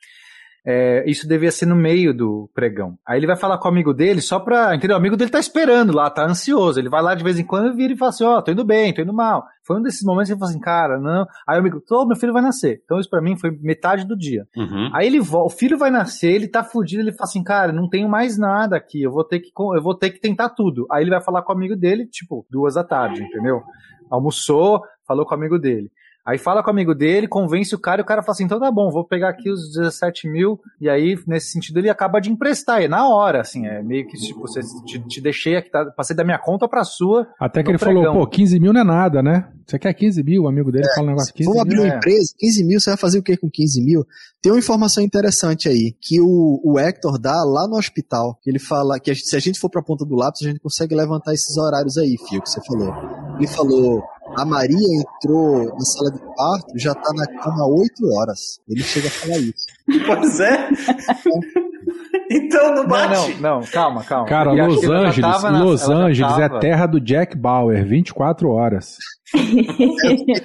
É, 0.64 1.02
isso 1.10 1.26
devia 1.26 1.50
ser 1.50 1.66
no 1.66 1.74
meio 1.74 2.14
do 2.14 2.48
pregão. 2.54 2.96
Aí 3.06 3.18
ele 3.18 3.26
vai 3.26 3.36
falar 3.36 3.58
com 3.58 3.66
o 3.66 3.70
amigo 3.70 3.92
dele 3.92 4.20
só 4.20 4.38
pra. 4.38 4.74
Entendeu? 4.74 4.96
O 4.96 5.00
amigo 5.00 5.16
dele 5.16 5.30
tá 5.30 5.40
esperando 5.40 5.92
lá, 5.92 6.08
tá 6.08 6.24
ansioso. 6.24 6.78
Ele 6.78 6.88
vai 6.88 7.02
lá 7.02 7.14
de 7.14 7.24
vez 7.24 7.38
em 7.38 7.44
quando 7.44 7.72
e 7.72 7.76
vira 7.76 7.92
e 7.92 7.96
fala 7.96 8.10
assim: 8.10 8.24
Ó, 8.24 8.40
tô 8.40 8.52
indo 8.52 8.64
bem, 8.64 8.94
tô 8.94 9.02
indo 9.02 9.12
mal. 9.12 9.44
Foi 9.66 9.78
um 9.78 9.82
desses 9.82 10.04
momentos 10.04 10.28
que 10.28 10.34
ele 10.34 10.38
fala 10.38 10.50
assim: 10.50 10.60
Cara, 10.60 11.00
não. 11.00 11.26
Aí 11.48 11.56
o 11.56 11.60
amigo, 11.60 11.80
tô, 11.80 12.06
meu 12.06 12.16
filho 12.16 12.32
vai 12.32 12.42
nascer. 12.42 12.80
Então 12.84 13.00
isso 13.00 13.10
pra 13.10 13.20
mim 13.20 13.36
foi 13.36 13.50
metade 13.60 14.06
do 14.06 14.16
dia. 14.16 14.46
Uhum. 14.56 14.90
Aí 14.94 15.06
ele 15.06 15.20
o 15.20 15.50
filho 15.50 15.78
vai 15.78 15.90
nascer, 15.90 16.32
ele 16.32 16.48
tá 16.48 16.62
fudido, 16.62 17.02
ele 17.02 17.12
fala 17.12 17.24
assim, 17.24 17.42
cara, 17.42 17.72
não 17.72 17.88
tenho 17.88 18.08
mais 18.08 18.38
nada 18.38 18.76
aqui, 18.76 19.02
eu 19.02 19.10
vou 19.10 19.24
ter 19.24 19.40
que 19.40 19.50
eu 19.56 19.82
vou 19.82 19.96
ter 19.96 20.10
que 20.10 20.20
tentar 20.20 20.50
tudo. 20.50 20.86
Aí 20.90 21.02
ele 21.02 21.10
vai 21.10 21.22
falar 21.22 21.42
com 21.42 21.52
o 21.52 21.56
amigo 21.56 21.76
dele, 21.76 22.06
tipo, 22.06 22.46
duas 22.50 22.74
da 22.74 22.84
tarde, 22.84 23.22
entendeu? 23.22 23.62
Almoçou, 24.10 24.82
falou 25.06 25.24
com 25.24 25.34
o 25.34 25.38
amigo 25.38 25.58
dele. 25.58 25.90
Aí 26.24 26.38
fala 26.38 26.62
com 26.62 26.68
o 26.68 26.72
amigo 26.72 26.94
dele, 26.94 27.26
convence 27.26 27.74
o 27.74 27.78
cara, 27.80 28.00
e 28.00 28.04
o 28.04 28.06
cara 28.06 28.22
fala 28.22 28.32
assim, 28.34 28.44
então 28.44 28.60
tá 28.60 28.70
bom, 28.70 28.90
vou 28.90 29.04
pegar 29.04 29.28
aqui 29.30 29.50
os 29.50 29.72
17 29.74 30.28
mil, 30.28 30.60
e 30.80 30.88
aí, 30.88 31.18
nesse 31.26 31.48
sentido, 31.50 31.78
ele 31.78 31.90
acaba 31.90 32.20
de 32.20 32.30
emprestar, 32.30 32.80
é 32.80 32.86
na 32.86 33.08
hora, 33.08 33.40
assim, 33.40 33.66
é 33.66 33.82
meio 33.82 34.06
que, 34.06 34.16
tipo, 34.16 34.40
você 34.40 34.60
te, 34.86 35.00
te 35.00 35.20
deixei 35.20 35.56
aqui, 35.56 35.70
tá, 35.70 35.84
passei 35.96 36.14
da 36.14 36.22
minha 36.22 36.38
conta 36.38 36.68
pra 36.68 36.84
sua. 36.84 37.26
Até 37.40 37.62
que 37.62 37.70
ele 37.70 37.78
falou, 37.78 38.02
pregão. 38.02 38.20
pô, 38.20 38.26
15 38.26 38.60
mil 38.60 38.72
não 38.72 38.80
é 38.82 38.84
nada, 38.84 39.20
né? 39.22 39.48
Você 39.66 39.78
quer 39.78 39.92
15 39.94 40.22
mil? 40.22 40.42
O 40.42 40.48
amigo 40.48 40.70
dele 40.70 40.86
fala 40.94 41.06
um 41.06 41.10
negócio 41.10 41.28
de 41.28 41.34
15 41.34 41.48
Vamos 41.48 41.62
abrir 41.62 41.76
mil. 41.76 41.84
uma 41.84 41.92
é. 41.94 41.96
empresa, 41.96 42.34
15 42.38 42.64
mil, 42.64 42.80
você 42.80 42.90
vai 42.90 42.96
fazer 42.96 43.18
o 43.18 43.22
que 43.22 43.36
com 43.36 43.48
15 43.50 43.82
mil? 43.82 44.06
Tem 44.40 44.52
uma 44.52 44.58
informação 44.58 45.02
interessante 45.02 45.68
aí, 45.68 45.94
que 46.00 46.20
o, 46.20 46.60
o 46.64 46.78
Hector 46.78 47.18
dá 47.18 47.42
lá 47.44 47.66
no 47.66 47.76
hospital. 47.76 48.38
Ele 48.46 48.58
fala 48.58 48.98
que 49.00 49.10
a 49.10 49.14
gente- 49.14 49.26
se 49.28 49.36
a 49.36 49.40
gente 49.40 49.58
for 49.58 49.70
pra 49.70 49.82
ponta 49.82 50.04
do 50.04 50.14
lápis, 50.16 50.42
a 50.42 50.48
gente 50.48 50.60
consegue 50.60 50.94
levantar 50.94 51.32
esses 51.32 51.56
horários 51.56 51.96
aí, 51.96 52.16
Fio, 52.28 52.42
que 52.42 52.50
você 52.50 52.60
falou. 52.64 52.92
Ele 53.38 53.46
falou, 53.46 54.02
a 54.36 54.44
Maria 54.44 54.76
entrou 55.00 55.64
na 55.66 55.80
sala 55.80 56.10
de 56.12 56.18
parto, 56.36 56.78
já 56.78 56.94
tá 56.94 57.10
na 57.14 57.26
cama 57.42 57.62
há 57.64 57.66
8 57.66 57.90
horas. 58.16 58.38
Ele 58.68 58.82
chega 58.82 59.08
a 59.08 59.10
falar 59.10 59.38
isso. 59.38 59.66
Pois 60.06 60.40
é. 60.40 60.68
então 62.30 62.68
não 62.74 62.82
Não, 62.82 62.88
bate. 62.88 63.40
não, 63.40 63.60
não, 63.60 63.66
calma, 63.66 64.02
calma. 64.04 64.26
Cara, 64.26 64.52
Los 64.52 64.80
que 64.80 64.86
Angeles, 64.86 65.42
na- 65.42 65.62
Los 65.62 65.88
Angeles 65.88 66.38
é 66.38 66.48
terra 66.60 66.86
do 66.86 67.00
Jack 67.00 67.36
Bauer, 67.36 67.84
24 67.84 68.48
horas. 68.50 68.96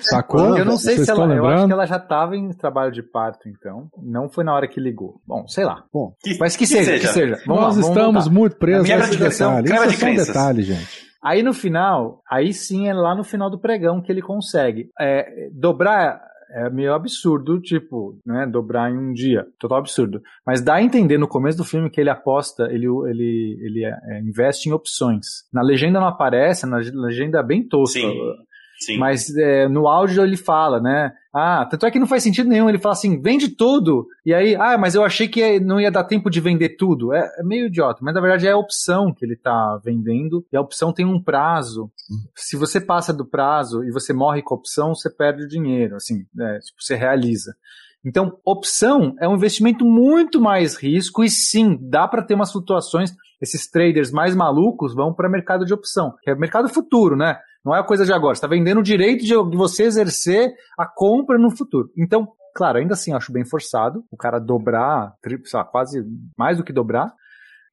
Sacou? 0.02 0.58
Eu 0.58 0.66
não 0.66 0.78
sei 0.78 0.96
Vocês 0.96 1.06
se 1.06 1.12
ela. 1.12 1.34
Eu 1.34 1.46
acho 1.46 1.68
que 1.68 1.72
ela 1.74 1.86
já 1.86 1.98
estava 1.98 2.36
em 2.36 2.50
trabalho 2.50 2.92
de 2.92 3.02
parto, 3.04 3.48
então. 3.48 3.88
Não 4.02 4.30
foi 4.30 4.44
na 4.44 4.54
hora 4.54 4.68
que 4.68 4.80
ligou. 4.80 5.22
Bom, 5.26 5.48
sei 5.48 5.66
lá. 5.66 5.84
Bom, 5.94 6.14
Que- 6.22 6.38
Mas 6.40 6.56
que, 6.56 6.66
seja, 6.66 6.94
que 7.00 7.08
seja. 7.08 7.40
Vamos 7.46 7.62
Nós 7.62 7.76
lá, 7.76 7.82
vamos 7.82 7.88
estamos 7.90 8.14
voltar. 8.26 8.30
muito 8.32 8.56
presos 8.58 8.84
Minha 8.84 8.96
a 8.96 9.00
esse 9.02 9.10
graduação, 9.12 9.62
detalhe. 9.62 9.88
Isso 9.94 9.96
é 9.96 9.98
só 10.00 10.08
um 10.08 10.16
detalhe, 10.26 10.64
gente. 10.64 11.07
Aí 11.28 11.44
no 11.44 11.54
final, 11.54 12.22
aí 12.30 12.54
sim 12.54 12.88
é 12.88 12.94
lá 12.94 13.14
no 13.14 13.22
final 13.22 13.50
do 13.50 13.60
pregão 13.60 14.02
que 14.02 14.10
ele 14.10 14.22
consegue. 14.22 14.90
É, 14.98 15.50
dobrar 15.52 16.22
é 16.50 16.70
meio 16.70 16.94
absurdo, 16.94 17.60
tipo, 17.60 18.18
né? 18.26 18.48
Dobrar 18.48 18.90
em 18.90 18.98
um 18.98 19.12
dia. 19.12 19.46
Total 19.60 19.80
absurdo. 19.80 20.22
Mas 20.46 20.62
dá 20.62 20.76
a 20.76 20.82
entender 20.82 21.18
no 21.18 21.28
começo 21.28 21.58
do 21.58 21.66
filme 21.66 21.90
que 21.90 22.00
ele 22.00 22.10
aposta, 22.10 22.70
ele, 22.72 22.88
ele, 23.10 23.60
ele 23.62 23.86
é, 23.86 24.22
investe 24.22 24.70
em 24.70 24.72
opções. 24.72 25.26
Na 25.52 25.62
legenda 25.62 26.00
não 26.00 26.08
aparece, 26.08 26.66
na 26.66 26.78
legenda 26.78 27.40
é 27.40 27.44
bem 27.44 27.68
tosca. 27.68 28.00
Sim. 28.80 28.98
Mas 28.98 29.36
é, 29.36 29.68
no 29.68 29.88
áudio 29.88 30.24
ele 30.24 30.38
fala, 30.38 30.80
né? 30.80 31.12
Ah, 31.34 31.66
tanto 31.70 31.86
é 31.86 31.92
que 31.92 32.00
não 32.00 32.08
faz 32.08 32.24
sentido 32.24 32.50
nenhum. 32.50 32.70
Ele 32.70 32.80
fala 32.80 32.94
assim, 32.94 33.20
vende 33.20 33.50
tudo. 33.50 34.08
E 34.26 34.34
aí, 34.34 34.56
ah, 34.56 34.78
mas 34.78 34.96
eu 34.96 35.04
achei 35.04 35.28
que 35.28 35.60
não 35.60 35.80
ia 35.80 35.92
dar 35.92 36.04
tempo 36.04 36.30
de 36.30 36.40
vender 36.40 36.70
tudo. 36.78 37.14
É, 37.14 37.20
é 37.40 37.44
meio 37.44 37.68
idiota, 37.68 38.00
mas 38.02 38.14
na 38.14 38.22
verdade 38.22 38.48
é 38.48 38.52
a 38.52 38.58
opção 38.58 39.14
que 39.14 39.26
ele 39.26 39.36
tá 39.36 39.80
vendendo. 39.84 40.46
E 40.52 40.58
a 40.58 40.62
opção 40.62 40.94
tem 40.94 41.06
um 41.06 41.22
prazo. 41.22 41.92
Se 42.36 42.56
você 42.56 42.80
passa 42.80 43.14
do 43.14 43.26
prazo 43.26 43.84
e 43.84 43.92
você 43.92 44.14
morre 44.14 44.42
com 44.42 44.54
a 44.54 44.58
opção, 44.58 44.94
você 44.94 45.10
perde 45.10 45.44
o 45.44 45.48
dinheiro, 45.48 45.96
assim, 45.96 46.26
né? 46.34 46.60
tipo, 46.60 46.82
você 46.82 46.96
realiza. 46.96 47.56
Então, 48.06 48.38
opção 48.46 49.16
é 49.20 49.28
um 49.28 49.36
investimento 49.36 49.84
muito 49.84 50.40
mais 50.40 50.76
risco 50.78 51.24
e 51.24 51.30
sim, 51.30 51.78
dá 51.82 52.08
para 52.08 52.24
ter 52.24 52.36
umas 52.36 52.52
flutuações. 52.52 53.14
Esses 53.42 53.70
traders 53.70 54.12
mais 54.12 54.36
malucos 54.36 54.96
vão 54.96 55.14
para 55.14 55.30
mercado 55.30 55.66
de 55.66 55.74
opção, 55.74 56.14
que 56.24 56.30
é 56.30 56.36
mercado 56.36 56.70
futuro, 56.70 57.16
né? 57.16 57.38
Não 57.68 57.76
é 57.76 57.84
coisa 57.84 58.06
de 58.06 58.14
agora. 58.14 58.34
Você 58.34 58.40
está 58.40 58.48
vendendo 58.48 58.80
o 58.80 58.84
direito 58.84 59.26
de 59.26 59.36
você 59.58 59.84
exercer 59.84 60.54
a 60.80 60.86
compra 60.86 61.38
no 61.38 61.52
futuro. 61.52 61.92
Então, 61.98 62.30
claro, 62.56 62.78
ainda 62.78 62.94
assim 62.94 63.12
acho 63.12 63.30
bem 63.30 63.44
forçado 63.44 64.06
o 64.10 64.16
cara 64.16 64.40
dobrar, 64.40 65.14
sei 65.44 65.60
lá, 65.60 65.66
quase 65.66 66.02
mais 66.38 66.58
do 66.58 66.64
que 66.64 66.72
dobrar, 66.72 67.14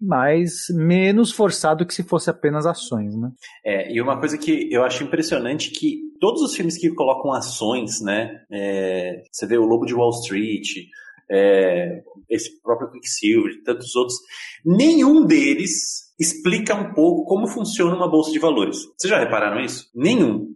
mas 0.00 0.66
menos 0.70 1.30
forçado 1.30 1.86
que 1.86 1.94
se 1.94 2.02
fosse 2.02 2.28
apenas 2.28 2.66
ações, 2.66 3.16
né? 3.16 3.30
É, 3.64 3.94
e 3.94 4.00
uma 4.00 4.18
coisa 4.18 4.36
que 4.36 4.68
eu 4.68 4.82
acho 4.82 5.04
impressionante 5.04 5.70
que 5.70 6.00
todos 6.20 6.42
os 6.42 6.56
filmes 6.56 6.76
que 6.76 6.90
colocam 6.90 7.32
ações, 7.32 8.00
né? 8.00 8.42
é, 8.50 9.22
você 9.30 9.46
vê 9.46 9.56
o 9.56 9.64
Lobo 9.64 9.86
de 9.86 9.94
Wall 9.94 10.10
Street, 10.10 10.88
é, 11.30 12.02
esse 12.28 12.60
próprio 12.60 12.90
Quicksilver, 12.90 13.62
tantos 13.64 13.94
outros, 13.94 14.18
nenhum 14.64 15.24
deles 15.24 16.03
explica 16.18 16.74
um 16.74 16.92
pouco 16.94 17.24
como 17.24 17.46
funciona 17.46 17.94
uma 17.96 18.10
bolsa 18.10 18.30
de 18.30 18.38
valores. 18.38 18.78
Vocês 18.96 19.10
já 19.10 19.18
repararam 19.18 19.60
isso? 19.60 19.86
Nenhum. 19.94 20.48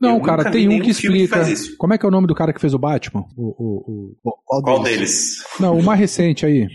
Não, 0.00 0.16
Eu 0.16 0.22
cara, 0.22 0.50
tem 0.50 0.66
um 0.66 0.70
nenhum 0.70 0.80
que 0.80 0.86
que 0.86 0.90
explica. 0.92 1.42
isso. 1.50 1.76
Como 1.76 1.94
é 1.94 1.98
que 1.98 2.04
é 2.04 2.08
o 2.08 2.12
nome 2.12 2.26
do 2.26 2.34
cara 2.34 2.52
que 2.52 2.60
fez 2.60 2.74
o 2.74 2.78
Batman? 2.78 3.24
O, 3.36 3.42
o, 3.42 4.14
o- 4.24 4.36
qual, 4.44 4.62
Qual 4.62 4.82
deles? 4.82 4.98
deles? 4.98 5.36
Não, 5.60 5.78
o 5.78 5.82
mais 5.82 5.98
recente 6.00 6.44
aí. 6.46 6.66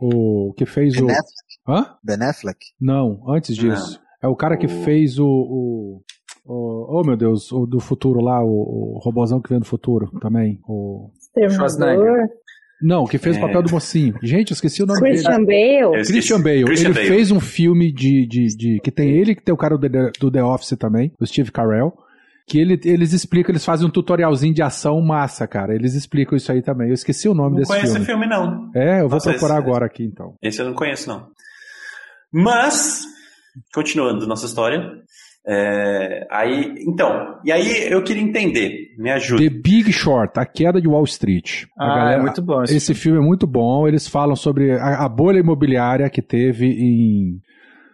O 0.00 0.52
que 0.56 0.66
fez 0.66 0.96
o. 0.96 1.06
Ben 1.06 1.14
Affleck? 1.16 1.32
Hã? 1.68 1.94
Ben 2.04 2.28
Affleck? 2.28 2.58
Não, 2.80 3.22
antes 3.28 3.56
disso. 3.56 3.98
É 4.22 4.26
o 4.28 4.36
cara 4.36 4.56
que 4.56 4.66
O- 4.66 4.82
fez 4.84 5.18
o. 5.18 5.24
o... 5.26 6.00
o- 6.44 7.00
oh 7.00 7.04
meu 7.04 7.16
Deus, 7.16 7.50
o 7.52 7.64
do 7.64 7.80
futuro 7.80 8.20
lá, 8.20 8.44
o, 8.44 8.96
o 8.96 8.98
robozão 9.02 9.40
que 9.40 9.48
vem 9.48 9.58
do 9.60 9.64
futuro 9.64 10.10
também. 10.20 10.58
O... 10.68 11.10
Exterminador. 11.18 12.28
Não, 12.86 13.06
que 13.06 13.16
fez 13.16 13.36
É. 13.36 13.38
o 13.38 13.42
papel 13.42 13.62
do 13.62 13.70
mocinho. 13.70 14.14
Gente, 14.22 14.50
eu 14.50 14.54
esqueci 14.54 14.82
o 14.82 14.86
nome 14.86 15.00
dele. 15.00 15.14
Christian 15.14 15.44
Bale. 15.44 15.78
Eu 15.80 15.92
esqueci. 15.94 16.12
Christian 16.12 16.40
Bale. 16.42 16.64
Christian 16.64 16.86
ele 16.90 16.94
Bale. 16.94 17.08
fez 17.08 17.30
um 17.30 17.40
filme 17.40 17.90
de, 17.90 18.26
de, 18.26 18.46
de- 18.56 18.80
que 18.80 18.90
tem 18.90 19.08
ele, 19.10 19.34
que 19.34 19.42
tem 19.42 19.54
o 19.54 19.56
cara 19.56 19.78
do 19.78 19.88
The, 19.88 20.10
do 20.20 20.30
The 20.30 20.44
Office 20.44 20.76
também, 20.78 21.10
o 21.18 21.26
Steve 21.26 21.50
Carell. 21.50 21.94
Que 22.46 22.58
ele, 22.60 22.78
eles 22.84 23.14
explicam, 23.14 23.52
eles 23.52 23.64
fazem 23.64 23.86
um 23.86 23.90
tutorialzinho 23.90 24.52
de 24.52 24.60
ação 24.62 25.00
massa, 25.00 25.46
cara. 25.46 25.74
Eles 25.74 25.94
explicam 25.94 26.36
isso 26.36 26.52
aí 26.52 26.60
também. 26.60 26.88
Eu 26.88 26.94
esqueci 26.94 27.26
o 27.26 27.32
nome 27.32 27.52
Não 27.52 27.56
desse 27.60 27.68
conheço 27.70 27.86
filme. 27.86 28.00
esse 28.00 28.06
filme, 28.06 28.26
não. 28.26 28.70
É, 28.74 28.96
eu 29.00 29.08
vou 29.08 29.16
Nossa, 29.16 29.30
procurar 29.30 29.54
esse- 29.54 29.66
agora 29.66 29.86
aqui 29.86 30.04
então. 30.04 30.34
Esse 30.42 30.60
eu 30.60 30.66
não 30.66 30.74
conheço, 30.74 31.08
não. 31.08 31.26
Mas, 32.32 33.02
continuando 33.72 34.26
nossa 34.26 34.46
história. 34.46 34.82
é, 35.46 36.26
aí, 36.30 36.74
então, 36.88 37.38
e 37.44 37.52
aí 37.52 37.90
eu 37.92 38.02
queria 38.02 38.22
entender, 38.22 38.94
me 38.98 39.10
ajuda. 39.10 39.42
The 39.42 39.53
Big 39.84 39.92
Short, 39.92 40.38
A 40.38 40.44
Queda 40.46 40.80
de 40.80 40.88
Wall 40.88 41.04
Street. 41.04 41.64
A 41.78 41.84
Ah, 41.84 41.96
galera- 41.98 42.18
é 42.18 42.22
muito 42.22 42.42
bom. 42.42 42.62
Esse 42.62 42.76
Esse 42.76 42.94
filme 42.94 43.18
é 43.18 43.22
muito 43.22 43.46
bom. 43.46 43.86
Eles 43.86 44.08
falam 44.08 44.34
sobre 44.36 44.72
a, 44.72 45.04
a 45.04 45.08
bolha 45.08 45.38
imobiliária 45.38 46.08
que 46.10 46.22
teve 46.22 46.66
em, 46.66 47.40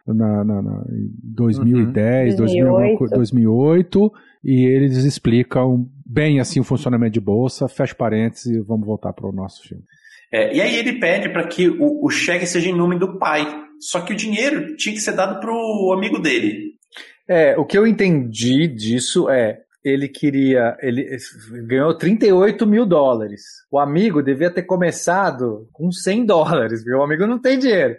na, 0.07 0.45
na- 0.45 0.63
na- 0.63 0.85
em 0.91 1.11
2010, 1.35 2.37
2000, 2.37 2.67
alguma 2.69 2.87
2008. 2.87 2.99
co- 2.99 3.17
2008, 3.17 4.13
e 4.45 4.65
eles 4.67 4.97
explicam 5.05 5.87
bem 6.07 6.41
assim 6.41 6.61
o 6.61 6.65
funcionamento 6.65 7.13
de 7.13 7.21
bolsa. 7.21 7.69
Fecha 7.69 7.95
parênteses 7.95 8.47
e 8.47 8.61
vamos 8.61 8.87
voltar 8.87 9.13
para 9.13 9.29
o 9.29 9.33
nosso 9.33 9.63
filme. 9.67 9.85
É, 10.33 10.55
e 10.57 10.61
aí 10.61 10.77
ele 10.77 10.95
pede 11.01 11.29
para 11.29 11.47
que 11.47 11.69
o, 11.69 12.05
o 12.05 12.09
cheque 12.09 12.47
seja 12.47 12.69
em 12.71 12.77
nome 12.77 12.99
do 12.99 13.19
pai. 13.19 13.45
Só 13.81 14.01
que 14.01 14.13
o 14.13 14.17
dinheiro 14.17 14.77
tinha 14.77 14.95
que 14.95 15.01
ser 15.01 15.13
dado 15.17 15.41
pro 15.41 15.93
amigo 15.97 16.19
dele. 16.21 16.75
É, 17.29 17.57
o 17.59 17.65
que 17.65 17.79
eu 17.79 17.87
entendi 17.87 18.67
disso 18.69 19.29
é 19.31 19.59
ele 19.85 20.09
queria. 20.09 20.77
Ele 20.81 21.07
ganhou 21.67 21.95
38 21.97 22.67
mil 22.67 22.85
dólares. 22.87 23.43
O 23.71 23.79
amigo 23.79 24.23
devia 24.23 24.51
ter 24.51 24.63
começado 24.63 25.69
com 25.73 25.91
100 25.91 26.27
dólares, 26.27 26.83
porque 26.83 26.97
o 26.97 27.03
amigo 27.03 27.27
não 27.27 27.39
tem 27.41 27.59
dinheiro. 27.59 27.97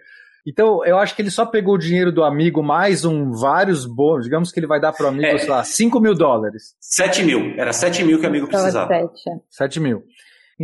Então, 0.48 0.84
eu 0.86 0.98
acho 0.98 1.16
que 1.16 1.22
ele 1.22 1.30
só 1.30 1.46
pegou 1.46 1.76
o 1.76 1.78
dinheiro 1.78 2.12
do 2.12 2.24
amigo 2.24 2.64
mais 2.64 3.06
um 3.06 3.32
vários 3.32 3.86
bônus. 3.86 4.24
Digamos 4.26 4.52
que 4.52 4.60
ele 4.60 4.66
vai 4.66 4.80
dar 4.82 4.92
pro 4.92 5.08
amigo, 5.08 5.26
É. 5.26 5.38
sei 5.38 5.50
lá, 5.50 5.64
5 5.64 6.00
mil 6.00 6.16
dólares. 6.16 6.76
7 6.80 7.24
mil. 7.24 7.54
Era 7.58 7.72
7 7.72 8.04
mil 8.04 8.20
que 8.20 8.26
o 8.26 8.30
amigo 8.30 8.48
precisava. 8.48 8.88
sete. 8.88 9.22
7 9.52 9.80
mil. 9.80 10.04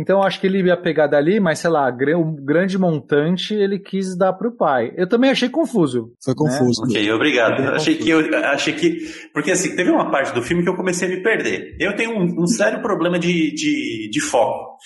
Então, 0.00 0.18
eu 0.20 0.22
acho 0.26 0.40
que 0.40 0.46
ele 0.46 0.62
ia 0.62 0.76
pegar 0.76 1.06
dali, 1.08 1.40
mas 1.40 1.58
sei 1.58 1.70
lá, 1.70 1.88
um 2.16 2.34
grande 2.44 2.78
montante 2.78 3.52
ele 3.54 3.78
quis 3.78 4.16
dar 4.16 4.32
pro 4.32 4.56
pai. 4.56 4.92
Eu 4.96 5.08
também 5.08 5.30
achei 5.30 5.48
confuso. 5.48 6.12
Foi 6.24 6.34
confuso. 6.34 6.82
Ok, 6.84 7.10
obrigado. 7.12 7.60
Achei 7.74 7.96
que 7.96 8.08
eu 8.08 8.20
achei 8.46 8.72
que. 8.74 8.98
Porque 9.34 9.50
assim, 9.50 9.74
teve 9.74 9.90
uma 9.90 10.10
parte 10.10 10.32
do 10.32 10.42
filme 10.42 10.62
que 10.62 10.68
eu 10.68 10.76
comecei 10.76 11.08
a 11.08 11.10
me 11.10 11.22
perder. 11.22 11.76
Eu 11.80 11.96
tenho 11.96 12.12
um, 12.12 12.42
um 12.42 12.46
sério 12.46 12.80
problema 12.80 13.18
de, 13.18 13.52
de, 13.52 14.08
de 14.10 14.20
foco. 14.20 14.76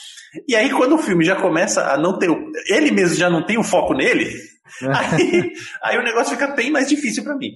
E 0.49 0.57
aí, 0.57 0.71
quando 0.71 0.95
o 0.95 0.99
filme 0.99 1.25
já 1.25 1.37
começa 1.37 1.93
a 1.93 1.99
não 1.99 2.19
ter. 2.19 2.31
o- 2.31 2.51
Ele 2.69 2.91
mesmo 2.91 3.17
já 3.17 3.29
não 3.29 3.45
tem 3.45 3.59
o 3.59 3.63
foco 3.63 3.93
nele, 3.95 4.31
aí, 4.83 5.53
aí 5.83 5.99
o 5.99 6.03
negócio 6.03 6.37
fica 6.37 6.49
bem 6.55 6.71
mais 6.71 6.89
difícil 6.89 7.23
pra 7.25 7.37
mim. 7.37 7.51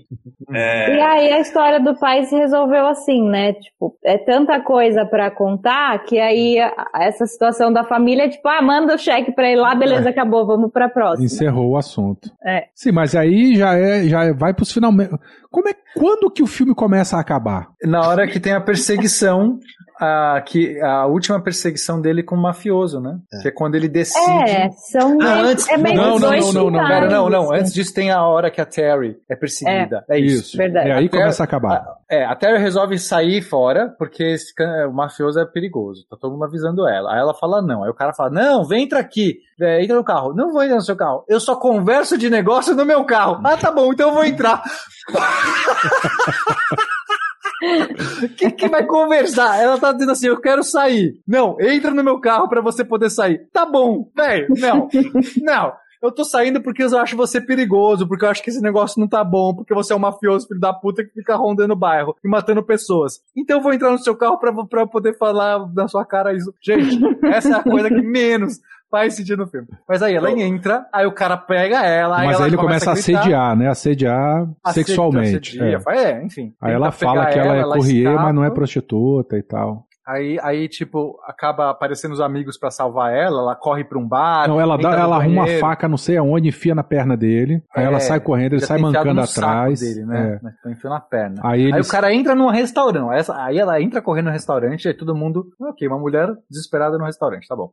É, 0.53 0.97
E 0.97 1.01
aí 1.01 1.33
a 1.33 1.41
história 1.41 1.81
do 1.81 1.99
pai 1.99 2.25
se 2.25 2.37
resolveu 2.37 2.87
assim, 2.87 3.29
né? 3.29 3.53
Tipo, 3.55 3.97
é 4.05 4.19
tanta 4.19 4.61
coisa 4.61 5.05
pra 5.07 5.31
contar 5.31 5.99
que 6.05 6.19
aí 6.19 6.59
a- 6.61 6.73
essa 7.01 7.27
situação 7.27 7.73
da 7.73 7.85
família 7.85 8.25
é 8.25 8.29
tipo, 8.29 8.47
ah, 8.49 8.63
manda 8.63 8.95
o 8.95 8.99
cheque 8.99 9.33
pra 9.33 9.51
ir 9.51 9.57
lá, 9.57 9.75
beleza, 9.75 10.09
acabou, 10.11 10.47
vamos 10.47 10.71
pra 10.71 10.89
próxima. 10.89 11.25
Encerrou 11.27 11.71
o 11.71 11.77
assunto. 11.77 12.31
É. 12.45 12.65
Sim, 12.75 12.93
mas 12.93 13.15
aí 13.15 13.55
já 13.57 13.75
é, 13.75 14.05
já 14.09 14.25
é- 14.25 14.33
vai 14.33 14.53
pros 14.55 14.73
finalmente. 14.73 15.11
Como 15.51 15.69
é, 15.69 15.75
quando 15.97 16.31
que 16.31 16.43
o 16.43 16.47
filme 16.47 16.75
começa 16.75 17.17
a 17.17 17.21
acabar? 17.21 17.69
Na 17.85 18.07
hora 18.09 18.27
que 18.29 18.39
tem 18.39 18.53
a 18.53 18.61
perseguição, 18.61 19.59
a, 20.01 20.43
que, 20.45 20.81
a 20.83 21.07
última 21.07 21.41
perseguição 21.43 22.01
dele 22.01 22.23
com 22.23 22.35
o 22.35 22.39
mafioso, 22.41 23.01
né? 23.01 23.19
Que 23.43 23.49
é 23.49 23.51
quando 23.51 23.75
ele 23.75 23.89
decide. 23.89 24.51
É, 24.51 24.71
são 24.71 25.17
Não, 25.17 25.35
meio- 25.35 25.47
antes- 25.49 25.69
é 25.69 25.77
meio 25.77 25.97
não, 25.97 26.19
não, 26.19 26.29
dois 26.29 26.55
não, 26.55 26.65
não, 26.65 26.71
não, 26.71 26.89
Pera, 26.89 27.09
não, 27.09 27.31
não. 27.31 27.43
assim. 27.53 27.61
Antes 27.61 27.73
disso 27.75 27.95
tem 27.95 28.11
a 28.11 28.23
hora 28.27 28.51
que 28.51 28.61
a 28.61 28.67
Terry 28.67 29.17
é 29.29 29.37
perseguida. 29.37 30.05
É, 30.11 30.19
isso. 30.19 30.57
verdade. 30.57 30.89
E 30.89 30.93
aí 30.93 31.07
Até- 31.07 31.19
começa 31.19 31.43
a 31.43 31.45
acabar. 31.45 31.85
É, 32.11 32.25
a 32.25 32.35
Terry 32.37 32.59
resolve 32.59 32.99
sair 32.99 33.43
fora 33.43 33.93
porque 33.99 34.23
esse 34.23 34.53
o 34.89 34.93
mafioso 34.93 35.41
é 35.41 35.45
perigoso. 35.47 36.07
Tá 36.09 36.17
todo 36.21 36.33
mundo 36.33 36.45
avisando 36.45 36.87
ela. 36.89 37.13
Aí 37.15 37.19
ela 37.19 37.35
fala 37.35 37.61
não. 37.61 37.83
Aí 37.83 37.91
o 37.91 37.95
cara 37.95 38.13
fala: 38.13 38.31
Não, 38.31 38.65
vem 38.65 38.85
entra 38.85 39.01
aqui. 39.01 39.39
É, 39.61 39.83
entra 39.83 39.97
no 39.97 40.05
carro. 40.05 40.33
Não 40.35 40.53
vou 40.53 40.63
entrar 40.63 40.77
no 40.77 40.83
seu 40.83 40.95
carro. 40.97 41.25
Eu 41.29 41.41
só 41.41 41.57
converso 41.57 42.17
de 42.19 42.29
negócio 42.31 42.75
no 42.77 42.85
meu 42.85 43.05
carro. 43.05 43.41
Ah, 43.45 43.57
tá 43.57 43.73
bom, 43.73 43.93
então 43.93 44.09
eu 44.11 44.15
vou 44.15 44.25
entrar. 44.25 44.63
Quem 48.37 48.51
que 48.51 48.69
vai 48.69 48.85
conversar? 48.87 49.61
Ela 49.61 49.79
tá 49.79 49.93
dizendo 49.93 50.13
assim: 50.13 50.29
Eu 50.29 50.41
quero 50.41 50.63
sair. 50.63 51.19
Não, 51.27 51.57
entra 51.61 51.93
no 51.93 52.05
meu 52.05 52.21
carro 52.21 52.49
pra 52.49 52.61
você 52.61 52.85
poder 52.85 53.11
sair. 53.11 53.47
Tá 53.53 53.65
bom, 53.65 54.11
velho. 54.15 54.49
Não, 54.59 54.89
não. 55.43 55.73
Eu 56.03 56.13
tô 56.13 56.25
saindo 56.25 56.63
porque 56.63 56.83
eu 56.83 56.99
acho 56.99 57.17
você 57.17 57.41
perigoso, 57.41 58.07
porque 58.07 58.25
eu 58.25 58.29
acho 58.29 58.43
que 58.43 58.51
esse 58.51 58.61
negócio 58.61 59.01
não 59.01 59.09
tá 59.09 59.25
bom, 59.25 59.55
porque 59.55 59.75
você 59.75 59.93
é 59.93 59.97
um 59.97 60.01
mafioso 60.01 60.47
filho 60.47 60.61
da 60.61 60.73
puta 60.73 61.03
que 61.03 61.11
fica 61.11 61.35
rondando 61.35 61.73
o 61.73 61.77
bairro 61.77 62.15
e 62.23 62.29
matando 62.29 62.63
pessoas. 62.63 63.21
Então 63.35 63.57
eu 63.57 63.63
vou 63.63 63.73
entrar 63.73 63.91
no 63.91 63.99
seu 63.99 64.15
carro 64.15 64.39
pra, 64.39 64.53
pra 64.67 64.83
eu 64.83 64.87
poder 64.87 65.17
falar 65.17 65.67
na 65.75 65.89
sua 65.89 66.05
cara 66.05 66.35
isso. 66.35 66.55
Gente, 66.61 66.99
essa 67.25 67.49
é 67.49 67.55
a 67.55 67.63
coisa 67.63 67.89
que 67.89 68.03
menos 68.03 68.61
faz 68.91 69.15
sentido 69.15 69.45
no 69.45 69.47
filme. 69.49 69.67
Mas 69.89 70.03
aí 70.03 70.15
ela 70.15 70.31
entra, 70.31 70.87
aí 70.93 71.07
o 71.07 71.13
cara 71.13 71.37
pega 71.37 71.85
ela, 71.85 72.19
aí 72.19 72.27
Mas 72.27 72.37
ela 72.37 72.45
aí 72.45 72.51
ele 72.51 72.57
começa 72.57 72.91
a 72.91 72.95
gritar, 72.95 73.19
assediar, 73.19 73.57
né? 73.57 73.69
Assediar 73.69 74.49
assedia, 74.65 74.85
sexualmente. 74.87 75.59
assedia, 75.59 75.81
É. 75.89 75.99
é, 76.13 76.25
enfim. 76.25 76.53
Aí 76.61 76.73
ela 76.73 76.91
fala 76.91 77.27
que 77.27 77.39
ela, 77.39 77.57
é 77.57 77.61
ela 77.61 77.75
courrier, 77.77 78.15
mas 78.15 78.35
não 78.35 78.45
é 78.45 78.51
prostituta 78.51 79.37
e 79.37 79.43
tal. 79.43 79.87
Aí, 80.09 80.39
aí, 80.41 80.69
tipo, 80.69 81.19
acaba 81.27 81.69
aparecendo 81.69 82.13
os 82.13 82.21
amigos 82.21 82.57
pra 82.57 82.71
salvar 82.71 83.13
ela, 83.13 83.41
ela 83.41 83.57
corre 83.57 83.83
pra 83.83 83.99
um 83.99 84.07
bar. 84.07 84.47
Não, 84.47 84.61
ela, 84.61 84.79
dá, 84.79 84.93
ela 84.93 85.17
arruma 85.17 85.43
a 85.43 85.59
faca, 85.59 85.89
não 85.89 85.97
sei 85.97 86.17
aonde, 86.17 86.49
enfia 86.51 86.77
na 86.77 86.85
perna 86.85 87.17
dele. 87.17 87.61
Aí 87.75 87.83
É, 87.83 87.87
ela 87.89 87.99
sai 87.99 88.21
correndo, 88.21 88.53
ele 88.53 88.65
sai 88.65 88.79
mancando 88.79 89.21
atrás. 89.21 89.81
Dele, 89.81 90.07
né? 90.07 90.39
É. 90.45 90.49
Então 90.61 90.71
enfia 90.71 90.91
na 90.91 91.01
perna. 91.01 91.41
Aí, 91.43 91.65
Aí 91.65 91.73
eles... 91.73 91.89
o 91.89 91.91
cara 91.91 92.15
entra 92.15 92.37
num 92.37 92.49
restaurante. 92.49 93.11
Aí, 93.33 93.37
aí 93.37 93.59
ela 93.59 93.83
entra 93.83 94.01
correndo 94.01 94.27
no 94.27 94.31
restaurante, 94.31 94.87
aí 94.87 94.95
todo 94.95 95.13
mundo. 95.13 95.45
Ok, 95.61 95.89
uma 95.89 95.99
mulher 95.99 96.29
desesperada 96.49 96.97
no 96.97 97.05
restaurante, 97.05 97.49
tá 97.49 97.57
bom. 97.57 97.73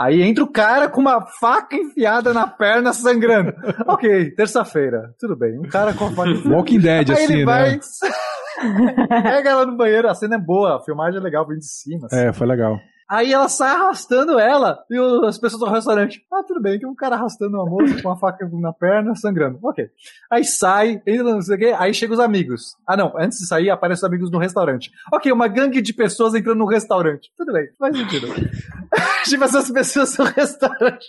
Aí 0.00 0.22
entra 0.22 0.42
o 0.42 0.50
cara 0.50 0.88
com 0.88 0.98
uma 0.98 1.26
faca 1.26 1.76
enfiada 1.76 2.32
na 2.32 2.46
perna, 2.46 2.90
sangrando. 2.90 3.52
ok, 3.86 4.30
terça-feira, 4.30 5.14
tudo 5.18 5.36
bem. 5.36 5.58
Um 5.58 5.68
cara 5.68 5.92
com 5.92 6.06
a 6.06 6.10
faca 6.10 6.30
enfiada. 6.30 6.48
Walking 6.56 6.80
Dead, 6.80 7.10
Aí 7.10 7.14
assim, 7.14 7.32
ele 7.34 7.44
né? 7.44 7.44
vai. 7.44 7.80
Pega 9.22 9.50
ela 9.50 9.66
no 9.66 9.76
banheiro, 9.76 10.08
a 10.08 10.14
cena 10.14 10.36
é 10.36 10.38
boa, 10.38 10.76
a 10.76 10.80
filmagem 10.80 11.20
é 11.20 11.22
legal, 11.22 11.46
vem 11.46 11.58
de 11.58 11.66
cima. 11.66 12.06
assim. 12.06 12.16
É, 12.16 12.32
foi 12.32 12.46
legal. 12.46 12.80
Aí 13.10 13.32
ela 13.32 13.48
sai 13.48 13.74
arrastando 13.74 14.38
ela 14.38 14.84
e 14.88 14.96
as 15.26 15.36
pessoas 15.36 15.60
do 15.60 15.68
restaurante. 15.68 16.24
Ah, 16.32 16.44
tudo 16.46 16.62
bem, 16.62 16.78
tem 16.78 16.88
um 16.88 16.94
cara 16.94 17.16
arrastando 17.16 17.56
uma 17.56 17.66
moça 17.66 18.00
com 18.00 18.08
uma 18.08 18.16
faca 18.16 18.48
na 18.52 18.72
perna, 18.72 19.16
sangrando. 19.16 19.58
Ok. 19.64 19.88
Aí 20.30 20.44
sai, 20.44 21.02
entra 21.04 21.24
não 21.24 21.42
sei 21.42 21.56
o 21.56 21.58
quê, 21.58 21.74
aí 21.76 21.92
chega 21.92 22.12
os 22.12 22.20
amigos. 22.20 22.76
Ah, 22.86 22.96
não, 22.96 23.12
antes 23.18 23.38
de 23.38 23.48
sair, 23.48 23.68
aparecem 23.68 24.06
os 24.06 24.08
amigos 24.08 24.30
no 24.30 24.38
restaurante. 24.38 24.92
Ok, 25.12 25.32
uma 25.32 25.48
gangue 25.48 25.82
de 25.82 25.92
pessoas 25.92 26.34
entrando 26.34 26.58
no 26.58 26.66
restaurante. 26.66 27.32
Tudo 27.36 27.52
bem, 27.52 27.68
faz 27.76 27.96
sentido. 27.96 28.28
tipo, 29.26 29.42
essas 29.42 29.68
pessoas 29.72 30.16
no 30.16 30.24
restaurante. 30.26 31.06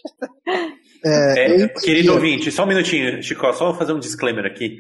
É, 1.06 1.64
É, 1.64 1.68
querido 1.68 2.14
ouvinte, 2.14 2.52
só 2.52 2.64
um 2.64 2.68
minutinho, 2.68 3.22
Chico, 3.22 3.54
só 3.54 3.66
vou 3.66 3.76
fazer 3.76 3.93
um 3.93 3.99
disclaimer 3.99 4.45
aqui. 4.45 4.78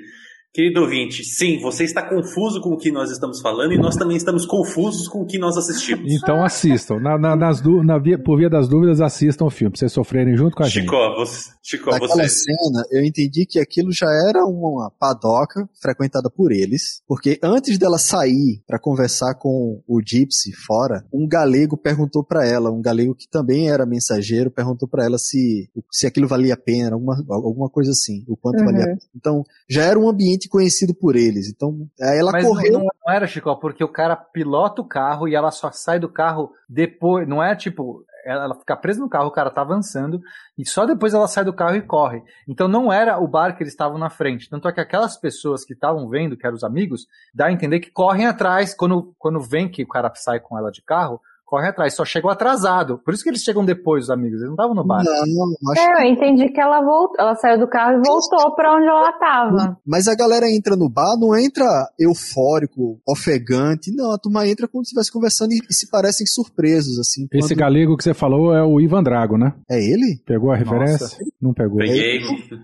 Querido 0.53 0.81
ouvinte, 0.81 1.23
sim, 1.23 1.61
você 1.61 1.85
está 1.85 2.01
confuso 2.09 2.59
com 2.59 2.71
o 2.73 2.77
que 2.77 2.91
nós 2.91 3.09
estamos 3.09 3.39
falando 3.39 3.71
e 3.71 3.77
nós 3.77 3.95
também 3.95 4.17
estamos 4.17 4.45
confusos 4.45 5.07
com 5.07 5.21
o 5.21 5.25
que 5.25 5.37
nós 5.37 5.55
assistimos. 5.55 6.11
Então 6.11 6.43
assistam. 6.43 6.99
Na, 6.99 7.17
na- 7.17 7.37
nas 7.37 7.61
du- 7.61 7.81
na 7.81 7.97
via- 7.97 8.19
por 8.21 8.37
via 8.37 8.49
das 8.49 8.67
dúvidas, 8.67 8.99
assistam 8.99 9.45
o 9.45 9.49
filme, 9.49 9.71
pra 9.71 9.79
vocês 9.79 9.93
sofrerem 9.93 10.35
junto 10.35 10.53
com 10.57 10.63
a 10.63 10.67
gente. 10.67 10.83
Chico, 10.83 10.95
você, 11.15 11.51
Chico, 11.63 11.89
Naquela 11.89 12.27
você, 12.27 12.27
cena, 12.27 12.83
eu 12.91 13.01
entendi 13.01 13.45
que 13.45 13.59
aquilo 13.59 13.93
já 13.93 14.07
era 14.27 14.43
uma 14.45 14.91
padoca 14.99 15.69
frequentada 15.81 16.29
por 16.29 16.51
eles, 16.51 17.01
porque 17.07 17.39
antes 17.41 17.77
dela 17.77 17.97
sair 17.97 18.61
pra 18.67 18.77
conversar 18.77 19.35
com 19.35 19.81
o 19.87 20.01
Gypsy 20.05 20.51
fora, 20.67 21.05
um 21.13 21.25
galego 21.25 21.77
perguntou 21.77 22.25
pra 22.25 22.45
ela, 22.45 22.69
um 22.69 22.81
galego 22.81 23.15
que 23.15 23.25
também 23.29 23.69
era 23.69 23.85
mensageiro, 23.85 24.51
perguntou 24.51 24.85
pra 24.85 25.05
ela 25.05 25.17
se, 25.17 25.69
se 25.89 26.05
aquilo 26.05 26.27
valia 26.27 26.55
a 26.55 26.57
pena, 26.57 26.95
alguma, 26.95 27.15
alguma 27.29 27.69
coisa 27.69 27.91
assim, 27.91 28.25
o 28.27 28.35
quanto 28.35 28.59
Uhum. 28.59 28.65
valia 28.65 28.81
a 28.83 28.87
pena. 28.87 28.99
Então, 29.15 29.43
já 29.69 29.83
era 29.85 29.97
um 29.97 30.09
ambiente 30.09 30.40
conhecido 30.49 30.93
por 30.93 31.15
eles. 31.15 31.49
Então, 31.49 31.87
aí 32.01 32.19
ela 32.19 32.31
Mas 32.31 32.45
correu. 32.45 32.73
não, 32.73 32.81
não 32.81 33.13
era, 33.13 33.27
Chico, 33.27 33.55
porque 33.59 33.83
o 33.83 33.91
cara 33.91 34.15
pilota 34.15 34.81
o 34.81 34.87
carro 34.87 35.27
e 35.27 35.35
ela 35.35 35.51
só 35.51 35.71
sai 35.71 35.99
do 35.99 36.09
carro 36.09 36.51
depois. 36.69 37.27
Não 37.27 37.43
é 37.43 37.55
tipo. 37.55 38.03
Ela 38.23 38.43
ela 38.43 38.55
fica 38.55 38.77
presa 38.77 38.99
no 38.99 39.09
carro, 39.09 39.29
o 39.29 39.31
cara 39.31 39.49
tá 39.49 39.61
avançando, 39.61 40.21
e 40.55 40.63
só 40.63 40.85
depois 40.85 41.11
ela 41.11 41.27
sai 41.27 41.43
do 41.43 41.51
carro 41.53 41.75
e 41.75 41.81
corre. 41.81 42.21
Então 42.47 42.67
não 42.67 42.93
era 42.93 43.17
o 43.17 43.27
bar 43.27 43.57
que 43.57 43.63
eles 43.63 43.73
estavam 43.73 43.97
na 43.97 44.11
frente. 44.11 44.47
Tanto 44.47 44.67
é 44.67 44.71
que 44.71 44.79
aquelas 44.79 45.17
pessoas 45.17 45.65
que 45.65 45.73
estavam 45.73 46.07
vendo, 46.07 46.37
que 46.37 46.45
eram 46.45 46.55
os 46.55 46.63
amigos, 46.63 47.07
dá 47.33 47.47
a 47.47 47.51
entender 47.51 47.79
que 47.79 47.89
correm 47.89 48.27
atrás. 48.27 48.75
Quando, 48.75 49.15
quando 49.17 49.39
vem 49.39 49.67
que 49.67 49.81
o 49.81 49.87
cara 49.87 50.11
sai 50.13 50.39
com 50.39 50.55
ela 50.55 50.69
de 50.69 50.83
carro, 50.83 51.19
corre 51.51 51.67
atrás. 51.67 51.93
Só 51.95 52.05
chegou 52.05 52.31
atrasado. 52.31 52.99
Por 53.03 53.13
isso 53.13 53.21
que 53.23 53.29
eles 53.29 53.41
chegam 53.43 53.65
depois, 53.65 54.05
os 54.05 54.09
amigos. 54.09 54.35
Eles 54.39 54.45
não 54.45 54.53
estavam 54.53 54.73
no 54.73 54.85
bar. 54.85 55.03
Não, 55.03 55.71
acho 55.73 55.81
É, 55.81 56.07
eu 56.07 56.13
entendi 56.13 56.47
que 56.49 56.61
ela 56.61 56.81
voltou, 56.81 57.15
ela 57.19 57.35
saiu 57.35 57.59
do 57.59 57.67
carro 57.67 57.99
e 57.99 58.07
voltou 58.07 58.55
pra 58.55 58.73
onde 58.75 58.87
ela 58.87 59.11
tava. 59.19 59.77
Mas 59.85 60.07
a 60.07 60.15
galera 60.15 60.49
entra 60.49 60.75
no 60.77 60.89
bar, 60.89 61.17
não 61.19 61.35
entra 61.37 61.65
eufórico, 61.99 62.99
ofegante, 63.07 63.93
não, 63.93 64.11
a 64.13 64.17
turma 64.17 64.47
entra 64.47 64.67
como 64.67 64.83
se 64.85 64.89
estivesse 64.89 65.11
conversando 65.11 65.51
e, 65.51 65.73
se 65.73 65.89
parecem 65.89 66.25
surpresos, 66.25 66.97
assim. 66.99 67.27
Esse 67.33 67.49
quando- 67.49 67.59
galego 67.59 67.97
que 67.97 68.03
você 68.03 68.13
falou 68.13 68.53
é 68.55 68.63
o 68.63 68.79
Ivan 68.79 69.03
Drago, 69.03 69.37
né? 69.37 69.53
É 69.69 69.77
ele? 69.77 70.21
Pegou 70.25 70.51
a 70.51 70.55
referência? 70.55 71.01
Nossa. 71.05 71.17
Não 71.41 71.53
pegou. 71.53 71.77
peguei, 71.77 72.19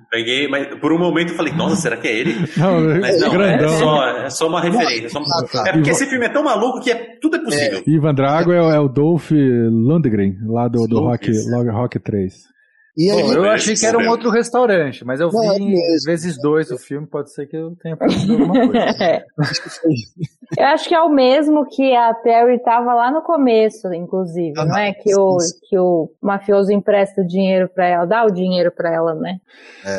peguei, 0.10 0.48
mas 0.48 0.80
por 0.80 0.94
um 0.94 1.00
momento 1.00 1.30
eu 1.32 1.36
falei, 1.36 1.52
nossa, 1.54 1.76
será 1.76 1.98
que 1.98 2.08
é 2.08 2.20
ele? 2.20 2.34
Não, 2.56 3.00
Mas 3.02 3.20
não, 3.20 3.32
grandão. 3.32 3.66
é 3.74 3.78
só, 3.78 4.08
é 4.08 4.30
só 4.30 4.48
uma 4.48 4.62
referência. 4.62 5.08
é 5.08 5.10
só 5.10 5.20
uma- 5.20 5.28
Ah, 5.28 5.48
tá. 5.52 5.70
É 5.70 5.74
porque 5.74 5.90
esse 5.90 6.06
filme 6.06 6.26
é 6.26 6.30
tão 6.30 6.44
maluco 6.44 6.80
que 6.80 6.92
é, 6.92 7.18
tudo 7.20 7.38
é 7.38 7.44
possível. 7.44 7.84
Ivan 7.88 8.14
Drago 8.14 8.52
é, 8.52 8.62
o- 8.62 8.77
é 8.78 8.80
o 8.80 8.88
Dolph 8.88 9.32
Lundgren, 9.32 10.38
lá 10.46 10.68
do, 10.68 10.88
do 10.88 11.00
Rock. 11.02 11.30
Rock, 11.52 11.70
Rock 11.70 12.00
3. 12.00 12.34
E 13.00 13.12
aí, 13.12 13.22
Bom, 13.22 13.34
eu 13.34 13.50
achei 13.52 13.76
que 13.76 13.86
era 13.86 13.96
um 13.96 14.00
mesmo. 14.00 14.12
outro 14.12 14.32
restaurante, 14.32 15.06
mas 15.06 15.20
eu 15.20 15.30
Não, 15.32 15.52
é 15.52 15.58
vi 15.60 15.66
mesmo. 15.66 16.04
vezes 16.08 16.36
dois 16.42 16.72
o 16.72 16.80
filme, 16.80 17.06
pode 17.06 17.32
ser 17.32 17.46
que 17.46 17.56
eu 17.56 17.76
tenha 17.76 17.96
perdido 17.96 18.34
alguma 18.42 18.54
coisa. 18.66 19.24
acho 19.40 19.62
que 19.62 19.70
foi 19.70 19.92
Eu 20.58 20.66
acho 20.66 20.90
que 20.90 20.96
é 20.96 21.02
o 21.02 21.10
mesmo 21.10 21.68
que 21.70 21.96
a 21.96 22.12
Terry 22.16 22.58
tava 22.64 22.96
lá 22.96 23.12
no 23.12 23.22
começo, 23.22 23.94
inclusive, 23.94 24.54
Ah, 24.58 24.66
não 24.66 24.76
é? 24.76 24.94
Que 24.94 25.14
o, 25.16 25.38
que 25.70 25.78
o 25.78 26.10
mafioso 26.20 26.72
empresta 26.72 27.22
o 27.22 27.28
dinheiro 27.28 27.70
pra 27.70 27.86
ela, 27.88 28.06
dá 28.08 28.26
o 28.26 28.32
dinheiro 28.32 28.72
pra 28.76 28.92
ela, 28.92 29.14
né? 29.14 29.38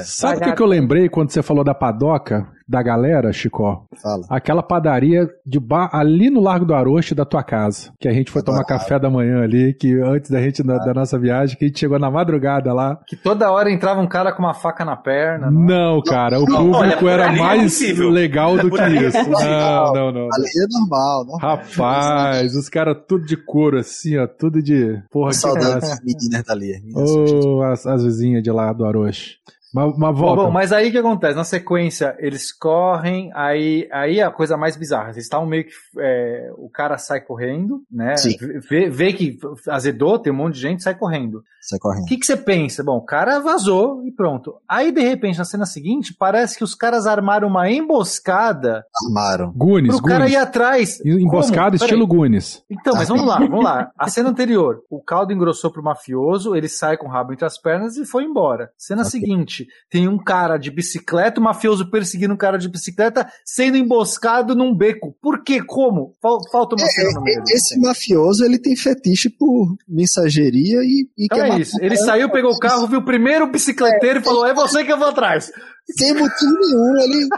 Sabe 0.03 0.39
o 0.39 0.41
que, 0.41 0.53
que 0.57 0.63
eu 0.63 0.67
lembrei 0.67 1.09
quando 1.09 1.31
você 1.31 1.41
falou 1.41 1.63
da 1.63 1.75
padoca 1.75 2.49
da 2.69 2.83
galera, 2.83 3.33
Chicó? 3.33 3.85
fala. 4.03 4.25
Aquela 4.29 4.63
padaria 4.63 5.29
de 5.47 5.59
bar, 5.59 5.89
ali 5.93 6.29
no 6.31 6.41
Largo 6.41 6.67
do 6.67 6.75
Aroche 6.75 7.15
da 7.15 7.25
tua 7.25 7.43
casa. 7.43 7.91
Que 7.99 8.09
a 8.09 8.13
gente 8.13 8.31
foi 8.31 8.43
tomar 8.43 8.65
café 8.65 8.99
da 8.99 9.09
manhã 9.09 9.43
ali, 9.43 9.73
que 9.75 9.99
antes 10.01 10.31
da 10.31 10.41
gente, 10.41 10.63
da, 10.63 10.79
da 10.79 10.93
nossa 10.93 11.19
viagem, 11.19 11.57
que 11.57 11.65
a 11.65 11.69
gente 11.69 11.79
chegou 11.81 11.99
na 11.99 12.11
madrugada 12.11 12.73
lá. 12.73 12.99
Que 13.07 13.17
toda 13.17 13.51
hora 13.51 13.71
entrava 13.71 14.01
um 14.01 14.07
cara 14.07 14.33
com 14.33 14.43
uma 14.43 14.55
faca 14.55 14.85
na 14.85 14.97
perna. 14.97 15.51
não 15.51 15.63
é? 15.63 15.67
Não, 15.67 16.03
cara, 16.03 16.39
o 16.41 16.45
público 16.45 17.07
olha, 17.07 17.11
era 17.11 17.35
é 17.35 17.39
mais 17.39 17.63
possível. 17.63 18.11
legal 18.11 18.57
do 18.59 18.71
que 18.71 18.81
é 18.81 18.89
isso. 19.09 19.19
possível. 19.25 19.51
Não, 19.51 19.93
não, 19.95 20.13
não. 20.13 20.29
Ali 20.33 20.49
é 20.49 20.79
normal, 20.79 21.25
normal. 21.25 21.57
Rapaz, 21.57 22.55
os 22.55 22.69
caras 22.69 22.97
tudo 23.09 23.25
de 23.25 23.37
couro 23.37 23.79
assim, 23.79 24.19
ó, 24.19 24.27
tudo 24.27 24.63
de 24.63 25.01
porra 25.11 25.31
que 25.31 25.37
Saudade 25.37 25.81
das 25.81 25.99
meninas 26.05 26.45
dali. 26.45 26.73
Ô, 26.95 27.63
as, 27.63 27.87
as 27.87 28.05
vizinhas 28.05 28.43
de 28.43 28.51
lá 28.51 28.73
do 28.73 28.85
Aroche. 28.85 29.37
Mas, 29.75 29.93
mas 29.99 30.15
Bom, 30.15 30.21
volta. 30.21 30.43
bom, 30.45 30.51
mas 30.51 30.73
aí 30.73 30.89
o 30.89 30.91
que 30.93 30.99
acontece? 30.99 31.35
Na 31.37 31.45
sequência, 31.45 32.17
eles 32.19 32.53
correm, 32.53 33.31
aí, 33.35 33.89
aí 33.93 34.19
é 34.19 34.25
a 34.25 34.31
coisa 34.31 34.57
mais 34.57 34.77
bizarra. 34.77 35.11
Eles 35.11 35.25
estavam 35.25 35.47
meio 35.47 35.65
que. 35.65 35.73
é, 35.99 36.51
o 36.57 36.71
cara 36.71 36.97
sai 36.99 37.21
correndo, 37.21 37.83
né? 37.91 38.17
Sim. 38.17 38.35
Vê, 38.69 38.89
vê 38.89 39.13
que 39.13 39.39
azedou, 39.69 40.19
tem 40.19 40.33
um 40.33 40.37
monte 40.37 40.55
de 40.55 40.61
gente 40.61 40.83
sai 40.83 40.95
correndo. 40.95 41.43
Sai 41.61 41.77
O 41.79 41.81
correndo. 41.83 42.05
que, 42.07 42.17
que 42.17 42.25
você 42.25 42.37
pensa? 42.37 42.83
Bom, 42.83 42.97
o 42.97 43.05
cara 43.05 43.41
vazou 43.41 44.03
e 44.07 44.13
pronto. 44.13 44.55
Aí, 44.69 44.91
de 44.91 45.03
repente, 45.03 45.39
na 45.39 45.45
cena 45.45 45.67
seguinte, 45.67 46.15
parece 46.19 46.57
que 46.57 46.65
os 46.65 46.75
caras 46.75 47.07
armaram 47.07 47.49
uma 47.49 47.69
emboscada 47.71 48.85
Armaram. 49.07 49.53
Goonies, 49.55 49.97
pro 50.01 50.05
cara 50.09 50.29
ir 50.29 50.37
atrás. 50.37 51.01
Emboscado 51.05 51.77
Como? 51.77 51.85
estilo 51.85 52.07
Goonies. 52.07 52.63
Então, 52.71 52.95
mas 52.95 53.09
vamos 53.09 53.27
lá, 53.27 53.39
vamos 53.39 53.65
lá. 53.65 53.91
A 53.99 54.09
cena 54.09 54.31
anterior, 54.31 54.83
o 54.89 55.03
caldo 55.03 55.33
engrossou 55.33 55.71
pro 55.71 55.83
mafioso, 55.83 56.55
ele 56.57 56.69
sai 56.69 56.97
com 56.97 57.07
o 57.07 57.11
rabo 57.11 57.33
entre 57.33 57.45
as 57.45 57.59
pernas 57.61 57.97
e 57.97 58.07
foi 58.07 58.25
embora. 58.25 58.71
Cena 58.77 59.03
Ok. 59.03 59.11
seguinte, 59.11 59.58
seguinte: 59.59 59.73
tem 59.91 60.09
um 60.09 60.19
cara 60.23 60.57
de 60.59 60.71
bicicleta, 60.71 61.41
um 61.41 61.45
mafioso 61.45 61.91
perseguindo 61.91 62.35
um 62.35 62.37
cara 62.37 62.59
de 62.59 62.69
bicicleta, 62.69 63.29
sendo 63.45 63.77
emboscado 63.77 64.55
num 64.55 64.75
beco. 64.75 65.15
Por 65.21 65.43
quê? 65.43 65.63
Como? 65.63 66.15
Fal- 66.23 66.41
Falta 66.51 66.75
uma 66.77 66.87
meio. 67.23 67.39
É, 67.41 67.55
Esse 67.55 67.79
mafioso, 67.81 68.45
ele 68.45 68.59
tem 68.59 68.75
fetiche 68.77 69.29
por 69.31 69.77
mensageria 69.89 70.79
e, 70.83 71.09
e 71.17 71.25
Então 71.27 71.39
é 71.45 71.61
isso. 71.61 71.77
Ele 71.81 71.97
saiu, 71.97 72.31
pegou 72.31 72.53
o 72.53 72.59
carro, 72.59 72.87
viu 72.87 73.01
o 73.01 73.05
primeiro 73.05 73.51
bicicleteiro 73.51 74.21
e 74.21 74.23
falou: 74.25 74.47
É 74.47 74.55
você 74.55 74.85
que 74.85 74.93
eu 74.93 74.99
vou 74.99 75.09
atrás. 75.09 75.51
Sem 75.99 76.13
motivo 76.13 76.53
nenhum, 76.61 76.97
ele 77.03 77.29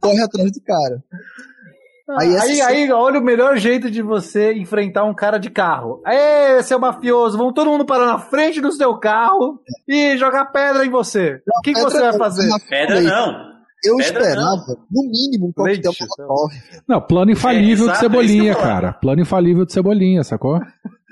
corre 0.00 0.20
atrás 0.22 0.52
do 0.52 0.60
cara. 0.60 1.02
Aí 2.18 2.28
Aí, 2.36 2.60
essa 2.60 2.66
aí, 2.68 2.92
olha 2.92 3.18
o 3.18 3.24
melhor 3.24 3.56
jeito 3.56 3.90
de 3.90 4.02
você 4.02 4.52
enfrentar 4.52 5.04
um 5.04 5.14
cara 5.14 5.38
de 5.38 5.48
carro. 5.50 6.02
Aê, 6.04 6.62
seu 6.62 6.78
mafioso, 6.78 7.38
vamos 7.38 7.54
todo 7.54 7.70
mundo 7.70 7.86
parar 7.86 8.06
na 8.06 8.18
frente 8.18 8.60
do 8.60 8.70
seu 8.72 8.98
carro 8.98 9.58
e 9.88 10.16
jogar 10.18 10.46
pedra 10.46 10.84
em 10.84 10.90
você. 10.90 11.40
O 11.58 11.62
que, 11.62 11.72
que 11.72 11.80
você 11.80 12.00
vai 12.00 12.12
fazer? 12.18 12.48
Pedra 12.68 13.00
não. 13.00 13.54
Eu 13.86 13.96
Pedra 13.98 14.22
esperava, 14.22 14.78
no 14.90 15.02
mínimo, 15.10 15.48
um 15.48 15.52
coquetel 15.52 15.92
molotov. 16.00 16.52
Não, 16.88 17.00
plano 17.02 17.30
infalível 17.32 17.88
É, 17.88 17.92
de 17.92 17.98
Cebolinha, 17.98 18.52
é 18.52 18.54
falar. 18.54 18.66
cara. 18.66 18.92
Plano 18.94 19.20
infalível 19.20 19.66
de 19.66 19.72
Cebolinha, 19.74 20.24
sacou? 20.24 20.58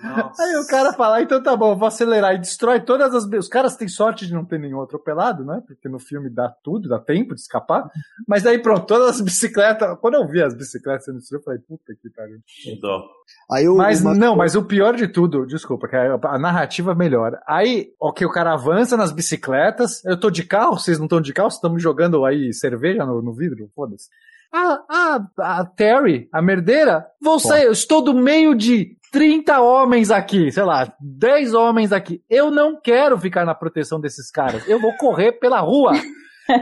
Aí 0.02 0.56
o 0.56 0.66
cara 0.66 0.92
fala, 0.92 1.22
então 1.22 1.40
tá 1.42 1.56
bom, 1.56 1.76
vou 1.76 1.86
acelerar 1.86 2.34
e 2.34 2.38
destrói 2.38 2.80
todas 2.80 3.14
as. 3.14 3.24
Os 3.24 3.48
caras 3.48 3.76
têm 3.76 3.86
sorte 3.86 4.26
de 4.26 4.34
não 4.34 4.44
ter 4.44 4.58
nenhum 4.58 4.82
atropelado, 4.82 5.44
né? 5.44 5.62
Porque 5.66 5.88
no 5.88 6.00
filme 6.00 6.28
dá 6.28 6.48
tudo, 6.48 6.88
dá 6.88 6.98
tempo 6.98 7.34
de 7.34 7.40
escapar. 7.40 7.88
Mas 8.26 8.42
daí 8.42 8.58
pronto, 8.58 8.86
todas 8.86 9.16
as 9.16 9.20
bicicletas. 9.20 9.96
Quando 10.00 10.14
eu 10.14 10.26
vi 10.26 10.42
as 10.42 10.54
bicicletas 10.54 11.04
sendo 11.04 11.18
destruídas, 11.18 11.46
eu 11.46 11.52
falei, 11.52 11.60
puta 11.60 11.94
que 11.94 12.10
pariu. 12.10 12.38
Dó. 12.80 13.04
Aí 13.50 13.68
o, 13.68 13.76
Mas 13.76 14.02
não, 14.02 14.34
mas 14.34 14.56
o 14.56 14.64
pior 14.64 14.96
de 14.96 15.06
tudo, 15.06 15.46
desculpa, 15.46 15.86
que 15.86 15.94
a, 15.94 16.18
a 16.20 16.38
narrativa 16.38 16.94
melhora. 16.94 17.40
Aí, 17.46 17.92
ok, 18.00 18.26
o 18.26 18.32
cara 18.32 18.52
avança 18.52 18.96
nas 18.96 19.12
bicicletas, 19.12 20.04
eu 20.04 20.18
tô 20.18 20.30
de 20.30 20.42
carro, 20.44 20.78
vocês 20.78 20.98
não 20.98 21.06
estão 21.06 21.20
de 21.20 21.32
carro, 21.32 21.48
estamos 21.48 21.82
jogando 21.82 22.24
aí 22.24 22.52
cerveja 22.52 23.04
no, 23.06 23.22
no 23.22 23.32
vidro, 23.32 23.70
foda-se. 23.74 24.08
A, 24.52 24.82
a, 24.88 25.20
a 25.38 25.64
Terry, 25.64 26.28
a 26.32 26.42
merdeira, 26.42 27.06
vou 27.20 27.38
sair, 27.38 27.64
eu 27.64 27.72
estou 27.72 28.02
do 28.02 28.12
meio 28.12 28.54
de 28.54 28.96
30 29.10 29.60
homens 29.60 30.10
aqui, 30.10 30.50
sei 30.50 30.62
lá, 30.62 30.92
10 31.00 31.54
homens 31.54 31.92
aqui. 31.92 32.22
Eu 32.28 32.50
não 32.50 32.78
quero 32.80 33.18
ficar 33.18 33.44
na 33.44 33.54
proteção 33.54 34.00
desses 34.00 34.30
caras. 34.30 34.66
Eu 34.68 34.80
vou 34.80 34.94
correr 34.96 35.32
pela 35.32 35.60
rua. 35.60 35.92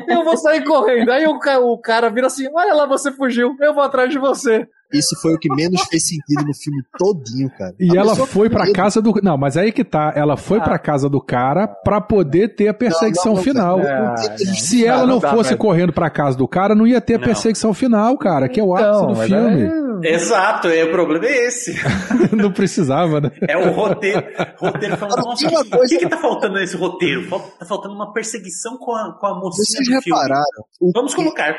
Eu 0.07 0.22
vou 0.22 0.36
sair 0.36 0.62
correndo. 0.62 1.11
Aí 1.11 1.26
o, 1.26 1.38
o 1.62 1.80
cara 1.80 2.11
vira 2.11 2.26
assim: 2.26 2.47
Olha 2.53 2.74
lá, 2.74 2.86
você 2.86 3.11
fugiu. 3.11 3.57
Eu 3.61 3.72
vou 3.72 3.82
atrás 3.82 4.11
de 4.11 4.18
você. 4.18 4.68
Isso 4.93 5.16
foi 5.20 5.34
o 5.34 5.38
que 5.38 5.49
menos 5.55 5.82
fez 5.84 6.07
sentido 6.09 6.45
no 6.47 6.55
filme 6.55 6.82
todinho, 6.99 7.51
cara. 7.51 7.74
E 7.78 7.97
A 7.97 8.01
ela 8.01 8.14
foi 8.16 8.51
pra 8.51 8.64
medo- 8.64 8.74
casa 8.74 9.01
do. 9.01 9.12
Não, 9.22 9.36
mas 9.38 9.57
aí 9.57 9.70
que 9.72 9.84
tá. 9.84 10.12
Ela 10.16 10.36
foi 10.36 10.59
Ah. 10.59 10.62
pra 10.62 10.78
casa 10.78 11.09
do 11.09 11.20
cara 11.20 11.66
pra 11.68 12.01
poder 12.01 12.55
ter 12.55 12.68
a 12.68 12.74
perseguição 12.74 13.32
não, 13.32 13.36
não, 13.36 13.43
final. 13.43 13.78
não, 13.78 13.86
Ah, 13.86 14.16
Se 14.16 14.82
não, 14.84 14.88
ela 14.93 15.07
não 15.07 15.18
dá, 15.18 15.30
fosse 15.30 15.57
correndo 15.57 15.93
pra 15.93 16.11
casa 16.11 16.36
do 16.36 16.49
cara, 16.49 16.74
não 16.74 16.86
ia 16.86 17.01
ter 17.01 17.14
a 17.14 17.18
perseguição 17.18 17.72
final, 17.72 18.16
cara, 18.18 18.49
que 18.49 18.59
é 18.59 18.62
o 18.64 18.74
ápice 18.74 19.07
do 19.07 19.16
mas 19.16 19.28
filme. 19.28 19.62
é- 19.64 19.91
Exato, 20.14 20.68
é, 20.68 20.82
o 20.84 20.91
problema 20.91 21.26
é 21.26 21.47
esse. 21.47 21.74
não 22.34 22.51
precisava, 22.51 23.20
né? 23.20 23.30
É 23.49 23.57
o 23.57 23.70
roteiro. 23.72 24.22
roteiro 24.59 24.97
falando, 24.97 25.24
nossa, 25.24 25.47
o 25.47 25.51
coisa- 25.70 25.95
que, 25.95 25.99
que 25.99 26.09
tá 26.09 26.16
faltando 26.16 26.55
nesse 26.55 26.76
roteiro? 26.76 27.28
Tá 27.59 27.66
faltando 27.66 27.95
uma 27.95 28.12
perseguição 28.12 28.76
com 28.78 28.93
a, 28.95 29.12
com 29.18 29.26
a 29.26 29.34
mocinha 29.34 29.64
Vocês 29.64 29.78
do 29.88 30.03
filme. 30.03 30.03
repararam? 30.20 30.64
o 30.80 30.91
Vamos 30.95 31.14
que- 31.14 31.22
colocar. 31.22 31.55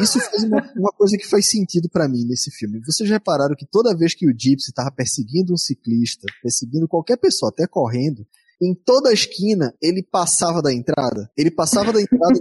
Isso 0.00 0.18
fez 0.20 0.44
uma, 0.44 0.72
uma 0.76 0.92
coisa 0.92 1.16
que 1.16 1.26
faz 1.28 1.50
sentido 1.50 1.88
pra 1.88 2.08
mim 2.08 2.24
nesse 2.24 2.50
filme. 2.50 2.80
Vocês 2.84 3.08
repararam 3.08 3.54
que 3.54 3.66
toda 3.66 3.96
vez 3.96 4.14
que 4.14 4.26
o 4.26 4.34
Gypsy 4.36 4.72
tava 4.72 4.90
perseguindo 4.90 5.52
um 5.52 5.56
ciclista, 5.56 6.26
perseguindo 6.42 6.88
qualquer 6.88 7.16
pessoa, 7.16 7.50
até 7.50 7.66
correndo, 7.66 8.26
em 8.60 8.74
toda 8.74 9.10
a 9.10 9.12
esquina 9.12 9.74
ele 9.82 10.02
passava 10.02 10.62
da 10.62 10.72
entrada. 10.72 11.30
Ele 11.36 11.50
passava 11.50 11.92
da 11.92 12.00
entrada, 12.00 12.40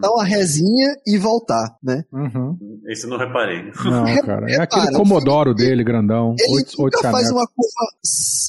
dar 0.00 0.10
uma 0.10 0.24
resinha 0.24 0.96
e 1.06 1.18
voltar, 1.18 1.76
né? 1.82 2.04
Uhum. 2.12 2.56
Esse 2.88 3.04
eu 3.04 3.10
não 3.10 3.18
reparei. 3.18 3.70
Não, 3.84 4.04
cara. 4.24 4.50
É 4.50 4.60
aquele 4.60 4.82
Repara, 4.82 4.96
Comodoro 4.96 5.54
dele, 5.54 5.84
grandão. 5.84 6.34
Ele 6.38 6.56
Oito, 6.56 6.82
oito 6.82 6.96
nunca 6.96 7.10
faz 7.10 7.30
uma 7.30 7.46
curva 7.46 7.86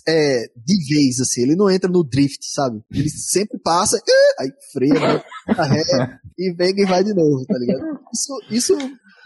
é, 0.07 0.45
de 0.55 0.93
vez, 0.93 1.19
assim. 1.19 1.41
Ele 1.41 1.55
não 1.55 1.69
entra 1.69 1.89
no 1.89 2.03
drift, 2.03 2.45
sabe? 2.45 2.82
Ele 2.91 3.09
sempre 3.09 3.59
passa, 3.59 4.01
aí 4.39 4.51
freia, 4.71 4.99
vai 4.99 5.55
pra 5.55 5.65
ré, 5.65 5.84
e 6.38 6.53
pega 6.53 6.82
e 6.82 6.86
vai 6.86 7.03
de 7.03 7.13
novo, 7.13 7.45
tá 7.45 7.57
ligado? 7.57 7.99
Isso, 8.13 8.41
isso 8.49 8.78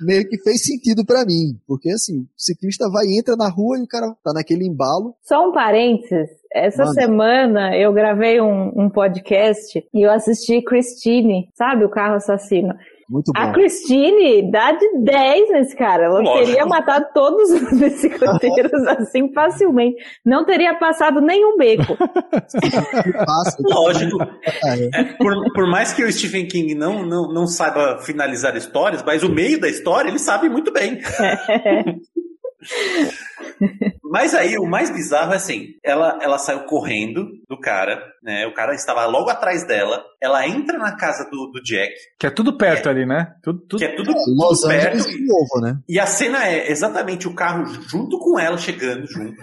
meio 0.02 0.28
que 0.28 0.38
fez 0.38 0.64
sentido 0.64 1.06
pra 1.06 1.26
mim. 1.26 1.60
Porque, 1.68 1.90
assim, 1.90 2.22
o 2.22 2.28
ciclista 2.36 2.90
vai, 2.90 3.06
entra 3.08 3.36
na 3.36 3.50
rua 3.50 3.78
e 3.80 3.84
o 3.84 3.88
cara 3.88 4.16
tá 4.24 4.34
naquele 4.34 4.66
embalo. 4.66 5.16
Só 5.22 5.48
um 5.48 5.52
parênteses. 5.52 6.30
Essa 6.54 6.84
Manda. 6.84 7.02
semana 7.02 7.78
eu 7.78 7.94
gravei 7.94 8.42
um, 8.42 8.72
um 8.76 8.90
podcast 8.90 9.82
e 9.94 10.06
eu 10.06 10.12
assisti 10.12 10.62
Christine, 10.62 11.50
sabe? 11.54 11.86
O 11.86 11.90
carro 11.90 12.16
assassino. 12.16 12.74
Muito 13.12 13.34
bom. 13.34 13.42
A 13.42 13.52
Christine 13.52 14.50
dá 14.50 14.72
de 14.72 15.04
10 15.04 15.50
nesse 15.52 15.76
cara. 15.76 16.06
Ela 16.06 16.22
Lógico. 16.22 16.46
teria 16.46 16.66
matado 16.66 17.08
todos 17.14 17.52
os 17.52 17.70
bicicleteiros 17.78 18.72
assim 18.88 19.34
facilmente. 19.34 20.02
Não 20.26 20.46
teria 20.46 20.74
passado 20.76 21.20
nenhum 21.20 21.58
beco. 21.58 21.98
Lógico. 23.60 24.18
cara. 24.18 24.90
É, 24.94 25.04
por, 25.16 25.34
por 25.54 25.70
mais 25.70 25.92
que 25.92 26.06
o 26.06 26.12
Stephen 26.12 26.48
King 26.48 26.74
não, 26.74 27.06
não, 27.06 27.28
não 27.34 27.48
saiba 27.48 28.00
finalizar 28.00 28.56
histórias, 28.56 29.04
mas 29.04 29.24
o 29.24 29.30
meio 29.30 29.60
da 29.60 29.68
história 29.68 30.08
ele 30.08 30.20
sabe 30.20 30.48
muito 30.48 30.72
bem. 30.72 31.00
Mas 34.12 34.36
aí 34.36 34.58
o 34.58 34.66
mais 34.66 34.90
bizarro 34.90 35.32
é 35.32 35.38
assim, 35.38 35.76
ela, 35.84 36.20
ela 36.22 36.38
saiu 36.38 36.66
correndo 36.66 37.30
do 37.48 37.58
cara, 37.58 38.04
né? 38.22 38.46
O 38.46 38.54
cara 38.54 38.74
estava 38.76 39.06
logo 39.06 39.30
atrás 39.30 39.66
dela. 39.66 40.04
Ela 40.22 40.46
entra 40.46 40.78
na 40.78 40.96
casa 40.98 41.30
do, 41.30 41.48
do 41.48 41.62
Jack, 41.64 41.94
Que 42.20 42.28
é 42.28 42.30
tudo 42.30 42.58
perto 42.58 42.90
ali, 42.90 43.06
né? 43.06 43.34
Tudo, 43.42 43.60
tudo... 43.60 43.80
que 43.80 43.86
é 43.86 43.96
tudo, 43.96 44.12
Los 44.12 44.60
tudo 44.60 44.70
perto. 44.70 44.88
Angeles 44.88 45.08
de 45.08 45.26
novo, 45.26 45.62
né? 45.62 45.80
E 45.88 46.00
a 46.00 46.06
cena 46.06 46.46
é 46.46 46.70
exatamente 46.70 47.28
o 47.28 47.34
carro 47.34 47.66
junto 47.66 48.20
com 48.20 48.38
ela 48.38 48.58
chegando 48.58 49.08
junto. 49.08 49.42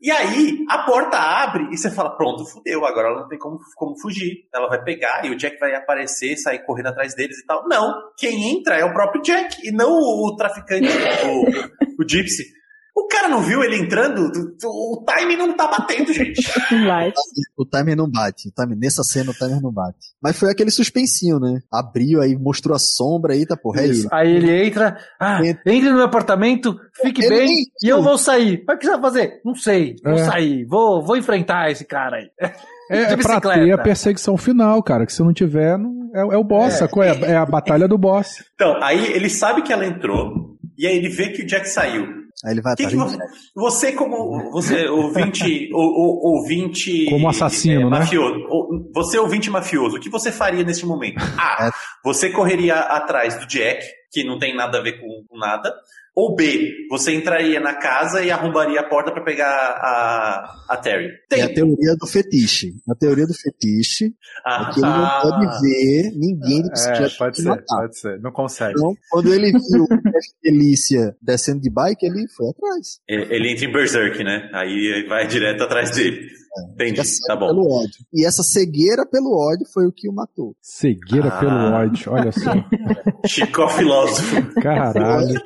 E 0.00 0.12
aí, 0.12 0.64
a 0.68 0.84
porta 0.84 1.18
abre 1.18 1.68
e 1.72 1.76
você 1.76 1.90
fala: 1.90 2.16
pronto, 2.16 2.44
fudeu, 2.44 2.84
agora 2.84 3.08
ela 3.08 3.20
não 3.22 3.28
tem 3.28 3.38
como, 3.38 3.58
como 3.74 3.98
fugir. 3.98 4.48
Ela 4.54 4.68
vai 4.68 4.82
pegar 4.82 5.24
e 5.24 5.30
o 5.30 5.36
Jack 5.36 5.58
vai 5.58 5.74
aparecer, 5.74 6.36
sair 6.36 6.64
correndo 6.64 6.88
atrás 6.88 7.14
deles 7.14 7.38
e 7.38 7.46
tal. 7.46 7.66
Não, 7.68 8.12
quem 8.16 8.50
entra 8.50 8.76
é 8.76 8.84
o 8.84 8.92
próprio 8.92 9.22
Jack 9.22 9.56
e 9.66 9.72
não 9.72 9.90
o, 9.90 10.36
traficante, 10.36 10.88
o, 10.88 12.02
o 12.02 12.08
Gypsy. 12.08 12.44
O 13.00 13.06
cara 13.08 13.28
não 13.28 13.40
viu 13.42 13.62
ele 13.62 13.76
entrando? 13.76 14.30
O, 14.64 15.04
time 15.06 15.36
não 15.36 15.56
tá 15.56 15.66
batendo, 15.68 16.12
gente. 16.12 16.40
O 17.56 17.64
timer 17.64 17.96
não 17.96 18.10
bate. 18.10 18.48
O 18.48 18.52
timer, 18.52 18.76
nessa 18.78 19.02
cena 19.02 19.30
o 19.30 19.34
timer 19.34 19.60
não 19.60 19.72
bate. 19.72 19.98
Mas 20.22 20.38
foi 20.38 20.50
aquele 20.50 20.70
suspensinho, 20.70 21.38
né? 21.38 21.60
Abriu 21.72 22.20
aí, 22.20 22.36
mostrou 22.36 22.74
a 22.74 22.78
sombra, 22.78 23.34
eita 23.36 23.56
porra, 23.56 23.82
é 23.82 23.86
Isso. 23.86 24.08
Aí 24.12 24.30
ele 24.36 24.66
entra, 24.66 24.96
ah, 25.20 25.40
Entra. 25.44 25.62
entre 25.72 25.88
no 25.90 25.96
meu 25.96 26.04
apartamento, 26.04 26.76
fique 27.02 27.24
Ele 27.24 27.28
bem 27.36 27.46
nem- 27.46 27.64
e 27.82 27.88
eu 27.88 28.02
vou 28.02 28.16
sair. 28.18 28.62
Mas 28.66 28.76
o 28.76 28.78
que 28.78 28.86
você 28.86 28.92
vai 28.92 29.00
fazer? 29.00 29.40
Não 29.44 29.54
sei, 29.54 29.96
vou 30.04 30.12
É. 30.14 30.24
sair, 30.24 30.64
vou, 30.66 31.04
vou 31.04 31.16
enfrentar 31.16 31.70
esse 31.70 31.84
cara 31.84 32.16
aí. 32.16 32.28
É, 32.90 33.04
De 33.04 33.12
é 33.12 33.16
pra 33.18 33.34
bicicleta. 33.34 33.60
ter 33.66 33.72
a 33.72 33.76
perseguição 33.78 34.36
final, 34.38 34.82
cara. 34.82 35.04
Que 35.04 35.12
se 35.12 35.22
não 35.22 35.30
tiver, 35.30 35.76
não- 35.76 36.10
é, 36.14 36.20
é 36.20 36.38
o 36.38 36.42
boss, 36.42 36.80
É. 36.80 36.84
É, 36.86 37.32
é 37.32 37.36
a 37.36 37.44
batalha 37.44 37.86
do 37.86 37.98
boss. 37.98 38.42
Então, 38.54 38.82
aí 38.82 39.12
ele 39.12 39.28
sabe 39.28 39.60
que 39.60 39.70
ela 39.70 39.84
entrou 39.84 40.56
e 40.78 40.86
aí 40.86 40.96
ele 40.96 41.10
vê 41.10 41.28
que 41.28 41.42
o 41.42 41.46
Jack 41.46 41.68
saiu. 41.68 42.06
Aí 42.44 42.52
ele 42.52 42.62
vai 42.62 42.76
que, 42.76 42.84
atrás. 42.86 43.12
que 43.12 43.18
você, 43.18 43.24
você 43.54 43.92
como 43.92 44.50
você 44.52 44.86
ouvinte, 44.90 45.68
o, 45.72 45.78
o, 45.78 46.36
ouvinte 46.36 47.06
Como 47.10 47.28
assassino, 47.28 47.90
né? 47.90 47.98
mafioso, 47.98 48.38
o- 48.48 48.90
você 48.94 49.18
ouvinte 49.18 49.50
mafioso, 49.50 49.96
o 49.96 50.00
que 50.00 50.08
você 50.10 50.30
faria 50.30 50.62
nesse 50.62 50.86
momento? 50.86 51.18
A, 51.36 51.66
É. 51.66 51.70
você 52.04 52.30
correria 52.30 52.76
atrás 52.78 53.36
do 53.38 53.46
Jack, 53.46 53.84
que 54.12 54.22
não 54.24 54.38
tem 54.38 54.54
nada 54.56 54.78
a 54.78 54.82
ver 54.82 55.00
com, 55.00 55.24
com 55.28 55.36
nada, 55.38 55.74
ou 56.20 56.34
B, 56.34 56.72
você 56.90 57.14
entraria 57.14 57.60
na 57.60 57.74
casa 57.74 58.24
e 58.24 58.30
arrombaria 58.30 58.80
a 58.80 58.88
porta 58.88 59.12
pra 59.12 59.22
pegar 59.22 59.46
a, 59.48 60.56
a 60.70 60.76
Terry. 60.76 61.10
É 61.30 61.42
a 61.42 61.54
teoria 61.54 61.94
do 61.96 62.06
fetiche. 62.06 62.72
A 62.90 62.94
teoria 62.96 63.26
do 63.26 63.34
fetiche 63.34 64.12
Ah, 64.44 64.68
é 64.68 64.74
que 64.74 64.80
ele 64.80 64.86
não 64.88 65.04
ah, 65.04 65.20
pode 65.22 65.60
ver 65.60 66.10
ninguém 66.16 66.62
de 66.62 66.68
É, 66.68 66.72
bicicleta 66.72 67.14
pode 67.18 67.36
se 67.36 67.42
ser, 67.42 67.48
matar. 67.48 67.76
pode 67.76 67.98
ser, 68.00 68.20
não 68.20 68.32
consegue. 68.32 68.74
Então, 68.76 68.94
quando 69.10 69.32
ele 69.32 69.52
viu 69.52 69.84
a 69.92 70.20
Felícia 70.42 71.16
descendo 71.22 71.60
de 71.60 71.70
bike, 71.70 72.04
ele 72.04 72.26
foi 72.36 72.48
atrás. 72.50 72.98
ele 73.08 73.26
ele 73.34 73.52
entra 73.52 73.64
em 73.66 73.72
Berserk, 73.72 74.24
né? 74.24 74.50
Aí 74.52 75.06
vai 75.08 75.26
direto 75.26 75.62
atrás 75.62 75.92
dele. 75.92 76.26
Entendi, 76.72 76.90
Fica 76.92 77.04
cego 77.04 77.26
tá 77.28 77.36
bom. 77.36 77.46
Pelo 77.48 77.70
ódio. 77.70 77.98
E 78.12 78.26
essa 78.26 78.42
cegueira 78.42 79.06
pelo 79.06 79.30
ódio 79.38 79.64
foi 79.72 79.86
o 79.86 79.92
que 79.92 80.08
o 80.08 80.12
matou. 80.12 80.56
Cegueira 80.60 81.28
Ah. 81.28 81.38
pelo 81.38 81.52
ódio, 81.52 82.10
olha 82.12 82.32
só. 82.32 82.50
Chico 83.28 83.68
filósofo. 83.68 84.54
Caralho. 84.60 85.40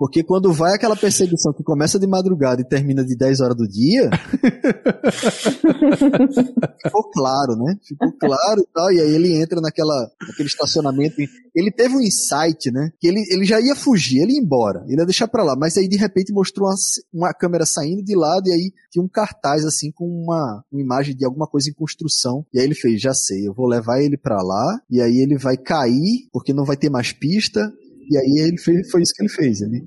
Porque 0.00 0.24
quando 0.24 0.50
vai 0.50 0.72
aquela 0.72 0.96
perseguição 0.96 1.52
que 1.52 1.62
começa 1.62 1.98
de 1.98 2.06
madrugada 2.06 2.62
e 2.62 2.66
termina 2.66 3.04
de 3.04 3.14
10 3.14 3.40
horas 3.40 3.54
do 3.54 3.68
dia, 3.68 4.08
ficou 6.82 7.10
claro, 7.12 7.54
né? 7.54 7.76
Ficou 7.86 8.10
claro 8.18 8.62
e 8.62 8.66
tal. 8.72 8.90
E 8.90 8.98
aí 8.98 9.14
ele 9.14 9.34
entra 9.34 9.60
naquela, 9.60 10.10
naquele 10.26 10.48
estacionamento. 10.48 11.16
Ele 11.54 11.70
teve 11.70 11.94
um 11.94 12.00
insight, 12.00 12.70
né? 12.72 12.90
Que 12.98 13.08
ele, 13.08 13.22
ele 13.30 13.44
já 13.44 13.60
ia 13.60 13.76
fugir, 13.76 14.22
ele 14.22 14.32
ia 14.32 14.40
embora, 14.40 14.82
ele 14.88 15.02
ia 15.02 15.04
deixar 15.04 15.28
pra 15.28 15.44
lá. 15.44 15.54
Mas 15.54 15.76
aí 15.76 15.86
de 15.86 15.98
repente 15.98 16.32
mostrou 16.32 16.66
uma, 16.66 16.76
uma 17.12 17.34
câmera 17.34 17.66
saindo 17.66 18.02
de 18.02 18.16
lado 18.16 18.48
e 18.48 18.54
aí 18.54 18.72
tinha 18.90 19.04
um 19.04 19.08
cartaz 19.08 19.66
assim 19.66 19.92
com 19.92 20.06
uma, 20.06 20.64
uma 20.72 20.80
imagem 20.80 21.14
de 21.14 21.26
alguma 21.26 21.46
coisa 21.46 21.68
em 21.68 21.74
construção. 21.74 22.46
E 22.54 22.58
aí 22.58 22.64
ele 22.64 22.74
fez, 22.74 23.02
já 23.02 23.12
sei, 23.12 23.46
eu 23.46 23.52
vou 23.52 23.66
levar 23.66 24.00
ele 24.00 24.16
pra 24.16 24.42
lá 24.42 24.80
e 24.88 24.98
aí 24.98 25.18
ele 25.18 25.36
vai 25.36 25.58
cair 25.58 26.26
porque 26.32 26.54
não 26.54 26.64
vai 26.64 26.78
ter 26.78 26.88
mais 26.88 27.12
pista. 27.12 27.70
E 28.10 28.18
aí 28.18 28.48
ele 28.48 28.58
fez, 28.58 28.90
foi 28.90 29.02
isso 29.02 29.12
que 29.14 29.22
ele 29.22 29.30
fez. 29.30 29.60
Ele 29.60 29.84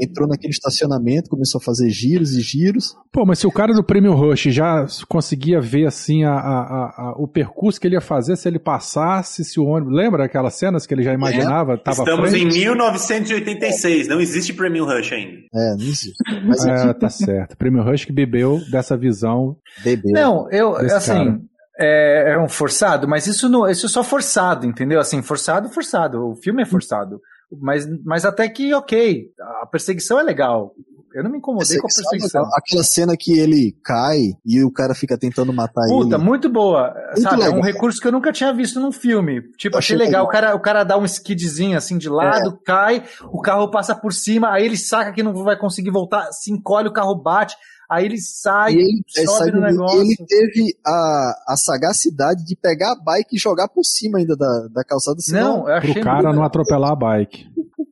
entrou 0.00 0.28
naquele 0.28 0.52
estacionamento, 0.52 1.30
começou 1.30 1.58
a 1.58 1.64
fazer 1.64 1.88
giros 1.90 2.36
e 2.36 2.40
giros. 2.40 2.94
Pô, 3.12 3.24
mas 3.24 3.38
se 3.38 3.46
o 3.46 3.50
cara 3.50 3.72
do 3.72 3.82
Prêmio 3.82 4.14
Rush 4.14 4.44
já 4.44 4.86
conseguia 5.08 5.60
ver 5.60 5.86
assim 5.86 6.24
a, 6.24 6.32
a, 6.32 6.94
a, 6.96 7.14
o 7.18 7.26
percurso 7.26 7.80
que 7.80 7.86
ele 7.86 7.94
ia 7.94 8.00
fazer 8.00 8.36
se 8.36 8.48
ele 8.48 8.58
passasse, 8.58 9.44
se 9.44 9.58
o 9.58 9.64
ônibus. 9.64 9.94
Lembra 9.94 10.24
aquelas 10.24 10.54
cenas 10.54 10.86
que 10.86 10.94
ele 10.94 11.02
já 11.02 11.12
imaginava? 11.12 11.74
É. 11.74 11.76
Tava 11.76 12.02
Estamos 12.02 12.30
frente? 12.30 12.56
em 12.56 12.60
1986, 12.60 14.08
não 14.08 14.20
existe 14.20 14.52
Prêmio 14.52 14.84
Rush 14.84 15.12
ainda. 15.12 15.38
É, 15.54 15.70
não 15.70 15.84
existe. 15.84 16.12
Mas 16.46 16.64
é, 16.64 16.92
tá 16.92 17.08
certo. 17.08 17.56
Prêmio 17.56 17.82
Rush 17.82 18.04
que 18.04 18.12
bebeu 18.12 18.60
dessa 18.70 18.96
visão. 18.96 19.56
Bebeu. 19.82 20.12
Não, 20.12 20.50
eu, 20.50 20.76
assim, 20.76 21.12
cara. 21.12 21.40
é, 21.78 22.34
é 22.34 22.38
um 22.38 22.48
forçado, 22.48 23.08
mas 23.08 23.26
isso, 23.26 23.48
não, 23.48 23.68
isso 23.68 23.86
é 23.86 23.88
só 23.88 24.04
forçado, 24.04 24.66
entendeu? 24.66 25.00
Assim, 25.00 25.22
forçado, 25.22 25.68
forçado. 25.70 26.30
O 26.30 26.34
filme 26.34 26.62
é 26.62 26.66
forçado. 26.66 27.20
Mas, 27.60 27.86
mas 28.04 28.24
até 28.24 28.48
que, 28.48 28.74
ok, 28.74 29.26
a 29.62 29.66
perseguição 29.66 30.18
é 30.18 30.22
legal. 30.22 30.72
Eu 31.14 31.24
não 31.24 31.30
me 31.30 31.38
incomodei 31.38 31.78
com 31.78 31.86
a 31.86 31.88
perseguição. 31.88 32.44
Aquela 32.54 32.82
cena 32.84 33.16
que 33.18 33.38
ele 33.38 33.74
cai 33.82 34.18
e 34.44 34.62
o 34.62 34.70
cara 34.70 34.94
fica 34.94 35.16
tentando 35.16 35.50
matar 35.50 35.86
Puta, 35.88 36.16
ele. 36.16 36.24
muito 36.24 36.46
boa. 36.50 36.92
sabe, 37.16 37.40
é 37.42 37.46
um 37.48 37.54
legal. 37.54 37.62
recurso 37.62 38.00
que 38.00 38.06
eu 38.06 38.12
nunca 38.12 38.30
tinha 38.32 38.52
visto 38.52 38.78
num 38.80 38.92
filme. 38.92 39.40
Tipo, 39.56 39.78
achei 39.78 39.96
Achei 39.96 40.06
legal. 40.06 40.24
legal. 40.24 40.24
O 40.26 40.28
cara, 40.28 40.54
o 40.54 40.60
cara 40.60 40.84
dá 40.84 40.98
um 40.98 41.06
skidzinho 41.06 41.78
assim 41.78 41.96
de 41.96 42.10
lado, 42.10 42.60
cai, 42.66 43.02
o 43.32 43.40
carro 43.40 43.70
passa 43.70 43.94
por 43.94 44.12
cima, 44.12 44.50
aí 44.50 44.66
ele 44.66 44.76
saca 44.76 45.10
que 45.12 45.22
não 45.22 45.32
vai 45.42 45.56
conseguir 45.58 45.90
voltar, 45.90 46.30
se 46.32 46.52
encolhe, 46.52 46.88
o 46.88 46.92
carro 46.92 47.14
bate, 47.14 47.56
aí 47.90 48.04
ele 48.06 48.20
sai, 48.20 48.74
E 48.74 48.78
ele, 48.78 49.02
é, 49.16 49.24
sobe 49.24 49.38
sai 49.38 49.46
no 49.50 49.52
do- 49.60 49.60
negócio. 49.60 50.00
ele 50.02 50.16
teve 50.26 50.76
a, 50.86 51.34
a 51.48 51.56
sagacidade 51.56 52.44
de 52.44 52.56
pegar 52.56 52.92
a 52.92 52.96
bike 52.96 53.36
e 53.36 53.38
jogar 53.38 53.68
por 53.68 53.84
cima 53.84 54.18
ainda 54.18 54.36
da, 54.36 54.68
da 54.72 54.84
calçada. 54.84 55.20
Senão, 55.20 55.58
Não, 55.58 55.68
eu 55.68 55.74
achei 55.74 55.94
Pro 55.94 56.02
cara 56.02 56.22
muito- 56.24 56.36
não 56.36 56.42
atropelar 56.44 56.92
a 56.92 56.96
bike. 56.96 57.46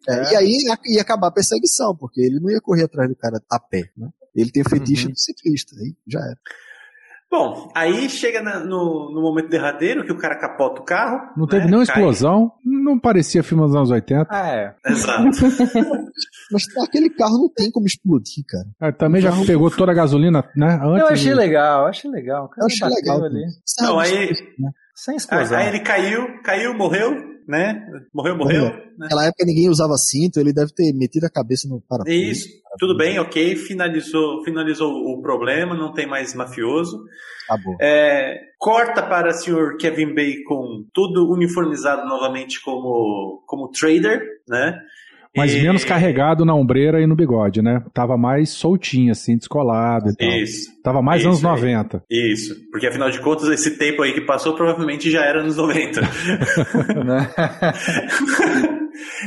é, 0.09 0.33
E 0.33 0.37
aí 0.37 0.49
ia, 0.67 0.79
ia 0.97 1.03
acabar 1.03 1.29
a 1.29 1.33
perseguição, 1.33 1.95
porque 1.97 2.21
ele 2.21 2.41
não 2.41 2.51
ia 2.51 2.61
correr 2.61 2.85
atrás 2.85 3.09
do 3.09 3.17
cara 3.17 3.41
a 3.51 3.59
pé. 3.61 3.91
Né? 3.97 4.09
Ele 4.35 4.51
tem 4.51 4.63
o 4.63 4.69
fetiche 4.69 5.07
Uhum. 5.07 5.13
do 5.13 5.19
ciclista. 5.19 5.77
Aí 5.77 5.95
já 6.07 6.21
era. 6.21 6.37
Bom, 7.31 7.69
aí 7.75 8.09
chega 8.09 8.41
na- 8.41 8.61
no, 8.61 9.11
no 9.13 9.21
momento 9.21 9.49
derradeiro 9.49 10.05
que 10.05 10.13
o 10.13 10.17
cara 10.19 10.39
capota 10.39 10.81
o 10.81 10.85
carro. 10.85 11.21
Não 11.37 11.47
teve 11.47 11.65
né, 11.65 11.71
nenhuma 11.71 11.87
cai. 11.87 11.97
explosão. 11.97 12.53
Não 12.65 12.99
parecia 12.99 13.43
filme 13.43 13.65
dos 13.65 13.75
anos 13.75 13.91
80. 13.91 14.27
Ah, 14.31 14.49
é. 14.49 14.75
Exato. 14.87 15.25
Mas 16.53 16.65
aquele 16.85 17.11
carro 17.11 17.39
não 17.39 17.49
tem 17.49 17.71
como 17.71 17.87
explodir, 17.87 18.45
cara. 18.49 18.67
Ah, 18.81 18.93
Também 18.93 19.21
já 19.21 19.33
pegou 19.47 19.71
toda 19.71 19.91
a 19.93 19.95
gasolina, 19.95 20.45
né? 20.57 20.79
Antes 20.83 21.01
Eu 21.01 21.09
achei 21.09 21.33
de- 21.33 21.35
legal, 21.35 21.87
achei 21.87 22.11
legal. 22.11 22.45
O 22.45 22.49
cara 22.49 22.63
Eu 22.63 22.67
achei 22.67 22.81
bateu 22.81 22.97
legal. 22.97 23.25
ali. 23.25 23.45
Sabe, 23.65 23.89
Não, 23.91 23.99
aí- 24.01 24.31
né? 24.59 24.71
Sem 24.95 25.15
Aí, 25.15 25.17
explosão. 25.17 25.59
aí 25.59 25.69
ele 25.69 25.81
caiu, 25.81 26.41
caiu, 26.45 26.73
morreu, 26.73 27.17
né? 27.47 27.87
Morreu, 28.13 28.37
morreu. 28.37 28.65
Né? 28.65 28.83
Naquela 28.99 29.27
época 29.27 29.45
ninguém 29.45 29.69
usava 29.69 29.97
cinto, 29.97 30.39
ele 30.39 30.53
deve 30.53 30.73
ter 30.73 30.93
metido 30.93 31.25
a 31.25 31.31
cabeça 31.31 31.69
no 31.69 31.81
parafuso. 31.81 32.15
Isso, 32.15 32.49
tudo 32.79 32.97
bem, 32.97 33.19
ok, 33.19 33.57
finalizou, 33.57 34.43
finalizou 34.45 34.91
o 34.93 35.21
problema, 35.21 35.75
não 35.75 35.93
tem 35.93 36.07
mais 36.07 36.35
mafioso. 36.35 37.05
Acabou. 37.49 37.77
É, 37.81 38.41
corta 38.59 39.03
para 39.03 39.31
o 39.31 39.33
senhor 39.33 39.77
Kevin 39.77 40.15
Bacon, 40.15 40.85
tudo 40.93 41.31
uniformizado 41.31 42.07
novamente 42.09 42.63
como, 42.63 43.43
como 43.47 43.69
trader, 43.69 44.23
né? 44.49 44.81
Mas 45.37 45.53
E- 45.53 45.63
menos 45.63 45.85
carregado 45.85 46.45
na 46.45 46.55
ombreira 46.55 47.01
e 47.01 47.07
no 47.07 47.17
bigode, 47.17 47.61
né? 47.61 47.83
Tava 47.93 48.17
mais 48.17 48.51
soltinho, 48.51 49.11
assim, 49.13 49.37
descolado 49.37 50.11
e 50.11 50.17
tal. 50.17 50.29
Isso, 50.29 50.69
Tava 50.83 51.03
mais 51.03 51.21
Isso 51.23 51.29
anos 51.29 51.45
aí. 51.45 51.51
90. 51.51 52.03
isso. 52.11 52.55
Porque 52.71 52.87
afinal 52.87 53.11
de 53.11 53.21
contas, 53.21 53.49
esse 53.49 53.77
tempo 53.79 54.03
aí 54.03 54.13
que 54.13 54.21
passou 54.21 54.55
provavelmente 54.55 55.11
já 55.11 55.25
era 55.25 55.43
nos 55.43 55.57
90. 55.57 56.01
Né? 57.05 57.31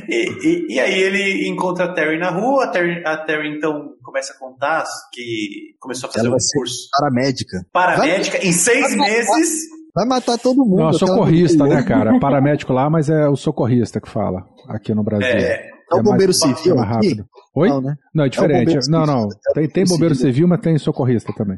e, 0.08 0.48
e- 0.48 0.76
e 0.76 0.80
aí 0.80 1.00
ele 1.02 1.48
encontra 1.50 1.86
a 1.86 1.94
Terry 1.94 2.18
na 2.18 2.30
rua, 2.30 2.66
a 2.66 2.68
Terry, 2.70 3.04
a 3.06 3.18
Terry 3.18 3.56
então 3.58 3.92
começa 4.04 4.34
a 4.34 4.38
contar 4.38 4.84
que 5.14 5.76
começou 5.80 6.10
a 6.10 6.14
fazer 6.14 6.28
Ela 6.28 6.36
um 6.36 6.40
curso 6.58 6.90
Paramédica. 6.98 7.58
paramédica 7.74 8.46
em 8.46 8.52
seis 8.52 8.96
vai- 8.96 9.10
meses. 9.10 9.78
Vai 9.94 10.06
matar 10.06 10.38
todo 10.38 10.64
mundo. 10.64 10.78
Não, 10.84 10.94
socorrista, 10.94 11.66
né, 11.66 11.82
cara? 11.84 12.20
Paramédico 12.20 12.72
lá, 12.72 12.88
mas 12.90 13.10
é 13.10 13.28
o 13.28 13.36
socorrista 13.36 14.00
que 14.00 14.08
fala 14.08 14.46
aqui 14.70 14.94
no 14.94 15.04
Brasil. 15.04 15.28
É, 15.28 15.70
É 15.92 15.96
o 15.96 16.00
É 16.00 16.04
bombeiro 16.04 16.34
civil 16.34 16.76
é 16.78 16.80
aqui? 16.82 16.90
rápido. 16.90 17.26
Oi? 17.56 17.70
Não, 17.70 17.82
né? 17.82 17.96
Não, 18.14 18.26
é 18.26 18.30
diferente. 18.30 18.66
bombeiro 18.76 18.82
não, 18.92 19.06
não. 19.06 19.30
Tem, 19.54 19.70
tem 19.70 19.86
bombeiro 19.86 20.16
civil, 20.16 20.48
mas 20.48 20.60
tem 20.60 20.78
socorrista 20.78 21.32
também. 21.34 21.58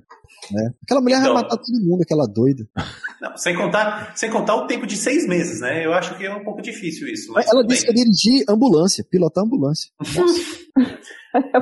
né? 0.51 0.72
Aquela 0.84 1.01
mulher 1.01 1.19
Então- 1.19 1.34
vai 1.34 1.43
matar 1.43 1.57
todo 1.57 1.81
mundo, 1.85 2.01
aquela 2.03 2.26
doida. 2.27 2.65
Não, 3.22 3.35
sem 3.38 3.56
contar, 3.56 4.14
sem 4.15 4.30
contar 4.30 4.56
o 4.56 4.68
tempo 4.68 4.85
de 4.88 4.95
seis 4.95 5.27
meses, 5.27 5.60
né? 5.61 5.85
Eu 5.85 5.93
acho 5.93 6.15
que 6.18 6.26
é 6.26 6.34
um 6.34 6.43
pouco 6.43 6.61
difícil 6.61 7.07
isso. 7.07 7.31
Mas 7.34 7.47
Ela 7.51 7.65
disse 7.65 7.85
que 7.85 7.91
ia 7.91 7.95
dirigir 7.95 8.45
ambulância, 8.47 9.03
pilotar 9.10 9.43
ambulância. 9.43 9.89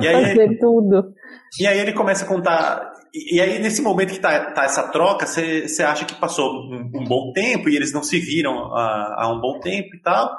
E 0.00 0.06
aí- 0.08 0.28
fazer 0.34 0.58
tudo. 0.58 1.12
E 1.60 1.66
aí 1.66 1.78
ele 1.78 1.92
começa 1.92 2.24
a 2.24 2.28
contar. 2.28 2.90
E, 3.14 3.36
e 3.36 3.40
aí, 3.40 3.58
nesse 3.58 3.82
momento 3.82 4.12
que 4.14 4.20
tá, 4.20 4.52
tá 4.52 4.64
essa 4.64 4.82
troca, 4.88 5.26
você 5.26 5.82
acha 5.82 6.04
que 6.06 6.14
passou 6.14 6.46
um, 6.50 6.90
um 6.94 7.04
bom 7.04 7.32
tempo 7.34 7.68
e 7.68 7.76
eles 7.76 7.92
não 7.92 8.02
se 8.02 8.18
viram 8.18 8.52
há, 8.74 9.16
há 9.24 9.32
um 9.32 9.40
bom 9.40 9.60
tempo 9.60 9.94
e 9.94 10.00
tal. 10.00 10.34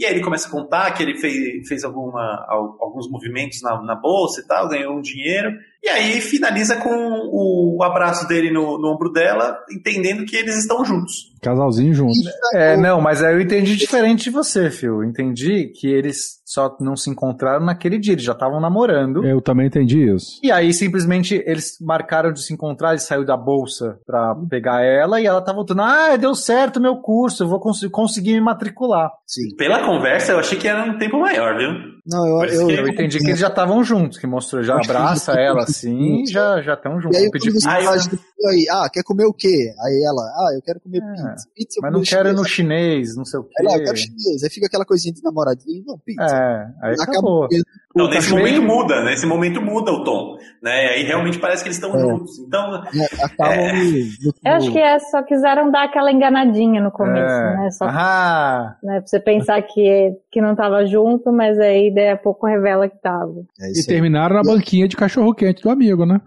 E 0.00 0.06
aí 0.06 0.12
ele 0.14 0.24
começa 0.24 0.48
a 0.48 0.50
contar 0.50 0.90
que 0.92 1.02
ele 1.02 1.18
fez, 1.18 1.68
fez 1.68 1.84
alguma, 1.84 2.22
al- 2.48 2.74
alguns 2.80 3.06
movimentos 3.10 3.60
na, 3.60 3.82
na 3.82 3.94
bolsa 3.94 4.40
e 4.40 4.46
tal, 4.46 4.66
ganhou 4.66 4.96
um 4.96 5.02
dinheiro. 5.02 5.52
E 5.82 5.88
aí 5.88 6.20
finaliza 6.20 6.76
com 6.76 6.90
o 6.90 7.82
abraço 7.82 8.28
dele 8.28 8.52
no, 8.52 8.78
no 8.78 8.92
ombro 8.92 9.10
dela, 9.10 9.56
entendendo 9.70 10.24
que 10.24 10.36
eles 10.36 10.58
estão 10.58 10.84
juntos. 10.84 11.30
Casalzinho 11.40 11.94
junto. 11.94 12.12
É, 12.54 12.76
não, 12.76 13.00
mas 13.00 13.22
aí 13.22 13.34
eu 13.34 13.40
entendi 13.40 13.74
diferente 13.76 14.24
de 14.24 14.30
você, 14.30 14.70
Phil. 14.70 14.96
Eu 14.96 15.04
entendi 15.04 15.72
que 15.74 15.88
eles 15.88 16.40
só 16.44 16.76
não 16.80 16.96
se 16.96 17.08
encontraram 17.08 17.64
naquele 17.64 17.98
dia, 17.98 18.12
eles 18.12 18.24
já 18.24 18.32
estavam 18.32 18.60
namorando. 18.60 19.24
Eu 19.24 19.40
também 19.40 19.66
entendi 19.66 20.04
isso. 20.12 20.38
E 20.42 20.52
aí, 20.52 20.72
simplesmente, 20.74 21.42
eles 21.46 21.78
marcaram 21.80 22.30
de 22.32 22.42
se 22.42 22.52
encontrar, 22.52 22.90
ele 22.90 22.98
saiu 22.98 23.24
da 23.24 23.36
bolsa 23.36 23.98
pra 24.06 24.34
pegar 24.50 24.82
ela 24.84 25.20
e 25.20 25.26
ela 25.26 25.40
tá 25.40 25.52
voltando. 25.52 25.80
Ah, 25.80 26.16
deu 26.16 26.34
certo 26.34 26.76
o 26.76 26.82
meu 26.82 26.96
curso, 26.96 27.44
eu 27.44 27.48
vou 27.48 27.58
cons 27.58 27.80
conseguir 27.90 28.34
me 28.34 28.40
matricular. 28.42 29.10
Sim. 29.26 29.56
Pela 29.56 29.86
conversa, 29.86 30.32
eu 30.32 30.38
achei 30.38 30.58
que 30.58 30.68
era 30.68 30.84
um 30.84 30.98
tempo 30.98 31.18
maior, 31.18 31.56
viu? 31.56 31.70
Não, 32.06 32.26
eu, 32.26 32.44
eu, 32.44 32.66
que 32.66 32.72
Eu 32.74 32.88
entendi 32.88 33.18
que 33.18 33.26
eles 33.28 33.38
já 33.38 33.48
estavam 33.48 33.82
juntos, 33.84 34.18
que 34.18 34.26
mostrou, 34.26 34.62
já 34.62 34.74
abraça 34.76 35.32
ela 35.32 35.62
assim 35.62 36.22
e 36.22 36.26
já 36.26 36.60
já 36.62 36.74
estão 36.74 37.00
juntos. 37.00 37.18
E 37.18 37.22
aí, 37.24 37.28
você 37.30 37.68
Ah, 37.68 37.82
eu- 37.82 38.48
aí, 38.50 38.66
ah, 38.70 38.88
quer 38.92 39.02
comer 39.02 39.26
o 39.26 39.32
quê? 39.34 39.72
Aí 39.84 40.02
ela, 40.06 40.22
ah, 40.22 40.50
eu 40.54 40.62
quero 40.62 40.80
comer 40.80 40.98
É, 41.02 41.10
pizza. 41.12 41.48
Pizza 41.54 41.80
Mas 41.82 41.92
não 41.92 42.02
quero 42.02 42.28
ir 42.30 42.34
no 42.34 42.44
chinês, 42.44 43.14
não 43.16 43.24
sei 43.24 43.40
o 43.40 43.44
quê. 43.44 43.50
Ela, 43.60 43.76
eu 43.78 43.84
quero 43.84 43.96
chinês. 43.96 44.42
Aí 44.42 44.50
fica 44.50 44.66
aquela 44.66 44.84
coisinha 44.84 45.12
de 45.14 45.22
namoradinho, 45.22 45.84
não, 45.86 45.98
pizza. 45.98 46.24
É, 46.34 46.66
aí 46.86 46.94
acabou. 47.00 47.48
Não, 47.94 48.04
Puta, 48.06 48.14
nesse 48.16 48.30
momento 48.30 48.62
muda, 48.62 49.04
nesse 49.04 49.26
momento 49.26 49.60
muda 49.60 49.90
o 49.92 50.04
tom. 50.04 50.36
Né? 50.62 50.70
Aí 50.90 51.02
realmente 51.02 51.38
parece 51.40 51.62
que 51.64 51.68
eles 51.68 51.76
estão 51.76 51.94
É. 51.96 51.98
juntos. 52.00 52.38
Então, 52.38 52.82
É, 52.94 53.24
Acabam 53.24 53.58
É. 53.58 54.50
Eu 54.50 54.56
acho 54.56 54.70
que 54.72 54.78
é, 54.78 54.98
só 54.98 55.22
quiseram 55.24 55.70
dar 55.70 55.84
aquela 55.84 56.12
enganadinha 56.12 56.80
no 56.80 56.90
começo, 56.92 57.34
É. 57.34 57.56
né? 57.56 57.70
Só 57.72 57.86
Ah, 57.88 58.76
né, 58.82 59.00
pra 59.00 59.06
você 59.06 59.18
pensar 59.18 59.60
que, 59.62 60.12
que 60.30 60.40
não 60.40 60.54
tava 60.54 60.86
junto, 60.86 61.32
mas 61.32 61.58
aí 61.58 61.89
daí 61.94 62.10
a 62.10 62.16
pouco 62.16 62.46
revela 62.46 62.88
que 62.88 63.00
tava. 63.00 63.44
É 63.60 63.70
E 63.78 63.84
terminaram 63.86 64.36
na 64.36 64.42
banquinha 64.42 64.86
de 64.88 64.96
cachorro-quente 64.96 65.62
do 65.62 65.70
amigo, 65.70 66.04
né? 66.06 66.20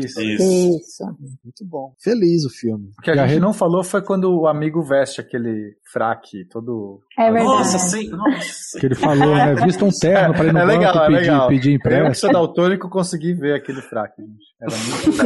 Isso. 0.00 0.22
isso. 0.22 1.04
Muito 1.44 1.62
bom. 1.62 1.92
Feliz 2.02 2.46
o 2.46 2.48
filme. 2.48 2.88
O 2.98 3.02
que 3.02 3.10
a 3.10 3.26
E 3.26 3.28
gente 3.28 3.40
não 3.40 3.52
falou 3.52 3.84
foi 3.84 4.00
quando 4.00 4.24
o 4.34 4.46
amigo 4.46 4.82
veste 4.82 5.20
aquele 5.20 5.74
fraque 5.92 6.46
todo. 6.50 7.00
É 7.18 7.24
verdade. 7.30 7.44
Nossa, 7.44 7.78
sim, 7.78 8.08
nossa. 8.08 8.80
Que 8.80 8.86
ele 8.86 8.94
falou, 8.94 9.34
né? 9.34 9.54
Vista 9.66 9.84
um 9.84 9.90
terno 9.90 10.32
pra 10.32 10.46
ir 10.46 10.52
no 10.54 10.60
É 10.60 10.66
banco 10.66 10.78
legal, 10.78 10.96
é 10.96 11.06
pedir, 11.08 11.20
legal. 11.20 11.48
pedir 11.48 11.68
Eu 11.74 11.78
que 11.80 11.88
empréstimo. 11.88 12.14
sou 12.14 12.32
daltônico 12.32 12.88
consegui 12.88 13.34
ver 13.34 13.54
aquele 13.54 13.82
fraque, 13.82 14.22
gente. 14.22 14.46
Era 14.62 14.76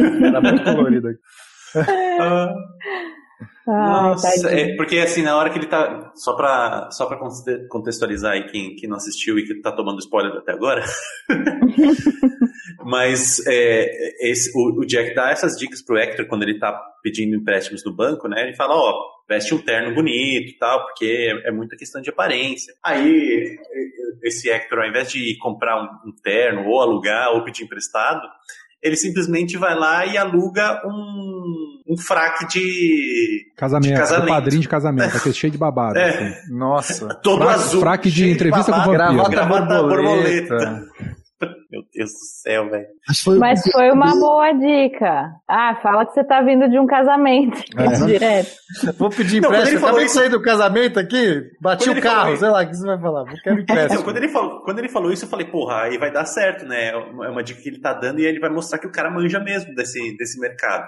muito, 0.01 0.25
era 0.25 0.41
muito 0.41 0.63
colorido. 0.75 1.07
Ah, 2.19 2.53
Ai, 3.67 4.01
Nossa, 4.09 4.49
é, 4.51 4.75
porque 4.75 4.97
assim, 4.97 5.21
na 5.21 5.37
hora 5.37 5.49
que 5.49 5.57
ele 5.59 5.67
tá. 5.67 6.11
Só 6.15 6.33
pra, 6.35 6.89
só 6.91 7.05
pra 7.05 7.17
conte- 7.17 7.67
contextualizar 7.69 8.33
aí 8.33 8.43
quem, 8.51 8.75
quem 8.75 8.89
não 8.89 8.97
assistiu 8.97 9.37
e 9.37 9.45
que 9.45 9.61
tá 9.61 9.71
tomando 9.71 9.99
spoiler 9.99 10.33
até 10.37 10.51
agora. 10.51 10.83
Mas 12.83 13.45
é, 13.47 14.29
esse- 14.29 14.51
o, 14.55 14.81
o 14.81 14.85
Jack 14.85 15.13
dá 15.13 15.29
essas 15.29 15.57
dicas 15.57 15.81
pro 15.81 15.97
Hector 15.97 16.25
quando 16.27 16.43
ele 16.43 16.59
tá 16.59 16.73
pedindo 17.03 17.35
empréstimos 17.35 17.83
no 17.85 17.95
banco, 17.95 18.27
né? 18.27 18.41
Ele 18.43 18.55
fala, 18.55 18.73
ó, 18.75 18.93
veste 19.27 19.53
um 19.53 19.59
terno 19.59 19.93
bonito 19.93 20.49
e 20.49 20.57
tal, 20.57 20.85
porque 20.85 21.05
é, 21.45 21.49
é 21.49 21.51
muita 21.51 21.75
questão 21.75 22.01
de 22.01 22.09
aparência. 22.09 22.73
Aí, 22.83 23.55
esse 24.23 24.49
Hector, 24.49 24.79
ao 24.79 24.87
invés 24.89 25.11
de 25.11 25.37
comprar 25.39 25.81
um, 25.81 26.09
um 26.09 26.15
terno, 26.23 26.67
ou 26.67 26.81
alugar, 26.81 27.29
ou 27.33 27.43
pedir 27.43 27.63
emprestado, 27.63 28.21
ele 28.81 28.95
simplesmente 28.95 29.57
vai 29.57 29.75
lá 29.77 30.05
e 30.05 30.17
aluga 30.17 30.81
um, 30.85 31.81
um 31.89 31.97
fraque 31.97 32.47
de. 32.47 33.45
Casamento, 33.55 33.93
De 33.93 33.99
casamento. 33.99 34.25
do 34.25 34.29
padrinho 34.29 34.61
de 34.61 34.67
casamento, 34.69 35.17
aquele 35.17 35.35
cheio 35.35 35.51
de 35.51 35.57
babado. 35.57 35.97
É. 35.97 36.09
assim. 36.09 36.53
Nossa. 36.53 37.07
Todo 37.21 37.43
Fraque- 37.43 37.59
azul. 37.59 37.79
fraque 37.81 38.11
de 38.11 38.29
entrevista 38.29 38.71
com 38.71 38.77
babado, 38.79 38.97
vampiro. 39.17 39.29
Gravata, 39.29 39.65
Gravata 39.65 39.81
borboleta. 39.83 40.55
borboleta. 40.55 40.87
Meu 41.71 41.81
Deus 41.95 42.11
do 42.11 42.17
céu, 42.41 42.69
velho. 42.69 42.85
Mas 43.07 43.19
foi, 43.21 43.37
Mas 43.39 43.61
foi 43.71 43.91
uma 43.91 44.13
boa 44.19 44.51
dica. 44.53 45.31
Ah, 45.47 45.79
fala 45.81 46.05
que 46.05 46.13
você 46.13 46.23
tá 46.23 46.41
vindo 46.41 46.69
de 46.69 46.77
um 46.79 46.85
casamento. 46.85 47.59
É. 47.77 48.05
Direto. 48.05 48.51
Vou 48.97 49.09
pedir 49.09 49.41
Não, 49.41 49.49
quando 49.49 49.55
ele 49.67 49.75
empréstimo. 49.75 49.79
falou 49.79 49.89
Acabei 49.95 50.05
de 50.05 50.11
isso- 50.11 50.19
sair 50.19 50.29
do 50.29 50.41
casamento 50.41 50.99
aqui, 50.99 51.41
bati 51.61 51.85
Quando 51.85 51.97
o 51.97 52.01
carro, 52.01 52.37
sei 52.37 52.49
lá, 52.49 52.61
o 52.63 52.67
que 52.67 52.75
você 52.75 52.85
vai 52.85 52.99
falar? 52.99 53.21
Eu 53.21 53.37
quero 53.43 53.59
empréstimo. 53.59 53.93
Então, 53.93 54.03
quando, 54.03 54.17
ele 54.17 54.27
falou, 54.29 54.61
quando 54.63 54.79
ele 54.79 54.89
falou 54.89 55.11
isso, 55.11 55.25
eu 55.25 55.29
falei, 55.29 55.45
porra, 55.47 55.83
aí 55.83 55.97
vai 55.97 56.11
dar 56.11 56.25
certo, 56.25 56.65
né? 56.65 56.89
É 56.89 56.95
uma 56.95 57.25
é 57.27 57.29
uma 57.29 57.43
dica 57.43 57.61
que 57.61 57.69
ele 57.69 57.79
tá 57.79 57.93
dando 57.93 58.19
e 58.19 58.25
ele 58.25 58.39
vai 58.39 58.49
mostrar 58.49 58.77
que 58.79 58.87
o 58.87 58.91
cara 58.91 59.09
manja 59.09 59.39
mesmo 59.39 59.73
desse, 59.75 60.15
desse 60.17 60.39
mercado. 60.39 60.87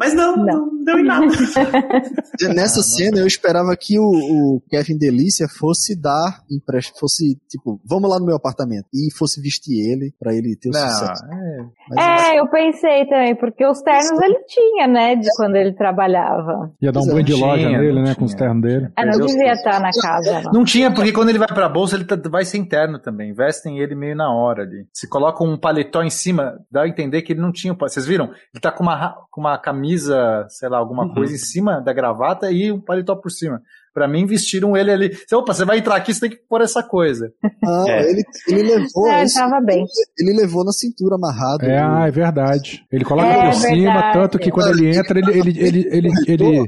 Mas 0.00 0.14
não, 0.14 0.34
não, 0.34 0.44
Não. 0.46 0.84
deu 0.84 0.98
em 0.98 1.04
nada. 1.04 1.26
Nessa 2.54 2.82
cena 2.82 3.18
eu 3.18 3.26
esperava 3.26 3.76
que 3.78 3.98
o, 3.98 4.02
o 4.02 4.62
Kevin 4.70 4.96
Delícia 4.96 5.46
fosse 5.48 5.94
dar 5.94 6.40
empréstimo, 6.50 6.98
fosse 6.98 7.38
tipo, 7.48 7.78
vamos 7.84 8.08
lá 8.08 8.18
no 8.18 8.24
meu 8.24 8.36
apartamento 8.36 8.86
e 8.94 9.12
fosse 9.16 9.40
vestir 9.42 9.78
ele 9.92 10.12
pra 10.18 10.34
ele 10.34 10.56
ter 10.56 10.70
o 10.70 10.72
Não, 10.72 10.88
sucesso. 10.88 11.22
é. 11.98 12.30
É, 12.32 12.40
eu 12.40 12.48
pensei 12.48 13.04
também, 13.06 13.34
porque 13.36 13.66
os 13.66 13.80
ternos 13.82 14.18
ele 14.22 14.38
tinha, 14.46 14.86
né, 14.86 15.16
de 15.16 15.28
quando 15.36 15.56
ele 15.56 15.72
trabalhava. 15.74 16.72
Ia 16.80 16.90
dar 16.92 17.00
um 17.00 17.06
banho 17.06 17.22
de 17.24 17.34
loja 17.34 17.66
tinha, 17.66 17.78
nele, 17.78 18.02
né? 18.02 18.14
Com 18.14 18.24
os 18.24 18.34
ternos 18.34 18.62
dele. 18.62 18.88
Ah, 18.96 19.04
não 19.04 19.26
devia 19.26 19.52
estar 19.52 19.80
na 19.80 19.90
casa, 19.90 20.42
não. 20.44 20.52
Não 20.60 20.64
tinha, 20.64 20.90
porque 20.92 21.12
quando 21.12 21.28
ele 21.28 21.38
vai 21.38 21.48
pra 21.48 21.68
bolsa, 21.68 21.96
ele 21.96 22.04
tá- 22.04 22.16
vai 22.30 22.44
ser 22.44 22.58
interno 22.58 22.98
também. 22.98 23.32
Vestem 23.34 23.78
ele 23.80 23.94
meio 23.94 24.16
na 24.16 24.32
hora 24.32 24.62
ali. 24.62 24.86
Se 24.94 25.08
coloca 25.08 25.44
um 25.44 25.58
paletó 25.58 26.02
em 26.02 26.10
cima, 26.10 26.58
dá 26.70 26.82
a 26.84 26.88
entender 26.88 27.20
que 27.22 27.32
ele 27.32 27.40
não 27.40 27.52
tinha. 27.52 27.74
Vocês 27.74 28.06
viram? 28.06 28.26
Ele 28.26 28.60
tá 28.60 28.70
com 28.72 28.82
uma, 28.82 29.14
com 29.30 29.40
uma 29.40 29.58
camisa, 29.58 29.89
sei 29.98 30.68
lá, 30.68 30.78
alguma 30.78 31.04
Uhum. 31.04 31.14
coisa 31.14 31.34
em 31.34 31.38
cima 31.38 31.80
da 31.80 31.92
gravata 31.92 32.50
e 32.50 32.70
um 32.72 32.80
paletó 32.80 33.14
por 33.16 33.30
cima. 33.30 33.60
Pra 33.92 34.06
mim, 34.06 34.24
vestiram 34.24 34.76
ele 34.76 34.92
ali. 34.92 35.10
Opa, 35.32 35.52
você 35.52 35.64
vai 35.64 35.78
entrar 35.78 35.96
aqui, 35.96 36.14
você 36.14 36.20
tem 36.20 36.30
que 36.30 36.36
pôr 36.48 36.60
essa 36.60 36.80
coisa. 36.82 37.32
não, 37.62 37.88
É. 37.88 38.08
ele, 38.08 38.22
ele 38.48 38.62
levou 38.62 39.08
É, 39.08 39.24
isso- 39.24 39.34
tava 39.34 39.60
bem. 39.60 39.84
ele 40.18 40.32
levou 40.40 40.64
na 40.64 40.70
cintura 40.72 41.16
amarrado. 41.16 41.64
É, 41.64 41.78
ah, 41.80 42.06
é 42.06 42.10
verdade. 42.10 42.84
Ele 42.92 43.04
coloca 43.04 43.26
É 43.28 43.46
por 43.46 43.54
cima, 43.54 43.92
verdade. 43.92 44.12
tanto 44.18 44.38
que 44.38 44.50
quando 44.50 44.68
ele 44.78 44.96
entra, 44.96 45.18
ele, 45.18 45.30
ele, 45.32 45.50
ele, 45.58 45.88
ele, 45.90 46.12
ele, 46.28 46.62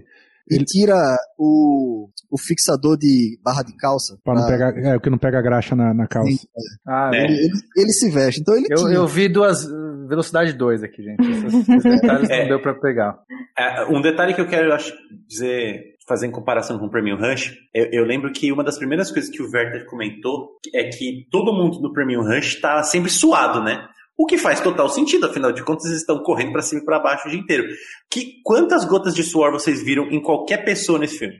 e 0.51 0.55
ele- 0.57 0.65
tira 0.65 0.97
o, 1.39 2.09
o 2.32 2.38
fixador 2.38 2.96
de 2.96 3.38
barra 3.44 3.62
de 3.62 3.76
calça. 3.76 4.16
Pra 4.24 4.34
não 4.34 4.46
pra- 4.46 4.50
pegar, 4.72 4.78
é, 4.78 4.94
porque 4.94 5.10
não 5.10 5.18
pega 5.18 5.42
graxa 5.42 5.76
na, 5.76 5.92
na 5.92 6.06
calça. 6.09 6.46
Ah, 6.88 7.10
É. 7.12 7.24
ele, 7.24 7.34
ele, 7.34 7.52
ele 7.76 7.92
se 7.92 8.10
veste. 8.10 8.40
Então 8.40 8.56
ele 8.56 8.66
eu, 8.70 8.76
tinha. 8.78 8.94
eu 8.94 9.06
vi 9.06 9.28
duas. 9.28 9.66
Velocidade 10.09 10.52
2 10.54 10.82
aqui, 10.82 11.02
gente. 11.02 11.20
Esses, 11.30 11.68
esses 11.68 11.82
detalhes 12.00 12.28
É. 12.30 12.40
não 12.42 12.48
deu 12.48 12.60
pra 12.62 12.74
pegar. 12.74 13.18
É, 13.59 13.84
um 13.86 14.00
detalhe 14.00 14.34
que 14.34 14.40
eu 14.40 14.48
quero 14.48 14.72
acho, 14.74 14.92
dizer, 15.28 15.94
fazer 16.09 16.26
em 16.26 16.30
comparação 16.30 16.78
com 16.78 16.86
o 16.86 16.90
Premium 16.90 17.16
Rush, 17.16 17.54
eu, 17.74 17.86
eu 17.92 18.04
lembro 18.04 18.30
que 18.32 18.50
uma 18.52 18.64
das 18.64 18.76
primeiras 18.78 19.10
coisas 19.10 19.30
que 19.30 19.40
o 19.42 19.46
Werther 19.50 19.86
comentou 19.86 20.59
é 20.74 20.84
que 20.88 21.26
todo 21.30 21.52
mundo 21.52 21.80
no 21.80 21.92
Premium 21.92 22.22
Rush 22.24 22.60
tá 22.60 22.82
sempre 22.82 23.10
suado, 23.10 23.62
né? 23.62 23.86
O 24.18 24.26
que 24.26 24.36
faz 24.39 24.60
total 24.60 24.89
sentido, 24.89 25.26
afinal 25.26 25.52
de 25.52 25.64
contas, 25.64 25.86
eles 25.86 26.01
estão 26.01 26.22
correndo 26.22 26.52
pra 26.52 26.62
cima 26.62 26.80
e 26.82 26.84
pra 26.84 27.01
baixo 27.01 27.26
o 27.26 27.30
dia 27.30 27.40
inteiro. 27.40 27.64
Que, 28.10 28.34
quantas 28.44 28.84
gotas 28.84 29.14
de 29.14 29.22
suor 29.22 29.51
vocês 29.51 29.82
viram 29.82 30.05
em 30.10 30.20
qualquer 30.20 30.64
pessoa 30.64 30.98
nesse 30.98 31.18
filme? 31.18 31.34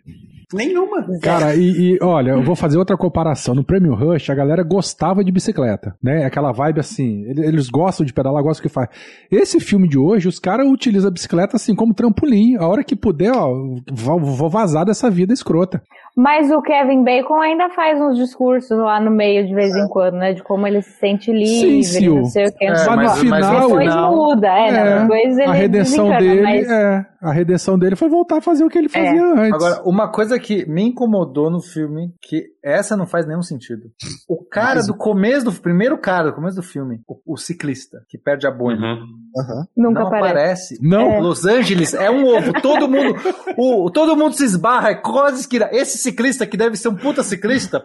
Nenhuma. 0.55 1.07
Cara, 1.23 1.55
e, 1.57 1.95
e, 1.95 1.99
olha, 2.03 2.33
eu 2.33 2.43
vou 2.43 2.55
fazer 2.55 2.77
outra 2.77 2.95
comparação. 2.97 3.55
No 3.55 3.65
Premium 3.65 3.95
Rush, 3.95 4.29
a 4.29 4.35
galera 4.35 4.63
gostava 4.63 5.25
de 5.25 5.33
bicicleta, 5.33 5.95
né? 6.03 6.27
Aquela 6.27 6.53
vibe 6.53 6.79
assim, 6.81 7.25
ele- 7.27 7.47
eles 7.47 7.71
gostam 7.71 8.05
de 8.05 8.13
pedalar, 8.13 8.43
gostam 8.43 8.63
do 8.63 8.69
que 8.69 8.75
faz. 8.75 8.89
Esse 9.31 9.59
filme 9.61 9.89
de 9.89 9.99
hoje, 9.99 10.29
os 10.29 10.39
caras 10.39 10.67
utilizam 10.67 11.09
a 11.09 11.13
bicicleta 11.13 11.57
assim 11.57 11.75
como 11.75 11.95
trampolim. 11.95 12.57
A 12.59 12.67
hora 12.69 12.85
que 12.85 12.95
puder, 12.95 13.33
ó, 13.35 13.51
vou 13.93 14.51
vazar 14.51 14.85
dessa 14.85 15.11
vida 15.11 15.33
escrota. 15.33 15.83
Mas 16.15 16.51
o 16.51 16.61
Kevin 16.61 17.03
Bacon 17.05 17.41
ainda 17.41 17.71
faz 17.71 17.99
uns 17.99 18.19
discursos 18.19 18.77
lá 18.77 19.01
no 19.01 19.11
meio 19.11 19.47
de 19.47 19.55
vez 19.55 19.75
em 19.75 19.89
quando, 19.89 20.15
né? 20.19 20.35
De 20.35 20.43
como 20.43 20.67
ele 20.67 20.83
se 20.83 20.93
sente 20.99 21.33
livre, 21.33 21.83
Sil. 21.89 22.17
não 22.17 22.25
sei 22.27 22.47
o 22.49 22.53
que. 22.53 22.65
É, 22.67 22.69
não 22.69 22.77
sei 22.77 22.93
o 22.93 22.97
mas 22.97 23.13
no 23.13 23.17
final- 23.17 23.69
Depois 23.69 23.95
muda, 23.97 24.49
é, 24.49 24.69
É, 24.69 24.95
não, 24.95 25.03
depois 25.03 25.39
ele 25.39 25.49
a 25.49 25.53
redenção 25.53 26.09
dele, 26.19 26.43
mas 26.43 26.71
é, 26.71 27.07
a 27.23 27.33
redenção 27.33 27.79
dele 27.79 27.97
foi 27.97 28.11
voltar 28.11 28.37
a 28.37 28.41
fazer 28.43 28.63
o 28.63 28.69
que 28.69 28.77
ele 28.77 28.91
fazia 28.91 29.25
antes. 29.25 29.55
Agora, 29.55 29.83
uma 29.87 30.13
coisa 30.13 30.39
que 30.39 30.69
me 30.69 30.83
incomodou 30.83 31.51
no 31.51 31.63
filme, 31.63 32.11
que 32.21 32.43
essa 32.65 32.97
não 32.97 33.07
faz 33.07 33.27
nenhum 33.27 33.43
sentido. 33.43 33.91
O 34.29 34.45
cara 34.45 34.77
Mas- 34.77 34.87
do 34.87 34.95
começo 34.95 35.45
do 35.45 35.53
primeiro 35.53 35.99
cara 35.99 36.31
do 36.31 36.35
começo 36.35 36.57
do 36.57 36.63
filme, 36.63 37.01
o, 37.09 37.35
o 37.35 37.37
ciclista 37.37 38.05
que 38.09 38.17
perde 38.19 38.47
a 38.47 38.51
boina, 38.51 38.95
Uhum. 38.95 39.07
Aham. 39.39 39.67
nunca 39.77 40.01
não 40.01 40.07
aparece. 40.09 40.31
aparece. 40.33 40.79
Não. 40.83 41.21
Los 41.21 41.45
Angeles 41.47 41.95
é 41.95 42.11
um 42.11 42.25
ovo. 42.27 42.53
Todo 42.61 42.89
mundo, 42.89 43.15
o, 43.57 43.91
todo 43.91 44.17
mundo 44.17 44.35
se 44.35 44.45
esbarra, 44.45 44.91
é 44.91 44.95
quase 44.95 45.41
esquina. 45.41 45.69
Esse 45.73 45.99
ciclista 45.99 46.47
que 46.47 46.57
deve 46.57 46.77
ser 46.77 46.89
um 46.89 46.95
puta 46.97 47.23
ciclista, 47.23 47.85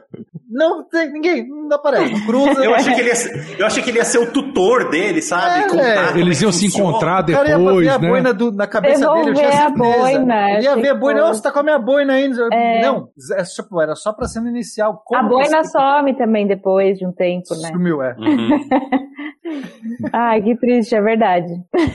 não 0.49 0.87
tem 0.87 1.11
ninguém, 1.11 1.47
não 1.47 1.75
aparece. 1.75 2.11
Não 2.13 2.25
cruza. 2.25 2.63
Eu 2.63 2.73
achei, 2.73 2.93
que 2.93 3.01
ele 3.01 3.09
ia 3.09 3.15
ser, 3.15 3.59
eu 3.59 3.65
achei 3.65 3.83
que 3.83 3.89
ele 3.89 3.97
ia 3.97 4.05
ser 4.05 4.17
o 4.19 4.31
tutor 4.31 4.89
dele, 4.89 5.21
sabe? 5.21 5.59
É, 5.63 5.67
Contar 5.67 6.17
Eles 6.17 6.37
é 6.37 6.39
que 6.39 6.45
iam 6.45 6.51
se 6.51 6.65
encontrar 6.67 7.23
O 7.23 7.27
cara 7.33 7.49
ia 7.49 7.57
depois, 7.57 7.85
ver 7.87 7.93
a 7.93 7.99
né? 7.99 8.09
boina 8.09 8.33
do- 8.33 8.51
na 8.51 8.65
cabeça 8.67 8.99
Devolver 9.01 9.25
dele, 9.33 9.35
eu 9.45 9.49
tinha 9.49 9.49
a 9.49 9.67
certeza. 9.67 9.99
boina, 9.99 10.51
Ele 10.51 10.63
ia 10.63 10.75
ver 10.75 10.81
a 10.81 10.87
tipo- 10.93 10.99
boina, 10.99 11.23
"Ô, 11.25 11.33
você 11.33 11.41
tá 11.43 11.51
com 11.51 11.59
a 11.59 11.63
minha 11.63 11.79
boina 11.79 12.13
ainda. 12.13 12.47
É. 12.53 12.81
Não, 12.81 13.09
é, 13.37 13.43
tipo, 13.43 13.81
era 13.81 13.95
só 13.95 14.13
pra 14.13 14.27
cena 14.27 14.49
inicial. 14.49 15.01
Como 15.05 15.19
A 15.19 15.23
boina 15.27 15.59
esse- 15.59 15.71
some 15.71 16.15
também 16.17 16.47
depois 16.47 16.97
de 16.97 17.05
um 17.05 17.11
tempo, 17.11 17.53
né? 17.61 17.69
Sumiu, 17.69 18.01
é. 18.01 18.15
Uhum. 18.17 18.49
Ai, 20.13 20.41
que 20.41 20.55
triste, 20.57 20.95
é 20.95 21.01
verdade. 21.01 21.47
Porra. 21.71 21.87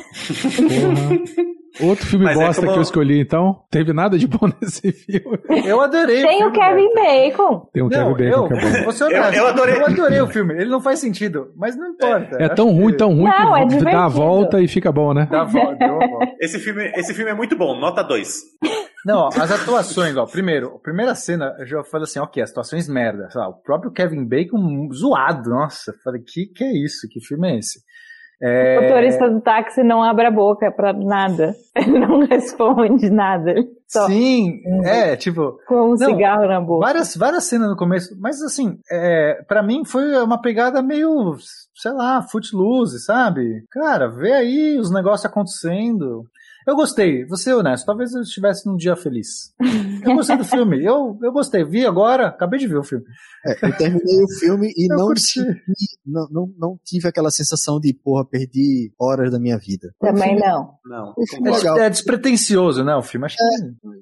Outro 1.80 2.06
filme 2.06 2.24
Mas 2.26 2.38
é 2.38 2.44
bosta 2.46 2.60
como- 2.62 2.72
que 2.72 2.78
eu 2.78 2.82
escolhi, 2.82 3.20
então. 3.20 3.62
Teve 3.70 3.92
nada 3.92 4.18
de 4.18 4.26
bom 4.26 4.46
nesse 4.60 4.92
filme. 4.92 5.38
Eu 5.64 5.80
adorei. 5.80 6.22
Tem 6.22 6.44
o 6.44 6.52
filme, 6.52 6.58
Kevin. 6.58 6.94
Bacon. 6.94 7.68
Tem 7.72 7.82
um 7.82 7.88
Não, 7.88 8.14
Kevin 8.14 8.30
Bacon 8.30 8.42
eu, 8.44 8.48
que 8.48 8.54
é 8.54 8.84
bom. 8.84 8.90
Eu- 8.90 9.32
eu 9.32 9.46
adorei. 9.46 9.76
Eu 9.76 9.86
adorei 9.86 10.20
o 10.20 10.26
filme. 10.28 10.54
Ele 10.54 10.70
não 10.70 10.80
faz 10.80 10.98
sentido, 10.98 11.52
mas 11.56 11.76
não 11.76 11.88
importa. 11.88 12.36
É 12.42 12.48
tão 12.48 12.70
ruim, 12.70 12.92
que 12.92 12.98
tão 12.98 13.08
ruim 13.14 13.24
Não, 13.24 13.56
é 13.56 13.66
que 13.66 13.78
dá 13.84 14.04
a 14.04 14.08
volta 14.08 14.60
e 14.60 14.68
fica 14.68 14.92
bom, 14.92 15.14
né? 15.14 15.26
Dá 15.30 15.42
a 15.42 15.44
volta, 15.44 15.74
deu 15.76 16.02
a 16.02 16.06
volta. 16.06 16.32
Esse, 16.40 16.58
filme, 16.58 16.84
esse 16.96 17.14
filme 17.14 17.30
é 17.30 17.34
muito 17.34 17.56
bom, 17.56 17.78
nota 17.78 18.02
2. 18.02 18.28
Não, 19.06 19.18
ó, 19.20 19.28
as 19.28 19.50
atuações, 19.50 20.16
ó. 20.16 20.26
Primeiro, 20.26 20.74
a 20.76 20.78
primeira 20.78 21.14
cena, 21.14 21.54
eu 21.58 21.66
já 21.66 21.82
falei 21.84 22.04
assim, 22.04 22.18
ok, 22.20 22.42
as 22.42 22.50
atuações 22.50 22.88
merda. 22.88 23.28
O 23.48 23.54
próprio 23.62 23.90
Kevin 23.92 24.24
Bacon 24.26 24.88
zoado, 24.92 25.50
nossa. 25.50 25.90
eu 25.92 25.94
Falei, 26.04 26.20
que 26.22 26.46
que 26.46 26.62
é 26.64 26.72
isso? 26.84 27.08
Que 27.10 27.20
filme 27.20 27.50
é 27.52 27.58
esse? 27.58 27.80
O 28.42 28.44
É, 28.44 28.80
motorista 28.80 29.30
do 29.30 29.40
táxi 29.40 29.84
não 29.84 30.02
abre 30.02 30.26
a 30.26 30.30
boca 30.30 30.70
pra 30.72 30.92
nada. 30.92 31.54
Ele 31.76 31.98
não 31.98 32.26
responde 32.26 33.08
nada. 33.08 33.54
Só 33.86 34.06
Sim, 34.06 34.60
é, 34.84 35.14
tipo, 35.16 35.58
com 35.68 35.74
um 35.74 35.88
Não, 35.90 35.96
cigarro 35.98 36.46
na 36.48 36.60
boca. 36.60 36.84
várias, 36.86 37.14
várias 37.16 37.44
cenas 37.44 37.68
no 37.68 37.76
começo, 37.76 38.16
mas 38.20 38.42
assim, 38.42 38.78
é, 38.90 39.44
para 39.46 39.62
mim 39.62 39.84
foi 39.84 40.16
uma 40.22 40.40
pegada 40.40 40.82
meio, 40.82 41.36
sei 41.74 41.92
lá, 41.92 42.22
footloose, 42.22 43.04
sabe? 43.04 43.64
Cara, 43.70 44.08
vê 44.08 44.32
aí 44.32 44.78
os 44.78 44.90
negócios 44.90 45.26
acontecendo. 45.26 46.24
Eu 46.66 46.76
gostei, 46.76 47.24
vou 47.24 47.36
ser 47.36 47.54
honesto, 47.54 47.84
talvez 47.86 48.12
eu 48.14 48.22
estivesse 48.22 48.66
num 48.66 48.76
dia 48.76 48.94
feliz. 48.96 49.52
Eu 50.04 50.14
gostei 50.14 50.36
do 50.36 50.44
filme, 50.44 50.84
eu, 50.84 51.18
eu 51.22 51.32
gostei, 51.32 51.64
vi 51.64 51.84
agora, 51.84 52.28
acabei 52.28 52.58
de 52.60 52.68
ver 52.68 52.78
o 52.78 52.84
filme. 52.84 53.04
É, 53.44 53.66
eu 53.66 53.76
terminei 53.76 54.22
o 54.22 54.28
filme 54.38 54.72
e 54.76 54.86
não, 54.94 55.08
senti- 55.16 55.60
não, 56.06 56.28
não, 56.30 56.50
não 56.56 56.78
tive 56.84 57.08
aquela 57.08 57.30
sensação 57.30 57.80
de, 57.80 57.92
porra, 57.92 58.24
perdi 58.24 58.92
horas 59.00 59.30
da 59.32 59.40
minha 59.40 59.58
vida. 59.58 59.92
Também 60.00 60.38
não. 60.38 60.74
Não. 60.84 61.14
É, 61.78 61.86
é 61.86 61.90
despretensioso, 61.90 62.84
né, 62.84 62.94
o 62.94 63.02
filme, 63.02 63.26
acho 63.26 63.36
que... 63.36 63.42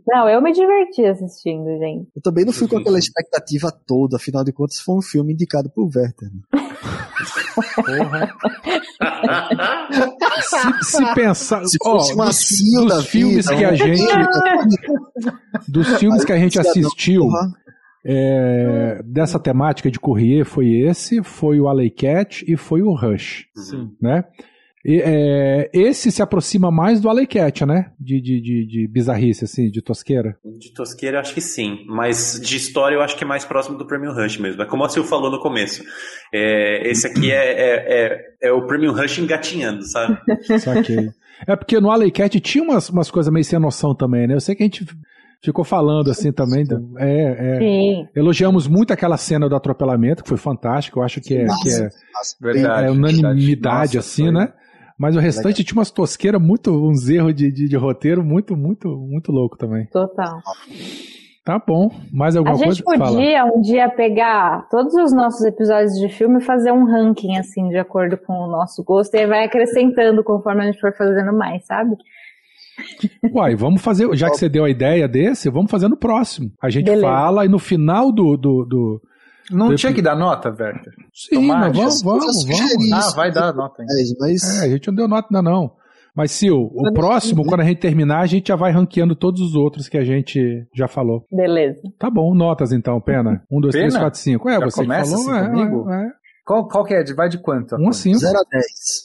Não, 0.06 0.28
eu 0.28 0.42
me 0.42 0.52
diverti 0.52 1.04
assistindo, 1.06 1.64
gente. 1.78 2.08
Eu 2.14 2.20
também 2.22 2.44
não 2.44 2.52
fui 2.52 2.68
com 2.68 2.76
aquela 2.78 2.98
expectativa 2.98 3.70
toda, 3.86 4.16
afinal 4.16 4.44
de 4.44 4.52
contas 4.52 4.78
foi 4.80 4.96
um 4.96 5.02
filme 5.02 5.32
indicado 5.32 5.70
por 5.70 5.84
Werther. 5.94 6.28
né? 6.30 6.40
Se, 10.40 10.90
se 10.96 11.14
pensar. 11.14 11.64
Se 11.66 11.76
ó, 11.84 11.98
fosse 11.98 12.14
uma 12.14 12.32
dos, 12.50 12.58
Sil 12.58 12.82
dos 12.86 12.96
da 12.96 13.02
filmes 13.02 13.46
vida, 13.48 13.56
que 13.56 13.64
a 13.64 13.70
um- 13.72 13.76
gente. 13.76 14.02
Dos 15.68 15.98
filmes 15.98 16.24
que 16.24 16.32
a 16.32 16.38
gente 16.38 16.58
assistiu. 16.58 17.28
É, 18.04 19.02
dessa 19.04 19.38
temática 19.38 19.90
de 19.90 20.00
Courrier 20.00 20.44
foi 20.46 20.68
esse, 20.70 21.22
foi 21.22 21.60
o 21.60 21.68
Alley 21.68 21.90
Cat 21.90 22.42
e 22.48 22.56
foi 22.56 22.80
o 22.80 22.94
Rush, 22.94 23.44
Sim. 23.54 23.90
né? 24.00 24.24
E, 24.82 25.02
é, 25.04 25.70
esse 25.74 26.10
se 26.10 26.22
aproxima 26.22 26.70
mais 26.70 26.98
do 27.02 27.10
Alley 27.10 27.26
Cat, 27.26 27.66
né? 27.66 27.92
De, 28.00 28.18
de, 28.18 28.40
de, 28.40 28.66
de 28.66 28.88
bizarrice, 28.88 29.44
assim, 29.44 29.70
de 29.70 29.82
tosqueira. 29.82 30.38
De 30.58 30.72
tosqueira, 30.72 31.20
acho 31.20 31.34
que 31.34 31.42
sim. 31.42 31.84
Mas 31.86 32.40
de 32.42 32.56
história, 32.56 32.94
eu 32.96 33.02
acho 33.02 33.14
que 33.18 33.22
é 33.24 33.26
mais 33.26 33.44
próximo 33.44 33.76
do 33.76 33.86
Premium 33.86 34.14
Rush 34.14 34.38
mesmo. 34.38 34.62
É 34.62 34.64
como 34.64 34.82
a 34.82 34.88
Sil 34.88 35.04
falou 35.04 35.30
no 35.30 35.38
começo. 35.38 35.82
É, 36.32 36.88
esse 36.90 37.06
aqui 37.06 37.30
é, 37.30 37.36
é, 37.36 38.04
é, 38.40 38.48
é 38.48 38.52
o 38.52 38.66
Premium 38.66 38.94
Rush 38.94 39.18
engatinhando, 39.18 39.82
sabe? 39.86 40.16
Saquei. 40.58 41.10
É 41.46 41.56
porque 41.56 41.80
no 41.80 41.90
Alley 41.90 42.10
Cat 42.10 42.38
tinha 42.40 42.62
umas, 42.64 42.88
umas 42.90 43.10
coisas 43.10 43.32
meio 43.32 43.44
sem 43.44 43.58
noção 43.58 43.94
também, 43.94 44.26
né? 44.26 44.34
Eu 44.34 44.40
sei 44.40 44.54
que 44.54 44.62
a 44.62 44.66
gente 44.66 44.86
ficou 45.42 45.64
falando 45.64 46.10
assim 46.10 46.30
também. 46.32 46.64
do- 46.64 46.98
É, 46.98 47.56
é. 47.56 47.58
Sim. 47.58 48.08
Elogiamos 48.14 48.66
muito 48.68 48.92
aquela 48.92 49.16
cena 49.16 49.48
do 49.48 49.56
atropelamento, 49.56 50.22
que 50.22 50.28
foi 50.28 50.38
fantástico. 50.38 50.98
Eu 51.00 51.02
acho 51.02 51.20
que 51.20 51.34
é, 51.34 51.46
que 51.62 51.68
é, 51.70 51.88
Verdade. 52.40 52.86
é 52.86 52.90
unanimidade, 52.90 53.46
verdade. 53.46 53.96
Nossa, 53.96 53.98
assim, 53.98 54.24
foi- 54.24 54.32
né? 54.32 54.52
Mas 54.98 55.16
o 55.16 55.18
restante 55.18 55.64
tinha 55.64 55.78
umas 55.78 55.90
tosqueiras 55.90 56.42
muito, 56.42 56.70
uns 56.70 57.08
erros 57.08 57.34
de, 57.34 57.50
de, 57.50 57.66
de 57.70 57.76
roteiro 57.76 58.22
muito, 58.22 58.54
muito, 58.54 58.86
muito 58.98 59.32
louco 59.32 59.56
também. 59.56 59.86
Total. 59.86 60.42
Tá 61.44 61.58
bom. 61.58 61.90
Mais 62.12 62.36
alguma 62.36 62.54
A 62.54 62.58
gente 62.58 62.82
coisa? 62.82 63.02
Fala. 63.02 63.16
podia 63.16 63.44
um 63.46 63.60
dia 63.62 63.88
pegar 63.88 64.68
todos 64.70 64.94
os 64.94 65.12
nossos 65.12 65.42
episódios 65.44 65.94
de 65.94 66.08
filme 66.08 66.38
e 66.38 66.44
fazer 66.44 66.70
um 66.70 66.84
ranking, 66.84 67.36
assim, 67.38 67.68
de 67.68 67.78
acordo 67.78 68.18
com 68.18 68.34
o 68.34 68.46
nosso 68.46 68.84
gosto, 68.84 69.14
e 69.14 69.20
aí 69.20 69.26
vai 69.26 69.44
acrescentando 69.44 70.22
conforme 70.22 70.62
a 70.62 70.66
gente 70.66 70.80
for 70.80 70.94
fazendo 70.94 71.32
mais, 71.32 71.64
sabe? 71.64 71.96
Uai, 73.34 73.54
vamos 73.54 73.82
fazer, 73.82 74.08
já 74.14 74.28
que 74.30 74.36
você 74.36 74.48
deu 74.48 74.64
a 74.64 74.70
ideia 74.70 75.08
desse, 75.08 75.50
vamos 75.50 75.70
fazer 75.70 75.88
no 75.88 75.96
próximo. 75.96 76.50
A 76.62 76.68
gente 76.68 76.86
Beleza. 76.86 77.06
fala 77.06 77.44
e 77.44 77.48
no 77.48 77.58
final 77.58 78.12
do. 78.12 78.36
do, 78.36 78.64
do... 78.64 79.02
Não 79.50 79.74
tinha 79.74 79.92
que 79.92 80.02
dar 80.02 80.16
nota, 80.16 80.50
Werther? 80.50 80.92
Sim, 81.12 81.46
mas 81.46 81.76
vamos, 81.76 82.02
vamos, 82.02 82.44
vamos. 82.44 82.92
Ah, 82.92 83.12
vai 83.16 83.32
dar 83.32 83.52
nota 83.52 83.82
ainda. 83.82 83.92
É, 83.92 84.04
mas 84.20 84.62
É, 84.62 84.66
a 84.66 84.68
gente 84.68 84.86
não 84.88 84.94
deu 84.94 85.08
nota 85.08 85.28
ainda 85.30 85.42
não. 85.42 85.72
Mas, 86.16 86.32
Sil, 86.34 86.56
o 86.72 86.92
próximo, 86.92 87.44
quando 87.44 87.60
a 87.60 87.64
gente 87.64 87.78
terminar, 87.80 88.20
a 88.20 88.26
gente 88.26 88.48
já 88.48 88.56
vai 88.56 88.72
ranqueando 88.72 89.14
todos 89.14 89.40
os 89.40 89.54
outros 89.54 89.88
que 89.88 89.96
a 89.98 90.04
gente 90.04 90.66
já 90.74 90.88
falou. 90.88 91.24
Beleza. 91.30 91.80
Tá 91.98 92.10
bom, 92.10 92.34
notas 92.34 92.72
então, 92.72 93.00
Pena. 93.00 93.42
Um, 93.50 93.60
dois, 93.60 93.72
três, 93.74 93.92
Pena? 93.92 94.04
quatro, 94.04 94.18
cinco. 94.20 94.48
É, 94.48 94.58
Já 94.58 94.64
você 94.64 94.82
começa 94.82 95.16
falou. 95.16 95.30
assim 95.30 95.46
é, 95.46 95.48
comigo? 95.50 95.90
é, 95.90 96.06
é. 96.06 96.20
Qual, 96.42 96.66
qual 96.66 96.84
que 96.84 96.92
é? 96.94 97.04
Vai 97.14 97.28
de 97.28 97.38
quanto? 97.38 97.74
a 97.74 97.78
Um 97.78 97.82
a 97.82 97.84
conta? 97.84 97.96
cinco. 97.96 98.18
0 98.18 98.36
a 98.36 98.42
10. 98.50 98.64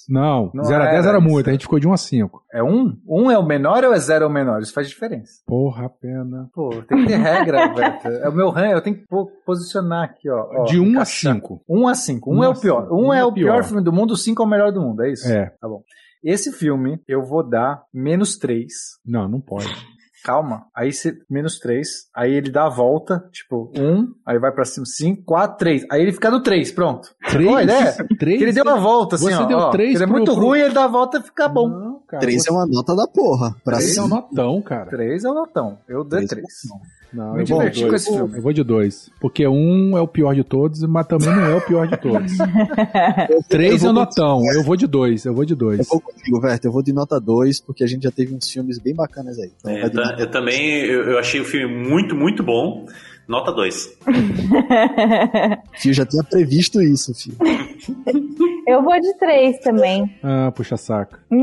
Não, 0.09 0.49
Não 0.51 0.63
0 0.63 0.81
a 0.81 0.85
10 0.91 1.05
era 1.05 1.17
isso. 1.19 1.27
muito, 1.29 1.47
a 1.47 1.51
gente 1.53 1.61
ficou 1.61 1.79
de 1.79 1.87
1 1.87 1.93
a 1.93 1.97
5. 1.97 2.41
É 2.51 2.63
um? 2.63 2.97
Um 3.07 3.29
é 3.29 3.37
o 3.37 3.45
menor 3.45 3.83
ou 3.83 3.93
é 3.93 3.99
zero 3.99 4.23
é 4.25 4.27
o 4.27 4.31
menor? 4.31 4.61
Isso 4.61 4.73
faz 4.73 4.89
diferença. 4.89 5.43
Porra, 5.45 5.87
Pena. 6.01 6.49
Pô, 6.55 6.69
tem 6.87 7.01
que 7.03 7.07
ter 7.07 7.17
regra, 7.17 7.71
Werther. 7.75 8.13
É 8.23 8.29
o 8.29 8.33
meu 8.33 8.49
ranking, 8.49 8.71
eu 8.73 8.81
tenho 8.81 8.95
que 8.95 9.05
posicionar 9.45 10.05
aqui, 10.05 10.27
ó. 10.27 10.61
ó 10.61 10.63
de 10.63 10.79
1 10.79 10.83
a 10.83 10.87
encaixar. 10.89 11.35
5. 11.35 11.61
1 11.69 11.87
a 11.87 11.93
5. 11.93 12.31
1 12.31 12.35
Um 12.35 12.43
é 12.43 12.47
a 12.47 12.49
o 12.49 12.59
pior. 12.59 12.81
cinco. 12.81 12.95
1 12.95 13.05
Um 13.05 13.13
é 13.13 13.19
é 13.19 13.25
o 13.25 13.31
pior. 13.33 13.63
filme 13.63 13.83
do 13.83 13.93
mundo, 13.93 14.17
5 14.17 14.41
é 14.41 14.45
o 14.45 14.49
melhor 14.49 14.71
do 14.71 14.81
mundo, 14.81 15.03
é 15.03 15.11
isso? 15.11 15.31
É. 15.31 15.51
Tá 15.61 15.67
bom. 15.67 15.83
Esse 16.25 16.51
filme 16.51 16.99
eu 17.07 17.23
vou 17.23 17.47
dar 17.47 17.83
menos 17.93 18.35
3. 18.37 18.65
Não, 19.05 19.27
não 19.29 19.39
pode. 19.39 19.67
Calma. 20.23 20.65
Aí 20.75 20.91
você. 20.91 21.15
Menos 21.29 21.59
3. 21.59 21.87
Aí 22.15 22.33
ele 22.33 22.49
dá 22.49 22.65
a 22.65 22.69
volta, 22.69 23.29
tipo, 23.31 23.71
1. 23.77 24.07
aí 24.25 24.39
vai 24.39 24.51
pra 24.51 24.65
cima, 24.65 24.83
5, 24.83 25.21
4, 25.23 25.55
3. 25.57 25.85
Aí 25.91 26.01
ele 26.01 26.11
fica 26.11 26.31
no 26.31 26.41
3, 26.41 26.71
pronto. 26.71 27.09
Três? 27.29 27.47
Boa 27.47 27.61
ideia? 27.61 27.93
Três? 28.17 28.41
Ele 28.41 28.51
deu 28.51 28.63
uma 28.63 28.79
volta, 28.79 29.17
assim, 29.17 29.25
Você 29.25 29.33
ó. 29.35 29.45
deu 29.45 29.57
ó. 29.59 29.69
três 29.69 29.93
Ele 29.93 30.03
é 30.03 30.07
muito 30.07 30.33
pro- 30.33 30.43
ruim, 30.47 30.59
ele 30.61 30.73
dá 30.73 30.85
a 30.85 30.87
volta 30.87 31.19
e 31.19 31.21
fica 31.21 31.47
bom. 31.47 31.69
Não, 31.69 31.99
cara. 32.07 32.21
3 32.21 32.41
você- 32.41 32.49
é 32.49 32.53
uma 32.53 32.65
nota 32.65 32.95
da 32.95 33.05
porra. 33.07 33.55
Pra 33.63 33.77
Três 33.77 33.95
é 33.95 34.01
um 34.01 34.05
cima. 34.05 34.15
notão, 34.15 34.61
cara. 34.63 34.89
3 34.89 35.23
é 35.23 35.29
o 35.29 35.33
notão. 35.35 35.77
Eu 35.87 36.03
dei 36.03 36.25
Três 36.25 36.31
é 36.31 36.35
3. 36.37 36.47
Não, 37.15 37.33
Me 37.33 37.41
eu 37.41 37.45
vou 37.45 37.57
diverti 37.59 37.79
dois. 37.79 37.89
com 37.89 37.95
esse 37.95 38.13
filme. 38.17 38.35
Eu 38.37 38.41
vou 38.41 38.51
de 38.53 38.63
dois. 38.63 39.09
Porque 39.21 39.47
um 39.47 39.97
é 39.97 40.01
o 40.01 40.07
pior 40.07 40.35
de 40.35 40.43
todos, 40.43 40.81
mas 40.83 41.07
também 41.07 41.29
não 41.29 41.45
é 41.45 41.55
o 41.55 41.61
pior 41.61 41.87
de 41.87 41.97
todos. 41.97 42.33
Três 43.47 43.83
é 43.83 43.87
eu 43.87 43.91
o 43.91 43.93
vou- 43.93 44.03
notão. 44.03 44.41
Eu 44.53 44.63
vou 44.63 44.75
de 44.75 44.85
dois. 44.87 45.23
Eu 45.25 45.33
vou 45.33 45.45
de 45.45 45.53
Eu 45.53 45.57
dois. 45.57 45.87
vou 45.87 46.01
contigo, 46.01 46.39
Werther. 46.43 46.69
Eu 46.69 46.73
vou 46.73 46.83
de 46.83 46.91
nota 46.93 47.19
2, 47.19 47.61
porque 47.61 47.83
a 47.83 47.87
gente 47.87 48.03
já 48.03 48.11
teve 48.11 48.35
uns 48.35 48.49
filmes 48.49 48.77
bem 48.79 48.93
bacanas 48.93 49.39
aí. 49.39 49.51
Então 49.57 49.71
É, 49.71 49.89
vai 49.89 50.13
eu, 50.15 50.19
eu 50.19 50.31
também 50.31 50.79
eu, 50.85 51.03
eu 51.11 51.17
achei 51.19 51.39
o 51.39 51.45
filme 51.45 51.73
muito, 51.87 52.15
muito 52.15 52.43
bom. 52.43 52.85
Nota 53.27 53.51
2. 53.51 53.97
Fio 55.79 55.93
já 55.93 56.05
tinha 56.05 56.23
previsto 56.23 56.81
isso, 56.81 57.13
filho. 57.13 57.37
Eu 58.67 58.81
vou 58.83 58.99
de 58.99 59.13
três 59.17 59.59
também. 59.59 60.09
Ah, 60.23 60.51
puxa 60.51 60.77
saco. 60.77 61.17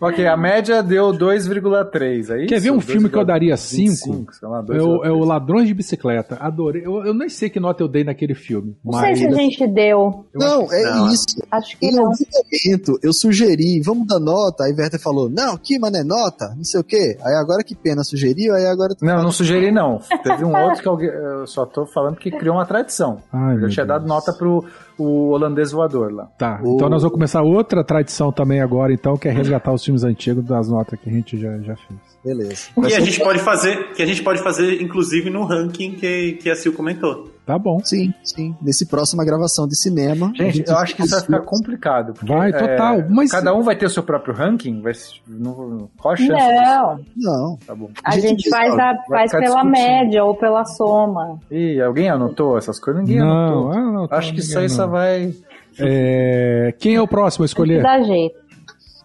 Ok, 0.00 0.26
a 0.26 0.36
média 0.36 0.82
deu 0.82 1.06
2,3, 1.12 2.30
é 2.30 2.38
isso? 2.38 2.46
Quer 2.48 2.60
ver 2.60 2.70
um 2.70 2.80
filme 2.80 3.08
que 3.08 3.16
eu 3.16 3.24
daria 3.24 3.56
25, 3.56 3.96
cinco? 3.96 4.34
sei 4.34 4.48
lá, 4.48 4.64
É 4.70 4.82
o, 4.82 5.04
é 5.04 5.10
o 5.10 5.18
2,3. 5.20 5.26
Ladrões 5.26 5.68
de 5.68 5.74
Bicicleta. 5.74 6.36
Adorei. 6.40 6.86
Eu, 6.86 7.04
eu 7.04 7.12
nem 7.12 7.28
sei 7.28 7.50
que 7.50 7.58
nota 7.60 7.82
eu 7.82 7.88
dei 7.88 8.04
naquele 8.04 8.34
filme. 8.34 8.76
Não 8.84 8.92
sei 8.94 9.02
Mas 9.10 9.18
se 9.18 9.26
a 9.26 9.30
gente 9.32 9.66
deu. 9.66 10.24
eu 10.32 10.40
não, 10.40 10.72
é 10.72 10.82
não. 10.84 11.12
isso. 11.12 11.24
Acho 11.50 11.76
que 11.76 11.86
Em 11.86 11.92
não. 11.92 12.06
algum 12.06 12.14
momento 12.32 12.98
eu 13.02 13.12
sugeri, 13.12 13.80
vamos 13.84 14.06
dar 14.06 14.20
nota, 14.20 14.64
aí 14.64 14.72
Werther 14.72 15.00
falou, 15.00 15.28
não, 15.28 15.56
que 15.56 15.78
mano 15.78 15.96
é 15.96 16.04
nota, 16.04 16.54
não 16.56 16.64
sei 16.64 16.80
o 16.80 16.84
quê. 16.84 17.16
Aí 17.24 17.34
agora 17.34 17.62
que 17.64 17.74
pena 17.74 18.02
sugeriu, 18.04 18.54
aí 18.54 18.66
agora 18.66 18.94
Não, 19.02 19.22
não 19.22 19.32
sugeri 19.32 19.70
não. 19.72 20.00
Teve 20.22 20.44
um 20.44 20.56
outro 20.56 20.80
que 20.82 20.88
alguém, 20.88 21.08
eu 21.08 21.46
só 21.46 21.66
tô 21.66 21.84
falando 21.86 22.16
que 22.16 22.30
criou 22.30 22.54
uma 22.56 22.64
tradição. 22.66 23.18
Ai, 23.32 23.56
Eu 23.56 23.68
tinha 23.68 23.84
Deus. 23.84 23.88
dado 23.88 24.06
nota 24.06 24.32
pro 24.32 24.49
o 24.98 25.30
holandês 25.30 25.72
voador 25.72 26.12
lá. 26.12 26.26
Tá, 26.38 26.60
O- 26.62 26.74
então 26.76 26.88
nós 26.88 27.02
vamos 27.02 27.14
começar 27.14 27.42
outra 27.42 27.82
tradição 27.82 28.30
também 28.30 28.60
agora, 28.60 28.92
então, 28.92 29.16
que 29.16 29.28
é 29.28 29.30
resgatar 29.30 29.72
os 29.72 29.84
filmes 29.84 30.04
antigos 30.04 30.44
das 30.44 30.68
notas 30.68 30.98
que 31.00 31.08
a 31.08 31.12
gente 31.12 31.38
já, 31.38 31.56
já 31.58 31.76
fez. 31.76 31.98
Beleza. 32.24 32.66
Que 32.86 32.94
a 32.94 33.00
gente 33.00 33.18
pode 33.20 33.38
fazer, 33.38 33.92
que 33.94 34.02
a 34.02 34.06
gente 34.06 34.22
pode 34.22 34.42
fazer, 34.42 34.82
inclusive, 34.82 35.30
no 35.30 35.44
ranking 35.44 35.92
que, 35.92 36.32
que 36.34 36.50
a 36.50 36.54
Sil 36.58 36.74
comentou. 36.76 37.29
Tá 37.46 37.58
bom. 37.58 37.80
Sim, 37.82 38.14
sim. 38.22 38.54
Nesse 38.62 38.86
próxima 38.86 39.24
gravação 39.24 39.66
de 39.66 39.76
cinema. 39.76 40.32
a 40.38 40.42
Gente, 40.50 40.68
eu 40.70 40.76
acho 40.78 40.94
que 40.94 41.02
isso 41.02 41.10
vai 41.16 41.20
ficar 41.24 41.40
complicado. 41.40 42.12
porque, 42.12 42.26
Vai, 42.32 42.50
é, 42.50 42.52
total, 42.52 43.02
mas- 43.08 43.30
Cada 43.32 43.52
um 43.54 43.62
vai 43.62 43.74
ter 43.76 43.86
o 43.86 43.90
seu 43.90 44.02
próprio 44.04 44.32
ranking? 44.34 44.80
Vai, 44.80 44.92
não, 45.26 45.88
qual 45.98 46.14
a 46.14 46.16
chance 46.16 46.30
disso? 46.32 46.62
Não. 46.62 47.00
Não. 47.16 47.58
Tá 47.66 47.74
bom. 47.74 47.90
A 48.04 48.12
Gente, 48.12 48.28
gente 48.42 48.50
faz, 48.50 48.72
a- 48.74 48.92
vai 49.08 49.28
faz 49.28 49.30
pela 49.32 49.44
discutindo. 49.46 49.70
média 49.72 50.24
ou 50.24 50.34
pela 50.36 50.64
soma. 50.64 51.38
Ih, 51.50 51.80
alguém 51.80 52.08
anotou 52.08 52.56
essas 52.56 52.78
coisas? 52.78 53.02
Ninguém 53.02 53.18
Não, 53.18 53.28
anotou. 53.28 53.72
ah, 53.72 53.92
não, 53.92 54.08
Acho 54.10 54.32
que 54.32 54.40
isso 54.40 54.56
aí 54.58 54.68
só 54.68 54.82
não. 54.82 54.90
vai... 54.92 55.34
É, 55.78 56.74
Quem 56.78 56.94
é 56.94 57.00
o 57.02 57.08
próximo 57.08 57.42
a 57.44 57.46
escolher? 57.46 57.82
Dá 57.82 58.00
jeito. 58.02 58.38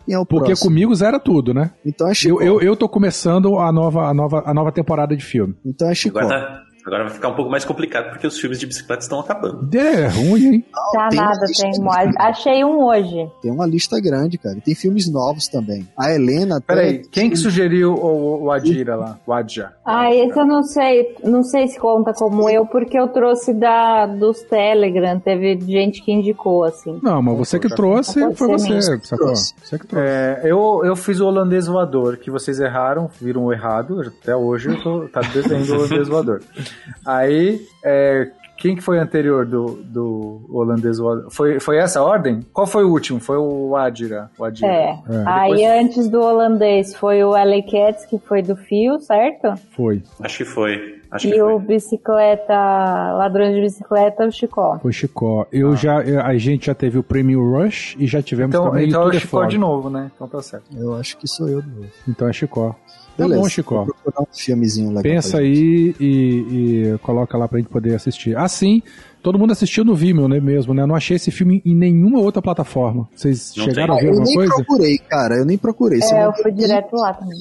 É 0.07 0.19
o 0.19 0.25
Porque 0.25 0.47
próximo? 0.47 0.69
comigo 0.69 0.93
zera 0.93 1.19
tudo, 1.19 1.51
né? 1.51 1.71
Então 1.83 2.05
é 2.07 2.11
Eu, 2.11 2.15
Chico. 2.15 2.41
eu, 2.43 2.61
eu 2.61 2.75
tô 2.75 2.87
começando 2.87 3.57
a 3.57 3.71
nova, 3.71 4.07
a, 4.07 4.13
nova, 4.13 4.43
a 4.45 4.53
nova 4.53 4.71
temporada 4.71 5.15
de 5.17 5.23
filme. 5.23 5.55
Então 5.65 5.89
é 5.89 5.95
Chico. 5.95 6.19
Agora, 6.19 6.41
tá- 6.41 6.61
agora 6.85 7.03
vai 7.05 7.13
ficar 7.13 7.29
um 7.29 7.35
pouco 7.35 7.49
mais 7.49 7.65
complicado 7.65 8.11
porque 8.11 8.27
os 8.27 8.39
filmes 8.39 8.59
de 8.59 8.67
bicicleta 8.67 9.01
estão 9.01 9.19
acabando. 9.19 9.67
É 9.75 10.07
ruim, 10.07 10.45
hein? 10.45 10.65
Tá 10.93 11.09
tem 11.09 11.19
nada, 11.19 11.45
tem. 11.45 11.71
grande. 11.71 12.15
Achei 12.17 12.63
um 12.63 12.83
hoje. 12.85 13.29
Tem 13.41 13.51
uma 13.51 13.65
lista 13.65 13.99
grande, 13.99 14.37
cara. 14.37 14.57
E 14.57 14.61
Tem 14.61 14.75
filmes 14.75 15.11
novos 15.11 15.47
também. 15.47 15.87
A 15.97 16.11
Helena 16.11 16.61
Peraí, 16.61 17.03
quem 17.11 17.29
que 17.29 17.35
sugeriu 17.35 17.93
o, 17.93 18.43
o 18.43 18.51
Adira 18.51 18.95
lá? 18.95 19.19
O 19.25 19.33
Adja. 19.33 19.73
Ah, 19.83 20.13
esse 20.13 20.37
eu 20.37 20.45
não 20.45 20.63
sei, 20.63 21.15
não 21.23 21.43
sei 21.43 21.67
se 21.67 21.79
conta 21.79 22.13
como 22.13 22.49
eu, 22.49 22.65
porque 22.65 22.97
eu 22.97 23.07
trouxe 23.07 23.53
da 23.53 24.05
dos 24.05 24.41
Telegram, 24.43 25.19
teve 25.19 25.59
gente 25.61 26.03
que 26.03 26.11
indicou, 26.11 26.63
assim. 26.63 26.99
Não, 27.01 27.21
mas 27.21 27.37
você 27.37 27.59
que 27.59 27.69
trouxe, 27.69 28.19
Pode 28.19 28.35
foi 28.35 28.47
você, 28.47 28.81
sacou? 29.03 29.35
Você 29.35 29.79
que 29.79 29.87
trouxe. 29.87 30.07
É, 30.07 30.41
eu, 30.43 30.81
eu 30.83 30.95
fiz 30.95 31.19
o 31.19 31.27
holandês 31.27 31.67
voador, 31.67 32.17
que 32.17 32.29
vocês 32.29 32.59
erraram, 32.59 33.09
viram 33.19 33.45
o 33.45 33.53
errado, 33.53 34.01
até 34.01 34.35
hoje 34.35 34.69
eu 34.69 34.81
tô 34.81 35.07
tá 35.07 35.21
devendo 35.21 35.69
o 35.71 35.75
holandês 35.75 36.07
voador. 36.07 36.41
Aí, 37.05 37.61
é, 37.83 38.29
quem 38.57 38.75
que 38.75 38.81
foi 38.81 38.97
anterior 38.97 39.45
do, 39.45 39.81
do 39.83 40.41
holandês? 40.49 40.97
Foi, 41.29 41.59
foi 41.59 41.77
essa 41.77 41.99
a 41.99 42.03
ordem? 42.03 42.39
Qual 42.53 42.65
foi 42.65 42.83
o 42.83 42.89
último? 42.89 43.19
Foi 43.19 43.37
o 43.37 43.75
Adira. 43.75 44.29
O 44.37 44.43
Adira. 44.45 44.67
É. 44.67 44.89
É. 45.09 45.23
Aí 45.25 45.55
Depois- 45.55 45.85
antes 45.85 46.07
do 46.09 46.21
holandês 46.21 46.95
foi 46.95 47.23
o 47.23 47.31
Cats, 47.69 48.05
que 48.05 48.17
foi 48.17 48.41
do 48.41 48.55
Fio, 48.55 48.99
certo? 48.99 49.53
Foi. 49.75 50.01
Acho 50.21 50.37
que 50.39 50.45
foi. 50.45 50.95
Acho 51.11 51.27
que 51.29 51.35
E 51.35 51.39
foi. 51.39 51.53
o 51.53 51.59
bicicleta, 51.59 52.53
ladrões 53.13 53.55
de 53.55 53.61
bicicleta, 53.61 54.25
o 54.25 54.31
Chicó. 54.31 54.79
Foi 54.81 54.91
Chicó. 54.91 55.45
Eu 55.51 55.75
já, 55.75 56.01
eu- 56.01 56.19
a 56.21 56.37
gente 56.37 56.65
já 56.65 56.73
teve 56.75 56.97
o 56.97 57.03
Premium 57.03 57.51
Rush 57.51 57.95
e 57.97 58.05
já 58.07 58.21
tivemos 58.21 58.53
Então, 58.53 58.65
também 58.69 58.87
então 58.89 59.03
é 59.03 59.05
o 59.05 59.13
Chicó 59.13 59.45
de 59.45 59.57
novo, 59.57 59.89
né? 59.89 60.11
Então 60.13 60.27
tá 60.27 60.41
certo. 60.41 60.65
Eu 60.75 60.95
acho 60.95 61.15
que 61.17 61.27
sou 61.27 61.47
eu 61.47 61.61
de 61.61 61.69
novo. 61.69 61.87
Então 62.07 62.27
é 62.27 62.33
Chicó. 62.33 62.75
Tá 63.17 63.23
Beleza. 63.23 63.41
bom, 63.41 63.49
Chicó. 63.49 63.83
Vou 63.85 63.95
procurar 64.03 64.21
um 64.23 64.27
filmezinho 64.35 64.89
legal. 64.89 65.03
Pensa 65.03 65.37
aí 65.37 65.95
e, 65.99 66.05
e 66.93 66.97
coloca 67.01 67.37
lá 67.37 67.47
pra 67.47 67.59
gente 67.59 67.69
poder 67.69 67.95
assistir. 67.95 68.35
Assim, 68.37 68.81
todo 69.23 69.39
mundo 69.39 69.51
assistiu 69.51 69.85
no 69.85 69.95
Vimeo, 69.95 70.27
né, 70.27 70.39
mesmo, 70.39 70.73
né? 70.73 70.81
Eu 70.83 70.87
não 70.87 70.95
achei 70.95 71.15
esse 71.15 71.31
filme 71.31 71.61
em 71.65 71.73
nenhuma 71.73 72.19
outra 72.19 72.41
plataforma. 72.41 73.07
Vocês 73.15 73.53
Não 73.55 73.63
chegaram 73.65 73.95
tem. 73.95 74.07
a 74.07 74.11
ver 74.11 74.15
Eu 74.15 74.19
alguma 74.19 74.25
nem 74.27 74.35
coisa? 74.35 74.53
procurei, 74.65 74.97
cara. 74.97 75.35
Eu 75.35 75.45
nem 75.45 75.57
procurei. 75.57 75.99
É, 76.01 76.05
eu 76.23 76.25
mandei 76.27 76.43
fui 76.43 76.51
direto 76.51 76.95
lá 76.95 77.13
também. 77.13 77.37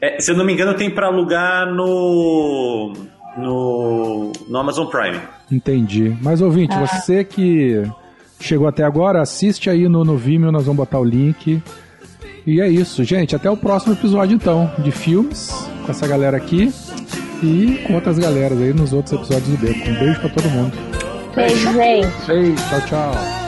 É, 0.00 0.18
se 0.20 0.32
eu 0.32 0.36
não 0.36 0.44
me 0.44 0.52
engano, 0.52 0.74
tem 0.74 0.90
pra 0.90 1.06
alugar 1.06 1.72
no. 1.72 2.92
no. 3.38 4.32
no 4.48 4.58
Amazon 4.58 4.86
Prime. 4.86 5.18
Entendi. 5.50 6.16
Mas, 6.22 6.40
ouvinte, 6.40 6.74
Ah. 6.74 6.86
você 6.86 7.22
que 7.24 7.82
chegou 8.40 8.66
até 8.66 8.82
agora, 8.82 9.22
assiste 9.22 9.70
aí 9.70 9.88
no, 9.88 10.04
no 10.04 10.16
Vimeo, 10.16 10.50
nós 10.52 10.64
vamos 10.64 10.76
botar 10.78 10.98
o 10.98 11.04
link. 11.04 11.62
E 12.46 12.60
é 12.60 12.68
isso, 12.68 13.02
gente. 13.04 13.34
Até 13.34 13.50
o 13.50 13.56
próximo 13.56 13.94
episódio, 13.94 14.34
então, 14.34 14.70
de 14.78 14.90
filmes, 14.90 15.50
com 15.84 15.90
essa 15.90 16.06
galera 16.06 16.36
aqui 16.36 16.72
e 17.42 17.82
com 17.86 17.94
outras 17.94 18.18
galeras 18.18 18.60
aí 18.60 18.72
nos 18.72 18.92
outros 18.92 19.14
episódios 19.14 19.48
do 19.48 19.56
Beco. 19.58 19.90
Um 19.90 19.98
beijo 19.98 20.20
pra 20.20 20.28
todo 20.28 20.50
mundo. 20.50 20.76
Beijo, 21.34 21.72
gente. 21.72 22.62
Tchau, 22.68 22.80
tchau. 22.86 23.43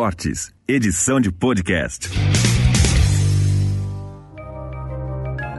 Cortes, 0.00 0.50
edição 0.66 1.20
de 1.20 1.30
podcast. 1.30 2.08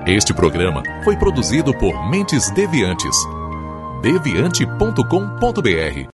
Este 0.08 0.34
programa 0.34 0.82
foi 1.04 1.16
produzido 1.16 1.78
por 1.78 2.10
Mentes 2.10 2.50
Deviantes. 2.50 3.16
deviante.com.br 4.02 6.11